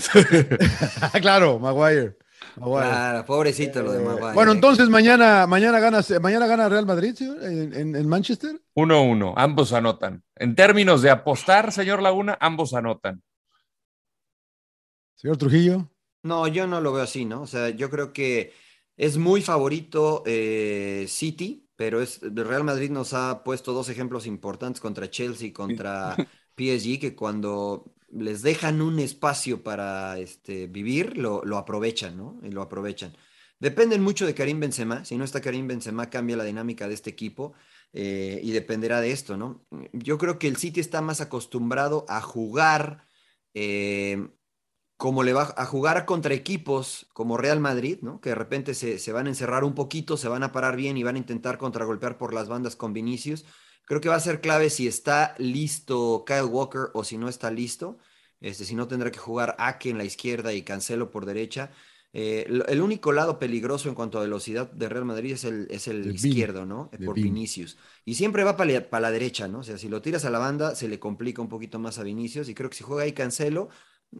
claro, 1.21 1.59
Maguire. 1.59 2.17
Maguire. 2.57 2.89
Claro, 2.89 3.25
pobrecito 3.27 3.83
lo 3.83 3.91
de 3.91 3.99
Maguire. 4.05 4.33
Bueno, 4.35 4.53
entonces 4.53 4.89
mañana, 4.89 5.45
mañana 5.49 5.81
gana, 5.81 6.03
mañana 6.21 6.47
gana 6.47 6.69
Real 6.69 6.87
Madrid, 6.87 7.15
señor, 7.17 7.43
en, 7.43 7.75
en- 7.75 7.97
en 7.97 8.09
Manchester. 8.09 8.61
1-1, 8.77 9.35
ambos 9.37 9.73
anotan. 9.73 10.23
En 10.37 10.55
términos 10.55 11.03
de 11.03 11.11
apostar, 11.11 11.73
señor 11.73 12.01
Laguna, 12.01 12.39
ambos 12.41 12.75
anotan. 12.75 13.21
Señor 15.17 15.37
Trujillo. 15.37 15.91
No, 16.23 16.47
yo 16.47 16.69
no 16.69 16.81
lo 16.81 16.93
veo 16.93 17.03
así, 17.03 17.25
¿no? 17.25 17.43
O 17.43 17.47
sea, 17.49 17.71
yo 17.71 17.91
creo 17.91 18.13
que 18.13 18.53
es 18.97 19.17
muy 19.19 19.43
favorito 19.43 20.23
eh, 20.27 21.07
City, 21.09 21.67
pero 21.81 22.03
es, 22.03 22.23
el 22.23 22.37
Real 22.37 22.63
Madrid 22.63 22.91
nos 22.91 23.15
ha 23.15 23.43
puesto 23.43 23.73
dos 23.73 23.89
ejemplos 23.89 24.27
importantes 24.27 24.83
contra 24.83 25.11
Chelsea 25.11 25.49
y 25.49 25.53
contra 25.53 26.15
PSG, 26.59 27.01
que 27.01 27.15
cuando 27.17 27.95
les 28.11 28.43
dejan 28.43 28.83
un 28.83 28.99
espacio 28.99 29.63
para 29.63 30.19
este, 30.19 30.67
vivir, 30.67 31.17
lo, 31.17 31.43
lo 31.43 31.57
aprovechan, 31.57 32.19
¿no? 32.19 32.39
Y 32.43 32.51
lo 32.51 32.61
aprovechan. 32.61 33.17
Dependen 33.61 34.03
mucho 34.03 34.27
de 34.27 34.35
Karim 34.35 34.61
Benzema. 34.61 35.07
Si 35.07 35.17
no 35.17 35.25
está 35.25 35.41
Karim 35.41 35.69
Benzema, 35.69 36.11
cambia 36.11 36.37
la 36.37 36.45
dinámica 36.45 36.87
de 36.87 36.93
este 36.93 37.09
equipo 37.09 37.55
eh, 37.95 38.39
y 38.43 38.51
dependerá 38.51 39.01
de 39.01 39.13
esto, 39.13 39.39
¿no? 39.39 39.65
Yo 39.95 40.19
creo 40.19 40.39
que 40.39 40.49
el 40.49 40.59
City 40.59 40.81
está 40.81 41.01
más 41.01 41.23
acostumbrado 41.23 42.05
a 42.11 42.21
jugar 42.21 43.07
eh, 43.55 44.29
como 45.01 45.23
le 45.23 45.33
va 45.33 45.55
a 45.57 45.65
jugar 45.65 46.05
contra 46.05 46.35
equipos 46.35 47.09
como 47.15 47.39
Real 47.39 47.59
Madrid, 47.59 48.01
¿no? 48.03 48.21
Que 48.21 48.29
de 48.29 48.35
repente 48.35 48.75
se, 48.75 48.99
se 48.99 49.13
van 49.13 49.25
a 49.25 49.31
encerrar 49.31 49.65
un 49.65 49.75
poquito, 49.75 50.19
se 50.19 50.29
van 50.29 50.43
a 50.43 50.53
parar 50.53 50.77
bien 50.77 50.99
y 50.99 51.03
van 51.03 51.15
a 51.15 51.19
intentar 51.19 51.57
contragolpear 51.57 52.19
por 52.19 52.35
las 52.35 52.51
bandas 52.51 52.77
con 52.77 52.93
Vinicius. 52.93 53.47
Creo 53.87 54.03
que 54.03 54.11
va 54.11 54.17
a 54.17 54.21
ser 54.21 54.43
clave 54.43 54.69
si 54.69 54.87
está 54.87 55.35
listo 55.39 56.23
Kyle 56.27 56.45
Walker 56.45 56.91
o 56.93 57.03
si 57.03 57.17
no 57.17 57.31
está 57.31 57.51
listo. 57.51 57.97
Este, 58.43 58.67
si 58.67 58.75
no, 58.75 58.89
tendrá 58.89 59.11
que 59.11 59.19
jugar 59.19 59.57
Ake 59.59 59.89
en 59.89 59.97
la 59.97 60.05
izquierda 60.05 60.53
y 60.53 60.65
Cancelo 60.65 61.11
por 61.11 61.25
derecha. 61.25 61.71
Eh, 62.13 62.45
el 62.69 62.83
único 62.83 63.13
lado 63.13 63.39
peligroso 63.39 63.89
en 63.89 63.95
cuanto 63.95 64.19
a 64.19 64.23
velocidad 64.23 64.71
de 64.71 64.87
Real 64.91 65.07
Madrid 65.07 65.33
es 65.33 65.45
el, 65.45 65.67
es 65.71 65.89
el 65.89 66.15
izquierdo, 66.15 66.67
¿no? 66.67 66.91
Por 67.07 67.15
Vin. 67.15 67.33
Vinicius. 67.33 67.79
Y 68.05 68.17
siempre 68.17 68.45
va 68.45 68.59
para 68.59 68.71
la, 68.71 69.01
la 69.01 69.11
derecha, 69.11 69.49
¿no? 69.49 69.61
O 69.61 69.63
sea, 69.63 69.79
si 69.79 69.89
lo 69.89 70.03
tiras 70.03 70.27
a 70.27 70.31
la 70.31 70.41
banda, 70.41 70.75
se 70.75 70.89
le 70.89 70.99
complica 70.99 71.41
un 71.41 71.49
poquito 71.49 71.79
más 71.79 71.99
a 71.99 72.03
Vinicius. 72.03 72.51
Y 72.51 72.55
creo 72.55 72.69
que 72.69 72.77
si 72.77 72.85
juega 72.85 73.05
ahí 73.05 73.15
Cancelo, 73.15 73.71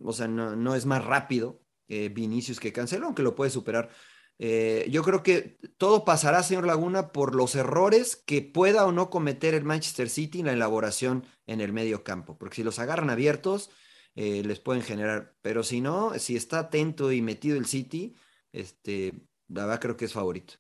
o 0.03 0.13
sea, 0.13 0.29
no, 0.29 0.57
no 0.57 0.75
es 0.75 0.87
más 0.87 1.05
rápido 1.05 1.61
eh, 1.89 2.09
Vinicius 2.09 2.61
que 2.61 2.73
Cancelo, 2.73 3.07
aunque 3.07 3.23
lo 3.23 3.35
puede 3.35 3.51
superar. 3.51 3.91
Eh, 4.39 4.87
yo 4.91 5.03
creo 5.03 5.23
que 5.23 5.59
todo 5.77 6.05
pasará, 6.05 6.43
señor 6.43 6.67
Laguna, 6.67 7.13
por 7.13 7.35
los 7.35 7.55
errores 7.57 8.17
que 8.17 8.41
pueda 8.41 8.87
o 8.87 8.93
no 8.93 9.11
cometer 9.11 9.55
el 9.55 9.65
Manchester 9.65 10.09
City 10.09 10.41
en 10.41 10.47
la 10.47 10.53
elaboración 10.55 11.27
en 11.47 11.61
el 11.61 11.73
medio 11.73 12.05
campo. 12.05 12.39
Porque 12.39 12.57
si 12.57 12.63
los 12.63 12.79
agarran 12.79 13.11
abiertos, 13.11 13.71
eh, 14.15 14.43
les 14.45 14.61
pueden 14.61 14.83
generar. 14.83 15.37
Pero 15.43 15.63
si 15.63 15.81
no, 15.81 16.19
si 16.19 16.37
está 16.37 16.61
atento 16.61 17.13
y 17.13 17.21
metido 17.21 17.59
el 17.59 17.67
City, 17.67 18.17
este, 18.53 19.13
la 19.49 19.67
verdad 19.67 19.81
creo 19.81 19.97
que 19.97 20.07
es 20.07 20.13
favorito. 20.13 20.55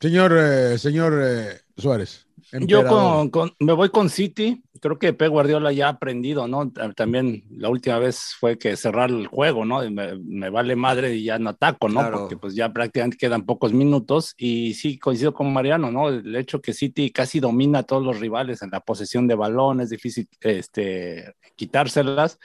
Señor, 0.00 0.36
eh, 0.38 0.78
señor 0.78 1.20
eh, 1.24 1.60
Suárez. 1.76 2.26
Yo 2.60 2.86
con, 2.86 3.30
con- 3.30 3.52
me 3.58 3.72
voy 3.72 3.88
con 3.88 4.08
City. 4.10 4.62
Creo 4.80 4.98
que 4.98 5.12
Pep 5.14 5.30
Guardiola 5.30 5.72
ya 5.72 5.86
ha 5.86 5.90
aprendido, 5.92 6.46
¿no? 6.46 6.70
Ta- 6.70 6.92
También 6.92 7.44
la 7.50 7.70
última 7.70 7.98
vez 7.98 8.34
fue 8.38 8.58
que 8.58 8.76
cerrar 8.76 9.10
el 9.10 9.26
juego, 9.26 9.64
¿no? 9.64 9.80
Me, 9.90 10.16
me 10.18 10.50
vale 10.50 10.76
madre 10.76 11.14
y 11.16 11.24
ya 11.24 11.38
no 11.38 11.50
ataco, 11.50 11.88
¿no? 11.88 12.00
Claro. 12.00 12.18
Porque 12.20 12.36
pues 12.36 12.54
ya 12.54 12.72
prácticamente 12.72 13.16
quedan 13.16 13.46
pocos 13.46 13.72
minutos. 13.72 14.34
Y 14.36 14.74
sí, 14.74 14.98
coincido 14.98 15.32
con 15.34 15.52
Mariano, 15.52 15.90
¿no? 15.90 16.10
El 16.10 16.36
hecho 16.36 16.60
que 16.60 16.72
City 16.74 17.10
casi 17.10 17.40
domina 17.40 17.80
a 17.80 17.82
todos 17.84 18.04
los 18.04 18.20
rivales 18.20 18.60
en 18.62 18.70
la 18.70 18.80
posesión 18.80 19.26
de 19.26 19.34
balón, 19.34 19.80
es 19.80 19.88
difícil 19.90 20.28
este, 20.40 21.34
quitárselas. 21.56 22.38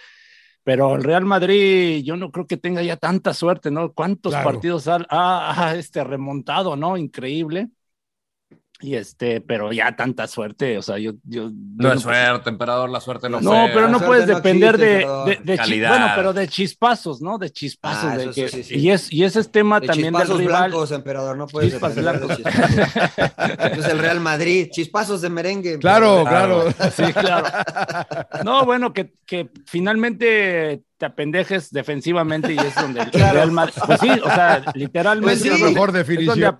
Pero 0.63 0.95
el 0.95 1.03
Real 1.03 1.25
Madrid, 1.25 2.03
yo 2.03 2.15
no 2.17 2.31
creo 2.31 2.45
que 2.47 2.57
tenga 2.57 2.83
ya 2.83 2.95
tanta 2.97 3.33
suerte, 3.33 3.71
¿no? 3.71 3.93
¿Cuántos 3.93 4.33
Claro. 4.33 4.45
partidos 4.51 4.87
ha, 4.87 4.97
ha- 5.09 5.69
ha, 5.69 5.75
este, 5.75 6.03
remontado, 6.03 6.75
¿no? 6.75 6.97
Increíble. 6.97 7.69
Y 8.81 8.95
este, 8.95 9.41
pero 9.41 9.71
ya 9.71 9.95
tanta 9.95 10.27
suerte, 10.27 10.77
o 10.77 10.81
sea, 10.81 10.97
yo. 10.97 11.13
yo 11.23 11.51
No 11.77 11.93
es 11.93 12.01
suerte, 12.01 12.49
emperador, 12.49 12.89
la 12.89 12.99
suerte 12.99 13.29
no 13.29 13.39
No, 13.41 13.67
pero 13.73 13.87
no 13.87 13.99
puedes 13.99 14.27
no 14.27 14.35
depender 14.35 14.75
existe, 14.75 15.07
de, 15.07 15.25
de- 15.25 15.39
de 15.43 15.53
chi- 15.53 15.57
calidad. 15.57 15.89
bueno, 15.89 16.07
pero 16.15 16.33
de 16.33 16.47
chispazos, 16.47 17.21
¿no? 17.21 17.37
De 17.37 17.49
chispazos. 17.51 18.03
Ah, 18.11 18.17
de 18.17 18.31
que- 18.31 18.47
sí, 18.49 18.57
sí, 18.57 18.63
sí. 18.63 18.75
Y, 18.79 18.89
es, 18.91 19.11
y 19.13 19.23
ese 19.23 19.39
es 19.39 19.51
tema 19.51 19.79
De 19.79 19.87
también 19.87 20.13
del 20.13 20.21
chispazos 20.21 20.39
rival. 20.39 20.69
blancos, 20.71 20.91
emperador, 20.91 21.37
no 21.37 21.47
puedes 21.47 21.71
Chispas 21.71 21.95
depender 21.95 22.19
de 22.21 22.25
blancos. 22.27 22.51
chispazos. 22.51 23.77
es 23.77 23.85
el 23.85 23.99
Real 23.99 24.19
Madrid, 24.19 24.67
chispazos 24.71 25.21
de 25.21 25.29
merengue. 25.29 25.77
Claro, 25.79 26.19
emperador. 26.19 26.73
claro. 26.73 26.91
Sí, 26.95 27.13
claro. 27.13 27.47
No, 28.43 28.65
bueno, 28.65 28.93
que, 28.93 29.13
que 29.25 29.49
finalmente 29.65 30.83
te 30.97 31.05
apendejes 31.05 31.71
defensivamente 31.71 32.53
y 32.53 32.57
es 32.57 32.75
donde 32.75 33.01
el 33.01 33.11
Claro. 33.11 33.33
Real 33.33 33.51
Madrid. 33.51 33.73
Pues 33.85 33.99
sí, 33.99 34.09
o 34.09 34.25
sea, 34.29 34.63
literalmente. 34.73 35.23
Pues 35.27 35.41
sí. 35.41 35.49
es 35.49 35.59
La 35.59 35.67
mejor 35.69 35.89
es 35.89 35.93
donde, 35.93 35.99
definición. 35.99 36.57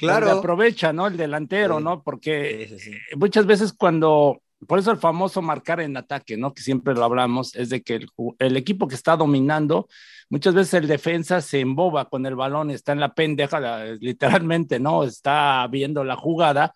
Claro. 0.00 0.30
aprovecha, 0.30 0.92
¿no? 0.92 1.06
El 1.06 1.16
delantero, 1.16 1.78
Sí. 1.78 1.84
¿no? 1.84 2.02
Porque 2.02 2.66
Sí, 2.68 2.78
sí, 2.78 2.90
sí. 2.92 3.16
muchas 3.16 3.46
veces 3.46 3.72
cuando, 3.72 4.42
por 4.66 4.78
eso 4.78 4.90
el 4.90 4.98
famoso 4.98 5.42
marcar 5.42 5.80
en 5.80 5.96
ataque, 5.96 6.36
¿no? 6.36 6.52
Que 6.54 6.62
siempre 6.62 6.94
lo 6.94 7.04
hablamos, 7.04 7.54
es 7.54 7.68
de 7.70 7.82
que 7.82 8.00
el, 8.38 8.56
equipo 8.56 8.88
que 8.88 8.94
está 8.94 9.16
dominando, 9.16 9.88
muchas 10.28 10.54
veces 10.54 10.74
el 10.74 10.88
defensa 10.88 11.40
se 11.40 11.60
emboba 11.60 12.08
con 12.08 12.26
el 12.26 12.34
balón, 12.36 12.70
está 12.70 12.92
en 12.92 13.00
la 13.00 13.14
pendeja, 13.14 13.84
literalmente, 14.00 14.78
¿no? 14.80 15.04
Está 15.04 15.66
viendo 15.70 16.04
la 16.04 16.16
jugada 16.16 16.72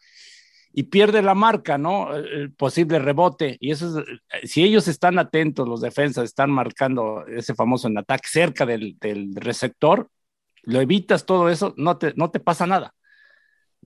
y 0.77 0.85
pierde 0.85 1.23
la 1.23 1.35
marca, 1.35 1.79
¿no? 1.79 2.15
El, 2.15 2.27
el 2.27 2.53
posible 2.53 2.99
rebote. 2.99 3.57
Y 3.61 3.71
eso 3.71 4.01
es, 4.01 4.07
eh, 4.09 4.47
si 4.47 4.65
ellos 4.65 4.89
están 4.89 5.19
atentos, 5.19 5.69
los 5.69 5.81
defensas 5.81 6.25
están 6.25 6.51
marcando 6.51 7.25
ese 7.29 7.55
famoso 7.55 7.87
en 7.89 7.99
ataque 7.99 8.29
cerca 8.29 8.67
del, 8.67 8.97
del 8.99 9.35
receptor, 9.37 10.09
lo 10.67 10.81
evitas 10.81 11.27
todo 11.27 11.49
eso, 11.51 11.75
no 11.77 11.99
te, 11.99 12.15
no 12.17 12.31
te 12.31 12.41
pasa 12.41 12.67
nada. 12.67 12.95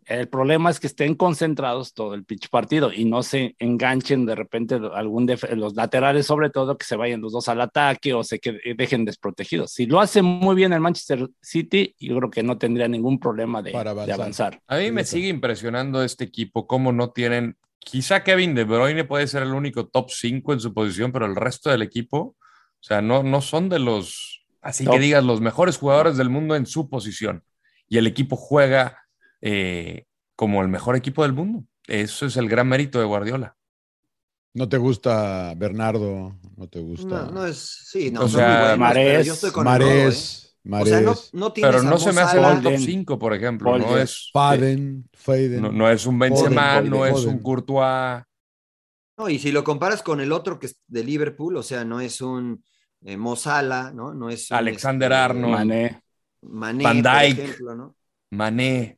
El 0.09 0.27
problema 0.29 0.71
es 0.71 0.81
que 0.81 0.87
estén 0.87 1.15
concentrados 1.15 1.93
todo 1.93 2.15
el 2.15 2.25
pitch 2.25 2.49
partido 2.49 2.91
y 2.91 3.05
no 3.05 3.23
se 3.23 3.55
enganchen 3.59 4.25
de 4.25 4.35
repente 4.35 4.81
algún 4.95 5.31
los 5.55 5.75
laterales, 5.75 6.25
sobre 6.25 6.49
todo, 6.49 6.79
que 6.79 6.87
se 6.87 6.97
vayan 6.97 7.21
los 7.21 7.33
dos 7.33 7.47
al 7.51 7.61
ataque 7.61 8.15
o 8.15 8.25
se 8.25 8.39
que 8.39 8.59
dejen 8.75 9.05
desprotegidos. 9.05 9.73
Si 9.73 9.85
lo 9.85 10.01
hace 10.01 10.23
muy 10.23 10.55
bien 10.57 10.73
el 10.73 10.81
Manchester 10.81 11.29
City, 11.43 11.95
yo 11.99 12.17
creo 12.17 12.31
que 12.31 12.43
no 12.43 12.57
tendría 12.57 12.89
ningún 12.89 13.21
problema 13.21 13.61
de, 13.61 13.73
Para 13.73 13.93
de 13.93 14.01
avanzar. 14.13 14.55
avanzar. 14.55 14.63
A 14.67 14.79
mí 14.79 14.91
me 14.91 15.05
sigue 15.05 15.29
impresionando 15.29 16.03
este 16.03 16.25
equipo, 16.25 16.67
cómo 16.67 16.91
no 16.91 17.11
tienen, 17.11 17.59
quizá 17.79 18.25
Kevin 18.25 18.55
De 18.55 18.65
Bruyne 18.65 19.05
puede 19.05 19.27
ser 19.27 19.43
el 19.43 19.53
único 19.53 19.89
top 19.89 20.09
5 20.11 20.55
en 20.55 20.61
su 20.61 20.73
posición, 20.73 21.13
pero 21.13 21.27
el 21.27 21.37
resto 21.37 21.69
del 21.69 21.83
equipo, 21.83 22.19
o 22.19 22.37
sea, 22.81 23.03
no, 23.03 23.23
no 23.23 23.43
son 23.43 23.69
de 23.69 23.79
los, 23.79 24.47
así 24.63 24.87
Top. 24.87 24.95
que 24.95 25.01
digas, 25.01 25.23
los 25.23 25.43
mejores 25.43 25.77
jugadores 25.77 26.17
del 26.17 26.31
mundo 26.31 26.57
en 26.57 26.65
su 26.65 26.89
posición. 26.89 27.45
Y 27.91 27.99
el 27.99 28.07
equipo 28.07 28.37
juega 28.37 29.05
eh, 29.41 30.05
como 30.37 30.63
el 30.63 30.69
mejor 30.69 30.97
equipo 30.97 31.23
del 31.23 31.33
mundo. 31.33 31.65
Eso 31.87 32.27
es 32.27 32.37
el 32.37 32.49
gran 32.49 32.69
mérito 32.69 32.99
de 32.99 33.07
Guardiola. 33.07 33.57
¿No 34.55 34.69
te 34.69 34.77
gusta 34.77 35.55
Bernardo? 35.57 36.37
¿No 36.57 36.69
te 36.69 36.81
gusta? 36.81 37.27
No, 37.27 37.31
no 37.31 37.47
es, 37.47 37.59
sí, 37.59 38.11
no, 38.11 38.23
O 38.23 38.29
sea, 38.29 38.61
buenos, 38.61 38.79
Marés, 38.79 39.27
yo 39.27 39.35
estoy 39.35 39.51
con 39.51 39.67
el 39.67 39.79
Rodo, 39.79 39.91
¿eh? 39.91 39.95
Marés, 39.95 40.57
O 40.65 40.69
Marés, 40.69 40.89
sea, 40.89 41.01
no, 41.01 41.15
no 41.33 41.55
Pero 41.55 41.83
no 41.83 41.99
se 41.99 42.13
me 42.13 42.21
hace 42.21 42.39
un 42.39 42.63
top 42.63 42.63
Foden. 42.65 42.81
5, 42.81 43.19
por 43.19 43.35
ejemplo. 43.35 43.79
No 43.79 43.97
es, 43.97 44.31
Faden, 44.33 45.09
Faden. 45.13 45.63
no, 45.63 45.73
no 45.73 45.89
es 45.91 46.07
un 46.07 46.19
Benzema, 46.19 46.81
no 46.81 47.07
es 47.07 47.25
un 47.25 47.39
Courtois. 47.39 48.23
No, 49.17 49.29
y 49.29 49.39
si 49.39 49.51
lo 49.51 49.65
comparas 49.65 50.03
con 50.03 50.21
el 50.21 50.33
otro 50.33 50.59
que 50.59 50.67
es 50.67 50.81
de 50.87 51.05
Liverpool, 51.05 51.57
o 51.57 51.63
sea, 51.63 51.85
no 51.85 52.01
es 52.01 52.21
un 52.21 52.63
eh, 53.03 53.17
Mo 53.17 53.37
Salah, 53.37 53.93
¿no? 53.93 54.15
No 54.15 54.31
es 54.31 54.51
un, 54.51 54.57
Alexander 54.57 55.11
este, 55.11 55.23
Arnold. 55.23 55.55
Mané. 55.55 56.03
Mané, 56.43 56.85
Van 56.85 57.03
por 57.03 57.13
Dijk. 57.13 57.39
ejemplo, 57.39 57.75
¿no? 57.75 57.97
Mané. 58.31 58.98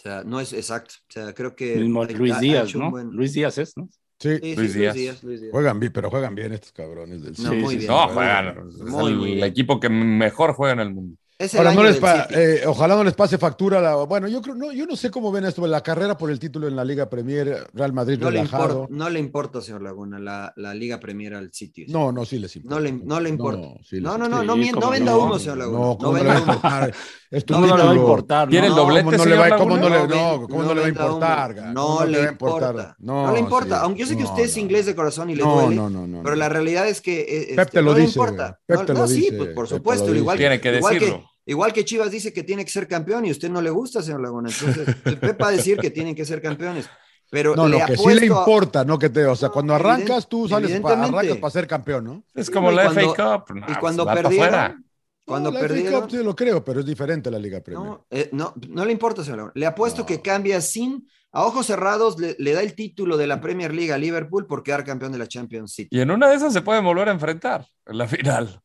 O 0.00 0.02
sea, 0.02 0.24
no 0.24 0.40
es 0.40 0.52
exacto. 0.54 0.94
O 1.08 1.12
sea, 1.12 1.34
creo 1.34 1.54
que 1.54 1.76
Mismo 1.76 2.04
Luis 2.06 2.40
Díaz, 2.40 2.74
¿no? 2.74 2.90
buen- 2.90 3.10
Luis 3.10 3.34
Díaz 3.34 3.58
es, 3.58 3.76
¿no? 3.76 3.88
Sí, 4.18 4.36
Sí, 4.40 4.40
sí, 4.42 4.56
Luis 4.56 4.74
Díaz. 4.74 5.22
Luis 5.22 5.40
Díaz. 5.40 5.52
juegan 5.52 5.80
bien, 5.80 5.92
pero 5.92 6.10
juegan 6.10 6.34
bien 6.34 6.52
estos 6.52 6.72
cabrones 6.72 7.22
del 7.22 7.34
No, 7.38 7.54
muy 7.54 7.74
Sí, 7.74 7.76
bien. 7.80 7.90
No, 7.90 8.08
juegan. 8.08 8.48
Es 8.48 8.94
el 9.08 9.18
bien. 9.18 9.44
equipo 9.44 9.78
que 9.80 9.88
mejor 9.90 10.54
juega 10.54 10.72
en 10.74 10.80
el 10.80 10.94
mundo. 10.94 11.16
Ahora, 11.56 11.72
no 11.74 11.82
les 11.82 11.96
pa- 11.96 12.26
eh, 12.30 12.62
ojalá 12.66 12.96
no 12.96 13.04
les 13.04 13.14
pase 13.14 13.38
factura. 13.38 13.80
La, 13.80 13.94
bueno, 13.96 14.28
yo 14.28 14.42
creo, 14.42 14.54
no, 14.54 14.72
yo 14.72 14.84
no 14.86 14.94
sé 14.94 15.10
cómo 15.10 15.32
ven 15.32 15.44
esto, 15.46 15.66
la 15.66 15.82
carrera 15.82 16.16
por 16.16 16.30
el 16.30 16.38
título 16.38 16.68
en 16.68 16.76
la 16.76 16.84
Liga 16.84 17.08
Premier, 17.08 17.66
Real 17.72 17.92
Madrid 17.92 18.18
no, 18.20 18.30
le 18.30 18.38
relajado. 18.38 18.64
importa, 18.82 18.94
no 18.94 19.10
le 19.10 19.18
importa, 19.20 19.60
señor 19.62 19.82
Laguna, 19.82 20.18
la, 20.18 20.52
la 20.56 20.74
Liga 20.74 21.00
Premier 21.00 21.34
al 21.34 21.50
City. 21.52 21.86
No, 21.88 22.12
no, 22.12 22.24
sí 22.24 22.38
les 22.38 22.54
importa. 22.56 22.74
No 22.76 22.80
le, 22.80 22.92
no 22.92 23.20
le 23.20 23.28
importa. 23.30 23.60
No, 23.60 23.74
sí 23.82 24.00
No, 24.00 24.18
no, 24.18 24.28
no, 24.28 24.42
no, 24.42 24.54
Sí, 24.54 24.70
no 24.72 24.90
venda 24.90 25.16
humo, 25.16 25.38
señor 25.38 25.58
Laguna. 25.58 25.78
No, 25.78 25.98
¿cómo 25.98 26.12
no 26.12 26.18
le 26.18 26.24
venda 26.24 26.32
va 26.34 26.38
a 26.38 26.42
humo. 26.42 26.52
importar? 26.54 26.94
Es 27.30 27.44
tu 27.46 27.54
No, 27.54 27.60
No 27.60 27.76
le 27.76 27.82
va 27.84 27.90
a 27.92 27.94
importar, 27.94 28.48
¿Quiere 28.48 28.66
el 28.66 28.72
¿no? 28.72 28.78
doblete, 28.80 29.04
¿Cómo 29.04 29.16
no 29.16 29.24
le 29.24 29.30
señor 29.30 29.52
va, 29.52 29.56
cómo 29.56 29.76
no 29.76 29.88
Laguna? 29.88 30.14
le, 30.14 30.20
no, 30.20 30.48
cómo 30.48 30.62
no 30.64 30.74
le 30.74 30.80
va 30.80 30.86
a 30.86 30.88
importar? 30.88 31.56
No 31.72 31.84
¿Cómo 31.86 32.04
le 32.06 32.18
va 32.18 32.24
a 32.24 32.30
importar? 32.32 32.70
importa. 32.70 32.96
No, 32.98 33.32
le 33.32 33.38
importa. 33.38 33.80
Aunque 33.82 34.00
yo 34.00 34.06
sé 34.06 34.16
que 34.16 34.24
usted 34.24 34.42
es 34.42 34.56
inglés 34.56 34.86
de 34.86 34.94
corazón 34.96 35.30
y 35.30 35.36
le 35.36 35.44
duele. 35.44 35.76
no, 35.76 35.88
no, 35.88 36.06
no, 36.08 36.22
Pero 36.24 36.34
la 36.34 36.48
realidad 36.48 36.88
es 36.88 37.00
que 37.00 37.52
Pep 37.54 37.58
este, 37.60 37.72
te 37.78 37.82
lo 37.82 37.92
no 37.92 37.96
le 37.98 38.00
dice, 38.04 38.18
importa. 38.18 38.58
No, 38.66 38.84
te 38.84 38.92
lo 38.94 38.98
no, 39.00 39.06
sí, 39.06 39.14
dice, 39.14 39.32
pues, 39.36 39.48
por 39.50 39.64
Pep 39.68 39.68
te 39.68 39.74
lo 39.74 39.78
supuesto. 39.78 40.06
dice. 40.06 40.18
Igual, 40.18 40.38
Tiene 40.38 40.60
que 40.60 40.72
decirlo. 40.72 41.29
Igual 41.46 41.72
que 41.72 41.84
Chivas 41.84 42.10
dice 42.10 42.32
que 42.32 42.42
tiene 42.42 42.64
que 42.64 42.70
ser 42.70 42.86
campeón 42.88 43.24
y 43.26 43.28
a 43.28 43.32
usted 43.32 43.50
no 43.50 43.60
le 43.62 43.70
gusta, 43.70 44.02
señor 44.02 44.20
Laguna. 44.22 44.50
Entonces, 44.50 44.96
el 45.04 45.18
Pep 45.18 45.40
va 45.42 45.48
a 45.48 45.52
decir 45.52 45.78
que 45.78 45.90
tienen 45.90 46.14
que 46.14 46.24
ser 46.24 46.40
campeones. 46.42 46.88
Pero 47.32 47.54
No, 47.54 47.68
le 47.68 47.78
no, 47.78 47.86
que 47.86 47.96
sí 47.96 48.08
le 48.12 48.22
a- 48.22 48.24
importa, 48.24 48.84
no 48.84 48.98
que 48.98 49.08
te, 49.08 49.24
o 49.24 49.36
sea, 49.36 49.48
No, 49.48 49.52
cuando 49.54 49.74
arrancas 49.76 50.28
tú 50.28 50.48
sales 50.48 50.68
pa- 50.70 50.76
evidentemente. 50.76 51.16
arrancas 51.18 51.36
para 51.38 51.50
ser 51.52 51.66
campeón, 51.68 52.04
¿no? 52.04 52.24
Es 52.34 52.50
como 52.50 52.72
y 52.72 52.74
la 52.74 52.84
cuando- 52.86 53.14
FA 53.14 53.44
Cup. 53.46 53.54
No, 53.56 53.66
y 53.68 53.74
cuando 53.76 54.04
perdieron, 54.04 54.84
cuando 55.24 55.50
no, 55.50 55.54
la 55.54 55.60
FA 55.60 55.68
perdieron, 55.68 56.00
Cup 56.00 56.10
sí 56.10 56.16
lo 56.24 56.34
creo, 56.34 56.64
pero 56.64 56.80
es 56.80 56.86
diferente 56.86 57.30
la 57.30 57.38
Liga 57.38 57.60
Premier. 57.60 57.86
no, 57.86 58.06
eh, 58.10 58.28
no, 58.32 58.52
no 58.68 58.84
le 58.84 58.90
importa, 58.90 59.22
señor 59.22 59.36
Laguna. 59.38 59.52
Le 59.54 59.66
apuesto 59.66 60.00
No. 60.00 60.06
que 60.06 60.20
cambia 60.20 60.60
sin, 60.60 61.08
a 61.30 61.44
ojos 61.46 61.66
cerrados, 61.66 62.18
le, 62.18 62.34
le 62.40 62.52
da 62.52 62.62
el 62.62 62.74
título 62.74 63.16
de 63.16 63.28
la 63.28 63.40
Premier 63.40 63.72
League 63.72 63.92
a 63.92 63.98
Liverpool 63.98 64.48
por 64.48 64.64
quedar 64.64 64.82
campeón 64.84 65.12
de 65.12 65.18
la 65.18 65.28
Champions 65.28 65.72
City. 65.72 65.96
Y 65.96 66.00
en 66.00 66.10
una 66.10 66.28
de 66.28 66.34
esas 66.34 66.52
se 66.52 66.62
pueden 66.62 66.82
volver 66.84 67.08
a 67.08 67.12
enfrentar 67.12 67.64
en 67.86 67.96
la 67.96 68.08
final. 68.08 68.60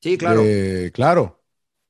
Sí, 0.00 0.16
claro. 0.16 0.40
Eh, 0.42 0.90
claro. 0.94 1.42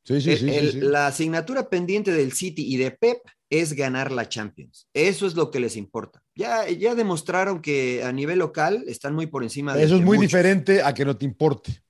Sí, 0.05 0.21
sí, 0.21 0.31
El- 0.33 0.39
sí, 0.39 0.49
sí, 0.49 0.55
el- 0.57 0.73
sí. 0.73 0.81
La 0.81 1.07
asignatura 1.07 1.69
pendiente 1.69 2.13
del 2.13 2.33
City 2.33 2.65
y 2.73 2.77
de 2.77 2.91
Pep 2.91 3.19
es 3.51 3.73
ganar 3.73 4.11
la 4.13 4.29
Champions. 4.29 4.89
Eso 4.93 5.27
es 5.27 5.35
lo 5.35 5.51
que 5.51 5.61
les 5.61 5.77
importa. 5.77 6.23
Ya, 6.35 6.69
ya 6.69 6.95
demostraron 6.95 7.63
que 7.63 8.03
a 8.03 8.13
nivel 8.13 8.41
local 8.41 8.85
están 8.87 9.15
muy 9.15 9.27
por 9.29 9.43
encima 9.45 9.75
de 9.75 9.85
Eso 9.85 9.95
es 9.97 10.01
muy 10.03 10.17
muchos. 10.19 10.33
diferente 10.33 10.83
a 10.83 10.93
que 10.93 11.05
no 11.05 11.17
te 11.17 11.25
importe. 11.25 11.84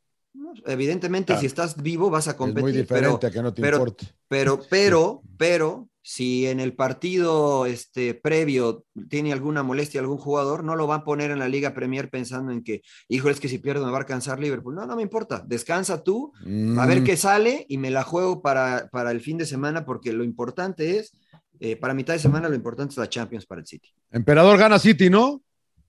Evidentemente, 0.67 1.27
Claro. 1.29 1.41
si 1.41 1.47
estás 1.47 1.81
vivo, 1.83 2.11
vas 2.11 2.29
a 2.29 2.33
Es 2.33 2.37
competir. 2.37 2.63
muy 2.63 2.73
pero, 2.73 2.83
diferente 2.83 3.27
a 3.27 3.31
que 3.31 3.43
no 3.43 3.53
te 3.55 3.63
pero- 3.63 3.77
importe. 3.79 4.07
pero, 4.29 4.61
pero, 4.71 5.23
pero, 5.37 5.89
si 6.07 6.47
en 6.47 6.61
el 6.61 6.75
partido 6.75 7.65
este, 7.65 8.13
previo 8.15 8.85
tiene 9.09 9.33
alguna 9.33 9.63
molestia 9.63 10.01
algún 10.03 10.19
jugador, 10.19 10.63
no 10.63 10.77
lo 10.77 10.87
va 10.87 10.97
a 10.97 11.05
poner 11.05 11.31
en 11.31 11.39
la 11.39 11.49
Liga 11.49 11.73
Premier 11.73 12.11
pensando 12.11 12.53
en 12.53 12.63
que, 12.63 12.83
hijo, 13.09 13.31
es 13.31 13.41
que 13.41 13.49
si 13.49 13.57
pierdo 13.57 13.87
me 13.87 13.91
va 13.91 13.97
a 13.97 14.01
alcanzar 14.01 14.39
Liverpool. 14.39 14.75
No, 14.75 14.85
no 14.87 14.97
me 14.97 15.03
importa. 15.03 15.43
Descansa 15.47 16.03
tú, 16.03 16.33
a 16.79 16.85
ver 16.87 17.01
Mm, 17.01 17.05
qué 17.05 17.17
sale 17.17 17.65
y 17.71 17.79
me 17.79 17.91
la 17.91 18.03
juego 18.05 18.43
para, 18.43 18.89
para 18.93 19.13
el 19.13 19.21
fin 19.23 19.39
de 19.39 19.47
semana 19.47 19.87
porque 19.87 20.13
lo 20.13 20.25
importante 20.25 20.99
es, 20.99 21.17
eh, 21.59 21.77
para 21.77 21.95
mitad 21.95 22.13
de 22.13 22.19
semana 22.19 22.51
lo 22.51 22.55
importante 22.55 22.93
es 22.93 22.99
la 22.99 23.09
Champions 23.09 23.47
para 23.47 23.63
el 23.63 23.67
City. 23.67 23.89
Emperador 24.11 24.59
gana 24.59 24.79
City, 24.79 25.09
¿no? 25.09 25.41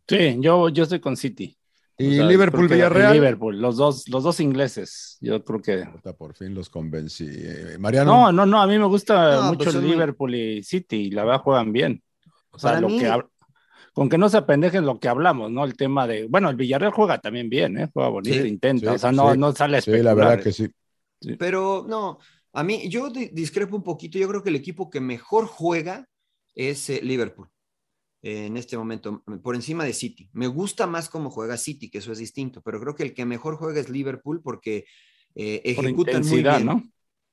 Sí, 0.08 0.38
yo, 0.40 0.70
yo 0.70 0.84
estoy 0.84 1.02
con 1.02 1.18
City. 1.18 1.58
Y 1.98 2.10
O 2.10 2.14
sea, 2.16 2.26
Liverpool, 2.26 2.68
Villarreal. 2.68 3.14
Liverpool, 3.14 3.62
los 3.62 3.78
dos, 3.78 4.10
los 4.10 4.24
dos 4.24 4.40
ingleses. 4.42 5.18
Yo 5.22 5.44
creo 5.46 5.62
que. 5.62 5.86
Por 6.18 6.34
fin 6.34 6.54
los 6.54 6.70
convencí. 6.70 7.26
Eh, 7.30 7.78
Mariano. 7.80 8.12
No, 8.12 8.32
no, 8.34 8.46
no, 8.46 8.62
a 8.62 8.68
mí 8.68 8.78
me 8.78 8.86
gusta 8.86 9.36
No, 9.38 9.44
mucho 9.44 9.58
pues 9.66 9.74
son 9.74 9.82
muy- 9.84 9.92
Liverpool 9.92 10.36
y 10.36 10.64
City, 10.64 10.98
y 11.08 11.12
la 11.12 11.24
verdad 11.24 11.40
juegan 11.42 11.72
bien. 11.72 12.04
O 12.52 12.60
sea, 12.60 12.72
Para 12.72 12.82
lo 12.82 12.90
mí- 12.90 13.00
que 13.00 13.08
hab- 13.10 13.30
con 13.94 14.10
que 14.10 14.18
no 14.18 14.28
se 14.28 14.36
apendejen 14.36 14.86
lo 14.86 15.00
que 15.00 15.08
hablamos, 15.08 15.50
¿no? 15.52 15.64
El 15.64 15.78
tema 15.78 16.06
de, 16.06 16.26
bueno, 16.28 16.50
el 16.50 16.58
Villarreal 16.58 16.92
juega 16.92 17.18
también 17.20 17.50
bien, 17.50 17.78
¿eh? 17.78 17.90
Juega 17.94 18.10
bonito, 18.10 18.36
Sí, 18.42 18.48
intenta, 18.50 18.90
sí, 18.90 18.96
o 18.96 19.00
sea, 19.00 19.12
no, 19.14 19.32
sí. 19.32 19.38
no 19.38 19.54
sale 19.56 19.82
sí, 19.82 19.92
la 20.02 20.14
verdad 20.14 20.44
que 20.44 20.52
sí. 20.52 20.68
Pero 21.40 21.86
no, 21.88 22.20
a 22.52 22.64
mí 22.64 22.90
yo 22.90 23.10
di- 23.10 23.30
discrepo 23.32 23.78
un 23.78 23.84
poquito. 23.84 24.18
Yo 24.20 24.28
creo 24.28 24.44
que 24.44 24.50
el 24.50 24.58
equipo 24.58 24.90
que 24.90 25.00
mejor 25.00 25.46
juega 25.46 26.06
es 26.54 26.90
eh, 26.90 27.00
Liverpool 27.02 27.48
en 28.26 28.58
este 28.58 28.78
momento, 28.78 29.24
por 29.44 29.56
encima 29.56 29.84
de 29.84 29.94
City. 29.94 30.30
Me 30.34 30.48
gusta 30.48 30.88
más 30.88 31.10
cómo 31.10 31.30
juega 31.30 31.58
City, 31.58 31.90
que 31.90 32.00
eso 32.00 32.12
es 32.12 32.18
distinto, 32.20 32.62
pero 32.62 32.80
creo 32.80 32.96
que 32.96 33.04
el 33.04 33.14
que 33.14 33.26
mejor 33.26 33.58
juega 33.58 33.80
es 33.80 33.90
Liverpool 33.90 34.42
porque 34.44 34.86
eh, 35.36 35.62
Por 35.74 35.86
ejecutan 35.86 36.26
muy 36.26 36.44
bien. 36.44 36.66
¿no? 36.66 36.84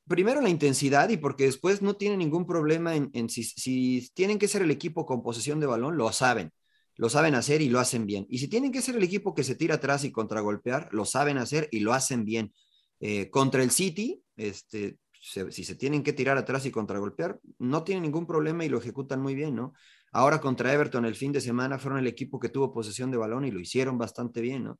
Primero 0.09 0.40
la 0.40 0.51
intensidad 0.51 1.09
y 1.11 1.16
porque 1.16 1.45
después 1.45 1.80
no 1.80 1.95
tienen 1.97 2.18
ningún 2.18 2.47
problema 2.47 2.95
en, 2.97 3.11
en 3.14 3.30
si, 3.30 3.45
si 3.45 4.11
tienen 4.14 4.38
que 4.38 4.49
ser 4.49 4.62
el 4.62 4.70
equipo 4.70 5.07
con 5.07 5.22
posesión 5.22 5.61
de 5.61 5.66
balón, 5.66 5.97
lo 5.97 6.12
saben. 6.12 6.53
Lo 6.97 7.09
saben 7.09 7.34
hacer 7.34 7.62
y 7.62 7.70
lo 7.70 7.80
hacen 7.80 8.05
bien. 8.07 8.26
Y 8.28 8.38
si 8.38 8.49
tienen 8.49 8.70
que 8.72 8.82
ser 8.82 8.97
el 8.97 9.03
equipo 9.03 9.34
que 9.34 9.45
se 9.45 9.55
tira 9.55 9.76
atrás 9.76 10.05
y 10.05 10.12
contragolpear, 10.12 10.88
lo 10.93 11.07
saben 11.07 11.38
hacer 11.38 11.68
y 11.72 11.80
lo 11.80 11.95
hacen 11.95 12.24
bien. 12.24 12.53
Eh, 13.01 13.30
contra 13.30 13.62
el 13.62 13.70
City, 13.70 14.22
este, 14.36 14.99
se- 15.18 15.51
si 15.53 15.64
se 15.64 15.74
tienen 15.76 16.03
que 16.03 16.12
tirar 16.12 16.36
atrás 16.36 16.66
y 16.66 16.70
contragolpear, 16.70 17.40
no 17.59 17.82
tienen 17.84 18.03
ningún 18.03 18.26
problema 18.26 18.64
y 18.64 18.68
lo 18.68 18.78
ejecutan 18.78 19.22
muy 19.22 19.34
bien, 19.34 19.55
¿no? 19.55 19.72
Ahora 20.13 20.41
contra 20.41 20.73
Everton 20.73 21.05
el 21.05 21.15
fin 21.15 21.33
de 21.33 21.41
semana 21.41 21.79
fueron 21.79 21.99
el 21.99 22.07
equipo 22.07 22.39
que 22.39 22.51
tuvo 22.51 22.73
posesión 22.73 23.11
de 23.11 23.17
balón 23.17 23.45
y 23.45 23.51
lo 23.51 23.61
hicieron 23.61 23.99
bastante 23.99 24.41
bien, 24.41 24.65
¿no? 24.65 24.79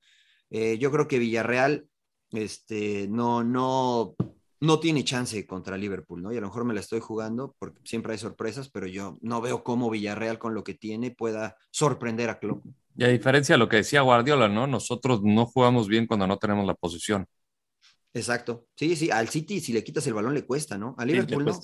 Eh, 0.51 0.78
yo 0.78 0.91
creo 0.93 1.09
que 1.09 1.18
Villarreal 1.18 1.87
este, 2.30 3.09
no, 3.09 3.43
no, 3.43 4.14
no 4.61 4.80
tiene 4.80 5.05
chance 5.05 5.47
contra 5.47 5.76
Liverpool, 5.78 6.22
¿no? 6.22 6.33
Y 6.33 6.37
a 6.37 6.41
lo 6.41 6.49
mejor 6.49 6.64
me 6.64 6.74
la 6.74 6.80
estoy 6.80 7.01
jugando 7.01 7.57
porque 7.59 7.80
siempre 7.85 8.12
hay 8.12 8.18
sorpresas, 8.18 8.70
pero 8.70 8.87
yo 8.87 9.18
no 9.22 9.41
veo 9.41 9.64
cómo 9.64 9.91
Villarreal 9.91 10.39
con 10.39 10.55
lo 10.55 10.62
que 10.62 10.74
tiene 10.74 11.11
pueda 11.11 11.57
sorprender 11.70 12.28
a 12.28 12.39
Klopp. 12.39 12.64
Y 12.97 13.05
a 13.05 13.09
diferencia 13.09 13.55
de 13.55 13.59
lo 13.59 13.68
que 13.68 13.76
decía 13.78 14.03
Guardiola, 14.03 14.49
¿no? 14.49 14.66
Nosotros 14.66 15.22
no 15.22 15.47
jugamos 15.47 15.89
bien 15.89 16.07
cuando 16.07 16.26
no 16.26 16.37
tenemos 16.37 16.66
la 16.66 16.74
posición. 16.74 17.26
Exacto. 18.14 18.66
Sí, 18.76 18.95
sí, 18.97 19.11
al 19.11 19.28
City 19.28 19.61
si 19.61 19.72
le 19.72 19.83
quitas 19.83 20.07
el 20.07 20.14
balón 20.14 20.35
le 20.35 20.45
cuesta, 20.45 20.76
¿no? 20.76 20.95
A 20.99 21.05
Sí, 21.05 21.12
Liverpool 21.12 21.45
no. 21.45 21.61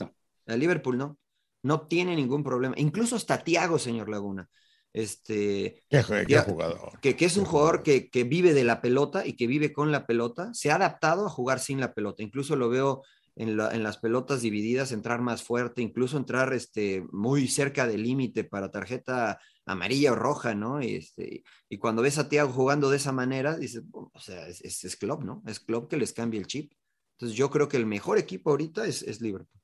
A 0.47 0.57
Liverpool 0.57 0.97
no. 0.97 1.19
No 1.63 1.87
tiene 1.89 2.15
ningún 2.17 2.45
problema. 2.45 2.75
Incluso 2.79 3.17
hasta 3.17 3.43
Thiago, 3.43 3.79
señor 3.79 4.09
Laguna. 4.09 4.49
Este, 4.93 5.83
Qué, 5.89 6.03
jue- 6.03 6.27
qué 6.27 6.33
Ya- 6.33 6.43
jugador. 6.43 6.99
que, 7.01 7.15
que 7.17 7.25
es 7.27 7.37
un 7.37 7.45
Qué 7.45 7.51
jugador 7.51 7.83
que, 7.83 8.09
que 8.11 8.25
vive 8.25 8.55
de 8.55 8.65
la 8.65 8.81
pelota 8.81 9.27
y 9.27 9.35
que 9.35 9.47
vive 9.47 9.73
con 9.73 9.93
la 9.93 10.07
pelota, 10.07 10.53
se 10.55 10.71
ha 10.71 10.77
adaptado 10.77 11.27
a 11.27 11.31
jugar 11.31 11.61
sin 11.61 11.81
la 11.81 11.93
pelota. 11.95 12.23
Incluso 12.23 12.57
lo 12.57 12.69
veo 12.69 13.03
en, 13.37 13.57
la- 13.57 13.73
en 13.75 13.83
las 13.83 13.99
pelotas 13.99 14.41
divididas, 14.41 14.91
entrar 14.93 15.21
más 15.21 15.43
fuerte, 15.43 15.83
incluso 15.83 16.17
entrar 16.17 16.53
este, 16.55 17.05
muy 17.13 17.49
cerca 17.49 17.87
del 17.87 18.03
límite 18.03 18.45
para 18.45 18.71
tarjeta 18.71 19.39
amarilla 19.67 20.13
o 20.13 20.17
roja, 20.17 20.55
¿no? 20.55 20.83
Y, 20.83 20.95
este, 20.97 21.43
y 21.69 21.77
cuando 21.79 22.01
ves 22.03 22.17
a 22.19 22.29
Thiago 22.29 22.53
jugando 22.53 22.89
de 22.89 22.97
esa 22.97 23.13
manera, 23.13 23.57
dices, 23.57 23.83
"Oh, 23.93 24.11
o 24.13 24.21
sea, 24.21 24.49
es, 24.49 24.63
es, 24.63 24.83
es 24.85 24.97
Klopp, 24.97 25.23
¿no? 25.23 25.43
Es 25.47 25.61
Klopp 25.61 25.91
que 25.91 25.99
les 25.99 26.13
cambia 26.15 26.41
el 26.41 26.47
chip. 26.47 26.73
Entonces 27.17 27.37
yo 27.37 27.51
creo 27.51 27.69
que 27.69 27.77
el 27.77 27.85
mejor 27.87 28.17
equipo 28.17 28.51
ahorita 28.51 28.87
es, 28.87 29.03
es 29.03 29.21
Liverpool. 29.21 29.61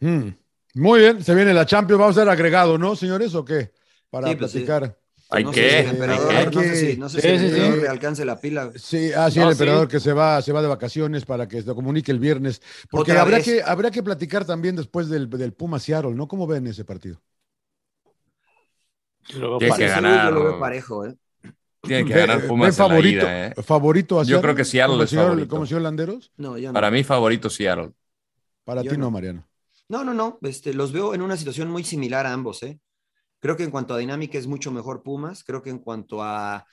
Mm. 0.00 0.28
Muy 0.74 1.00
bien, 1.00 1.22
se 1.22 1.34
viene 1.34 1.54
la 1.54 1.66
Champions. 1.66 2.00
Vamos 2.00 2.16
a 2.16 2.20
ser 2.20 2.28
agregado, 2.28 2.78
¿no, 2.78 2.96
señores? 2.96 3.34
¿O 3.34 3.44
qué? 3.44 3.72
Para 4.10 4.28
Sí, 4.28 4.34
pues 4.36 4.50
sí. 4.50 4.58
platicar. 4.58 4.98
Hay 5.30 5.44
no 5.44 5.50
que, 5.52 5.60
sé 5.62 5.70
si 5.70 5.76
el 5.76 5.90
emperador, 5.90 6.34
hay 6.34 6.46
no 6.46 6.52
sé 6.62 6.76
si, 6.76 6.96
no 6.98 7.08
sé 7.08 7.20
si 7.20 7.22
Sí, 7.22 7.28
el 7.28 7.38
sí, 7.40 7.44
emperador 7.46 7.74
sí. 7.76 7.80
le 7.82 7.88
alcance 7.88 8.24
la 8.24 8.40
pila. 8.40 8.72
Sí, 8.76 9.12
así 9.12 9.38
No, 9.38 9.46
el 9.46 9.52
emperador 9.52 9.86
sí. 9.86 9.90
que 9.92 10.00
se 10.00 10.12
va, 10.12 10.42
se 10.42 10.52
va 10.52 10.62
de 10.62 10.68
vacaciones 10.68 11.24
para 11.24 11.48
que 11.48 11.60
se 11.62 11.66
lo 11.66 11.74
comunique 11.74 12.12
el 12.12 12.18
viernes. 12.18 12.60
Porque 12.90 13.12
Otra 13.12 13.22
habrá 13.22 13.36
vez. 13.38 13.44
que, 13.44 13.62
habrá 13.62 13.90
que 13.90 14.02
platicar 14.02 14.44
también 14.44 14.76
después 14.76 15.08
del, 15.08 15.28
del 15.30 15.52
Puma 15.52 15.78
Seattle, 15.80 16.14
¿no? 16.14 16.28
¿Cómo 16.28 16.46
ven 16.46 16.66
ese 16.66 16.84
partido? 16.84 17.20
Yo 19.28 19.58
Tiene 19.58 19.58
que 19.58 19.68
parejo. 19.68 19.94
ganar. 19.94 20.24
Yo 20.28 20.30
lo 20.38 20.44
veo 20.44 20.58
parejo, 20.60 21.06
¿eh? 21.06 21.16
Tiene 21.80 22.04
que 22.04 22.14
ganar 22.14 22.40
ve 22.42 22.48
Pumas 22.48 22.78
en 22.78 22.82
la 22.82 22.88
favorito, 22.88 23.26
ida, 23.26 23.46
¿eh? 23.48 23.54
favorito 23.62 24.20
a 24.20 24.24
Yo 24.24 24.40
creo 24.40 24.54
que 24.54 24.64
Seattle 24.64 24.92
como 24.92 25.02
es 25.04 25.10
señor- 25.10 25.24
favorito. 25.26 25.48
Como 25.50 25.62
el 25.62 25.68
señor 25.68 25.82
Landeros. 25.82 26.32
No, 26.36 26.58
ya 26.58 26.68
no. 26.68 26.74
Para 26.74 26.90
mí, 26.90 27.04
favorito 27.04 27.50
Seattle. 27.50 27.92
Para 28.64 28.82
Yo 28.82 28.90
ti 28.90 28.96
no, 28.96 29.04
no. 29.04 29.10
Mariano. 29.10 29.46
No, 29.88 30.04
no, 30.04 30.14
no. 30.14 30.38
Este, 30.42 30.74
los 30.74 30.92
veo 30.92 31.14
en 31.14 31.22
una 31.22 31.36
situación 31.36 31.70
muy 31.70 31.84
similar 31.84 32.26
a 32.26 32.32
ambos, 32.32 32.62
¿eh? 32.62 32.80
Creo 33.40 33.56
que 33.56 33.64
en 33.64 33.70
cuanto 33.70 33.94
a 33.94 33.98
dinámica 33.98 34.38
es 34.38 34.46
mucho 34.46 34.72
mejor 34.72 35.02
Pumas. 35.02 35.44
Creo 35.44 35.62
que 35.62 35.70
en 35.70 35.78
cuanto 35.78 36.22
a 36.22 36.66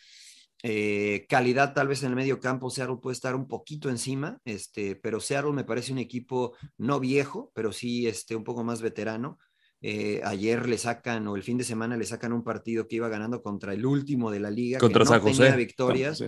eh, 0.63 1.25
calidad, 1.27 1.73
tal 1.73 1.87
vez 1.87 2.03
en 2.03 2.09
el 2.09 2.15
medio 2.15 2.39
campo, 2.39 2.69
Seattle 2.69 2.99
puede 3.01 3.15
estar 3.15 3.35
un 3.35 3.47
poquito 3.47 3.89
encima, 3.89 4.39
este, 4.45 4.95
pero 4.95 5.19
Seattle 5.19 5.53
me 5.53 5.63
parece 5.63 5.91
un 5.91 5.97
equipo 5.97 6.55
no 6.77 6.99
viejo, 6.99 7.51
pero 7.53 7.71
sí 7.71 8.07
este, 8.07 8.35
un 8.35 8.43
poco 8.43 8.63
más 8.63 8.81
veterano. 8.81 9.39
Eh, 9.81 10.21
ayer 10.23 10.69
le 10.69 10.77
sacan, 10.77 11.27
o 11.27 11.35
el 11.35 11.41
fin 11.41 11.57
de 11.57 11.63
semana 11.63 11.97
le 11.97 12.05
sacan 12.05 12.31
un 12.31 12.43
partido 12.43 12.87
que 12.87 12.97
iba 12.97 13.09
ganando 13.09 13.41
contra 13.41 13.73
el 13.73 13.85
último 13.85 14.29
de 14.29 14.39
la 14.39 14.51
liga, 14.51 14.77
Contra 14.77 15.03
que 15.03 15.09
no 15.09 15.11
San 15.15 15.21
José. 15.21 15.43
tenía 15.43 15.55
victorias. 15.55 16.19
Sí. 16.19 16.25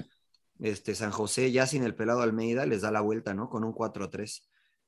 Este, 0.59 0.95
San 0.95 1.11
José, 1.11 1.51
ya 1.51 1.67
sin 1.67 1.83
el 1.83 1.95
pelado 1.95 2.21
Almeida, 2.21 2.65
les 2.65 2.81
da 2.81 2.91
la 2.91 3.01
vuelta, 3.01 3.33
¿no? 3.33 3.49
Con 3.49 3.63
un 3.63 3.73
4-3. 3.73 4.43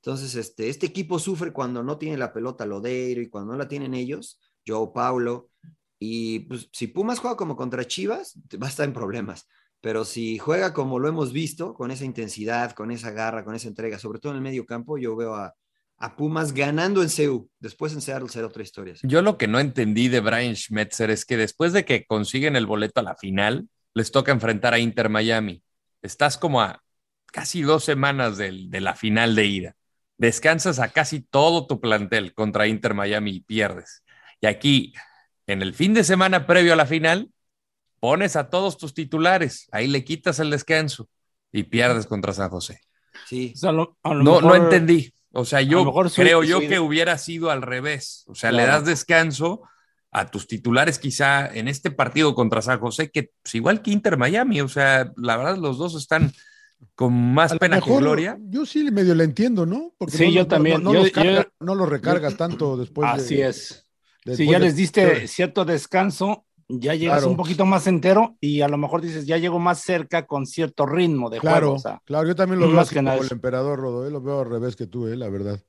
Entonces, 0.06 0.36
este, 0.36 0.70
este 0.70 0.86
equipo 0.86 1.18
sufre 1.18 1.52
cuando 1.52 1.82
no 1.82 1.98
tiene 1.98 2.16
la 2.16 2.32
pelota 2.32 2.64
Lodeiro 2.68 3.22
y 3.22 3.28
cuando 3.28 3.54
no 3.54 3.58
la 3.58 3.68
tienen 3.68 3.96
ellos, 3.96 4.40
Joe 4.66 4.90
Paulo. 4.94 5.50
Y 5.98 6.42
pues, 6.42 6.70
si 6.72 6.86
Pumas 6.86 7.18
juega 7.18 7.36
como 7.36 7.56
contra 7.56 7.88
Chivas, 7.88 8.38
va 8.62 8.68
a 8.68 8.70
estar 8.70 8.86
en 8.88 8.94
problemas. 8.94 9.48
Pero 9.82 10.06
si 10.06 10.38
juega 10.38 10.74
como 10.76 11.00
lo 11.00 11.08
hemos 11.08 11.34
visto, 11.34 11.74
con 11.74 11.90
esa 11.90 12.06
intensidad, 12.06 12.74
con 12.74 12.92
esa 12.92 13.10
garra, 13.10 13.44
con 13.44 13.56
esa 13.56 13.68
entrega, 13.68 13.98
sobre 13.98 14.20
todo 14.20 14.34
en 14.34 14.36
el 14.38 14.44
medio 14.44 14.64
campo, 14.68 15.00
yo 15.00 15.16
veo 15.16 15.34
a, 15.34 15.56
a 15.98 16.16
Pumas 16.16 16.54
ganando 16.54 17.02
en 17.02 17.10
CEU. 17.10 17.50
Después 17.60 17.92
en 17.94 18.02
Seattle 18.02 18.30
será 18.30 18.46
otra 18.46 18.62
historia. 18.62 18.94
Yo 19.02 19.24
lo 19.24 19.40
que 19.40 19.48
no 19.48 19.60
entendí 19.60 20.08
de 20.08 20.20
Brian 20.20 20.56
Schmetzer 20.56 21.10
es 21.10 21.26
que 21.26 21.36
después 21.36 21.74
de 21.74 21.84
que 21.84 22.06
consiguen 22.06 22.56
el 22.56 22.68
boleto 22.68 23.00
a 23.00 23.04
la 23.04 23.16
final, 23.16 23.70
les 23.96 24.12
toca 24.12 24.32
enfrentar 24.32 24.76
a 24.76 24.78
Inter 24.80 25.10
Miami. 25.10 25.64
Estás 26.04 26.38
como 26.38 26.62
a 26.62 26.84
casi 27.26 27.64
dos 27.64 27.84
semanas 27.84 28.38
del- 28.38 28.70
de 28.70 28.82
la 28.82 28.94
final 28.94 29.34
de 29.34 29.46
ida. 29.46 29.76
Descansas 30.18 30.80
a 30.80 30.90
casi 30.90 31.20
todo 31.22 31.68
tu 31.68 31.82
plantel 31.82 32.34
contra 32.34 32.68
Inter 32.68 32.94
Miami 32.94 33.32
y 33.32 33.40
pierdes. 33.42 34.04
Y 34.42 34.48
aquí, 34.48 34.94
en 35.48 35.62
el 35.62 35.74
fin 35.74 35.94
de 35.94 36.04
semana 36.04 36.48
previo 36.48 36.74
a 36.74 36.78
la 36.78 36.86
final, 36.86 37.30
pones 38.00 38.36
a 38.36 38.50
todos 38.50 38.78
tus 38.78 38.94
titulares. 38.94 39.68
Ahí 39.72 39.88
le 39.88 40.04
quitas 40.06 40.40
el 40.40 40.50
descanso 40.50 41.10
y 41.52 41.64
pierdes 41.64 42.08
contra 42.08 42.34
San 42.34 42.50
José. 42.50 42.80
Sí, 43.28 43.54
O 43.56 43.58
sea, 43.60 43.72
lo- 43.72 43.98
a 44.04 44.14
lo 44.14 44.24
No, 44.24 44.42
no 44.42 44.48
mejor- 44.52 44.64
entendí. 44.64 45.12
O 45.38 45.44
sea, 45.44 45.62
yo 45.62 45.84
mejor 45.84 46.10
creo 46.14 46.44
yo 46.44 46.62
que 46.62 46.80
hubiera 46.80 47.18
sido 47.18 47.52
al 47.52 47.62
revés. 47.62 48.24
O 48.28 48.36
sea, 48.36 48.52
le 48.54 48.64
Claro. 48.64 48.72
das 48.80 48.86
descanso 48.86 49.64
a 50.12 50.32
tus 50.32 50.48
titulares 50.48 50.98
quizá 50.98 51.46
en 51.48 51.68
este 51.68 51.92
partido 51.92 52.36
contra 52.36 52.62
San 52.62 52.80
José, 52.80 53.12
que 53.12 53.32
pues, 53.44 53.54
igual 53.56 53.82
que 53.82 53.92
Inter 53.92 54.16
Miami. 54.18 54.62
O 54.62 54.70
sea, 54.70 55.12
la 55.18 55.36
verdad 55.36 55.58
los 55.58 55.78
dos 55.78 55.96
están 55.96 56.32
con 56.94 57.14
más 57.34 57.52
A 57.54 57.58
pena 57.58 57.82
que 57.82 57.96
gloria. 57.96 58.38
Yo 58.42 58.66
sí 58.66 58.90
medio 58.92 59.16
le 59.16 59.24
entiendo, 59.24 59.66
¿no? 59.66 59.94
Porque 59.98 60.18
Sí, 60.18 60.26
no, 60.26 60.30
yo 60.32 60.42
no- 60.42 60.48
también. 60.48 60.84
No, 60.84 60.92
no 60.92 60.94
Yo- 60.94 61.04
los 61.04 61.12
carga- 61.12 61.44
yo- 61.44 61.66
no 61.66 61.76
los 61.76 61.90
recargas 61.90 62.38
tanto 62.38 62.78
después. 62.78 63.10
de- 63.16 63.22
Así 63.24 63.42
es. 63.42 63.86
después 64.24 64.38
Si 64.38 64.46
ya 64.48 64.60
de- 64.60 64.66
les 64.66 64.76
diste 64.76 65.28
cierto 65.28 65.66
descanso, 65.66 66.46
ya 66.68 66.96
llegas 66.96 67.18
Claro. 67.20 67.30
un 67.32 67.38
poquito 67.38 67.66
más 67.66 67.86
entero 67.88 68.38
y 68.40 68.62
a 68.62 68.68
lo 68.68 68.78
mejor 68.78 69.02
dices, 69.02 69.26
ya 69.28 69.38
llego 69.38 69.60
más 69.60 69.82
cerca 69.82 70.26
con 70.26 70.46
cierto 70.48 70.86
ritmo 70.86 71.30
de 71.30 71.40
Claro, 71.40 71.58
juego. 71.68 71.74
o 71.76 71.80
sea, 71.80 72.02
claro, 72.06 72.28
yo 72.28 72.36
también 72.36 72.60
lo 72.60 72.68
veo 72.68 72.76
más 72.76 72.90
que 72.90 73.02
nada 73.02 73.18
el 73.18 73.32
emperador 73.32 73.80
Rodo, 73.80 74.08
eh, 74.08 74.12
lo 74.12 74.22
veo 74.22 74.42
al 74.42 74.50
revés 74.50 74.76
que 74.76 74.88
tú, 74.88 75.08
eh, 75.08 75.16
la 75.16 75.30
verdad. 75.30 75.60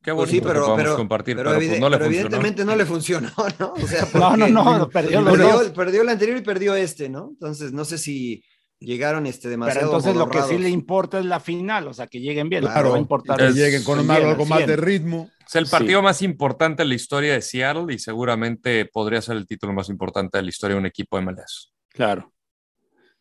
Qué 0.00 0.14
Pues 0.14 0.28
bonito 0.28 0.30
sí, 0.30 0.40
que 0.40 0.46
pero, 0.46 0.60
podamos 0.60 0.82
pero, 0.84 0.96
compartir, 0.96 1.34
pero 1.36 1.50
pero, 1.50 1.60
pues, 1.66 1.80
no 1.80 1.88
le 1.90 1.96
evidentemente 2.06 2.64
no 2.64 2.76
le 2.76 2.86
funcionó, 2.86 3.30
¿no? 3.58 3.72
O 3.72 3.86
sea, 3.88 4.06
no, 4.14 4.36
no, 4.36 4.48
no, 4.78 4.88
perdió 4.88 5.24
perdió, 5.24 5.72
perdió 5.74 6.02
el 6.02 6.08
anterior 6.08 6.38
y 6.38 6.42
perdió 6.42 6.74
este, 6.76 7.08
¿no? 7.08 7.30
Entonces, 7.32 7.72
no 7.72 7.84
sé 7.84 7.98
si 7.98 8.44
llegaron 8.80 9.26
este, 9.26 9.42
Pero 9.48 9.50
demasiado 9.52 9.86
entonces 9.86 10.14
lo 10.16 10.28
que 10.28 10.42
sí 10.42 10.58
le 10.58 10.68
importa 10.68 11.18
es 11.18 11.24
la 11.24 11.40
final, 11.40 11.88
o 11.88 11.94
sea, 11.94 12.06
que 12.06 12.20
lleguen 12.20 12.48
bien. 12.48 12.62
lo 12.62 12.68
que 12.68 12.74
Claro, 12.74 12.90
va 12.90 12.96
a 12.96 13.00
importar 13.00 13.36
que 13.38 13.46
es- 13.48 13.54
lleguen 13.54 13.82
con 13.84 13.98
bien, 14.06 14.10
algo 14.10 14.44
más 14.46 14.66
de 14.66 14.76
ritmo. 14.76 15.30
Es 15.46 15.56
el 15.56 15.66
Sí. 15.66 15.70
partido 15.72 16.02
más 16.02 16.22
importante 16.22 16.82
en 16.82 16.90
la 16.90 16.94
historia 16.94 17.32
de 17.32 17.40
Seattle 17.42 17.92
y 17.92 17.98
seguramente 17.98 18.84
podría 18.86 19.20
ser 19.22 19.36
el 19.36 19.46
título 19.46 19.72
más 19.72 19.88
importante 19.88 20.38
de 20.38 20.42
la 20.42 20.48
historia 20.50 20.74
de 20.74 20.80
un 20.80 20.86
equipo 20.86 21.18
MLS. 21.18 21.72
Claro. 21.88 22.32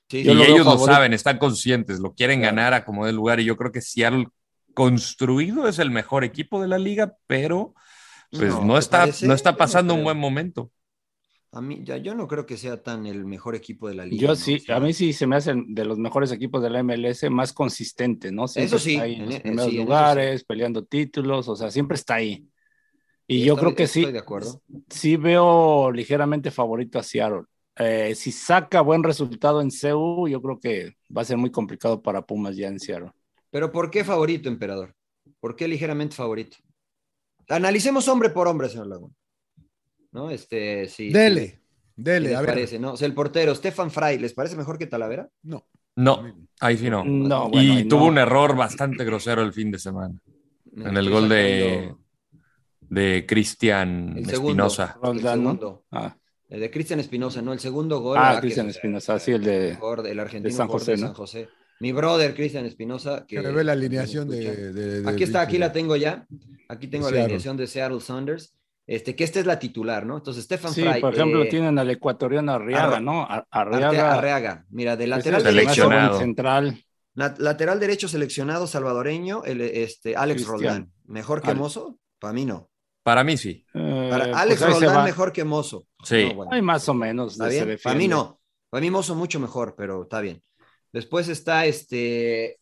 Sí, 0.10 0.20
Y 0.20 0.24
lo 0.34 0.44
ellos 0.44 0.66
lo 0.66 0.78
saben, 0.78 1.14
están 1.14 1.38
conscientes, 1.38 2.00
lo 2.00 2.14
quieren 2.14 2.40
Claro. 2.40 2.56
ganar 2.56 2.74
a 2.74 2.86
como 2.86 3.06
de 3.06 3.12
lugar. 3.14 3.40
Y 3.40 3.46
yo 3.46 3.58
creo 3.58 3.72
que 3.72 3.82
Seattle 3.82 4.28
construido 4.74 5.68
es 5.68 5.80
el 5.80 5.90
mejor 5.90 6.24
equipo 6.24 6.62
de 6.62 6.68
la 6.68 6.78
liga, 6.78 7.16
pero 7.28 7.74
pues 8.30 8.50
No, 8.54 8.64
no, 8.64 8.74
¿te 8.76 8.80
está, 8.80 9.00
parece? 9.00 9.26
no 9.28 9.34
está 9.34 9.52
no 9.54 9.58
pasando 9.58 9.94
un 9.96 10.04
buen 10.04 10.18
momento. 10.18 10.70
A 11.52 11.62
mí, 11.62 11.82
ya, 11.84 11.98
yo 11.98 12.14
no 12.14 12.28
creo 12.28 12.46
que 12.46 12.58
sea 12.58 12.82
tan 12.84 13.06
el 13.06 13.26
mejor 13.26 13.56
equipo 13.56 13.88
de 13.88 13.96
la 13.96 14.06
liga. 14.06 14.22
Yo 14.22 14.30
¿no? 14.30 14.36
sí, 14.36 14.56
O 14.58 14.60
sea, 14.60 14.76
a 14.78 14.80
mí 14.80 14.94
sí 14.94 15.14
se 15.14 15.28
me 15.28 15.36
hacen 15.38 15.74
de 15.74 15.86
los 15.86 15.98
mejores 15.98 16.32
equipos 16.32 16.62
de 16.62 16.70
la 16.70 16.80
MLS 16.80 17.30
más 17.30 17.54
consistente, 17.54 18.32
¿no? 18.32 18.48
Siempre 18.48 18.78
Eso 18.78 18.80
sí, 18.80 18.92
está 18.94 19.04
ahí 19.04 19.14
en 19.16 19.20
en 19.22 19.26
los 19.28 19.36
e- 19.36 19.42
primeros 19.42 19.72
sí, 19.72 19.78
en 19.78 19.82
eso 19.84 19.86
lugares, 19.86 20.44
peleando 20.44 20.84
títulos, 20.86 21.48
o 21.48 21.56
sea, 21.56 21.72
siempre 21.72 21.96
está 21.96 22.16
ahí. 22.16 22.48
Y 23.28 23.44
yo 23.46 23.54
estoy- 23.54 23.64
creo 23.64 23.76
que 23.76 23.88
sí, 23.88 24.00
estoy 24.02 24.14
de 24.14 24.20
acuerdo. 24.20 24.62
sí 24.90 25.18
veo 25.18 25.92
ligeramente 25.92 26.52
favorito 26.52 27.00
a 27.00 27.04
Seattle. 27.04 27.44
Eh, 27.76 28.16
si 28.16 28.32
saca 28.32 28.82
buen 28.82 29.04
resultado 29.04 29.62
en 29.62 29.72
CEU, 29.72 30.28
yo 30.28 30.42
creo 30.42 30.60
que 30.60 30.96
va 31.16 31.22
a 31.22 31.26
ser 31.26 31.38
muy 31.38 31.52
complicado 31.52 32.02
para 32.02 32.22
Pumas 32.24 32.56
ya 32.56 32.68
en 32.68 32.80
Seattle. 32.80 33.12
Pero 33.52 33.72
¿por 33.72 33.90
qué 33.92 34.04
favorito, 34.04 34.50
emperador? 34.50 34.96
¿Por 35.40 35.56
qué 35.56 35.68
ligeramente 35.68 36.16
favorito? 36.16 36.58
Analicemos 37.50 38.08
hombre 38.08 38.30
por 38.30 38.48
hombre, 38.48 38.70
señor 38.70 38.88
Laguna. 38.88 39.14
¿No? 40.12 40.30
Este, 40.32 40.88
sí. 40.88 41.10
Dele, 41.12 41.48
sí, 41.48 41.60
dele, 41.96 42.36
a 42.36 42.42
ver. 42.42 42.50
parece, 42.52 42.80
¿no? 42.80 42.94
O 42.94 42.98
sea, 42.98 43.08
el 43.08 43.14
portero, 43.14 43.54
Stefan 43.54 43.92
Fry, 43.92 44.18
¿les 44.20 44.34
parece 44.34 44.56
mejor 44.56 44.78
que 44.78 44.88
Talavera? 44.88 45.30
No. 45.44 45.68
No, 45.96 46.24
ahí 46.60 46.78
sí 46.78 46.90
no. 46.92 47.04
No, 47.04 47.50
y 47.54 47.68
bueno, 47.72 47.90
tuvo 47.90 48.02
no. 48.02 48.06
un 48.08 48.18
error 48.20 48.56
bastante 48.56 49.04
grosero 49.04 49.42
el 49.42 49.52
fin 49.52 49.72
de 49.72 49.80
semana 49.80 50.14
en 50.76 50.96
el 50.96 51.10
gol 51.10 51.28
de, 51.28 51.92
de 52.82 53.26
Cristian. 53.28 54.16
Espinosa. 54.18 54.98
El 55.04 55.22
segundo. 55.22 55.86
Ah, 55.92 56.16
El 56.50 56.60
de 56.60 56.70
Cristian 56.72 57.00
Espinosa, 57.00 57.42
¿no? 57.42 57.52
El 57.52 57.60
segundo 57.60 58.00
gol. 58.00 58.16
Ah, 58.20 58.38
Cristian 58.40 58.70
es, 58.70 58.76
Espinosa, 58.76 59.18
sí, 59.20 59.32
el 59.32 59.44
de- 59.44 59.70
mejor, 59.72 60.06
el 60.08 60.20
argentino 60.20 60.52
de 60.52 60.56
San 60.56 60.68
José, 60.68 60.92
de 60.92 60.98
¿no? 60.98 61.08
San 61.08 61.14
José. 61.16 61.50
Mi 61.80 61.92
brother, 61.92 62.36
Cristian 62.36 62.66
Espinosa. 62.66 63.26
Que, 63.28 63.42
Que 63.42 63.48
ve 63.52 63.64
la 63.64 63.72
alineación 63.74 64.30
de, 64.30 64.56
de- 64.72 65.02
de- 65.02 65.10
Aquí 65.10 65.24
está, 65.24 65.42
aquí 65.42 65.58
la 65.58 65.72
tengo 65.72 65.96
ya. 65.96 66.28
Aquí 66.70 66.88
tengo 66.88 67.10
la 67.10 67.22
alineación 67.24 67.58
de 67.58 67.66
Seattle 67.66 68.02
Saunders. 68.02 68.54
Este, 68.88 69.18
que 69.18 69.26
esta 69.26 69.42
es 69.42 69.46
la 69.46 69.60
titular, 69.60 70.06
¿no? 70.06 70.16
Entonces, 70.16 70.46
Stefan 70.46 70.74
sí, 70.74 70.82
Fry. 70.82 71.02
por 71.02 71.14
ejemplo, 71.14 71.44
eh, 71.44 71.48
tienen 71.50 71.78
al 71.78 71.90
ecuatoriano 71.90 72.54
Arriaga, 72.54 73.02
¿no? 73.02 73.28
Arriaga. 73.52 74.14
Arreaga. 74.14 74.66
Mira, 74.70 74.96
de 74.96 75.08
lateral 75.08 75.44
derecho. 75.44 75.90
Central. 76.18 76.84
la- 77.14 77.36
lateral 77.38 77.82
derecho 77.82 78.08
seleccionado 78.08 78.66
salvadoreño, 78.66 79.44
el, 79.44 79.60
este, 79.60 80.16
Alex 80.16 80.46
Cristian. 80.46 80.58
Roldán. 80.58 80.92
¿Mejor 81.06 81.42
que 81.42 81.54
Mozo? 81.54 82.00
Para 82.18 82.34
mí 82.34 82.46
no. 82.46 82.70
Para 83.04 83.24
mí 83.26 83.36
sí. 83.36 83.66
Eh, 83.74 84.08
Para 84.10 84.26
pues 84.26 84.38
Alex 84.38 84.60
se 84.60 84.68
Roldán 84.68 85.04
mejor 85.04 85.34
que 85.34 85.44
Mozo. 85.44 85.86
Sí. 86.04 86.30
No, 86.30 86.36
bueno. 86.36 86.52
Hay 86.54 86.62
más 86.62 86.88
o 86.88 86.94
menos. 86.94 87.34
¿Está 87.34 87.48
bien? 87.50 87.78
Para 87.84 87.96
mí 87.96 88.08
no. 88.08 88.40
Para 88.70 88.82
mí 88.82 88.90
Mozo 88.90 89.16
mucho 89.16 89.40
mejor, 89.40 89.76
pero 89.78 90.04
está 90.04 90.22
bien. 90.22 90.42
Después 90.94 91.28
está 91.28 91.66
este 91.66 92.58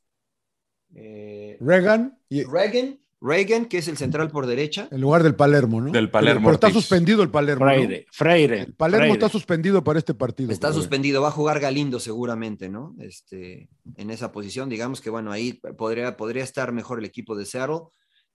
eh, 0.95 1.57
Reagan 1.59 2.17
y 2.29 2.43
Reagan, 2.43 2.99
Reagan, 3.25 3.65
que 3.65 3.77
es 3.79 3.87
el 3.87 3.97
central 3.97 4.29
por 4.29 4.45
derecha. 4.45 4.87
en 4.91 5.01
lugar 5.01 5.23
del 5.23 5.35
Palermo, 5.35 5.81
¿no? 5.81 5.91
Del 5.91 6.09
Palermo 6.11 6.47
Pero, 6.49 6.53
está 6.55 6.69
suspendido 6.71 7.23
el 7.23 7.29
Palermo. 7.31 7.65
¿no? 7.65 7.71
Freire, 7.71 8.05
Freire. 8.11 8.59
El 8.61 8.73
Palermo 8.73 8.99
Freire. 9.05 9.13
está 9.13 9.29
suspendido 9.29 9.83
para 9.83 9.99
este 9.99 10.13
partido. 10.13 10.51
Está 10.51 10.71
suspendido, 10.71 11.21
va 11.21 11.29
a 11.29 11.31
jugar 11.31 11.59
Galindo 11.59 11.99
seguramente, 11.99 12.69
¿no? 12.69 12.95
Este, 12.99 13.69
en 13.95 14.11
esa 14.11 14.31
posición, 14.31 14.69
digamos 14.69 15.01
que 15.01 15.09
bueno, 15.09 15.31
ahí 15.31 15.53
podría, 15.77 16.15
podría 16.17 16.43
estar 16.43 16.71
mejor 16.71 16.99
el 16.99 17.05
equipo 17.05 17.35
de 17.35 17.45
Seattle 17.45 17.81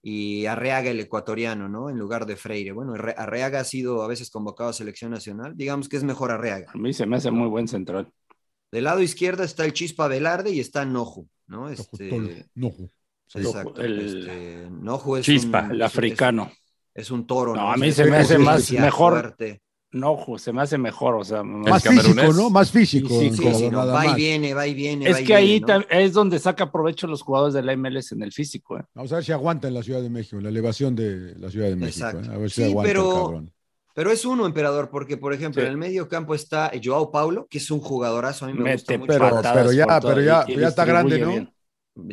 y 0.02 0.46
Arreaga 0.46 0.90
el 0.90 0.98
ecuatoriano, 1.00 1.68
¿no? 1.68 1.90
En 1.90 1.98
lugar 1.98 2.24
de 2.26 2.36
Freire. 2.36 2.72
Bueno, 2.72 2.94
Arre- 2.94 3.14
Arreaga 3.16 3.60
ha 3.60 3.64
sido 3.64 4.02
a 4.02 4.08
veces 4.08 4.30
convocado 4.30 4.70
a 4.70 4.72
selección 4.72 5.10
nacional, 5.10 5.52
digamos 5.56 5.88
que 5.88 5.96
es 5.98 6.04
mejor 6.04 6.30
Arreaga. 6.30 6.72
A 6.74 6.78
mí 6.78 6.92
se 6.94 7.04
me 7.06 7.16
hace 7.16 7.30
muy 7.30 7.48
buen 7.48 7.68
central. 7.68 8.10
Del 8.72 8.84
lado 8.84 9.02
izquierdo 9.02 9.42
está 9.42 9.64
el 9.64 9.72
Chispa 9.72 10.08
Velarde 10.08 10.50
y 10.52 10.60
está 10.60 10.84
Noju, 10.84 11.28
¿no? 11.48 11.68
Este, 11.68 12.46
No. 12.54 12.72
Exacto. 13.34 13.80
El- 13.80 14.00
este, 14.00 15.18
es 15.18 15.24
Chispa. 15.24 15.62
un, 15.64 15.70
El 15.72 15.82
africano. 15.82 16.50
Es, 16.94 17.04
es 17.06 17.10
un 17.10 17.26
toro, 17.26 17.54
No, 17.54 17.62
¿no? 17.62 17.72
a 17.72 17.76
mí 17.76 17.88
Es 17.88 17.96
se 17.96 18.04
me 18.04 18.16
hace 18.16 18.38
más 18.38 18.70
mejor. 18.72 19.12
fuerte. 19.12 19.62
Se 20.38 20.52
me 20.52 20.62
hace 20.62 20.78
mejor, 20.78 21.16
o 21.16 21.24
sea, 21.24 21.42
más- 21.42 21.82
físico, 21.82 22.32
¿no? 22.32 22.48
Más 22.48 22.70
físico. 22.70 23.08
Sí, 23.08 23.30
Sí, 23.32 23.68
no, 23.70 23.84
va 23.88 24.06
y 24.06 24.14
viene, 24.14 24.54
va 24.54 24.64
y 24.66 24.72
viene. 24.74 25.08
es 25.08 25.16
va 25.16 25.20
y 25.20 25.24
que 25.24 25.34
ahí 25.34 25.62
es 25.90 26.12
donde 26.12 26.38
saca 26.38 26.70
provecho 26.70 27.08
los 27.08 27.22
jugadores 27.22 27.54
de 27.54 27.62
la 27.62 27.72
MLS 27.76 28.12
en 28.12 28.22
el 28.22 28.30
físico. 28.32 28.78
¿eh? 28.78 28.84
Vamos 28.94 29.10
a 29.12 29.16
ver 29.16 29.24
si 29.24 29.32
aguanta 29.32 29.66
en 29.66 29.74
la 29.74 29.82
Ciudad 29.82 30.00
de 30.00 30.08
México, 30.08 30.36
en 30.36 30.44
la 30.44 30.48
elevación 30.50 30.94
de 30.94 31.34
la 31.36 31.50
Ciudad 31.50 31.68
de 31.68 31.74
México. 31.76 32.06
¿eh? 32.06 32.28
A 32.32 32.36
ver 32.38 32.50
si 32.50 32.62
Sí, 32.62 32.70
aguanta 32.70 32.90
el 32.92 32.96
pero- 32.96 33.14
cabrón. 33.24 33.52
Pero 33.92 34.12
es 34.12 34.24
uno, 34.24 34.46
emperador, 34.46 34.88
porque, 34.90 35.16
por 35.16 35.34
ejemplo, 35.34 35.60
Sí. 35.60 35.66
en 35.66 35.72
el 35.72 35.76
medio 35.76 36.08
campo 36.08 36.36
está 36.36 36.70
Joao 36.82 37.10
Paulo, 37.10 37.48
que 37.50 37.58
es 37.58 37.68
un 37.72 37.80
jugadorazo, 37.80 38.44
a 38.44 38.48
mí 38.48 38.54
me 38.54 38.60
Mete 38.62 38.76
gusta 38.76 38.98
mucho. 38.98 39.12
pero- 39.12 39.42
pero 39.42 39.72
ya- 39.72 40.00
pero 40.00 40.20
ya- 40.22 40.46
ya 40.46 40.68
está 40.68 40.84
grande, 40.84 41.18
¿no? 41.18 41.28
bien. 41.30 41.52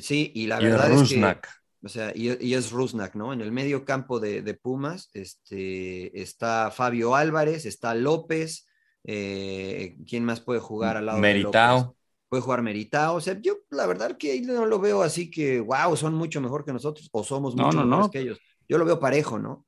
Sí, 0.01 0.31
y 0.35 0.47
la 0.47 0.59
Y 0.59 0.65
verdad 0.65 0.91
es 0.91 1.03
que, 1.05 1.39
o 1.83 1.89
sea, 1.89 2.11
y, 2.15 2.43
y 2.45 2.53
es 2.55 2.71
Rusnak, 2.71 3.15
¿no? 3.15 3.33
En 3.33 3.41
el 3.41 3.51
medio 3.51 3.85
campo 3.85 4.19
de, 4.19 4.41
de 4.41 4.53
Pumas 4.55 5.09
este, 5.13 6.19
está 6.21 6.71
Fabio 6.71 7.15
Álvarez, 7.15 7.65
está 7.65 7.93
López, 7.95 8.67
eh, 9.03 9.97
¿quién 10.07 10.25
más 10.25 10.41
puede 10.41 10.59
jugar 10.59 10.97
al 10.97 11.05
lado 11.05 11.25
de 11.25 11.37
López? 11.39 11.73
Meritao. 11.73 11.95
Puede 12.29 12.43
jugar 12.43 12.61
Meritao, 12.63 13.15
o 13.15 13.21
sea, 13.21 13.39
yo 13.41 13.57
la 13.69 13.87
verdad 13.87 14.17
que 14.17 14.31
ahí 14.33 14.41
no 14.41 14.65
lo 14.65 14.79
veo 14.79 15.01
así 15.03 15.31
que, 15.31 15.61
wow, 15.61 15.95
son 15.97 16.13
mucho 16.15 16.41
mejor 16.41 16.65
que 16.65 16.73
nosotros 16.73 17.09
o 17.13 17.23
somos 17.23 17.55
No, 17.55 17.71
mucho 17.71 17.71
no, 17.73 17.85
mejores 17.85 18.09
no. 18.09 18.11
que 18.11 18.19
ellos. 18.19 18.39
Yo 18.69 18.77
lo 18.77 18.85
veo 18.85 18.99
parejo, 18.99 19.39
¿no? 19.39 19.65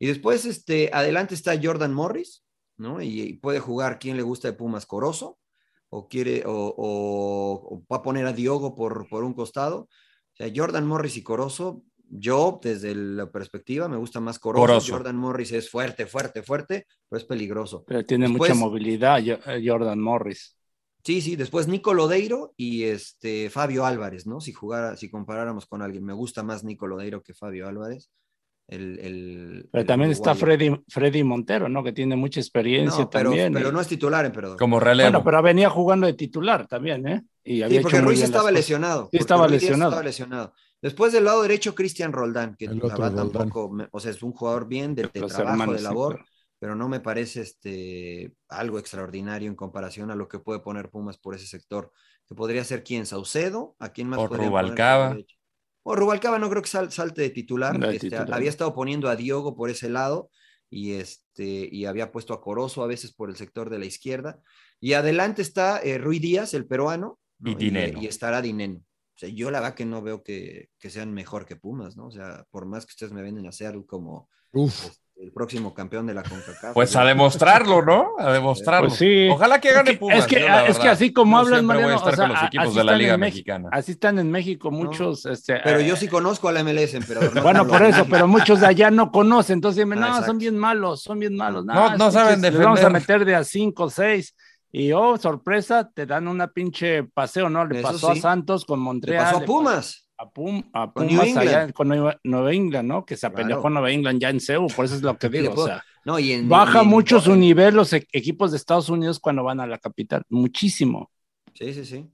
Y 0.00 0.06
después, 0.08 0.44
este, 0.46 0.90
adelante 0.92 1.34
está 1.36 1.52
Jordan 1.62 1.94
Morris, 1.94 2.44
¿no? 2.78 3.02
Y, 3.02 3.20
y 3.22 3.34
puede 3.34 3.60
jugar 3.60 3.98
quien 4.00 4.16
le 4.16 4.22
gusta 4.24 4.48
de 4.48 4.54
Pumas 4.56 4.86
Corozo, 4.86 5.38
o 5.90 6.08
quiere, 6.08 6.44
o, 6.46 6.52
o- 6.52 7.74
o 7.74 7.82
va 7.92 7.98
a 7.98 8.02
poner 8.02 8.26
a 8.26 8.32
Diogo 8.32 8.74
por, 8.74 9.08
por 9.08 9.24
un 9.24 9.34
costado. 9.34 9.80
O 9.82 10.36
sea, 10.36 10.50
Jordan 10.54 10.86
Morris 10.86 11.16
y 11.16 11.22
Corozo, 11.22 11.82
yo 12.08 12.58
desde 12.62 12.94
la 12.94 13.30
perspectiva 13.30 13.88
me 13.88 13.96
gusta 13.96 14.20
más 14.20 14.38
Corozo. 14.38 14.62
Corozo. 14.66 14.92
Jordan 14.92 15.16
Morris 15.16 15.52
es 15.52 15.70
fuerte, 15.70 16.06
fuerte, 16.06 16.42
fuerte, 16.42 16.86
pero 17.08 17.18
es 17.18 17.24
peligroso. 17.24 17.84
Pero 17.86 18.04
tiene 18.04 18.28
Después- 18.28 18.50
mucha 18.50 18.60
movilidad 18.60 19.20
eh, 19.20 19.62
Jordan 19.64 20.00
Morris. 20.00 20.56
Sí, 21.04 21.22
sí, 21.22 21.34
después 21.34 21.66
Nico 21.66 21.94
Lodeiro 21.94 22.52
y 22.58 22.82
este 22.84 23.48
Fabio 23.48 23.86
Álvarez, 23.86 24.26
¿no? 24.26 24.40
Si 24.42 24.52
jugara, 24.52 24.96
si 24.98 25.10
comparáramos 25.10 25.64
con 25.66 25.80
alguien, 25.80 26.04
me 26.04 26.12
gusta 26.12 26.42
más 26.42 26.62
Nico 26.62 26.86
Lodeiro 26.86 27.22
que 27.22 27.32
Fabio 27.32 27.66
Álvarez. 27.68 28.10
El, 28.70 28.98
el- 29.00 29.68
Pero 29.72 29.80
el 29.82 29.86
también 29.86 30.10
está. 30.12 30.34
Freddy, 30.36 30.70
Freddy 30.88 31.24
Montero, 31.24 31.68
¿no? 31.68 31.82
Que 31.82 31.92
tiene 31.92 32.14
mucha 32.14 32.38
experiencia 32.38 33.00
No, 33.04 33.10
pero, 33.10 33.30
también. 33.30 33.52
pero 33.52 33.70
y- 33.70 33.72
no 33.72 33.80
es 33.80 33.88
titular, 33.88 34.24
emperador. 34.24 34.56
Como 34.56 34.78
relevo. 34.78 35.10
Bueno, 35.10 35.24
pero 35.24 35.42
venía 35.42 35.68
jugando 35.68 36.06
de 36.06 36.12
titular 36.14 36.68
también, 36.68 37.06
¿eh? 37.08 37.22
Y 37.42 37.62
había 37.62 37.78
Sí, 37.78 37.82
porque 37.82 37.96
hecho 37.98 38.06
Ruiz 38.06 38.22
estaba 38.22 38.50
lesionado. 38.52 39.08
Sí, 39.10 39.18
estaba 39.18 39.48
Ruiz 39.48 39.60
lesionado. 39.62 39.90
estaba 39.90 40.04
lesionado. 40.04 40.52
Después 40.80 41.12
del 41.12 41.24
lado 41.24 41.42
derecho, 41.42 41.74
Cristian 41.74 42.12
Roldán, 42.12 42.54
que 42.56 42.66
El 42.66 42.78
la 42.78 42.84
otro 42.86 42.98
verdad 43.02 43.22
Roldán. 43.24 43.32
tampoco, 43.32 43.70
me- 43.74 43.88
o 43.90 43.98
sea, 44.00 44.12
es 44.12 44.22
un 44.22 44.32
jugador 44.32 44.68
bien 44.68 44.94
de, 44.94 45.08
trabajo, 45.08 45.42
hermanos, 45.42 45.74
de 45.74 45.78
sí, 45.80 45.84
labor, 45.84 46.14
claro. 46.14 46.30
pero 46.60 46.74
no 46.76 46.88
me 46.88 47.00
parece 47.00 47.40
este, 47.42 48.34
algo 48.48 48.78
extraordinario 48.78 49.48
en 49.48 49.56
comparación 49.56 50.10
a 50.12 50.14
lo 50.14 50.28
que 50.28 50.38
puede 50.38 50.60
poner 50.60 50.90
Pumas 50.90 51.18
por 51.18 51.34
ese 51.34 51.46
sector. 51.46 51.90
Que 52.26 52.34
podría 52.36 52.62
ser 52.62 52.84
quién, 52.84 53.04
Saucedo, 53.04 53.74
a 53.80 53.88
quién 53.92 54.08
más 54.08 54.20
O 54.20 54.28
poner 54.28 54.46
por 55.82 55.98
Rubalcaba. 55.98 56.36
derecha? 56.36 56.38
O 56.38 56.38
Rubalcaba 56.38 56.38
no 56.38 56.50
creo 56.50 56.62
que 56.62 56.68
sal- 56.68 56.92
salte 56.92 57.22
de 57.22 57.30
titular. 57.30 57.78
No, 57.78 57.88
de 57.88 57.94
este, 57.96 58.10
titular. 58.10 58.32
Había 58.34 58.50
estado 58.50 58.74
poniendo 58.74 59.08
a 59.08 59.16
Diogo 59.16 59.56
por 59.56 59.70
ese 59.70 59.88
lado 59.90 60.30
y, 60.68 60.92
este, 60.92 61.68
y 61.70 61.84
había 61.86 62.12
puesto 62.12 62.32
a 62.34 62.40
Corozo 62.40 62.82
a 62.82 62.86
veces 62.86 63.12
por 63.12 63.30
el 63.30 63.36
sector 63.36 63.70
de 63.70 63.78
la 63.78 63.86
izquierda. 63.86 64.40
Y 64.80 64.92
adelante 64.94 65.42
está 65.42 65.78
eh, 65.82 65.98
Rui 65.98 66.18
Díaz, 66.18 66.54
el 66.54 66.66
peruano, 66.66 67.18
¿no? 67.38 67.50
Y 67.50 67.54
Dineno. 67.54 68.00
y 68.00 68.06
estará 68.06 68.40
Dineno. 68.40 68.76
O 68.78 69.18
sea, 69.20 69.28
yo 69.28 69.50
la 69.50 69.60
verdad 69.60 69.74
que 69.74 69.84
no 69.84 70.00
veo 70.00 70.22
que, 70.22 70.70
que 70.78 70.88
sean 70.88 71.12
mejor 71.12 71.44
que 71.44 71.56
Pumas, 71.56 71.96
¿no? 71.96 72.06
O 72.06 72.10
sea, 72.10 72.46
por 72.50 72.64
más 72.66 72.86
que 72.86 72.92
ustedes 72.92 73.12
me 73.12 73.20
venden 73.22 73.46
a 73.46 73.52
Seattle 73.52 73.84
como 73.84 74.30
Uf, 74.52 74.88
el 75.20 75.32
próximo 75.32 75.74
campeón 75.74 76.06
de 76.06 76.14
la 76.14 76.22
CONCACAF. 76.22 76.72
Pues 76.72 76.96
a 76.96 77.04
demostrarlo, 77.04 77.82
¿no? 77.82 78.14
A 78.18 78.32
demostrarlo. 78.32 78.88
Pues 78.88 78.98
sí. 78.98 79.28
Ojalá 79.30 79.60
que 79.60 79.70
gane 79.72 79.94
Pumas. 79.94 80.18
es 80.18 80.26
que, 80.26 80.40
yo 80.40 80.46
es 80.66 80.78
que 80.78 80.88
así 80.88 81.12
como 81.12 81.36
hablan, 81.36 81.60
siempre 81.60 81.76
voy 81.76 81.92
a 81.92 81.96
Mariano, 81.96 82.10
estar 82.10 82.12
o 82.12 82.16
sea, 82.16 82.26
con 82.26 82.34
los 82.36 82.44
equipos 82.44 82.66
así 82.66 82.76
de 82.78 82.84
la 82.84 82.90
están 82.92 82.98
Liga 82.98 83.14
en 83.14 83.20
Mexicana. 83.20 83.68
Así 83.70 83.92
están 83.92 84.18
en 84.18 84.30
México 84.30 84.70
muchos. 84.70 85.26
Este, 85.26 85.60
Pero 85.62 85.80
eh, 85.80 85.86
yo 85.86 85.96
sí 85.96 86.08
conozco 86.08 86.48
a 86.48 86.52
la 86.52 86.64
MLS, 86.64 86.94
no 87.34 87.42
Bueno, 87.42 87.66
por 87.66 87.82
eso, 87.82 88.06
pero 88.08 88.26
muchos 88.26 88.60
de 88.60 88.66
allá 88.66 88.90
no 88.90 89.10
conocen, 89.12 89.54
entonces 89.54 89.84
dicen, 89.84 90.02
Ah, 90.02 90.20
no, 90.20 90.26
son 90.26 90.38
bien 90.38 90.56
malos, 90.56 91.02
son 91.02 91.18
bien 91.18 91.36
malos. 91.36 91.66
No, 91.66 91.96
no 91.96 92.10
saben 92.10 92.40
les 92.40 92.56
Vamos 92.56 92.80
a 92.80 92.88
defender. 92.88 92.92
meter 93.02 93.24
de 93.26 93.34
a 93.34 93.44
cinco 93.44 93.84
o 93.84 93.90
seis. 93.90 94.34
Y 94.72 94.92
oh, 94.92 95.16
sorpresa, 95.18 95.90
te 95.92 96.06
dan 96.06 96.28
una 96.28 96.46
pinche 96.48 97.02
paseo, 97.02 97.50
¿no? 97.50 97.66
Le 97.66 97.80
Eso 97.80 97.88
pasó 97.88 98.12
sí. 98.12 98.18
a 98.20 98.22
Santos 98.22 98.64
con 98.64 98.78
Le 98.78 98.84
Montreal. 98.84 99.24
pasó 99.24 99.36
a 99.36 99.40
le 99.40 99.46
Pumas. 99.46 100.06
A, 100.20 100.30
Pum, 100.30 100.62
a 100.72 100.92
Con 100.92 101.08
Pumas 101.08 101.26
New 101.28 101.38
allá 101.38 101.72
con 101.72 101.88
Nueva, 101.88 102.20
Nueva 102.24 102.52
England, 102.52 102.86
¿no? 102.88 103.04
Que 103.06 103.16
se 103.16 103.20
Claro. 103.28 103.34
apelejó 103.44 103.70
Nueva 103.70 103.90
England 103.90 104.20
ya 104.20 104.28
en 104.30 104.40
CEU, 104.40 104.66
por 104.68 104.84
eso 104.84 104.94
es 104.96 105.02
lo 105.02 105.16
que 105.18 105.28
digo. 105.28 105.54
O 105.54 105.66
sea, 105.66 105.82
No, 106.04 106.18
y 106.18 106.32
en- 106.32 106.48
baja 106.48 106.78
y 106.80 106.82
en- 106.82 106.88
mucho 106.88 107.20
su 107.20 107.34
nivel 107.36 107.74
los 107.74 107.92
e- 107.92 108.06
equipos 108.12 108.50
de 108.50 108.58
Estados 108.58 108.88
Unidos 108.90 109.18
cuando 109.18 109.42
van 109.44 109.60
a 109.60 109.66
la 109.66 109.78
capital, 109.78 110.22
muchísimo. 110.28 111.10
Sí, 111.54 111.72
sí, 111.72 111.84
sí. 111.84 112.06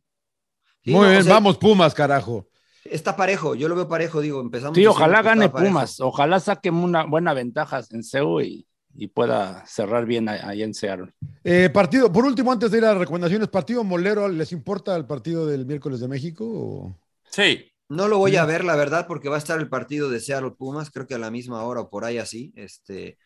Sí, 0.84 0.90
muy 0.92 1.02
no, 1.02 1.08
bien, 1.08 1.20
o 1.20 1.24
sea, 1.24 1.34
vamos 1.34 1.58
Pumas, 1.58 1.94
carajo. 1.94 2.46
Está 2.84 3.16
parejo, 3.16 3.56
yo 3.56 3.68
lo 3.68 3.74
veo 3.74 3.88
parejo, 3.88 4.20
digo, 4.20 4.40
empezamos. 4.40 4.76
Sí, 4.76 4.86
ojalá 4.86 5.20
gane. 5.22 5.48
Pumas, 5.48 5.98
ojalá 6.00 6.38
saquen 6.38 6.74
una 6.74 7.04
buena 7.04 7.34
ventaja 7.34 7.80
en 7.90 8.04
CEU 8.04 8.40
y, 8.40 8.66
y 8.94 9.08
pueda 9.08 9.66
cerrar 9.66 10.06
bien 10.06 10.28
ahí 10.28 10.62
en 10.62 10.72
Seattle. 10.72 11.12
Eh, 11.42 11.68
partido, 11.70 12.12
por 12.12 12.24
último, 12.24 12.52
antes 12.52 12.70
de 12.70 12.78
ir 12.78 12.84
a 12.84 12.90
las 12.90 12.98
recomendaciones, 12.98 13.48
¿partido 13.48 13.82
molero 13.82 14.28
les 14.28 14.52
importa 14.52 14.94
el 14.96 15.04
partido 15.06 15.44
del 15.46 15.66
miércoles 15.66 15.98
de 15.98 16.06
México? 16.06 16.44
o? 16.48 16.96
Sí. 17.28 17.66
No 17.88 18.08
lo 18.08 18.18
voy 18.18 18.36
a 18.36 18.44
ver, 18.44 18.64
la 18.64 18.74
verdad, 18.76 19.06
porque 19.06 19.28
va 19.28 19.36
a 19.36 19.38
estar 19.38 19.58
el 19.60 19.68
partido 19.68 20.10
de 20.10 20.20
Seattle 20.20 20.52
Pumas, 20.58 20.90
creo 20.90 21.06
que 21.06 21.14
a 21.14 21.18
la 21.18 21.30
misma 21.30 21.62
hora 21.62 21.82
o 21.82 21.90
por 21.90 22.04
ahí 22.04 22.18
así, 22.18 22.52
este, 22.56 23.16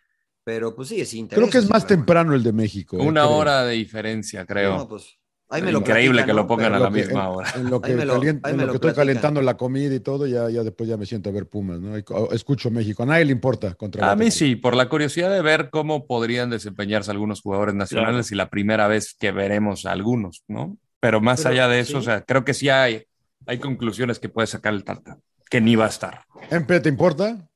pero 0.45 0.75
pues 0.77 0.89
sí, 0.89 1.01
es 1.01 1.15
interés. 1.15 1.43
Creo 1.43 1.51
que 1.51 1.59
es 1.65 1.71
más 1.71 1.87
temprano 1.87 2.35
el 2.35 2.43
de 2.43 2.53
México. 2.53 2.99
eh, 2.99 3.07
Una 3.07 3.23
creo. 3.23 3.37
hora 3.37 3.65
de 3.65 3.75
diferencia, 3.75 4.45
creo. 4.45 4.77
No, 4.77 4.87
pues, 4.89 5.17
ahí 5.49 5.63
me 5.63 5.73
lo 5.73 5.79
Increíble 5.79 6.19
platican, 6.23 6.27
que 6.27 6.33
lo 6.43 6.47
pongan 6.47 6.73
Pero 6.73 6.77
a 6.77 6.79
la 6.79 6.95
que- 6.95 7.05
misma 7.07 7.21
en- 7.25 7.27
hora. 7.31 7.53
En 7.57 7.71
lo 7.71 7.81
que, 7.81 7.91
Ahí 7.93 7.97
me 7.97 8.05
lo- 8.05 8.15
calien- 8.21 8.41
ahí 8.43 8.51
en 8.53 8.57
me 8.59 8.63
lo 8.63 8.67
lo 8.67 8.73
que 8.73 8.87
estoy 8.87 8.93
calentando 9.01 9.41
la 9.41 9.57
comida 9.57 9.95
y 9.95 10.01
todo, 10.01 10.27
ya, 10.27 10.51
ya 10.51 10.63
después 10.63 10.89
ya 10.91 10.99
me 10.99 11.07
siento 11.07 11.31
a 11.31 11.33
ver 11.33 11.49
Pumas, 11.49 11.81
¿no? 11.81 11.97
Escucho 12.33 12.71
México. 12.71 13.03
A 13.03 13.07
nadie 13.07 13.25
le 13.25 13.33
importa 13.33 13.75
contra 13.77 14.11
A 14.11 14.15
mí 14.17 14.31
sí, 14.31 14.57
por 14.57 14.77
la 14.77 14.91
curiosidad 14.91 15.33
de 15.33 15.41
ver 15.41 15.71
cómo 15.71 16.07
podrían 16.07 16.51
desempeñarse 16.51 17.11
algunos 17.11 17.41
jugadores 17.41 17.75
nacionales 17.75 18.31
y 18.31 18.35
la 18.35 18.51
primera 18.51 18.89
vez 18.89 19.17
que 19.19 19.33
veremos 19.33 19.87
a 19.87 19.93
algunos, 19.93 20.45
¿no? 20.49 20.77
Pero 21.01 21.23
más 21.23 21.41
Pero, 21.45 21.51
allá 21.55 21.69
de 21.69 21.81
eso, 21.81 21.93
sí. 21.93 21.97
o 21.97 22.03
sea, 22.03 22.21
creo 22.27 22.45
que 22.45 22.53
sí 22.53 22.69
hay, 22.69 23.05
hay 23.47 23.59
conclusiones 23.59 24.19
que 24.19 24.29
puede 24.29 24.47
sacar 24.47 24.75
el 24.75 24.85
Tata, 24.85 25.19
que 25.49 25.61
ni 25.61 25.77
va 25.77 25.87
a 25.87 25.89
estar. 25.89 26.25
Empe, 26.51 26.81
¿te 26.81 26.89
importa? 26.89 27.49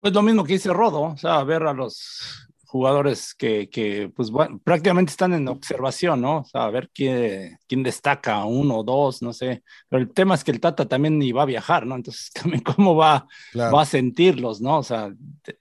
Pues 0.00 0.12
lo 0.12 0.22
mismo 0.22 0.44
que 0.44 0.54
dice 0.54 0.72
Rodo, 0.72 1.02
o 1.02 1.16
sea, 1.16 1.42
ver 1.44 1.62
a 1.62 1.72
los 1.72 2.48
jugadores 2.72 3.34
que, 3.34 3.68
que, 3.68 4.10
pues 4.16 4.30
bueno, 4.30 4.58
prácticamente 4.64 5.10
están 5.10 5.34
en 5.34 5.46
observación, 5.46 6.22
¿no? 6.22 6.38
O 6.38 6.44
sea, 6.46 6.64
a 6.64 6.70
ver 6.70 6.90
quién, 6.94 7.58
quién 7.68 7.82
destaca, 7.82 8.44
uno 8.46 8.78
o 8.78 8.82
dos, 8.82 9.20
no 9.20 9.34
sé. 9.34 9.62
Pero 9.90 10.02
el 10.02 10.10
tema 10.10 10.34
es 10.34 10.42
que 10.42 10.52
el 10.52 10.58
Tata 10.60 10.86
también 10.88 11.18
ni 11.18 11.32
va 11.32 11.42
a 11.42 11.46
viajar, 11.46 11.84
¿no? 11.86 11.94
Entonces, 11.96 12.30
también 12.42 12.62
cómo 12.62 12.96
va, 12.96 13.26
Claro. 13.52 13.76
va 13.76 13.82
a 13.82 13.84
sentirlos, 13.84 14.62
¿no? 14.62 14.78
O 14.78 14.82
sea, 14.82 15.12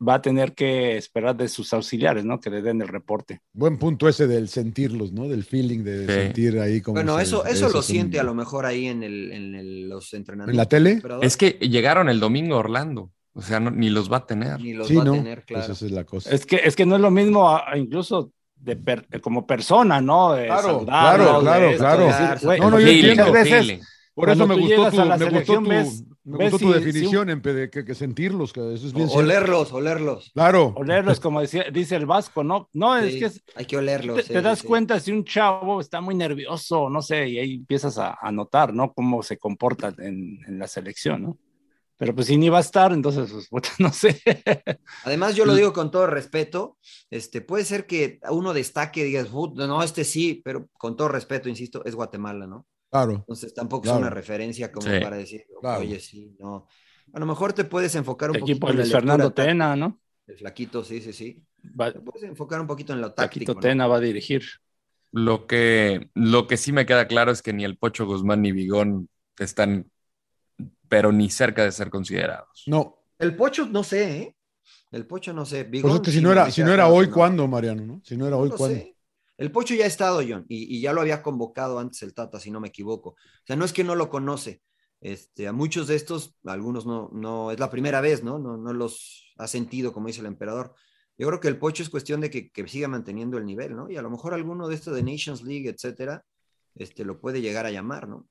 va 0.08 0.14
a 0.16 0.22
tener 0.22 0.54
que 0.54 0.96
esperar 0.96 1.36
de 1.36 1.50
sus 1.50 1.74
auxiliares, 1.74 2.24
¿no? 2.24 2.40
Que 2.40 2.50
le 2.50 2.62
den 2.62 2.82
el 2.82 2.88
reporte. 2.88 3.42
Buen 3.52 3.78
punto 3.78 4.08
ese 4.08 4.26
del 4.26 4.48
sentirlos, 4.48 5.12
¿no? 5.12 5.28
Del 5.28 5.44
feeling 5.44 5.84
de 5.84 6.06
Sí. 6.08 6.14
sentir 6.14 6.60
ahí 6.60 6.80
como. 6.80 6.96
Bueno, 6.96 7.18
se- 7.18 7.24
eso, 7.24 7.46
eso 7.46 7.68
lo 7.70 7.80
un- 7.80 7.84
siente 7.84 8.22
a 8.22 8.24
lo 8.24 8.34
mejor 8.34 8.66
ahí 8.66 8.88
en, 8.88 9.04
el, 9.04 9.34
en 9.34 9.56
el- 9.56 9.90
los 9.90 10.14
entrenamientos. 10.14 10.54
¿En 10.54 10.58
la 10.58 10.66
tele? 10.70 11.02
Es 11.22 11.36
que 11.36 11.58
llegaron 11.60 12.08
el 12.08 12.22
domingo 12.22 12.56
a 12.56 12.60
Orlando, 12.60 13.12
o 13.34 13.41
sea, 13.41 13.60
no- 13.60 13.72
ni 13.72 13.90
los 13.90 14.12
va 14.12 14.18
a 14.18 14.26
tener. 14.26 14.60
Ni 14.60 14.74
los 14.74 14.88
Sí, 14.88 14.95
va 14.95 15.03
¿no? 15.06 15.14
a 15.14 15.16
tener, 15.16 15.44
claro. 15.45 15.66
Pues 15.68 15.78
esa 15.78 15.86
es 15.86 15.91
la 15.91 16.03
cosa. 16.03 16.30
Es 16.32 16.45
que, 16.45 16.58
es 16.64 16.76
que 16.76 16.86
no 16.86 16.95
es 16.95 17.02
lo 17.02 17.12
mismo, 17.12 17.49
a- 17.49 17.72
a 17.72 17.78
incluso 17.78 18.32
de 18.56 18.76
per- 18.76 19.08
como 19.22 19.48
persona, 19.48 19.99
¿no? 20.02 20.34
De 20.34 20.45
Claro, 20.45 20.62
saludarlos, 20.62 21.41
claro, 21.41 21.70
de 21.70 21.76
claro, 21.78 22.08
claro. 22.08 22.32
decir, 22.34 22.60
No, 22.60 22.70
no, 22.72 22.80
yo 22.80 22.88
entiendo. 22.88 23.26
muchas 23.28 23.32
veces 23.32 23.66
feeling. 23.66 23.84
Por 24.14 24.30
eso 24.30 24.45
me 24.45 24.56
gustó 24.56 24.91
tu, 24.91 24.98
me 25.06 25.30
gustó 25.30 25.53
tu, 25.56 25.70
ves- 25.70 26.03
me 26.26 26.38
ves 26.38 26.52
gustó 26.52 26.66
tu 26.68 26.74
si- 26.74 26.80
si 26.80 26.86
definición, 26.86 27.30
Empe, 27.30 27.53
de 27.53 27.70
que, 27.72 27.86
que 27.86 27.95
sentirlos, 27.95 28.52
que 28.53 28.60
eso 28.74 28.86
es 28.86 28.94
bien 28.94 29.06
O- 29.08 29.10
cierto. 29.10 29.26
olerlos, 29.26 29.72
olerlos. 29.72 30.32
Claro. 30.34 30.74
olerlos, 30.76 31.20
como 31.22 31.40
decía, 31.41 31.66
dice 31.74 31.95
el 31.95 32.06
Vasco, 32.06 32.44
¿no? 32.44 32.70
No, 32.74 32.95
es 32.98 33.16
que 33.16 33.26
es- 33.26 33.41
hay 33.56 33.66
que 33.66 33.78
olerlos. 33.78 34.18
te, 34.18 34.22
sí, 34.24 34.28
te 34.34 34.40
sí, 34.40 34.44
das 34.44 34.60
sí. 34.60 34.68
cuenta 34.68 34.99
si 34.99 35.12
un 35.14 35.24
chavo 35.24 35.80
está 35.80 36.02
muy 36.02 36.14
nervioso, 36.14 36.90
no 36.90 37.02
sé, 37.02 37.30
y 37.30 37.40
ahí 37.40 37.53
empiezas 37.56 37.98
a, 37.98 38.18
a 38.22 38.32
notar, 38.34 38.74
¿no? 38.74 38.94
Cómo 38.94 39.24
se 39.24 39.38
comporta 39.38 39.94
en, 39.98 40.40
en 40.45 40.60
la 40.60 40.68
selección, 40.68 41.24
¿no? 41.24 41.38
Pero 42.02 42.15
pues 42.15 42.26
si 42.26 42.36
ni 42.36 42.49
va 42.49 42.57
a 42.57 42.61
estar, 42.61 42.91
entonces, 42.94 43.32
pues, 43.32 43.48
puta, 43.48 43.69
no 43.80 43.94
sé. 43.94 44.19
Además, 45.06 45.36
yo 45.36 45.45
lo 45.45 45.53
digo 45.53 45.72
con 45.72 45.91
todo 45.91 46.07
respeto, 46.07 46.80
este, 47.11 47.41
puede 47.41 47.64
ser 47.64 47.86
que 47.86 48.19
uno 48.32 48.53
destaque 48.53 49.02
y 49.02 49.03
digas, 49.03 49.28
"Put, 49.28 49.56
no, 49.56 49.84
este 49.84 50.03
sí, 50.03 50.41
pero 50.44 50.68
con 50.80 50.98
todo 50.98 51.10
respeto, 51.10 51.48
insisto, 51.48 51.86
es 51.86 51.94
Guatemala, 51.94 52.48
¿no? 52.48 52.65
Claro. 52.90 53.14
Entonces 53.14 53.53
tampoco 53.53 53.84
Claro. 53.84 53.99
es 53.99 54.02
una 54.02 54.10
referencia 54.10 54.72
como 54.72 54.88
Sí. 54.88 54.99
para 54.99 55.15
decir, 55.15 55.45
Claro. 55.61 55.82
oye, 55.82 55.99
sí, 55.99 56.36
no. 56.40 56.65
A 57.14 57.19
lo 57.19 57.28
mejor 57.28 57.53
te 57.53 57.65
puedes 57.65 57.94
enfocar 57.94 58.32
un 58.32 58.38
El 58.38 58.41
equipo 58.41 58.65
de 58.65 58.72
en 58.72 58.78
Luis 58.80 58.90
la 58.90 58.98
Fernando 58.98 59.23
lectura 59.26 59.48
Tena, 59.48 59.76
¿no? 59.76 60.02
El 60.26 60.38
flaquito, 60.38 60.84
sí, 60.84 61.02
sí, 61.02 61.14
sí. 61.14 61.44
Va- 61.80 61.91
Te 61.91 61.99
puedes 61.99 62.23
enfocar 62.23 62.60
un 62.61 62.65
poquito 62.68 62.94
en 62.94 63.02
lo 63.02 63.14
táctico. 63.14 63.41
Paquito 63.41 63.53
¿no? 63.53 63.60
Tena 63.60 63.86
va 63.86 63.98
a 63.98 63.99
dirigir. 63.99 64.41
Lo 65.11 65.45
que, 65.45 66.10
lo 66.15 66.48
que 66.48 66.57
sí 66.57 66.72
me 66.72 66.88
queda 66.88 67.06
claro 67.06 67.32
es 67.32 67.44
que 67.44 67.53
ni 67.53 67.64
el 67.64 67.78
Pocho 67.78 68.07
Guzmán 68.07 68.41
ni 68.41 68.52
Vigón 68.53 69.07
están, 69.38 69.91
pero 70.92 71.14
ni 71.14 71.30
cerca 71.30 71.64
de 71.64 71.72
ser 71.72 71.90
considerados. 71.90 72.64
No. 72.68 72.98
El 73.18 73.34
pocho, 73.38 73.66
no 73.66 73.82
sé, 73.82 74.18
¿eh? 74.18 74.36
El 74.92 75.08
pocho, 75.08 75.32
no 75.32 75.46
sé. 75.46 75.64
Por 75.64 75.72
Bigón, 75.72 75.92
eso 75.92 76.02
que 76.02 76.12
si 76.12 76.20
no 76.20 76.34
era, 76.34 76.52
si 76.52 76.64
no 76.64 76.74
era 76.74 76.90
hoy, 76.90 77.08
no. 77.08 77.14
¿cuándo, 77.14 77.48
Mariano? 77.48 77.86
¿no? 77.86 78.02
Si 78.04 78.18
no 78.18 78.28
era 78.28 78.36
No 78.36 78.42
hoy, 78.42 78.50
¿cuándo? 78.50 78.76
sé. 78.78 78.98
El 79.38 79.54
Pocho 79.54 79.74
ya 79.74 79.86
ha 79.86 79.88
estado, 79.88 80.22
John, 80.28 80.46
y, 80.50 80.76
y 80.76 80.82
ya 80.82 80.92
lo 80.92 81.00
había 81.00 81.24
convocado 81.24 81.80
antes 81.80 82.04
el 82.04 82.14
Tata, 82.14 82.42
si 82.42 82.52
no 82.52 82.60
me 82.60 82.68
equivoco. 82.68 83.12
O 83.12 83.46
sea, 83.48 83.56
no 83.56 83.64
es 83.64 83.72
que 83.72 83.86
no 83.86 83.96
lo 83.96 84.10
conoce. 84.10 84.62
Este, 85.00 85.48
a 85.48 85.54
muchos 85.54 85.88
de 85.88 85.96
estos, 85.96 86.36
algunos 86.44 86.86
no, 86.86 87.10
no, 87.14 87.52
es 87.52 87.60
la 87.60 87.70
primera 87.70 88.02
vez, 88.02 88.22
¿no? 88.22 88.38
No, 88.38 88.58
no 88.58 88.74
los 88.74 89.34
ha 89.38 89.48
sentido, 89.48 89.94
como 89.94 90.08
dice 90.08 90.20
el 90.20 90.26
emperador. 90.28 90.76
Yo 91.18 91.26
creo 91.28 91.40
que 91.40 91.48
el 91.48 91.58
Pocho 91.58 91.84
es 91.84 91.90
cuestión 91.90 92.20
de 92.20 92.30
que, 92.30 92.52
que 92.52 92.68
siga 92.68 92.90
manteniendo 92.90 93.38
el 93.38 93.46
nivel, 93.46 93.78
¿no? 93.78 93.90
Y 93.90 93.96
a 93.96 94.02
lo 94.02 94.10
mejor 94.10 94.34
alguno 94.34 94.68
de 94.68 94.76
estos 94.76 94.94
de 94.94 95.04
Nations 95.04 95.42
League, 95.42 95.70
etcétera, 95.70 96.26
este, 96.76 97.06
lo 97.06 97.22
puede 97.22 97.42
llegar 97.42 97.66
a 97.66 97.72
llamar, 97.72 98.10
¿no? 98.10 98.28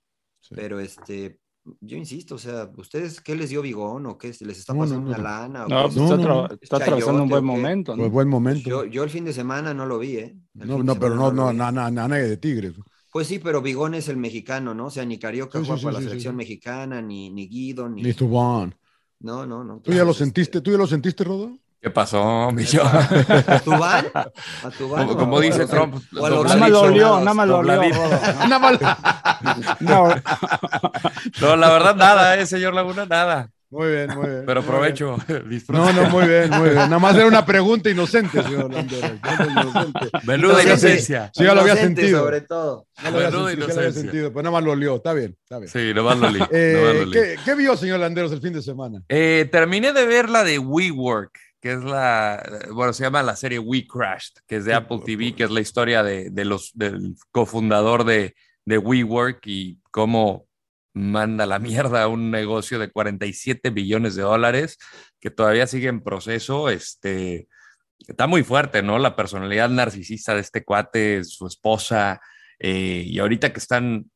Pero 0.50 0.78
este, 0.78 1.40
yo 1.80 1.96
insisto, 1.96 2.34
o 2.36 2.38
sea, 2.38 2.70
¿ustedes 2.76 3.20
qué 3.20 3.34
les 3.34 3.50
dio 3.50 3.62
Bigón 3.62 4.06
o 4.06 4.16
qué 4.18 4.28
les 4.28 4.58
está 4.58 4.72
No, 4.72 4.78
no, 4.80 4.84
pasando 4.84 5.02
no, 5.02 5.08
una 5.08 5.16
no. 5.18 5.22
lana? 5.24 5.66
o 5.66 5.68
No, 5.68 5.82
pues 5.82 5.96
está, 5.96 6.16
tra- 6.16 6.46
¿Es 6.54 6.58
está 6.62 6.76
atravesando 6.76 7.22
un 7.22 7.28
chayote 7.28 7.30
buen 7.30 7.44
momento. 7.44 7.92
¿no? 7.92 8.02
Pues 8.02 8.12
buen 8.12 8.28
momento. 8.28 8.68
Yo, 8.68 8.84
yo 8.86 9.04
el 9.04 9.10
fin 9.10 9.24
de 9.24 9.32
semana 9.32 9.74
no 9.74 9.86
lo 9.86 9.98
vi, 9.98 10.16
¿eh? 10.16 10.36
El 10.58 10.68
No, 10.68 10.82
no, 10.82 10.94
pero 10.98 11.14
no, 11.14 11.30
no, 11.32 11.50
vi. 11.50 11.56
na- 11.58 11.70
na- 11.72 12.08
de 12.08 12.36
Tigres. 12.36 12.74
Pues 13.12 13.26
sí, 13.26 13.38
pero 13.40 13.60
Bigón 13.60 13.94
es 13.94 14.08
el 14.08 14.16
mexicano, 14.16 14.72
¿no? 14.74 14.86
O 14.86 14.90
sea, 14.90 15.04
ni 15.04 15.18
Carioca 15.18 15.58
Sí, 15.58 15.64
sí, 15.64 15.66
juega 15.66 15.78
sí, 15.80 15.84
para 15.84 15.96
sí, 15.98 16.04
la 16.04 16.08
selección 16.10 16.32
sí. 16.32 16.36
mexicana, 16.36 17.02
ni, 17.02 17.30
ni 17.30 17.48
Guido, 17.48 17.88
ni... 17.88 18.02
Ni 18.02 18.14
Tubán. 18.14 18.74
No, 19.20 19.44
no, 19.46 19.64
no. 19.64 19.80
¿Tú 19.80 19.90
ya 19.90 19.96
lo 19.98 20.00
Entonces, 20.02 20.18
sentiste? 20.18 20.60
¿Tú 20.60 20.70
ya 20.70 20.78
lo 20.78 20.86
sentiste, 20.86 21.24
Rodo? 21.24 21.58
¿Qué 21.82 21.88
pasó, 21.90 22.50
mi 22.52 22.64
yo? 22.64 22.82
¿A 22.84 23.58
Tubán? 23.64 24.06
¿A 24.14 24.70
Tubán? 24.76 25.06
Como, 25.06 25.12
o- 25.12 25.16
como 25.16 25.38
a 25.38 25.40
dice 25.40 25.66
Trump, 25.66 25.94
a 25.94 26.28
Nada 26.30 26.56
más 26.56 26.70
lo 26.70 26.80
olió, 26.82 27.18
nada 27.20 27.34
más 27.34 27.48
lo 27.48 27.58
olió. 27.58 27.72
Nada 28.48 28.58
más. 28.58 28.78
No, 29.80 30.08
No, 31.40 31.56
la 31.56 31.70
verdad, 31.70 31.96
nada, 31.96 32.36
eh, 32.38 32.46
señor 32.46 32.74
Laguna, 32.74 33.06
nada. 33.06 33.48
Muy 33.72 33.88
bien, 33.92 34.10
muy 34.16 34.28
bien. 34.28 34.42
Pero 34.46 34.62
muy 34.62 34.68
provecho, 34.70 35.16
bien. 35.28 35.48
disfruta. 35.48 35.80
No, 35.80 35.92
no, 36.02 36.10
muy 36.10 36.26
bien, 36.26 36.50
muy 36.50 36.64
bien. 36.70 36.74
Nada 36.74 36.98
más 36.98 37.14
era 37.14 37.26
una 37.26 37.46
pregunta 37.46 37.88
inocente, 37.88 38.42
señor. 38.42 38.68
Menuda 40.24 40.62
inocencia. 40.62 41.30
Sí, 41.32 41.44
ya 41.44 41.54
lo 41.54 41.60
había 41.60 41.74
Inocente, 41.74 42.02
sentido. 42.02 42.20
sobre 42.24 42.40
todo. 42.42 42.86
Menuda 43.02 43.52
inocencia. 43.52 43.92
sentido, 43.92 44.30
pero 44.32 44.42
nada 44.42 44.52
más 44.54 44.64
lo 44.64 44.72
olió. 44.72 44.96
Está 44.96 45.12
bien, 45.12 45.36
está 45.44 45.58
bien. 45.58 45.70
Sí, 45.70 45.94
nomás 45.94 46.18
lo 46.18 46.30
li. 46.30 46.40
Eh, 46.50 46.74
nomás 46.80 46.94
lo 46.96 47.04
li. 47.06 47.12
¿qué, 47.12 47.36
qué 47.44 47.54
vio, 47.54 47.76
señor 47.76 48.00
Landeros, 48.00 48.32
el 48.32 48.40
fin 48.40 48.52
de 48.52 48.60
semana? 48.62 49.02
Eh, 49.08 49.48
terminé 49.52 49.92
de 49.92 50.04
ver 50.04 50.28
la 50.28 50.42
de 50.42 50.58
WeWork, 50.58 51.38
que 51.60 51.72
es 51.72 51.84
la, 51.84 52.42
bueno, 52.72 52.92
se 52.92 53.04
llama 53.04 53.22
la 53.22 53.36
serie 53.36 53.58
We 53.58 53.86
Crashed, 53.86 54.42
que 54.46 54.56
es 54.56 54.64
de 54.64 54.74
Apple 54.74 55.00
TV, 55.04 55.34
que 55.34 55.44
es 55.44 55.50
la 55.50 55.60
historia 55.60 56.02
de, 56.02 56.30
de 56.30 56.44
los, 56.44 56.72
del 56.74 57.14
cofundador 57.30 58.04
de, 58.04 58.34
de 58.64 58.78
WeWork 58.78 59.46
y 59.46 59.78
cómo 59.90 60.48
manda 60.94 61.46
la 61.46 61.58
mierda 61.60 62.02
a 62.02 62.08
un 62.08 62.30
negocio 62.30 62.78
de 62.78 62.90
47 62.90 63.70
billones 63.70 64.14
de 64.14 64.22
dólares 64.22 64.78
que 65.20 65.30
todavía 65.30 65.66
sigue 65.66 65.88
en 65.88 66.02
proceso. 66.02 66.70
Este, 66.70 67.46
está 67.98 68.26
muy 68.26 68.42
fuerte, 68.42 68.82
¿no? 68.82 68.98
La 68.98 69.16
personalidad 69.16 69.68
narcisista 69.68 70.34
de 70.34 70.40
este 70.40 70.64
cuate, 70.64 71.24
su 71.24 71.46
esposa, 71.46 72.20
eh, 72.58 73.04
y 73.06 73.18
ahorita 73.18 73.52
que 73.52 73.60
están, 73.60 74.10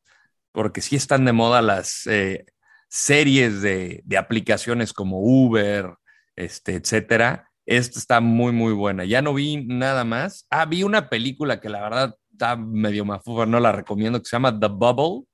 porque 0.51 0.81
sí 0.81 0.95
están 0.95 1.25
de 1.25 1.33
moda 1.33 1.61
las 1.61 2.07
eh, 2.07 2.45
series 2.89 3.61
de, 3.61 4.01
de 4.03 4.17
aplicaciones 4.17 4.93
como 4.93 5.19
Uber, 5.19 5.93
este, 6.35 6.75
etcétera. 6.75 7.49
Esta 7.65 7.99
está 7.99 8.21
muy, 8.21 8.51
muy 8.51 8.73
buena. 8.73 9.05
Ya 9.05 9.21
no 9.21 9.33
vi 9.33 9.65
nada 9.65 10.03
más. 10.03 10.45
Ah, 10.49 10.65
vi 10.65 10.83
una 10.83 11.09
película 11.09 11.59
que 11.59 11.69
la 11.69 11.81
verdad 11.81 12.15
está 12.31 12.55
medio 12.55 13.05
mafufa, 13.05 13.45
no 13.45 13.59
la 13.59 13.71
recomiendo, 13.71 14.19
que 14.19 14.25
se 14.25 14.35
llama 14.35 14.59
The 14.59 14.67
Bubble. 14.67 15.27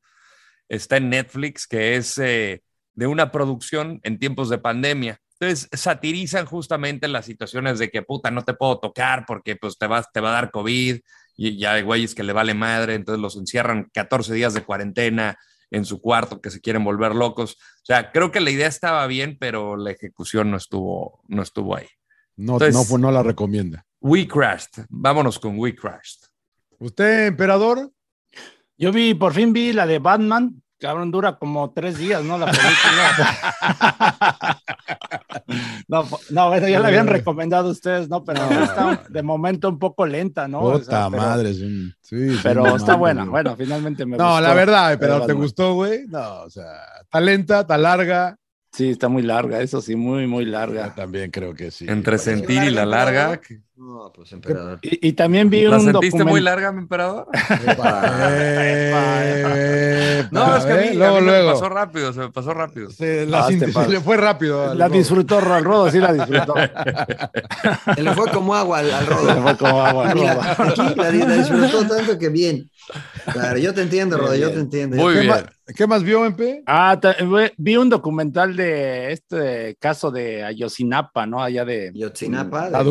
Está 0.69 0.97
en 0.97 1.09
Netflix, 1.09 1.67
que 1.67 1.97
es 1.97 2.17
eh, 2.17 2.63
de 2.93 3.07
una 3.07 3.31
producción 3.31 3.99
en 4.03 4.19
tiempos 4.19 4.49
de 4.49 4.59
pandemia. 4.59 5.19
Entonces, 5.39 5.67
satirizan 5.73 6.45
justamente 6.45 7.07
las 7.07 7.25
situaciones 7.25 7.79
de 7.79 7.89
que, 7.89 8.03
puta, 8.03 8.29
no 8.31 8.43
te 8.43 8.53
puedo 8.53 8.79
tocar 8.79 9.25
porque 9.25 9.55
pues 9.55 9.77
te, 9.77 9.87
vas, 9.87 10.11
te 10.13 10.21
va 10.21 10.29
a 10.29 10.33
dar 10.33 10.51
COVID 10.51 10.99
y 11.35 11.57
ya 11.57 11.73
hay 11.73 11.81
güeyes 11.81 12.13
que 12.13 12.23
le 12.23 12.33
vale 12.33 12.53
madre, 12.53 12.93
entonces 12.93 13.19
los 13.19 13.35
encierran 13.35 13.89
14 13.91 14.33
días 14.35 14.53
de 14.53 14.63
cuarentena 14.63 15.37
en 15.71 15.85
su 15.85 15.99
cuarto 16.01 16.41
que 16.41 16.51
se 16.51 16.61
quieren 16.61 16.83
volver 16.83 17.15
locos. 17.15 17.53
O 17.53 17.85
sea, 17.85 18.11
creo 18.11 18.31
que 18.31 18.39
la 18.41 18.51
idea 18.51 18.67
estaba 18.67 19.07
bien, 19.07 19.37
pero 19.39 19.77
la 19.77 19.91
ejecución 19.91 20.51
no 20.51 20.57
estuvo, 20.57 21.23
no 21.27 21.41
estuvo 21.41 21.75
ahí. 21.75 21.87
No, 22.35 22.53
Entonces- 22.53 22.75
no, 22.75 22.83
pues 22.87 23.01
no 23.01 23.11
la 23.11 23.23
recomienda. 23.23 23.85
We 24.01 24.27
Crashed. 24.27 24.85
Vámonos 24.89 25.39
con 25.39 25.57
We 25.57 25.75
Crashed. 25.75 26.21
¿Usted, 26.79 27.27
emperador? 27.27 27.91
Yo 28.77 28.91
vi, 28.91 29.13
por 29.13 29.33
fin 29.33 29.53
vi 29.53 29.73
la 29.73 29.85
de 29.85 29.99
Batman. 29.99 30.61
Cabrón, 30.81 31.11
dura 31.11 31.37
como 31.37 31.69
tres 31.71 31.97
días, 31.99 32.23
¿no? 32.23 32.37
La 32.39 32.47
película. 32.47 34.59
no, 35.87 36.07
no, 36.31 36.47
bueno, 36.49 36.67
ya 36.67 36.79
la 36.79 36.87
habían 36.87 37.05
recomendado 37.07 37.69
ustedes, 37.69 38.09
¿no? 38.09 38.23
Pero 38.23 38.41
está 38.63 39.03
de 39.07 39.21
momento 39.23 39.69
un 39.69 39.77
poco 39.77 40.05
lenta, 40.07 40.47
¿no? 40.47 40.61
O 40.61 40.71
Puta 40.73 40.85
sea, 40.85 41.09
pero- 41.11 41.21
madre. 41.21 41.53
sí, 41.53 41.91
sí, 42.01 42.39
Pero 42.41 42.63
no 42.63 42.75
está 42.75 42.93
mames, 42.93 42.99
buena. 42.99 43.21
güey. 43.21 43.31
Bueno, 43.31 43.55
finalmente 43.55 44.05
me 44.05 44.17
No, 44.17 44.25
gustó. 44.29 44.41
la 44.41 44.53
verdad, 44.55 44.93
emperador, 44.93 45.27
¿te 45.27 45.33
gustó, 45.33 45.73
güey? 45.75 46.07
No, 46.07 46.41
o 46.41 46.49
sea, 46.49 46.65
está 47.01 47.21
lenta, 47.21 47.59
está 47.61 47.77
larga. 47.77 48.35
Sí, 48.73 48.89
está 48.91 49.09
muy 49.09 49.21
larga, 49.21 49.61
eso 49.61 49.81
sí, 49.81 49.95
muy, 49.95 50.27
muy 50.27 50.45
Yo 50.45 50.51
larga. 50.51 50.95
también 50.95 51.29
creo 51.29 51.53
que 51.53 51.71
sí. 51.71 51.85
Entre 51.89 52.17
sentir 52.17 52.63
y 52.63 52.71
la 52.71 52.85
larga. 52.85 53.37
que- 53.37 53.59
No, 53.83 54.11
pues 54.13 54.31
emperador. 54.31 54.77
Y, 54.83 55.07
y 55.07 55.13
también 55.13 55.49
vi 55.49 55.63
¿La 55.63 55.77
un 55.77 55.83
sentiste 55.85 56.17
muy 56.23 56.39
documental. 56.39 56.43
larga, 56.45 56.71
mi 56.71 56.79
emperador? 56.81 57.27
Eh, 58.93 60.23
No, 60.31 60.55
es 60.55 60.65
que 60.65 60.71
a 60.71 60.75
mí, 60.75 60.83
eh, 60.83 60.89
a 60.91 60.93
luego, 60.93 61.15
mí 61.15 61.21
me 61.25 61.31
luego. 61.31 61.51
pasó 61.53 61.67
rápido, 61.69 62.13
se 62.13 62.19
me 62.19 62.29
pasó 62.29 62.53
rápido. 62.53 62.89
Se, 62.91 63.25
la 63.25 63.45
Ah, 63.45 63.47
se 63.49 63.89
le 63.89 63.99
fue 64.01 64.17
rápido. 64.17 64.69
al 64.69 64.77
La 64.77 64.87
Rodo. 64.87 64.97
disfrutó, 64.97 65.39
al 65.39 65.63
Rodo 65.63 65.89
sí 65.89 65.97
la 65.99 66.13
disfrutó. 66.13 66.53
Se 67.95 68.01
le 68.03 68.13
fue 68.13 68.29
como 68.31 68.55
agua 68.55 68.79
al, 68.79 68.91
al 68.91 69.03
Se 69.05 69.09
rodo. 69.09 69.41
fue 69.41 69.57
como 69.57 69.81
agua 69.85 70.09
al 70.09 70.17
Rodo. 70.17 70.41
aquí 70.41 70.95
la, 70.95 71.11
la 71.11 71.35
disfrutó 71.35 71.87
tanto 71.87 72.17
que 72.19 72.29
bien. 72.29 72.69
Claro, 73.33 73.57
yo 73.57 73.73
te 73.73 73.81
entiendo, 73.81 74.17
Rodo, 74.17 74.35
yo 74.35 74.51
te 74.51 74.59
entiendo. 74.59 74.95
Muy 74.97 75.13
¿Qué, 75.13 75.19
bien. 75.21 75.31
más, 75.31 75.43
¿Qué 75.75 75.87
más 75.87 76.03
vio, 76.03 76.25
MP? 76.25 76.63
Ah, 76.65 76.99
ve- 77.27 77.53
vi 77.57 77.77
un 77.77 77.89
documental 77.89 78.55
de 78.55 79.11
este 79.11 79.75
caso 79.79 80.11
de 80.11 80.43
Ayotzinapa, 80.43 81.25
¿no? 81.25 81.41
Allá 81.43 81.65
de 81.65 81.91
Yotzinapa, 81.93 82.69
de 82.69 82.77
Ah, 82.77 82.83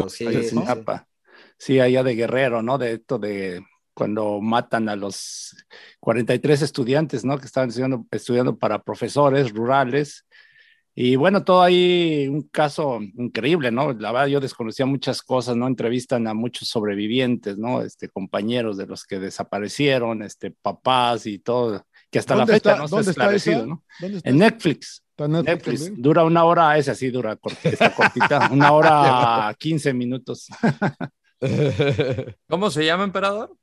sí, 1.58 1.80
allá 1.80 2.02
de 2.02 2.14
Guerrero, 2.14 2.62
¿no? 2.62 2.78
De 2.78 2.92
esto 2.94 3.18
de 3.18 3.62
cuando 3.94 4.40
matan 4.40 4.88
a 4.88 4.96
los 4.96 5.54
43 6.00 6.62
estudiantes, 6.62 7.24
¿no? 7.24 7.38
Que 7.38 7.46
estaban 7.46 7.68
estudiando, 7.68 8.06
estudiando 8.10 8.58
para 8.58 8.82
profesores 8.82 9.52
rurales. 9.52 10.26
Y 10.94 11.16
bueno, 11.16 11.44
todo 11.44 11.62
ahí 11.62 12.26
un 12.28 12.42
caso 12.48 12.98
increíble, 13.00 13.70
¿no? 13.70 13.92
La 13.92 14.10
verdad, 14.12 14.26
yo 14.26 14.40
desconocía 14.40 14.86
muchas 14.86 15.22
cosas, 15.22 15.56
¿no? 15.56 15.66
Entrevistan 15.66 16.26
a 16.26 16.34
muchos 16.34 16.68
sobrevivientes, 16.68 17.58
¿no? 17.58 17.82
Este, 17.82 18.08
compañeros 18.08 18.76
de 18.76 18.86
los 18.86 19.04
que 19.04 19.18
desaparecieron, 19.18 20.22
este, 20.22 20.50
papás 20.50 21.26
y 21.26 21.38
todo, 21.38 21.86
que 22.10 22.18
hasta 22.18 22.34
la 22.34 22.40
¿Dónde 22.40 22.54
fecha 22.54 22.70
está- 22.72 22.82
no 22.82 22.88
se 22.88 22.96
ha 22.96 23.00
esclarecido, 23.10 23.58
esa? 23.58 23.66
¿no? 23.66 23.84
En 24.00 24.38
Netflix. 24.38 25.02
¿Está 25.20 25.24
en 25.26 25.32
Netflix 25.44 25.56
Netflix. 25.66 25.80
también? 25.84 26.02
Dura 26.02 26.24
una 26.24 26.44
hora, 26.44 26.78
esa 26.78 26.94
sí 26.94 27.10
dura 27.10 27.36
cortita, 27.36 28.48
una 28.52 28.72
hora 28.72 29.54
15 29.58 29.92
minutos. 29.92 30.48
¿Cómo 32.48 32.70
se 32.70 32.84
llama, 32.86 33.04
emperador? 33.04 33.54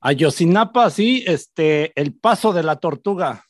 Ayotzinapa, 0.00 0.90
sí, 0.90 1.24
este, 1.26 1.92
el 2.00 2.14
paso 2.14 2.52
de 2.52 2.62
la 2.62 2.76
tortuga. 2.76 3.44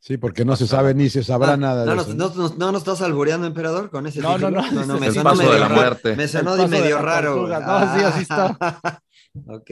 Sí, 0.00 0.16
porque 0.16 0.44
no 0.44 0.54
se 0.54 0.66
sabe 0.66 0.94
ni 0.94 1.08
se 1.10 1.24
sabrá 1.24 1.54
Ah, 1.54 1.56
nada 1.56 1.84
no, 1.84 1.90
de 1.90 1.96
nos, 1.96 2.06
eso. 2.08 2.16
no, 2.16 2.28
nos- 2.34 2.58
no 2.58 2.72
nos 2.72 2.82
estás 2.82 3.02
albureando, 3.02 3.46
emperador, 3.46 3.90
con 3.90 4.06
ese 4.06 4.20
No, 4.20 4.38
no, 4.38 4.48
título? 4.48 4.62
no, 4.86 4.98
me 5.00 5.06
el 5.08 5.12
sonó 5.14 5.24
paso 5.30 5.36
medio 5.42 5.52
de 5.52 5.58
la 5.58 5.68
raro. 5.68 5.80
muerte. 5.80 6.16
Me 6.16 6.28
sonó 6.28 6.56
de 6.56 6.68
medio 6.68 6.98
raro. 7.00 7.34
tortuga. 7.34 7.60
No, 7.60 7.98
sí, 7.98 8.04
así 8.04 8.22
está. 8.22 8.56
ok. 9.48 9.70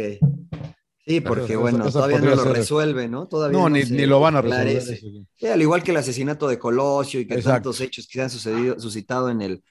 Sí, 1.06 1.20
porque 1.20 1.54
bueno, 1.54 1.88
todavía 1.90 2.18
no 2.18 2.34
lo 2.34 2.42
ser. 2.42 2.52
resuelve, 2.52 3.08
¿no? 3.08 3.28
Todavía 3.28 3.56
No, 3.56 3.68
ni, 3.68 3.84
se 3.84 3.94
ni 3.94 4.06
lo 4.06 4.18
van 4.18 4.34
a 4.36 4.42
resolver. 4.42 4.66
eso. 4.76 4.92
Sí, 5.36 5.46
al 5.46 5.62
igual 5.62 5.82
que 5.84 5.92
el 5.92 5.98
asesinato 5.98 6.48
de 6.48 6.58
Colosio 6.58 7.20
y 7.20 7.26
que 7.26 7.34
Exacto. 7.34 7.70
tantos 7.70 7.80
hechos 7.80 8.06
que 8.08 8.14
se 8.14 8.22
han 8.22 8.30
sucedido, 8.30 8.80
suscitado 8.80 9.30
en 9.30 9.40
el 9.40 9.62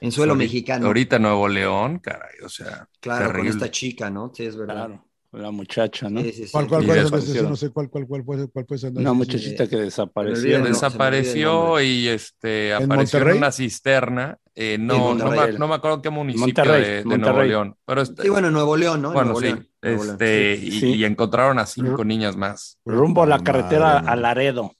en 0.00 0.12
suelo 0.12 0.34
Ahorita- 0.34 0.44
mexicano. 0.44 0.86
Ahorita 0.86 1.18
Nuevo 1.18 1.48
León, 1.48 1.98
caray, 1.98 2.36
o 2.44 2.48
sea, 2.48 2.86
claro, 3.00 3.26
terrible. 3.26 3.50
con 3.50 3.58
esta 3.58 3.70
chica, 3.72 4.10
¿no? 4.10 4.30
Sí, 4.32 4.44
es 4.44 4.56
verdad. 4.56 4.74
Claro, 4.86 5.04
la 5.32 5.50
muchacha, 5.50 6.08
¿no? 6.08 6.20
Sí, 6.22 6.32
sí, 6.32 6.44
sí. 6.44 6.52
¿Cuál, 6.52 6.68
cuál, 6.68 6.86
cuál? 6.86 7.18
hicieron. 7.22 7.50
no 7.50 7.56
sé 7.56 7.70
cuál, 7.70 7.90
cuál, 7.90 8.06
cuál, 8.06 8.24
puede- 8.24 8.46
cuál 8.48 8.64
puede 8.66 8.78
ser. 8.78 8.92
Una 8.92 9.10
Sí, 9.10 9.16
muchachita 9.16 9.66
que 9.68 9.76
desapareció. 9.76 10.58
¿no? 10.60 10.66
Desapareció 10.66 11.80
y 11.80 12.08
este, 12.08 12.70
¿En 12.70 12.84
apareció 12.84 13.18
en 13.28 13.36
una 13.38 13.50
cisterna. 13.52 14.38
eh, 14.54 14.78
no, 14.78 15.14
no, 15.14 15.30
me, 15.30 15.52
no 15.52 15.68
me 15.68 15.74
acuerdo 15.74 16.00
qué 16.00 16.10
municipio 16.10 16.46
Monterrey, 16.46 16.82
de, 16.82 16.96
de 17.04 17.18
Nuevo. 17.18 17.42
León. 17.42 17.76
Pero 17.84 18.02
este- 18.02 18.22
Sí, 18.22 18.28
bueno, 18.30 18.46
en 18.48 18.52
Nuevo 18.54 18.76
León, 18.76 19.02
¿no? 19.02 19.08
En 19.08 19.14
bueno, 19.14 19.32
Nuevo 19.32 19.40
sí. 19.40 19.46
León, 19.46 19.56
Nuevo 19.56 19.64
León. 19.64 19.75
Este, 19.86 20.56
Sí. 20.58 20.66
y, 20.66 20.70
Sí. 20.80 20.86
y 20.94 21.04
encontraron 21.04 21.58
a 21.58 21.66
cinco 21.66 22.04
niñas 22.04 22.36
más. 22.36 22.78
Rumbo 22.84 23.22
a 23.22 23.26
la 23.26 23.40
carretera 23.40 23.98
a. 23.98 24.16
Laredo. 24.16 24.72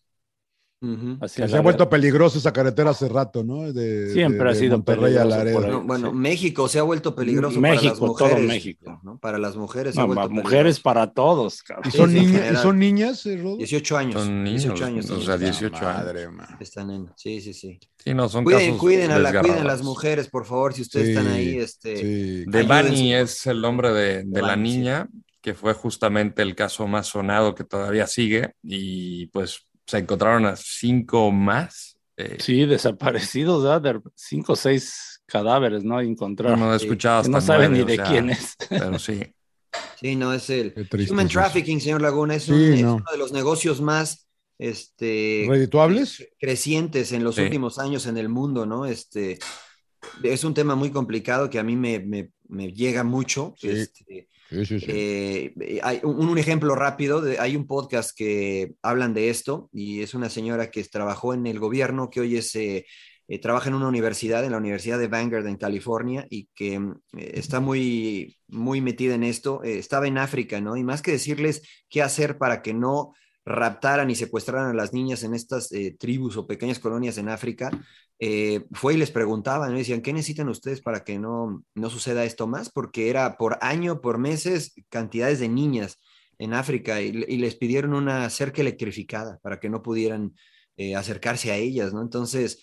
Que 1.35 1.49
se 1.49 1.57
ha 1.57 1.61
vuelto 1.61 1.89
peligrosa 1.89 2.39
esa 2.39 2.53
carretera 2.53 2.91
hace 2.91 3.09
rato, 3.09 3.43
¿no? 3.45 3.73
De, 3.73 4.11
Siempre 4.13 4.45
de- 4.45 4.51
ha 4.51 4.53
de 4.55 4.59
sido 4.61 4.77
Monterrey 4.77 5.17
a 5.17 5.23
peligroso. 5.27 5.69
No, 5.69 5.83
bueno, 5.83 6.11
Sí. 6.11 6.17
México 6.17 6.69
se 6.69 6.79
ha 6.79 6.83
vuelto 6.83 7.15
peligroso 7.15 7.61
México, 7.61 7.83
para 7.83 7.91
las 7.91 7.99
todo 7.99 8.09
mujeres. 8.29 8.47
México. 8.47 9.01
¿no? 9.03 9.19
Para 9.19 9.39
las 9.39 9.57
mujeres 9.57 9.95
se 9.95 10.01
ha 10.01 10.03
No, 10.03 10.07
vuelto 10.09 10.23
peligroso. 10.29 10.45
mujeres 10.49 10.81
para 10.81 11.07
todos, 11.13 11.63
cabrón. 11.63 11.91
¿Y 11.93 11.97
son, 11.97 12.11
sí, 12.11 12.17
niñas, 12.17 12.31
¿Y 12.33 12.37
general. 12.37 12.63
son 12.63 12.79
niñas, 12.79 13.27
eh, 13.27 13.37
Rodo? 13.37 13.57
18 13.57 13.97
años. 13.97 14.15
Son 14.23 14.45
niños, 14.45 14.63
18 14.63 14.85
años. 14.85 15.11
o 15.11 15.21
sea, 15.23 15.33
los- 15.37 15.41
18 15.41 15.77
años. 15.89 16.05
Madre, 16.05 16.29
man. 16.29 16.47
Están 16.61 16.91
en, 16.91 17.11
sí, 17.17 17.41
sí, 17.41 17.53
sí. 17.53 17.79
Sí, 18.05 18.15
no, 18.15 18.29
son 18.29 18.45
Cuiden, 18.45 18.67
casos 18.67 18.79
cuiden, 18.81 19.11
a 19.11 19.19
la, 19.19 19.41
cuiden 19.41 19.59
a 19.59 19.65
las 19.65 19.83
mujeres, 19.83 20.29
por 20.29 20.45
favor, 20.45 20.73
si 20.75 20.83
ustedes 20.83 21.07
Sí, 21.07 21.13
están 21.13 21.27
ahí. 21.29 21.57
Este, 21.59 21.97
Sí. 21.97 22.45
De 22.47 22.59
Ayuden 22.59 22.69
Bani 22.69 23.11
su- 23.11 23.17
es 23.17 23.47
el 23.47 23.61
nombre 23.61 23.93
de, 23.93 24.19
de 24.19 24.41
la 24.41 24.49
Devani, 24.49 24.63
niña, 24.77 25.09
que 25.41 25.55
fue 25.55 25.75
justamente 25.75 26.43
el 26.43 26.55
caso 26.55 26.87
más 26.89 27.07
sonado 27.09 27.55
que 27.55 27.65
todavía 27.65 28.07
sigue. 28.07 28.53
Y 28.63 29.27
pues 29.29 29.66
se 29.87 29.99
encontraron 29.99 30.47
a 30.47 30.57
cinco 30.57 31.31
más. 31.33 31.97
eh, 32.17 32.39
Sí, 32.41 32.65
desaparecidos, 32.67 33.63
¿verdad? 33.65 33.81
De 34.03 34.11
cinco 34.15 34.55
o 34.55 34.57
seis 34.57 35.21
cadáveres, 35.27 35.85
¿no? 35.85 36.01
Encontrar. 36.01 36.57
No 36.59 36.73
he 36.73 36.77
escuchado 36.77 37.23
Que 37.23 37.29
no 37.29 37.37
hasta 37.39 37.53
saben 37.55 37.73
ni 37.73 37.85
de 37.85 37.93
o 37.93 37.97
sea, 37.97 38.05
quién 38.07 38.31
es. 38.31 38.57
Pero 38.69 38.99
sí. 38.99 39.21
Sí, 40.01 40.15
no, 40.17 40.33
es 40.33 40.49
el 40.51 40.75
human 41.11 41.29
trafficking, 41.29 41.81
señor 41.81 42.01
Laguna, 42.01 42.35
es, 42.35 42.45
Sí, 42.45 42.53
un- 42.53 42.73
es 42.73 42.83
no. 42.83 42.95
uno 42.97 43.05
de 43.13 43.19
los 43.19 43.33
negocios 43.33 43.81
más 43.83 44.27
este, 44.59 45.45
¿Redituables? 45.49 46.27
crecientes 46.39 47.13
en 47.13 47.23
los 47.25 47.35
Sí. 47.37 47.43
últimos 47.43 47.79
años 47.79 48.07
en 48.07 48.17
el 48.17 48.29
mundo, 48.31 48.65
¿no? 48.65 48.87
Este, 48.87 49.39
es 50.23 50.45
un 50.45 50.55
tema 50.55 50.75
muy 50.77 50.91
complicado 50.91 51.51
que 51.51 51.59
a 51.59 51.63
mí 51.63 51.77
me, 51.77 51.99
me- 52.01 52.31
me 52.49 52.73
llega 52.73 53.05
mucho. 53.05 53.55
Sí. 53.59 53.69
Este, 53.69 54.29
Sí, 54.51 54.65
sí, 54.65 54.81
sí. 54.81 54.87
eh, 54.89 55.81
hay 55.83 56.01
un, 56.05 56.39
ejemplo 56.39 56.75
rápido, 56.75 57.23
hay 57.39 57.57
un 57.57 57.67
podcast 57.67 58.17
que 58.17 58.75
hablan 58.83 59.13
de 59.15 59.31
esto 59.31 59.69
y 59.73 60.03
es 60.03 60.15
una 60.15 60.31
señora 60.31 60.71
que 60.71 60.85
trabajó 60.85 61.35
en 61.35 61.47
el 61.47 61.59
gobierno, 61.59 62.11
que 62.11 62.21
hoy 62.21 62.37
es, 62.37 62.55
eh, 62.55 62.87
eh, 63.29 63.41
trabaja 63.41 63.69
en 63.69 63.75
una 63.75 63.89
universidad, 63.89 64.45
en 64.45 64.53
la 64.53 64.59
Universidad 64.59 64.99
de 65.01 65.09
Vanguard 65.09 65.47
en 65.49 65.57
California 65.57 66.27
y 66.31 66.49
que 66.55 66.79
mm, 66.79 66.93
eh, 67.19 67.33
está 67.35 67.59
muy, 67.61 68.39
muy 68.47 68.81
metida 68.81 69.15
en 69.15 69.25
esto. 69.25 69.65
Eh, 69.65 69.79
estaba 69.79 70.07
en 70.07 70.19
África, 70.19 70.61
¿no? 70.61 70.77
Y 70.77 70.85
más 70.85 71.03
que 71.03 71.11
decirles 71.13 71.63
qué 71.89 72.03
hacer 72.03 72.39
para 72.39 72.63
que 72.63 72.73
no 72.73 73.15
raptaran 73.45 74.11
y 74.11 74.15
secuestraran 74.17 74.71
a 74.71 74.75
las 74.75 74.93
niñas 74.93 75.23
en 75.23 75.35
estas 75.35 75.73
eh, 75.73 75.97
tribus 75.99 76.37
o 76.37 76.47
pequeñas 76.47 76.79
colonias 76.79 77.19
en 77.19 77.29
África, 77.29 77.71
eh, 78.19 78.65
fue 78.73 78.95
y 78.95 78.97
les 78.97 79.11
preguntaban, 79.11 79.73
¿no? 79.73 79.79
decían, 79.79 80.01
¿qué 80.01 80.13
necesitan 80.13 80.49
ustedes 80.49 80.81
para 80.81 81.05
que 81.05 81.19
no, 81.19 81.63
no 81.75 81.91
suceda 81.91 82.25
esto 82.25 82.47
más? 82.47 82.71
Porque 82.71 83.11
era 83.11 83.37
por 83.37 83.59
año, 83.61 84.01
por 84.01 84.19
meses, 84.19 84.75
cantidades 84.89 85.39
de 85.41 85.49
niñas 85.49 86.01
en 86.39 86.55
África 86.55 87.01
y, 87.01 87.13
les 87.13 87.55
pidieron 87.57 87.95
una 87.95 88.29
cerca 88.31 88.63
electrificada 88.63 89.39
para 89.43 89.61
que 89.61 89.69
no 89.69 89.83
pudieran 89.83 90.35
eh, 90.77 90.95
acercarse 90.95 91.51
a 91.53 91.57
ellas, 91.57 91.93
¿no? 91.93 92.03
Entonces, 92.03 92.63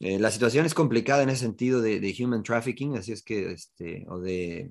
eh, 0.00 0.18
la 0.18 0.30
situación 0.30 0.66
es 0.66 0.74
complicada 0.74 1.22
en 1.22 1.30
ese 1.30 1.42
sentido 1.44 1.80
de, 1.80 2.00
de 2.00 2.14
human 2.18 2.42
trafficking, 2.42 2.96
así 2.96 3.12
es 3.12 3.22
que, 3.22 3.52
este, 3.52 4.04
o 4.08 4.18
de... 4.18 4.70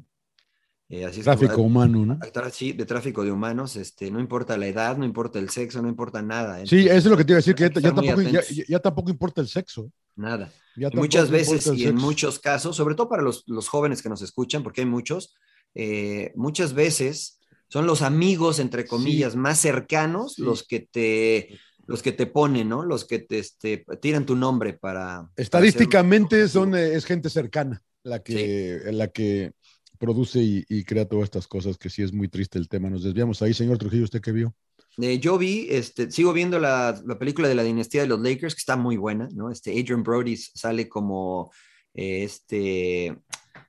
eh, 0.90 1.06
así 1.06 1.20
es 1.22 1.26
que- 1.26 1.32
Tráfico 1.32 1.62
humano, 1.62 2.06
¿no? 2.06 2.20
Sí, 2.52 2.74
de 2.74 2.86
tráfico 2.86 3.24
de 3.24 3.32
humanos, 3.32 3.76
este, 3.76 4.10
no 4.12 4.20
importa 4.20 4.58
la 4.58 4.68
edad, 4.68 4.98
no 4.98 5.06
importa 5.06 5.40
el 5.40 5.50
sexo, 5.50 5.82
no 5.82 5.88
importa 5.88 6.22
nada. 6.22 6.66
Sí, 6.66 6.86
eso 6.88 6.96
es 6.98 7.06
lo 7.06 7.16
que 7.18 7.24
te 7.24 7.32
iba 7.34 7.38
a 7.38 7.44
decir, 7.44 7.56
que 7.56 7.64
ya, 7.64 7.70
tampoco, 7.72 8.06
ya, 8.06 8.14
atentos. 8.14 8.50
ya 8.68 8.80
tampoco 8.80 9.10
importa 9.12 9.40
el 9.42 9.48
sexo. 9.48 9.92
Nada. 10.16 10.52
Y 10.76 10.86
muchas 10.98 11.30
veces 11.30 11.68
y 11.76 11.86
en 11.86 11.96
muchos 11.96 12.40
casos, 12.40 12.76
sobre 12.76 12.96
todo 12.96 13.08
para 13.08 13.22
los, 13.22 13.44
los 13.48 13.68
jóvenes 13.70 14.02
que 14.02 14.10
nos 14.10 14.22
escuchan, 14.22 14.64
porque 14.64 14.82
hay 14.82 14.88
muchos, 14.88 15.36
eh, 15.76 16.32
muchas 16.36 16.74
veces 16.74 17.40
son 17.68 17.86
los 17.86 18.02
amigos, 18.02 18.60
entre 18.60 18.86
comillas, 18.86 19.36
más 19.36 19.60
cercanos 19.60 20.34
Sí. 20.34 20.42
los 20.42 20.64
que 20.64 20.80
te 20.92 21.60
los 21.86 22.04
que 22.04 22.12
te 22.12 22.28
ponen, 22.28 22.70
¿no? 22.70 22.84
Los 22.84 23.04
que 23.06 23.18
te 23.18 23.40
este, 23.40 23.84
tiran 24.00 24.24
tu 24.24 24.36
nombre 24.36 24.74
para... 24.74 25.22
para 25.24 25.30
Estadísticamente 25.38 26.36
hacer- 26.44 26.50
son, 26.50 26.76
eh, 26.76 26.94
es 26.94 27.04
gente 27.04 27.30
cercana 27.32 27.82
la 28.04 28.22
que, 28.22 28.80
la 28.92 29.08
que 29.08 29.54
produce 30.00 30.40
y, 30.40 30.64
y 30.70 30.84
crea 30.84 31.06
todas 31.08 31.26
estas 31.26 31.48
cosas, 31.48 31.78
que 31.78 31.90
sí 31.90 32.02
es 32.02 32.12
muy 32.12 32.28
triste 32.28 32.58
el 32.58 32.68
tema. 32.68 32.90
Nos 32.90 33.04
desviamos 33.04 33.42
ahí, 33.42 33.54
señor 33.54 33.78
Trujillo, 33.78 34.06
¿usted 34.06 34.22
qué 34.22 34.32
vio? 34.32 34.56
Eh, 34.98 35.20
yo 35.20 35.38
vi, 35.38 35.68
este, 35.70 36.10
sigo 36.12 36.34
viendo 36.34 36.60
la, 36.60 37.00
la 37.06 37.20
película 37.20 37.48
de 37.48 37.56
la 37.56 37.64
dinastía 37.64 38.02
de 38.02 38.08
los 38.08 38.20
Lakers, 38.20 38.56
que 38.56 38.60
está 38.60 38.76
muy 38.76 38.98
buena, 38.98 39.30
¿no? 39.34 39.52
Este 39.52 39.72
Adrian 39.72 40.04
Brody 40.04 40.36
sale 40.36 40.90
como 40.90 41.52
eh, 41.94 42.24
este, 42.24 43.16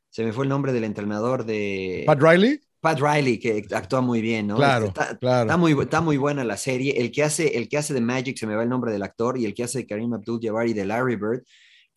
se 0.09 0.25
me 0.25 0.33
fue 0.33 0.45
el 0.45 0.49
nombre 0.49 0.73
del 0.73 0.85
entrenador 0.85 1.45
de 1.45 2.05
Pat 2.07 2.21
Riley, 2.21 2.61
Pat 2.81 2.99
Riley, 2.99 3.39
que 3.39 3.65
actúa 3.73 4.01
muy 4.01 4.21
bien, 4.21 4.47
¿no? 4.49 4.57
Claro, 4.57 4.87
Este, 4.87 5.01
está, 5.01 5.19
claro. 5.19 5.43
está 5.43 5.57
muy, 5.57 5.73
está 5.81 6.01
muy 6.01 6.17
buena 6.17 6.43
la 6.45 6.57
serie. 6.57 6.95
El 6.99 7.13
que 7.13 7.23
hace, 7.23 7.59
el 7.59 7.69
que 7.69 7.77
hace 7.77 7.95
de 7.95 8.01
Magic, 8.01 8.37
se 8.39 8.47
me 8.47 8.57
va 8.57 8.63
el 8.63 8.69
nombre 8.69 8.91
del 8.91 9.03
actor, 9.03 9.39
y 9.39 9.45
el 9.45 9.55
que 9.55 9.65
hace 9.65 9.81
de 9.81 9.87
Karim 9.87 10.15
Abdul-Jabbar 10.15 10.67
y 10.67 10.73
de 10.73 10.87
Larry 10.87 11.17
Bird. 11.17 11.45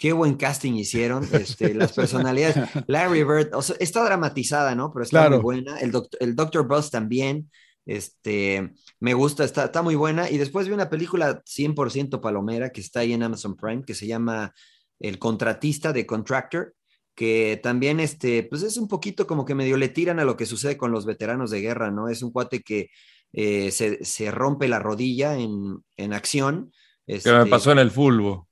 Qué 0.03 0.11
buen 0.11 0.35
casting 0.35 0.73
hicieron, 0.73 1.25
este, 1.31 1.73
las 1.73 1.93
personalidades. 1.95 2.57
Larry 2.87 3.23
Bird, 3.23 3.53
o 3.53 3.61
sea, 3.61 3.77
está 3.79 4.03
dramatizada, 4.03 4.75
¿no? 4.75 4.91
Pero 4.91 5.03
está 5.03 5.19
Claro. 5.21 5.35
muy 5.37 5.43
buena. 5.43 5.79
El, 5.79 5.91
doc- 5.93 6.13
el 6.19 6.35
Dr. 6.35 6.67
Buzz 6.67 6.91
también, 6.91 7.49
este, 7.85 8.73
me 8.99 9.13
gusta, 9.13 9.45
está, 9.45 9.63
está 9.63 9.81
muy 9.81 9.95
buena. 9.95 10.29
Y 10.29 10.37
después 10.37 10.67
vi 10.67 10.73
una 10.73 10.89
película 10.89 11.41
100% 11.45 12.19
palomera 12.19 12.69
que 12.71 12.81
está 12.81 12.99
ahí 12.99 13.13
en 13.13 13.23
Amazon 13.23 13.55
Prime, 13.55 13.83
que 13.85 13.93
se 13.95 14.05
llama 14.05 14.53
El 14.99 15.19
Contratista 15.19 15.93
de 15.93 16.05
Contractor, 16.05 16.75
que 17.15 17.61
también, 17.63 18.01
este, 18.01 18.43
pues 18.43 18.61
es 18.63 18.75
un 18.75 18.89
poquito 18.89 19.25
como 19.25 19.45
que 19.45 19.55
medio 19.55 19.77
le 19.77 19.87
tiran 19.87 20.19
a 20.19 20.25
lo 20.25 20.35
que 20.35 20.45
sucede 20.45 20.75
con 20.75 20.91
los 20.91 21.05
veteranos 21.05 21.49
de 21.49 21.61
guerra, 21.61 21.91
¿no? 21.91 22.09
Es 22.09 22.23
un 22.23 22.33
cuate 22.33 22.61
que 22.61 22.89
eh, 23.31 23.71
se, 23.71 24.03
se 24.03 24.31
rompe 24.31 24.67
la 24.67 24.79
rodilla 24.79 25.37
en, 25.37 25.77
en 25.95 26.11
acción. 26.11 26.73
Que 27.07 27.13
me 27.13 27.17
este, 27.19 27.45
pasó 27.45 27.71
en 27.71 27.79
el 27.79 27.89
fulbo. 27.89 28.49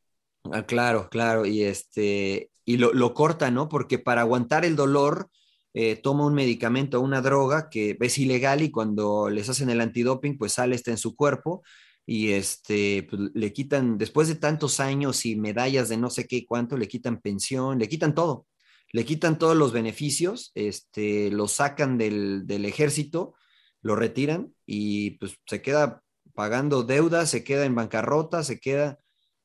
Ah, 0.49 0.65
claro, 0.65 1.09
claro, 1.09 1.45
y 1.45 1.63
este, 1.63 2.49
y 2.65 2.77
lo, 2.77 2.93
lo 2.93 3.13
corta, 3.13 3.51
¿no? 3.51 3.69
Porque 3.69 3.99
para 3.99 4.21
aguantar 4.21 4.65
el 4.65 4.75
dolor 4.75 5.29
eh, 5.73 5.95
toma 5.95 6.25
un 6.25 6.33
medicamento, 6.33 6.99
una 6.99 7.21
droga 7.21 7.69
que 7.69 7.97
es 7.99 8.17
ilegal 8.17 8.61
y 8.61 8.71
cuando 8.71 9.29
les 9.29 9.49
hacen 9.49 9.69
el 9.69 9.81
antidoping, 9.81 10.37
pues 10.37 10.53
sale 10.53 10.75
este 10.75 10.91
en 10.91 10.97
su 10.97 11.15
cuerpo 11.15 11.63
y 12.05 12.31
este, 12.31 13.07
pues, 13.09 13.31
le 13.33 13.53
quitan, 13.53 13.97
después 13.97 14.27
de 14.27 14.35
tantos 14.35 14.79
años 14.79 15.25
y 15.25 15.35
medallas 15.35 15.89
de 15.89 15.97
no 15.97 16.09
sé 16.09 16.27
qué 16.27 16.45
cuánto, 16.45 16.75
le 16.77 16.87
quitan 16.87 17.21
pensión, 17.21 17.79
le 17.79 17.87
quitan 17.87 18.15
todo, 18.15 18.47
le 18.91 19.05
quitan 19.05 19.37
todos 19.37 19.55
los 19.55 19.71
beneficios, 19.71 20.51
este, 20.55 21.31
lo 21.31 21.47
sacan 21.47 21.97
del, 21.97 22.47
del 22.47 22.65
ejército, 22.65 23.35
lo 23.81 23.95
retiran 23.95 24.53
y 24.65 25.11
pues 25.11 25.35
se 25.45 25.61
queda 25.61 26.03
pagando 26.33 26.83
deudas, 26.83 27.29
se 27.29 27.43
queda 27.43 27.65
en 27.65 27.75
bancarrota, 27.75 28.43
se 28.43 28.59
queda 28.59 28.99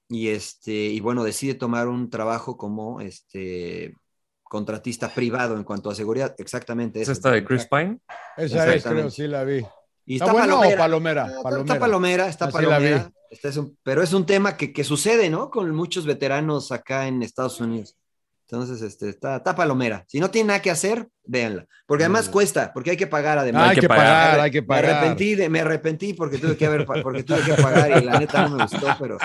y 0.08 0.28
este 0.28 0.72
y 0.72 1.00
bueno 1.00 1.24
decide 1.24 1.54
tomar 1.54 1.88
un 1.88 2.10
trabajo 2.10 2.56
como 2.56 3.00
este 3.00 3.94
contratista 4.44 5.08
privado 5.12 5.56
en 5.56 5.64
cuanto 5.64 5.90
a 5.90 5.94
seguridad 5.94 6.34
exactamente 6.38 7.00
¿Es 7.02 7.08
esta 7.08 7.30
de 7.32 7.44
Chris 7.44 7.66
Pine? 7.66 7.98
esa 8.36 8.72
es, 8.74 8.84
creo, 8.84 9.10
sí 9.10 9.26
la 9.26 9.42
vi. 9.44 9.64
y 10.04 10.14
¿Está 10.14 10.26
está 10.26 10.32
buena 10.32 10.54
o 10.54 10.58
palomera. 10.60 10.78
palomera? 10.78 11.22
Ah, 11.24 11.26
está- 11.28 11.42
Palomera. 11.42 11.64
está 11.74 11.78
palomera 11.80 12.28
está 12.28 12.44
Así 12.46 12.54
la 12.54 12.60
vi. 12.60 12.68
palomera 12.84 13.10
Este 13.30 13.48
es 13.48 13.56
un- 13.56 13.76
pero 13.82 14.02
es 14.02 14.12
un 14.12 14.24
tema 14.24 14.56
que, 14.56 14.72
que 14.72 14.84
sucede 14.84 15.28
no 15.28 15.50
con 15.50 15.74
muchos 15.74 16.06
veteranos 16.06 16.70
acá 16.70 17.08
en 17.08 17.22
Estados 17.24 17.60
Unidos 17.60 17.96
entonces 18.48 18.80
este 18.82 19.08
está, 19.08 19.36
está 19.36 19.54
palomera 19.54 20.04
si 20.08 20.20
no 20.20 20.30
tiene 20.30 20.48
nada 20.48 20.62
que 20.62 20.70
hacer 20.70 21.08
véanla 21.24 21.66
porque 21.86 22.04
además 22.04 22.28
cuesta 22.28 22.72
porque 22.72 22.90
hay 22.92 22.96
que 22.96 23.06
pagar 23.06 23.38
además 23.38 23.70
hay 23.70 23.76
que 23.78 23.88
pagar, 23.88 24.38
hay 24.40 24.50
que 24.50 24.62
me 24.62 24.66
pagar. 24.68 24.84
arrepentí, 24.96 25.34
de- 25.34 25.48
me 25.48 25.60
arrepentí 25.60 26.14
porque 26.14 26.38
tuve 26.38 26.56
que 26.56 26.66
haber, 26.66 26.86
porque 26.86 27.22
tuve 27.24 27.42
que 27.42 27.60
pagar 27.60 28.02
y 28.02 28.04
la 28.04 28.18
neta 28.20 28.48
no 28.48 28.56
me 28.56 28.62
gustó, 28.62 28.86
pero, 29.00 29.18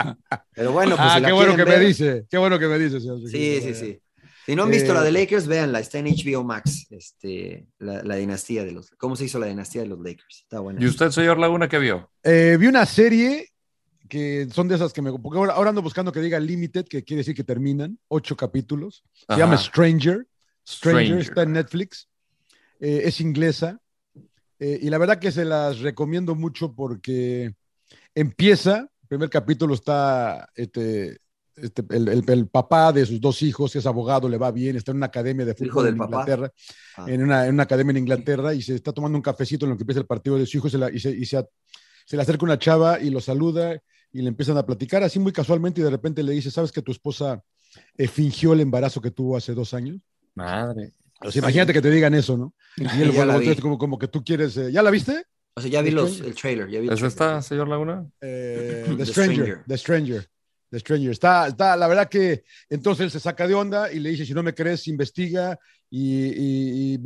pero 0.55 0.71
bueno, 0.71 0.95
pues 0.95 1.07
ah, 1.11 1.15
si 1.15 1.21
la 1.21 1.27
qué 1.27 1.33
bueno 1.33 1.55
que 1.55 1.65
me 1.65 1.79
dice, 1.79 2.25
qué 2.29 2.37
bueno 2.37 2.57
que 2.59 2.67
me 2.67 2.79
dice, 2.79 2.99
señor 2.99 3.19
Sí, 3.29 3.59
sí, 3.61 3.73
sí. 3.75 3.99
Si 4.45 4.55
no 4.55 4.63
han 4.63 4.71
visto 4.71 4.91
Eh, 4.91 4.95
la 4.95 5.03
de 5.03 5.11
Lakers, 5.11 5.45
véanla, 5.45 5.79
está 5.79 5.99
en 5.99 6.07
HBO 6.07 6.43
Max, 6.43 6.87
este, 6.89 7.67
la, 7.77 8.01
la 8.03 8.15
dinastía 8.15 8.63
de 8.65 8.71
los, 8.71 8.89
cómo 8.97 9.15
se 9.15 9.25
hizo 9.25 9.37
la 9.37 9.45
dinastía 9.45 9.83
de 9.83 9.87
los 9.87 9.99
Lakers, 9.99 10.39
está 10.41 10.59
buena. 10.59 10.81
¿Y 10.81 10.87
usted, 10.87 11.11
señor 11.11 11.37
Laguna, 11.37 11.69
qué 11.69 11.77
vio? 11.77 12.09
Eh, 12.23 12.57
vi 12.59 12.65
una 12.65 12.87
serie 12.87 13.49
que 14.11 14.45
son 14.51 14.67
de 14.67 14.75
esas 14.75 14.91
que 14.91 15.01
me. 15.01 15.09
Porque 15.17 15.37
ahora, 15.39 15.53
ahora 15.53 15.69
ando 15.69 15.81
buscando 15.81 16.11
que 16.11 16.19
diga 16.19 16.37
Limited, 16.37 16.85
que 16.85 17.01
quiere 17.05 17.19
decir 17.21 17.33
que 17.33 17.45
terminan, 17.45 17.97
ocho 18.09 18.35
capítulos. 18.35 19.03
Se 19.13 19.23
Ajá. 19.29 19.39
llama 19.39 19.57
Stranger. 19.57 20.27
Stranger, 20.67 21.05
Stranger. 21.05 21.17
está 21.21 21.43
en 21.43 21.53
Netflix. 21.53 22.09
Eh, 22.81 23.03
es 23.05 23.21
inglesa. 23.21 23.79
Eh, 24.59 24.79
y 24.81 24.89
la 24.89 24.97
verdad 24.97 25.17
que 25.17 25.31
se 25.31 25.45
las 25.45 25.79
recomiendo 25.79 26.35
mucho 26.35 26.73
porque 26.73 27.53
empieza. 28.13 28.89
El 29.03 29.07
primer 29.07 29.29
capítulo 29.29 29.73
está 29.75 30.49
este, 30.55 31.19
este, 31.55 31.83
el, 31.91 32.09
el- 32.09 32.23
el 32.29 32.47
papá 32.47 32.91
de 32.91 33.05
sus 33.05 33.21
dos 33.21 33.41
hijos, 33.43 33.71
que 33.71 33.79
es 33.79 33.85
abogado, 33.85 34.27
le 34.27 34.37
va 34.37 34.51
bien, 34.51 34.75
está 34.75 34.91
en 34.91 34.97
una 34.97 35.05
academia 35.07 35.45
de 35.45 35.55
fútbol 35.55 35.87
en? 35.87 35.95
Inglaterra, 35.95 36.51
Ah. 36.97 37.05
en, 37.07 37.23
una, 37.23 37.47
en 37.47 37.53
una 37.53 37.63
academia 37.63 37.91
en 37.91 37.97
Inglaterra, 37.97 38.53
y 38.53 38.61
se 38.61 38.75
está 38.75 38.91
tomando 38.91 39.17
un 39.17 39.21
cafecito 39.21 39.65
en 39.65 39.71
lo 39.71 39.77
que 39.77 39.83
empieza 39.83 40.01
el 40.01 40.05
partido 40.05 40.37
de 40.37 40.45
su 40.45 40.57
hijo, 40.57 40.67
y 40.67 40.71
se, 40.71 40.77
la- 40.77 40.91
y 40.91 40.99
se- 40.99 41.11
y 41.11 41.25
se 41.25 41.37
a- 41.37 41.45
se 42.05 42.15
le 42.17 42.21
acerca 42.23 42.43
una 42.45 42.59
chava 42.59 42.99
y 42.99 43.09
lo 43.09 43.21
saluda 43.21 43.79
y 44.13 44.21
le 44.21 44.27
empiezan 44.29 44.57
a 44.57 44.65
platicar 44.65 45.03
así 45.03 45.19
muy 45.19 45.31
casualmente 45.31 45.81
y 45.81 45.83
de 45.83 45.89
repente 45.89 46.23
le 46.23 46.33
dice, 46.33 46.51
¿sabes 46.51 46.71
que 46.71 46.81
tu 46.81 46.91
esposa 46.91 47.43
eh, 47.97 48.07
fingió 48.07 48.53
el 48.53 48.59
embarazo 48.61 49.01
que 49.01 49.11
tuvo 49.11 49.37
hace 49.37 49.53
dos 49.53 49.73
años? 49.73 49.97
Madre. 50.35 50.93
Sea, 51.29 51.39
imagínate 51.39 51.71
que 51.73 51.81
te 51.81 51.91
digan 51.91 52.13
eso, 52.15 52.35
¿no? 52.37 52.53
Y 52.77 52.83
él 53.01 53.11
Ya 53.11 53.25
la 53.25 53.35
voltea 53.35 53.53
vi. 53.53 53.61
como, 53.61 53.77
como 53.77 53.99
que 53.99 54.07
tú 54.07 54.23
quieres, 54.23 54.57
eh, 54.57 54.71
¿ya 54.71 54.81
la 54.81 54.89
viste? 54.91 55.23
O 55.53 55.61
sea, 55.61 55.69
ya 55.69 55.81
vi 55.81 55.91
los, 55.91 56.19
el 56.21 56.33
trailer, 56.33 56.69
ya 56.69 56.79
vi 56.79 56.87
el 56.87 56.93
¿Es 56.93 56.99
trailer. 56.99 57.07
esta, 57.07 57.41
señor 57.41 57.67
Laguna? 57.67 58.05
Eh, 58.21 58.85
The, 58.89 58.95
The 58.95 59.05
Stranger, 59.05 59.35
Stranger. 59.35 59.63
The 59.67 59.77
Stranger. 59.77 60.29
The 60.71 60.79
Stranger. 60.79 61.11
Está, 61.11 61.47
está, 61.49 61.75
la 61.77 61.87
verdad 61.87 62.07
que 62.09 62.43
entonces 62.69 63.03
él 63.05 63.11
se 63.11 63.19
saca 63.19 63.47
de 63.47 63.53
onda 63.53 63.91
y 63.91 63.99
le 63.99 64.09
dice, 64.09 64.25
si 64.25 64.33
no 64.33 64.41
me 64.43 64.53
crees, 64.53 64.87
investiga 64.87 65.59
y, 65.91 66.95
y- 66.95 66.99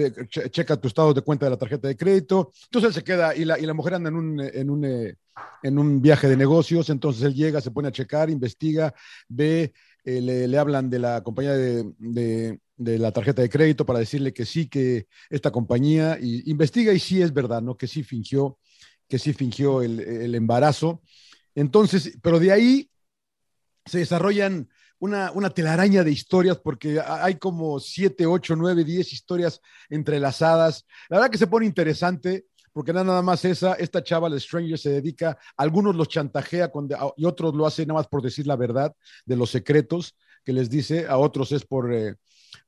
checa 0.52 0.78
tu 0.78 0.88
estado 0.88 1.14
de 1.14 1.22
cuenta 1.22 1.46
de 1.48 1.50
la 1.52 1.58
tarjeta 1.58 1.88
de 1.88 1.98
crédito. 1.98 2.52
Entonces 2.66 2.90
él 2.90 2.94
se 2.94 3.04
queda 3.04 3.36
y 3.36 3.44
la, 3.46 3.60
y 3.60 3.66
la 3.66 3.74
mujer 3.74 3.96
anda 3.96 4.10
en 4.10 4.16
un, 4.16 4.40
en, 4.42 4.70
un, 4.70 4.86
eh, 4.86 5.16
en 5.64 5.78
un 5.80 6.02
viaje 6.02 6.30
de 6.30 6.38
negocios, 6.38 6.90
entonces 6.90 7.24
él 7.24 7.34
llega, 7.34 7.60
se 7.62 7.72
pone 7.72 7.88
a 7.88 7.92
checar, 7.92 8.30
investiga, 8.30 8.94
ve, 9.28 9.74
eh, 10.04 10.22
le, 10.22 10.48
le 10.48 10.58
hablan 10.58 10.90
de 10.90 11.00
la 11.00 11.22
compañía 11.24 11.54
de, 11.54 11.92
de- 11.98 12.60
la 13.00 13.12
tarjeta 13.12 13.42
de 13.42 13.50
crédito 13.50 13.86
para 13.86 14.00
decirle 14.00 14.34
que 14.34 14.46
sí, 14.46 14.68
que 14.68 15.08
esta 15.30 15.50
compañía, 15.52 16.18
investiga 16.22 16.92
y 16.94 17.00
sí 17.00 17.22
es 17.22 17.34
verdad, 17.34 17.62
¿no? 17.62 17.78
Que 17.78 17.88
sí 17.88 18.04
fingió, 18.04 18.60
que 19.08 19.18
sí 19.18 19.32
fingió 19.34 19.82
el, 19.82 20.00
el 20.02 20.36
embarazo. 20.36 21.02
Entonces, 21.56 22.18
pero 22.22 22.38
de 22.40 22.52
ahí 22.52 22.90
se 23.86 24.00
desarrollan 24.00 24.70
una, 25.06 25.32
una 25.32 25.50
telaraña 25.50 26.04
de 26.04 26.12
historias 26.12 26.58
porque 26.58 27.00
hay 27.00 27.36
como 27.36 27.80
siete, 27.80 28.26
ocho, 28.26 28.56
nueve, 28.56 28.84
diez 28.84 29.14
historias 29.14 29.62
entrelazadas. 29.90 30.86
La 31.10 31.18
verdad 31.18 31.32
que 31.32 31.38
se 31.38 31.48
pone 31.48 31.66
interesante 31.66 32.46
porque 32.74 32.92
nada 32.92 33.22
más 33.22 33.46
esa, 33.46 33.76
esta 33.76 34.04
chava, 34.04 34.28
la 34.28 34.38
Stranger, 34.38 34.78
se 34.78 34.90
dedica, 34.90 35.38
algunos 35.56 35.96
los 35.96 36.10
chantajea 36.10 36.70
con, 36.72 36.90
y 37.16 37.24
otros 37.24 37.56
lo 37.56 37.66
hacen 37.66 37.88
nada 37.88 38.00
más 38.00 38.08
por 38.08 38.22
decir 38.22 38.46
la 38.48 38.58
verdad 38.58 38.94
de 39.26 39.38
los 39.38 39.50
secretos 39.50 40.18
que 40.44 40.52
les 40.52 40.70
dice, 40.70 41.08
a 41.08 41.18
otros 41.18 41.54
es 41.54 41.66
por, 41.66 41.94
eh, 41.94 42.16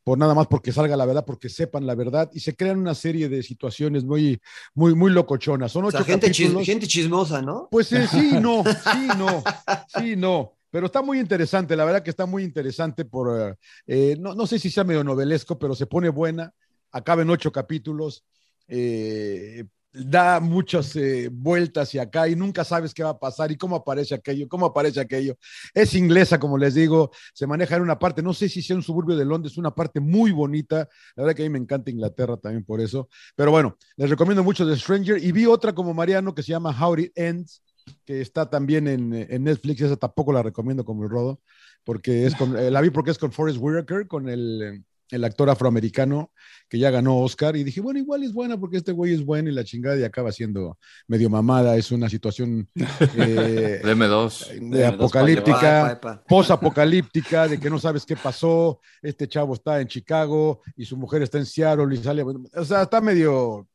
por 0.04 0.18
nada 0.18 0.34
más 0.34 0.48
porque 0.48 0.72
salga 0.72 0.96
la 0.96 1.06
verdad, 1.06 1.26
porque 1.26 1.50
sepan 1.50 1.86
la 1.86 1.94
verdad, 1.94 2.30
y 2.34 2.40
se 2.40 2.56
crean 2.56 2.80
una 2.80 2.96
serie 2.96 3.28
de 3.28 3.44
situaciones 3.44 4.06
muy, 4.06 4.40
muy, 4.74 4.96
muy 4.96 5.12
locochonas. 5.12 5.74
Son 5.74 5.84
ocho 5.84 6.04
gente, 6.06 6.34
gente, 6.34 6.88
chismosa, 6.88 7.42
¿no? 7.42 7.68
Pues 7.70 7.92
eh, 7.92 8.08
sí, 8.08 8.32
no, 8.42 8.64
sí, 8.94 9.08
no, 9.18 9.44
sí, 9.88 10.16
no. 10.16 10.57
Pero 10.70 10.88
está 10.88 11.02
muy 11.02 11.20
interesante, 11.20 11.76
la 11.76 11.86
verdad 11.86 12.04
que 12.04 12.10
está 12.10 12.26
muy 12.26 12.44
interesante 12.44 13.06
por, 13.06 13.58
eh, 13.86 14.18
no, 14.20 14.36
no, 14.36 14.48
sé 14.48 14.60
si 14.60 14.70
sea 14.70 14.84
medio 14.84 15.04
novelesco, 15.04 15.58
pero 15.58 15.76
se 15.76 15.88
pone 15.88 16.10
buena, 16.10 16.54
acaba 16.92 17.22
en 17.22 17.30
ocho 17.30 17.52
capítulos, 17.52 18.26
eh, 18.68 19.64
da 19.98 20.40
muchas 20.40 20.96
eh, 20.96 21.30
vueltas 21.32 21.94
y 21.96 22.00
acá 22.00 22.28
y 22.28 22.36
nunca 22.36 22.64
sabes 22.64 22.94
qué 22.94 23.04
va 23.04 23.12
a 23.12 23.20
pasar 23.20 23.52
y 23.52 23.58
cómo 23.58 23.76
aparece 23.76 24.14
aquello, 24.16 24.48
cómo 24.48 24.68
aparece 24.68 25.00
aquello. 25.00 25.38
Es 25.74 25.96
inglesa, 25.96 26.40
como 26.40 26.58
les 26.58 26.76
digo, 26.76 27.12
se 27.34 27.48
maneja 27.48 27.76
en 27.76 27.82
una 27.82 27.98
parte, 27.98 28.22
no 28.22 28.34
sé 28.34 28.50
si 28.50 28.62
sea 28.62 28.76
un 28.76 28.84
suburbio 28.84 29.16
de 29.16 29.26
Londres, 29.26 29.58
una 29.58 29.72
parte 29.72 30.00
muy 30.00 30.32
bonita. 30.32 30.88
La 31.16 31.24
verdad 31.24 31.36
que 31.36 31.44
a 31.44 31.46
mí 31.46 31.50
me 31.50 31.60
encanta 31.60 31.92
Inglaterra 31.92 32.38
también 32.38 32.64
por 32.64 32.82
eso. 32.82 33.10
Pero 33.36 33.52
bueno, 33.52 33.78
les 33.96 34.10
recomiendo 34.10 34.44
mucho 34.44 34.68
The 34.68 34.78
Stranger 34.78 35.24
y 35.24 35.32
vi 35.32 35.46
otra 35.46 35.74
como 35.74 35.94
Mariano 35.94 36.34
que 36.36 36.44
se 36.44 36.52
llama 36.52 36.76
How 36.80 36.98
It 36.98 37.12
Ends, 37.16 37.64
que 38.06 38.22
está 38.22 38.50
también 38.50 38.88
en, 38.88 39.14
en 39.14 39.44
Netflix. 39.44 39.82
Esa 39.82 39.98
tampoco 39.98 40.34
la 40.34 40.44
recomiendo 40.44 40.86
como 40.86 41.04
el 41.04 41.10
rodo, 41.10 41.42
porque 41.84 42.26
es 42.26 42.36
con, 42.36 42.58
eh, 42.58 42.72
la 42.72 42.82
vi 42.82 42.90
porque 42.90 43.12
es 43.12 43.18
con 43.18 43.32
Forrest 43.32 43.60
Whitaker, 43.62 44.08
con 44.08 44.30
el 44.30 44.84
el 45.12 45.24
actor 45.24 45.50
afroamericano 45.50 46.32
que 46.70 46.80
ya 46.80 46.92
ganó 46.92 47.18
Oscar 47.20 47.56
y 47.56 47.64
dije, 47.64 47.80
bueno, 47.82 48.00
igual 48.00 48.24
es 48.24 48.34
buena 48.34 48.60
porque 48.60 48.78
este 48.78 48.92
güey 48.92 49.14
es 49.14 49.24
bueno 49.24 49.50
y 49.50 49.54
la 49.54 49.64
chingada 49.64 49.98
y 49.98 50.04
acaba 50.04 50.32
siendo 50.32 50.78
medio 51.08 51.30
mamada, 51.30 51.78
es 51.78 51.92
una 51.92 52.10
situación 52.10 52.70
eh, 53.16 53.82
dos 54.10 54.52
de 54.60 54.86
apocalíptica, 54.86 56.00
posapocalíptica, 56.28 57.48
de 57.48 57.60
que 57.60 57.70
no 57.70 57.80
sabes 57.80 58.06
qué 58.06 58.16
pasó, 58.16 58.82
este 59.02 59.28
chavo 59.28 59.54
está 59.54 59.80
en 59.80 59.88
Chicago 59.88 60.62
y 60.76 60.86
su 60.86 60.98
mujer 60.98 61.22
está 61.22 61.38
en 61.38 61.46
Seattle 61.46 61.94
y 61.94 61.98
sale, 61.98 62.24
o 62.24 62.66
sea, 62.66 62.84
está 62.84 63.02
medio... 63.02 63.68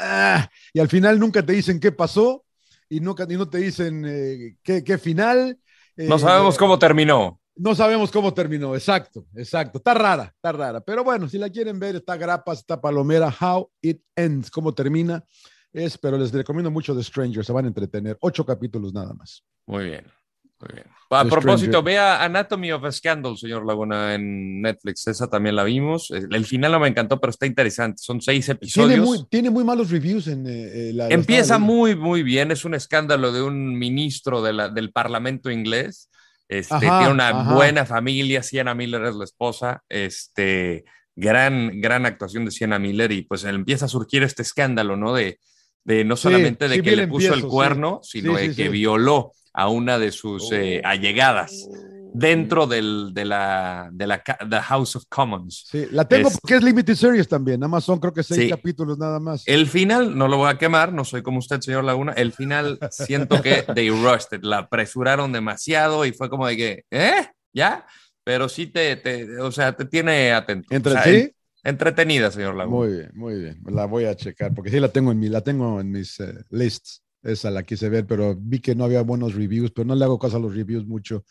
Ah, 0.00 0.48
y 0.72 0.80
al 0.80 0.88
final 0.88 1.18
nunca 1.18 1.44
te 1.44 1.52
dicen 1.52 1.78
qué 1.78 1.92
pasó 1.92 2.46
y, 2.88 3.00
nunca, 3.00 3.26
y 3.28 3.36
no 3.36 3.48
te 3.48 3.58
dicen 3.58 4.04
eh, 4.06 4.56
qué, 4.62 4.98
final. 4.98 5.58
no 5.96 6.18
sabemos 6.18 6.54
eh, 6.54 6.58
cómo 6.58 6.78
terminó. 6.78 7.40
No 7.56 7.74
sabemos 7.74 8.12
cómo 8.12 8.32
terminó, 8.32 8.76
exacto, 8.76 9.26
exacto. 9.34 9.78
Está 9.78 9.92
rara, 9.92 10.32
está 10.32 10.52
rara. 10.52 10.80
Pero 10.80 11.02
bueno, 11.02 11.28
si 11.28 11.38
la 11.38 11.50
quieren 11.50 11.80
ver, 11.80 11.96
está 11.96 12.16
Grapas, 12.16 12.58
está 12.58 12.80
Palomera, 12.80 13.34
How 13.40 13.68
It 13.82 14.00
Ends, 14.14 14.48
cómo 14.48 14.74
termina. 14.74 15.24
Es, 15.72 15.98
pero 15.98 16.16
les 16.16 16.32
recomiendo 16.32 16.70
mucho 16.70 16.94
The 16.94 17.02
Stranger, 17.02 17.44
se 17.44 17.52
van 17.52 17.64
a 17.64 17.68
entretener. 17.68 18.16
Ocho 18.20 18.46
capítulos 18.46 18.92
nada 18.94 19.12
más. 19.12 19.44
Muy 19.66 19.86
bien, 19.86 20.06
muy 20.60 20.74
bien. 20.74 20.86
A 21.10 21.24
propósito, 21.24 21.82
vea 21.82 22.22
Anatomy 22.22 22.72
of 22.72 22.84
a 22.84 22.92
Scandal, 22.92 23.38
señor 23.38 23.64
Laguna, 23.64 24.14
en 24.14 24.60
Netflix. 24.60 25.06
Esa 25.06 25.28
también 25.28 25.56
la 25.56 25.64
vimos. 25.64 26.10
El 26.10 26.44
final 26.44 26.72
no 26.72 26.80
me 26.80 26.88
encantó, 26.88 27.18
pero 27.18 27.30
está 27.30 27.46
interesante. 27.46 28.02
Son 28.02 28.20
seis 28.20 28.48
episodios. 28.48 29.26
Tiene 29.30 29.50
muy, 29.50 29.64
malos 29.64 29.90
reviews 29.90 30.26
en 30.26 30.46
eh, 30.46 30.50
eh, 30.90 30.92
la. 30.92 31.08
Empieza 31.08 31.58
muy, 31.58 31.96
muy 31.96 32.22
bien. 32.22 32.50
Es 32.50 32.64
un 32.64 32.74
escándalo 32.74 33.32
de 33.32 33.42
un 33.42 33.78
ministro 33.78 34.42
de 34.42 34.52
la, 34.52 34.68
del 34.68 34.92
Parlamento 34.92 35.50
inglés 35.50 36.10
este, 36.48 36.78
tiene 36.78 37.10
una 37.10 37.52
buena 37.52 37.84
familia, 37.84 38.42
Sienna 38.42 38.74
Miller 38.74 39.04
es 39.04 39.14
la 39.14 39.24
esposa, 39.24 39.84
este, 39.88 40.86
gran, 41.14 41.78
gran 41.80 42.06
actuación 42.06 42.46
de 42.46 42.50
Sienna 42.50 42.78
Miller 42.78 43.12
y 43.12 43.22
pues 43.22 43.44
empieza 43.44 43.84
a 43.84 43.88
surgir 43.88 44.22
este 44.22 44.42
escándalo, 44.42 44.96
¿no? 44.96 45.12
De, 45.12 45.38
de 45.84 46.04
no 46.04 46.16
solamente 46.16 46.68
de 46.68 46.82
que 46.82 46.96
le 46.96 47.06
puso 47.06 47.34
el 47.34 47.42
cuerno, 47.42 48.00
sino 48.02 48.34
de 48.34 48.54
que 48.54 48.70
violó 48.70 49.32
a 49.52 49.68
una 49.68 49.98
de 49.98 50.12
sus 50.12 50.50
eh, 50.52 50.82
oh. 50.84 50.88
allegadas 50.88 51.68
dentro 52.12 52.66
del, 52.66 53.12
de, 53.12 53.24
la, 53.24 53.90
de 53.92 54.06
la 54.06 54.62
House 54.62 54.96
of 54.96 55.04
Commons. 55.08 55.66
Sí, 55.70 55.86
la 55.90 56.06
tengo 56.06 56.30
porque 56.30 56.56
es 56.56 56.62
Limited 56.62 56.94
Series 56.94 57.28
también, 57.28 57.60
nada 57.60 57.68
más 57.68 57.84
son 57.84 57.98
creo 57.98 58.12
que 58.12 58.22
seis 58.22 58.50
capítulos 58.50 58.98
nada 58.98 59.20
más. 59.20 59.42
El 59.46 59.66
final, 59.66 60.16
no 60.16 60.28
lo 60.28 60.38
voy 60.38 60.50
a 60.50 60.58
quemar, 60.58 60.92
no 60.92 61.04
soy 61.04 61.22
como 61.22 61.38
usted, 61.38 61.60
señor 61.60 61.84
Laguna, 61.84 62.12
el 62.12 62.32
final 62.32 62.78
siento 62.90 63.40
que 63.42 63.64
they 63.74 63.90
rushed, 63.90 64.42
la 64.42 64.58
apresuraron 64.58 65.32
demasiado 65.32 66.04
y 66.04 66.12
fue 66.12 66.28
como 66.28 66.46
de 66.46 66.56
que, 66.56 66.84
¿eh? 66.90 67.28
¿Ya? 67.52 67.86
Pero 68.24 68.48
sí 68.48 68.66
te, 68.66 68.96
te 68.96 69.40
o 69.40 69.50
sea, 69.52 69.74
te 69.74 69.84
tiene 69.84 70.32
atento. 70.32 70.74
¿Entre 70.74 71.34
Entretenida, 71.64 72.30
señor 72.30 72.54
Laguna. 72.54 72.86
Muy 72.86 72.96
bien, 72.96 73.10
muy 73.14 73.34
bien, 73.34 73.60
la 73.66 73.86
voy 73.86 74.04
a 74.04 74.14
checar 74.14 74.54
porque 74.54 74.70
sí 74.70 74.78
la 74.78 74.88
tengo 74.88 75.12
en 75.12 75.18
mi, 75.18 75.28
la 75.28 75.40
tengo 75.40 75.80
en 75.80 75.90
mis 75.90 76.20
eh, 76.20 76.34
lists. 76.50 77.02
Esa 77.22 77.50
la 77.50 77.62
quise 77.64 77.88
ver, 77.88 78.06
pero 78.06 78.36
vi 78.38 78.60
que 78.60 78.74
no 78.74 78.84
había 78.84 79.02
buenos 79.02 79.34
reviews, 79.34 79.70
pero 79.72 79.86
no 79.86 79.94
le 79.94 80.04
hago 80.04 80.18
caso 80.18 80.36
a 80.36 80.40
los 80.40 80.54
reviews 80.54 80.86
mucho. 80.86 81.24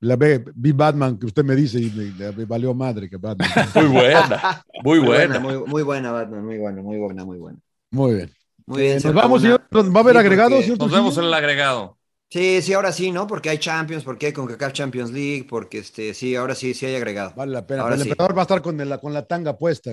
La 0.00 0.16
ve, 0.16 0.44
vi 0.54 0.72
Batman, 0.72 1.18
que 1.18 1.26
usted 1.26 1.44
me 1.44 1.54
dice, 1.54 1.78
y 1.80 1.90
me, 1.90 2.44
valió 2.44 2.74
madre 2.74 3.08
que 3.08 3.16
Batman. 3.16 3.48
Muy 3.74 3.86
buena, 3.86 4.64
muy 4.82 4.98
buena. 4.98 5.38
Muy, 5.40 5.82
buena, 5.82 6.12
Batman, 6.12 6.44
muy 6.44 6.58
buena, 6.58 6.82
muy 6.82 6.98
buena, 6.98 7.24
muy 7.24 7.38
buena. 7.38 7.58
Muy 7.90 8.14
bien. 8.14 8.30
Muy 8.66 8.82
bien. 8.82 9.00
Nos 9.02 9.14
vamos, 9.14 9.42
señor. 9.42 9.62
¿Va 9.72 10.00
a 10.00 10.02
haber 10.02 10.16
agregado, 10.16 10.56
Nos 10.78 10.90
vemos 10.90 11.16
en 11.18 11.24
el 11.24 11.34
agregado. 11.34 11.98
Sí, 12.30 12.62
sí, 12.62 12.72
ahora 12.72 12.90
sí, 12.90 13.12
¿no? 13.12 13.26
Porque 13.26 13.50
hay 13.50 13.58
Champions, 13.58 14.02
porque 14.02 14.26
hay 14.26 14.32
CONCACAF 14.32 14.72
Champions 14.72 15.12
League, 15.12 15.46
porque 15.48 15.78
este, 15.78 16.14
sí, 16.14 16.34
ahora 16.34 16.54
sí, 16.54 16.74
sí 16.74 16.84
hay 16.86 16.96
agregado. 16.96 17.32
Vale 17.36 17.52
la 17.52 17.66
pena. 17.66 17.86
el 17.86 18.00
emperador 18.00 18.36
va 18.36 18.40
a 18.40 18.42
estar 18.42 18.60
con, 18.60 18.76
la, 18.76 18.98
con 18.98 19.12
la 19.12 19.24
tanga 19.26 19.56
puesta. 19.56 19.92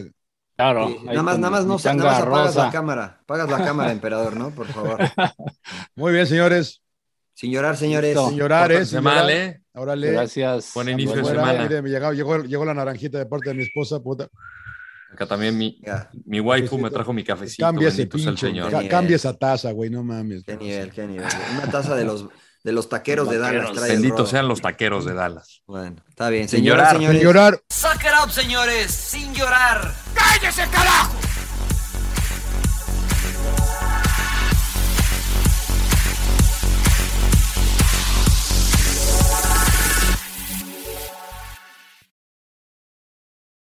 Claro. 0.55 0.89
nada 1.03 1.23
más, 1.23 1.39
nada 1.39 1.49
más, 1.49 1.65
no, 1.65 1.77
nada 1.77 1.95
más 1.95 2.21
apagas 2.21 2.55
la 2.55 2.71
cámara. 2.71 3.19
Apagas 3.23 3.49
la 3.49 3.57
cámara, 3.65 3.91
emperador, 3.91 4.35
¿no? 4.35 4.51
Por 4.51 4.67
favor. 4.67 4.99
Muy 5.95 6.13
bien, 6.13 6.27
señores. 6.27 6.81
Sin 7.33 7.51
llorar, 7.51 7.77
señores. 7.77 8.17
Sin 8.27 8.37
llorar, 8.37 8.71
¿eh? 8.71 8.85
Sin 8.85 9.01
mal, 9.01 9.29
¿eh? 9.29 9.61
Órale. 9.73 10.11
Gracias. 10.11 10.71
Buen 10.75 10.89
inicio 10.89 11.15
de 11.15 11.25
semana. 11.25 11.63
Mire, 11.63 11.81
me 11.81 11.89
llegó, 11.89 12.13
llegó, 12.13 12.43
llegó, 12.43 12.65
la 12.65 12.73
naranjita 12.73 13.17
de 13.17 13.25
parte 13.25 13.49
de 13.49 13.55
mi 13.55 13.63
esposa, 13.63 13.99
puta. 13.99 14.27
Acá 15.11 15.25
también 15.25 15.57
mi, 15.57 15.81
mi 16.25 16.39
waifu 16.39 16.77
me 16.77 16.89
trajo 16.89 17.11
mi 17.11 17.23
cafecito. 17.23 17.65
Cambia 17.65 17.89
ese 17.89 18.07
pinche, 18.07 18.53
ca 18.69 18.87
cambia 18.87 19.15
esa 19.15 19.37
taza, 19.37 19.71
güey, 19.71 19.89
no 19.89 20.03
mames. 20.03 20.43
Qué 20.43 20.55
nivel, 20.55 20.91
qué 20.91 21.07
nivel. 21.07 21.27
Una 21.57 21.69
taza 21.69 21.95
de 21.95 22.05
los, 22.05 22.27
de 22.63 22.71
los 22.71 22.89
taqueros 22.89 23.29
de 23.29 23.38
Dallas. 23.38 23.71
Trae 23.73 23.91
Benditos 23.91 24.29
sean 24.29 24.47
los 24.47 24.61
taqueros 24.61 25.05
de 25.05 25.13
Dallas. 25.13 25.61
Bueno, 25.65 25.97
está 26.09 26.29
bien. 26.29 26.47
Sin, 26.47 26.63
llorar, 26.63 26.93
señores. 26.93 27.19
Sin 27.19 27.27
llorar. 27.27 27.61
Suck 27.69 28.01
it 28.03 28.23
up, 28.23 28.31
señores. 28.31 28.91
Sin 28.91 29.33
llorar. 29.33 29.93
¡Cállese, 30.13 30.67
carajo! 30.69 31.30